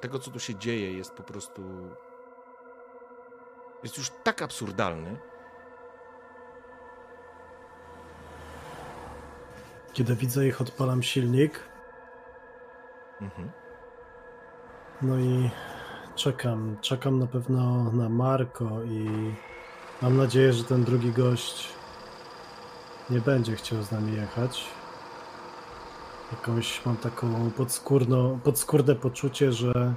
tego, 0.00 0.18
co 0.18 0.30
tu 0.30 0.40
się 0.40 0.54
dzieje, 0.54 0.92
jest 0.92 1.12
po 1.12 1.22
prostu. 1.22 1.62
jest 3.82 3.98
już 3.98 4.10
tak 4.24 4.42
absurdalny. 4.42 5.20
Kiedy 9.98 10.16
widzę 10.16 10.46
ich, 10.46 10.60
odpalam 10.60 11.02
silnik. 11.02 11.60
Mhm. 13.20 13.50
No 15.02 15.18
i 15.18 15.50
czekam. 16.14 16.76
Czekam 16.80 17.18
na 17.18 17.26
pewno 17.26 17.92
na 17.92 18.08
Marko 18.08 18.82
i 18.82 19.08
Mam 20.02 20.16
nadzieję, 20.16 20.52
że 20.52 20.64
ten 20.64 20.84
drugi 20.84 21.12
gość 21.12 21.68
nie 23.10 23.20
będzie 23.20 23.56
chciał 23.56 23.82
z 23.82 23.92
nami 23.92 24.16
jechać. 24.16 24.64
Jakąś 26.32 26.86
mam 26.86 26.96
taką 26.96 27.50
podskórno, 27.50 28.38
podskórne 28.44 28.94
poczucie, 28.94 29.52
że 29.52 29.94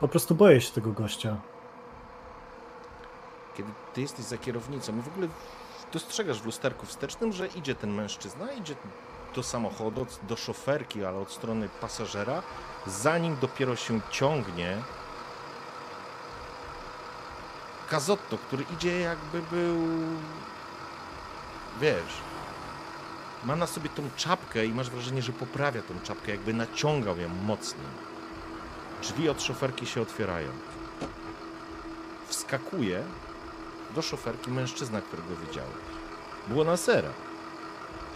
po 0.00 0.08
prostu 0.08 0.34
boję 0.34 0.60
się 0.60 0.72
tego 0.72 0.92
gościa. 0.92 1.36
Kiedy 3.56 3.70
ty 3.94 4.00
jesteś 4.00 4.24
za 4.24 4.38
kierownicą 4.38 5.00
w 5.00 5.08
ogóle 5.08 5.28
dostrzegasz 5.92 6.40
w 6.40 6.46
lusterku 6.46 6.86
wstecznym, 6.86 7.32
że 7.32 7.46
idzie 7.46 7.74
ten 7.74 7.94
mężczyzna, 7.94 8.52
idzie 8.52 8.74
do 9.34 9.42
samochodu, 9.42 10.06
do 10.22 10.36
szoferki, 10.36 11.04
ale 11.04 11.18
od 11.18 11.32
strony 11.32 11.68
pasażera, 11.80 12.42
zanim 12.86 13.36
dopiero 13.40 13.76
się 13.76 14.00
ciągnie 14.10 14.76
Kazotto, 17.90 18.38
który 18.38 18.64
idzie 18.74 19.00
jakby 19.00 19.42
był 19.42 19.76
wiesz, 21.80 22.22
ma 23.44 23.56
na 23.56 23.66
sobie 23.66 23.88
tą 23.88 24.02
czapkę 24.16 24.66
i 24.66 24.74
masz 24.74 24.90
wrażenie, 24.90 25.22
że 25.22 25.32
poprawia 25.32 25.82
tą 25.82 26.00
czapkę, 26.00 26.30
jakby 26.30 26.54
naciągał 26.54 27.18
ją 27.18 27.28
mocniej. 27.28 27.86
Drzwi 29.02 29.28
od 29.28 29.42
szoferki 29.42 29.86
się 29.86 30.02
otwierają. 30.02 30.48
Wskakuje 32.26 33.02
do 33.94 34.02
szoferki 34.02 34.50
mężczyzna, 34.50 35.00
którego 35.00 35.36
widziałeś. 35.36 35.74
Było 36.48 36.64
na 36.64 36.76
sera. 36.76 37.10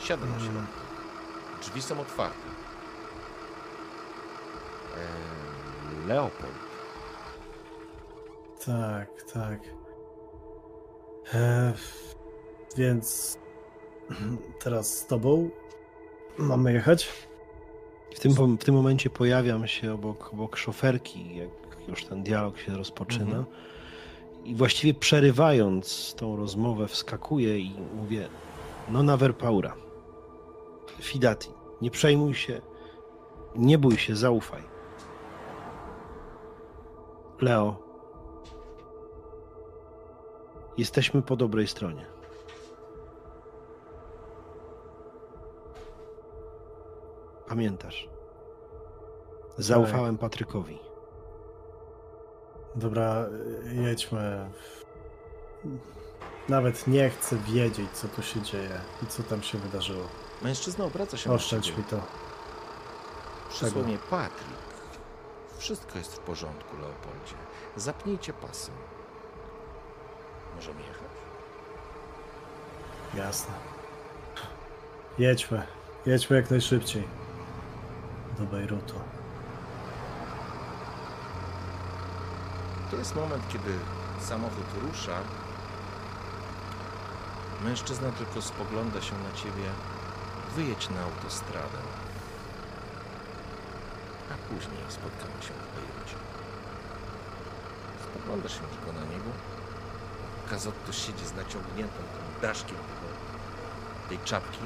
Siada 0.01 0.27
na 0.27 0.41
środku. 0.41 0.81
Drzwi 1.61 1.83
są 1.83 2.01
otwarte. 2.01 2.49
Eee, 4.97 6.07
Leopold. 6.09 6.53
Tak, 8.67 9.23
tak. 9.33 9.61
E, 11.35 11.73
więc 12.77 13.39
teraz 14.59 14.99
z 14.99 15.07
tobą 15.07 15.51
mamy 16.39 16.73
jechać? 16.73 17.09
W 18.15 18.21
tym, 18.21 18.57
w 18.57 18.65
tym 18.65 18.75
momencie 18.75 19.11
pojawiam 19.11 19.67
się 19.67 19.95
obok, 19.95 20.33
obok 20.33 20.57
szoferki, 20.57 21.37
jak 21.37 21.49
już 21.89 22.05
ten 22.05 22.23
dialog 22.23 22.59
się 22.59 22.77
rozpoczyna. 22.77 23.25
Mhm. 23.25 23.45
I 24.45 24.55
właściwie 24.55 24.95
przerywając 24.95 26.15
tą 26.15 26.37
rozmowę, 26.37 26.89
wskakuję 26.89 27.59
i 27.59 27.75
mówię: 27.95 28.29
No, 28.89 29.03
na 29.03 29.17
Verpaura. 29.17 29.75
Fidati, 31.01 31.51
nie 31.81 31.91
przejmuj 31.91 32.35
się, 32.35 32.61
nie 33.57 33.79
bój 33.79 33.97
się, 33.97 34.17
zaufaj. 34.17 34.63
Leo, 37.41 37.77
jesteśmy 40.79 41.23
po 41.23 41.37
dobrej 41.37 41.67
stronie. 41.67 42.07
Pamiętasz? 47.49 48.09
Zaufałem 49.59 50.17
tak. 50.17 50.21
Patrykowi. 50.21 50.92
Dobra, 52.77 53.27
jedźmy. 53.73 54.51
Nawet 56.49 56.87
nie 56.87 57.11
chcę 57.11 57.37
wiedzieć, 57.37 57.91
co 57.91 58.09
tu 58.09 58.23
się 58.23 58.43
dzieje 58.43 58.81
i 59.03 59.07
co 59.07 59.23
tam 59.23 59.43
się 59.43 59.59
wydarzyło. 59.59 60.09
Mężczyzna 60.43 60.85
obraca 60.85 61.17
się 61.17 61.33
Oszczędź 61.33 61.77
mi 61.77 61.85
to. 61.85 62.01
Przysło 63.51 63.83
mnie 63.83 63.99
Patryk. 64.11 64.63
Wszystko 65.59 65.99
jest 65.99 66.15
w 66.15 66.19
porządku, 66.19 66.77
Leopoldzie. 66.77 67.35
Zapnijcie 67.77 68.33
pasy. 68.33 68.71
Możemy 70.57 70.81
jechać? 70.81 71.13
Jasne. 73.15 73.55
Jedźmy. 75.19 75.63
Jedźmy 76.07 76.37
jak 76.37 76.51
najszybciej. 76.51 77.09
Do 78.39 78.45
Bejrutu. 78.45 78.95
To 82.93 82.99
jest 82.99 83.17
moment, 83.17 83.49
kiedy 83.49 83.79
samochód 84.21 84.65
rusza. 84.83 85.19
Mężczyzna 87.65 88.13
tylko 88.13 88.43
spogląda 88.43 89.03
się 89.03 89.15
na 89.19 89.33
ciebie. 89.33 89.69
Wyjedź 90.57 90.91
na 90.91 91.03
autostradę. 91.03 91.79
A 94.31 94.35
później 94.49 94.83
spotkamy 94.89 95.43
się 95.43 95.55
w 95.55 95.75
Bejrucie. 95.75 96.17
Spoglądasz 98.11 98.53
się 98.53 98.61
tylko 98.61 98.93
na 98.93 99.05
niego. 99.05 99.31
Kazotto 100.51 100.93
siedzi 100.93 101.27
z 101.27 101.35
naciągniętą 101.35 101.97
tą 101.97 102.41
daszkiem 102.43 102.79
tej 104.09 104.19
czapki. 104.19 104.65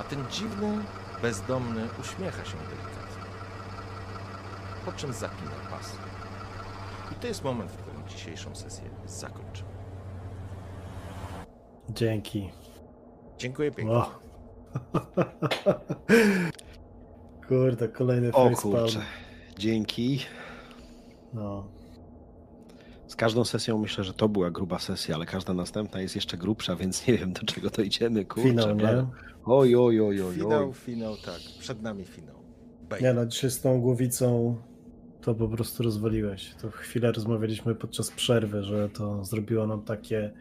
A 0.00 0.04
ten 0.04 0.30
dziwny, 0.30 0.84
bezdomny 1.22 1.88
uśmiecha 2.00 2.44
się 2.44 2.56
delikatnie. 2.56 3.24
Po 4.84 4.92
czym 4.92 5.12
zapina 5.12 5.56
pas. 5.70 5.92
I 7.16 7.20
to 7.20 7.26
jest 7.26 7.44
moment, 7.44 7.70
w 7.70 7.76
którym 7.76 8.08
dzisiejszą 8.08 8.54
sesję 8.54 8.84
zakończymy. 9.06 9.68
Dzięki. 11.90 12.50
Dziękuję 13.38 13.70
pięknie. 13.70 13.96
O. 13.96 14.10
Kurde, 17.48 17.88
kolejny 17.88 18.32
O 18.32 18.50
kurczę, 18.50 19.00
dzięki. 19.58 20.20
No. 21.34 21.68
Z 23.06 23.16
każdą 23.16 23.44
sesją 23.44 23.78
myślę, 23.78 24.04
że 24.04 24.14
to 24.14 24.28
była 24.28 24.50
gruba 24.50 24.78
sesja, 24.78 25.14
ale 25.14 25.26
każda 25.26 25.54
następna 25.54 26.00
jest 26.00 26.14
jeszcze 26.14 26.36
grubsza, 26.36 26.76
więc 26.76 27.06
nie 27.06 27.18
wiem 27.18 27.32
do 27.32 27.42
czego 27.42 27.70
to 27.70 27.82
idziemy. 27.82 28.24
Kurczę, 28.24 28.48
finał, 28.48 28.74
nie? 28.74 29.06
Oj, 29.44 29.76
oj, 29.76 30.00
oj, 30.00 30.22
oj. 30.22 30.34
Finał, 30.34 30.72
finał, 30.72 31.16
tak. 31.16 31.40
Przed 31.58 31.82
nami 31.82 32.04
finał. 32.04 32.36
Bej. 32.88 33.02
Nie 33.02 33.12
no, 33.12 33.26
dzisiaj 33.26 33.50
z 33.50 33.60
tą 33.60 33.80
głowicą 33.80 34.56
to 35.24 35.34
po 35.34 35.48
prostu 35.48 35.82
rozwaliłeś. 35.82 36.54
To 36.54 36.70
chwilę 36.70 37.12
rozmawialiśmy 37.12 37.74
podczas 37.74 38.10
przerwy, 38.10 38.62
że 38.62 38.88
to 38.88 39.24
zrobiło 39.24 39.66
nam 39.66 39.82
takie 39.82 40.32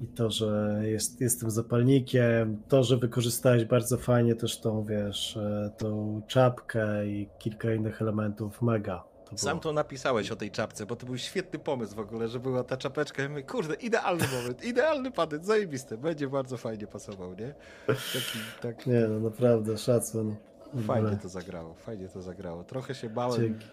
i 0.00 0.06
to, 0.06 0.30
że 0.30 0.80
jest, 0.84 1.20
jestem 1.20 1.50
zapalnikiem, 1.50 2.62
to, 2.68 2.84
że 2.84 2.96
wykorzystałeś 2.96 3.64
bardzo 3.64 3.96
fajnie 3.96 4.34
też 4.34 4.60
tą, 4.60 4.84
wiesz, 4.84 5.36
e, 5.36 5.70
tą 5.78 6.22
czapkę 6.26 7.06
i 7.06 7.28
kilka 7.38 7.74
innych 7.74 8.02
elementów, 8.02 8.62
mega. 8.62 9.04
To 9.30 9.38
Sam 9.38 9.60
to 9.60 9.72
napisałeś 9.72 10.30
o 10.30 10.36
tej 10.36 10.50
czapce, 10.50 10.86
bo 10.86 10.96
to 10.96 11.06
był 11.06 11.18
świetny 11.18 11.58
pomysł 11.58 11.94
w 11.96 11.98
ogóle, 11.98 12.28
że 12.28 12.40
była 12.40 12.64
ta 12.64 12.76
czapeczka. 12.76 13.22
Kurde, 13.46 13.74
idealny 13.74 14.24
moment, 14.36 14.64
idealny 14.64 15.10
patent, 15.10 15.46
zajebiste, 15.46 15.98
będzie 15.98 16.28
bardzo 16.28 16.56
fajnie 16.56 16.86
pasował, 16.86 17.34
nie? 17.34 17.54
Taki, 17.86 18.38
tak... 18.62 18.86
Nie, 18.86 19.00
no 19.00 19.20
naprawdę, 19.20 19.78
szacun. 19.78 20.36
Fajnie 20.80 21.16
to 21.16 21.28
zagrało, 21.28 21.74
fajnie 21.74 22.08
to 22.08 22.22
zagrało. 22.22 22.64
Trochę 22.64 22.94
się 22.94 23.10
bałem, 23.10 23.40
Dzięki. 23.40 23.66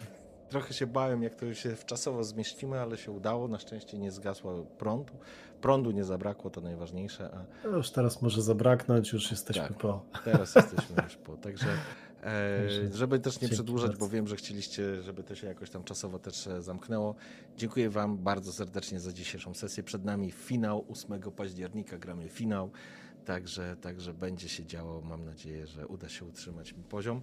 trochę 0.49 0.73
się 0.73 0.87
bałem, 0.87 1.23
jak 1.23 1.35
to 1.35 1.53
się 1.53 1.75
czasowo 1.85 2.23
zmieścimy, 2.23 2.79
ale 2.79 2.97
się 2.97 3.11
udało. 3.11 3.47
Na 3.47 3.59
szczęście 3.59 3.97
nie 3.97 4.11
zgasła 4.11 4.53
prąd. 4.77 5.11
Prądu 5.61 5.91
nie 5.91 6.03
zabrakło, 6.03 6.49
to 6.49 6.61
najważniejsze. 6.61 7.29
A... 7.33 7.67
No 7.67 7.77
już 7.77 7.91
teraz 7.91 8.21
może 8.21 8.41
zabraknąć, 8.41 9.11
już 9.13 9.31
jesteśmy 9.31 9.67
tak, 9.67 9.77
po. 9.77 10.01
Teraz 10.25 10.55
jesteśmy 10.55 11.03
już 11.03 11.15
po. 11.15 11.37
Także 11.37 11.67
e, 12.23 12.69
żeby 12.93 13.19
też 13.19 13.41
nie 13.41 13.49
przedłużać, 13.49 13.97
bo 13.97 14.09
wiem, 14.09 14.27
że 14.27 14.35
chcieliście, 14.35 15.01
żeby 15.01 15.23
to 15.23 15.35
się 15.35 15.47
jakoś 15.47 15.69
tam 15.69 15.83
czasowo 15.83 16.19
też 16.19 16.47
e, 16.47 16.61
zamknęło. 16.61 17.15
Dziękuję 17.57 17.89
Wam 17.89 18.17
bardzo 18.17 18.53
serdecznie 18.53 18.99
za 18.99 19.13
dzisiejszą 19.13 19.53
sesję. 19.53 19.83
Przed 19.83 20.05
nami 20.05 20.31
finał 20.31 20.85
8 20.89 21.21
października, 21.21 21.97
gramy 21.97 22.29
finał. 22.29 22.71
Także, 23.29 23.75
także 23.81 24.13
będzie 24.13 24.49
się 24.49 24.65
działo. 24.65 25.01
Mam 25.01 25.25
nadzieję, 25.25 25.67
że 25.67 25.87
uda 25.87 26.09
się 26.09 26.25
utrzymać 26.25 26.73
poziom 26.89 27.21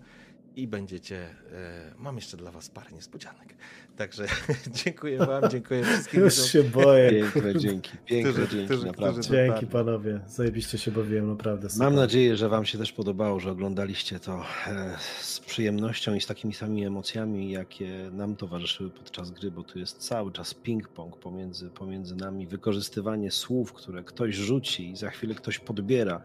i 0.56 0.66
będziecie. 0.66 1.16
E, 1.52 1.94
mam 1.98 2.16
jeszcze 2.16 2.36
dla 2.36 2.50
Was 2.50 2.70
parę 2.70 2.90
niespodzianek. 2.92 3.54
Także 3.96 4.26
dziękuję 4.84 5.18
Wam, 5.18 5.50
dziękuję 5.50 5.84
wszystkim. 5.84 6.20
Już 6.20 6.34
się 6.34 6.62
boję. 6.62 7.10
Piękne 7.10 7.56
dzięki, 7.56 7.90
piękne 8.06 8.32
którzy, 8.32 8.48
dzięki, 8.48 8.66
którzy, 8.66 8.86
naprawdę. 8.86 9.20
Którzy 9.20 9.36
dzięki 9.36 9.66
panowie, 9.66 10.20
zajebiście 10.26 10.78
się 10.78 10.90
bawiłem, 10.90 11.28
naprawdę. 11.28 11.70
Super. 11.70 11.86
Mam 11.86 11.94
nadzieję, 11.94 12.36
że 12.36 12.48
Wam 12.48 12.64
się 12.64 12.78
też 12.78 12.92
podobało, 12.92 13.40
że 13.40 13.50
oglądaliście 13.50 14.20
to 14.20 14.44
e, 14.66 14.96
z 15.20 15.40
przyjemnością 15.40 16.14
i 16.14 16.20
z 16.20 16.26
takimi 16.26 16.54
samymi 16.54 16.84
emocjami, 16.84 17.50
jakie 17.50 18.10
nam 18.12 18.36
towarzyszyły 18.36 18.90
podczas 18.90 19.30
gry, 19.30 19.50
bo 19.50 19.62
tu 19.62 19.78
jest 19.78 19.98
cały 19.98 20.32
czas 20.32 20.54
ping-pong 20.54 21.16
pomiędzy, 21.16 21.70
pomiędzy 21.70 22.16
nami, 22.16 22.46
wykorzystywanie 22.46 23.30
słów, 23.30 23.72
które 23.72 24.04
ktoś 24.04 24.34
rzuci 24.34 24.90
i 24.90 24.96
za 24.96 25.10
chwilę 25.10 25.34
ktoś 25.34 25.58
podbiera. 25.58 26.22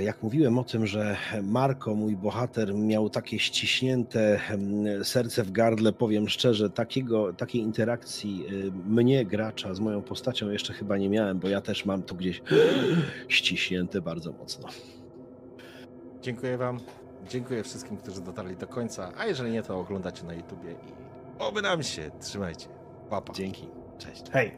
Jak 0.00 0.22
mówiłem 0.22 0.58
o 0.58 0.64
tym, 0.64 0.86
że 0.86 1.16
Marko, 1.42 1.94
mój 1.94 2.16
bohater, 2.16 2.74
miał 2.74 3.10
takie 3.10 3.38
ściśnięte 3.38 4.40
serce 5.02 5.44
w 5.44 5.50
gardle, 5.50 5.92
powiem 5.92 6.28
szczerze, 6.28 6.70
takiego, 6.70 7.32
takiej 7.32 7.62
interakcji 7.62 8.46
y, 8.52 8.72
mnie, 8.86 9.24
gracza, 9.24 9.74
z 9.74 9.80
moją 9.80 10.02
postacią 10.02 10.50
jeszcze 10.50 10.72
chyba 10.72 10.96
nie 10.96 11.08
miałem, 11.08 11.38
bo 11.38 11.48
ja 11.48 11.60
też 11.60 11.84
mam 11.84 12.02
to 12.02 12.14
gdzieś 12.14 12.42
ściśnięte 13.28 14.00
bardzo 14.00 14.32
mocno. 14.32 14.68
Dziękuję 16.22 16.58
Wam. 16.58 16.80
Dziękuję 17.28 17.62
wszystkim, 17.62 17.96
którzy 17.96 18.20
dotarli 18.20 18.56
do 18.56 18.66
końca. 18.66 19.12
A 19.16 19.26
jeżeli 19.26 19.50
nie, 19.52 19.62
to 19.62 19.78
oglądacie 19.78 20.24
na 20.24 20.34
YouTubie 20.34 20.70
i 20.72 20.92
oby 21.38 21.62
nam 21.62 21.82
się. 21.82 22.10
Trzymajcie. 22.20 22.66
Papa. 23.10 23.32
Dzięki. 23.32 23.68
Cześć. 23.98 24.22
Hej. 24.32 24.52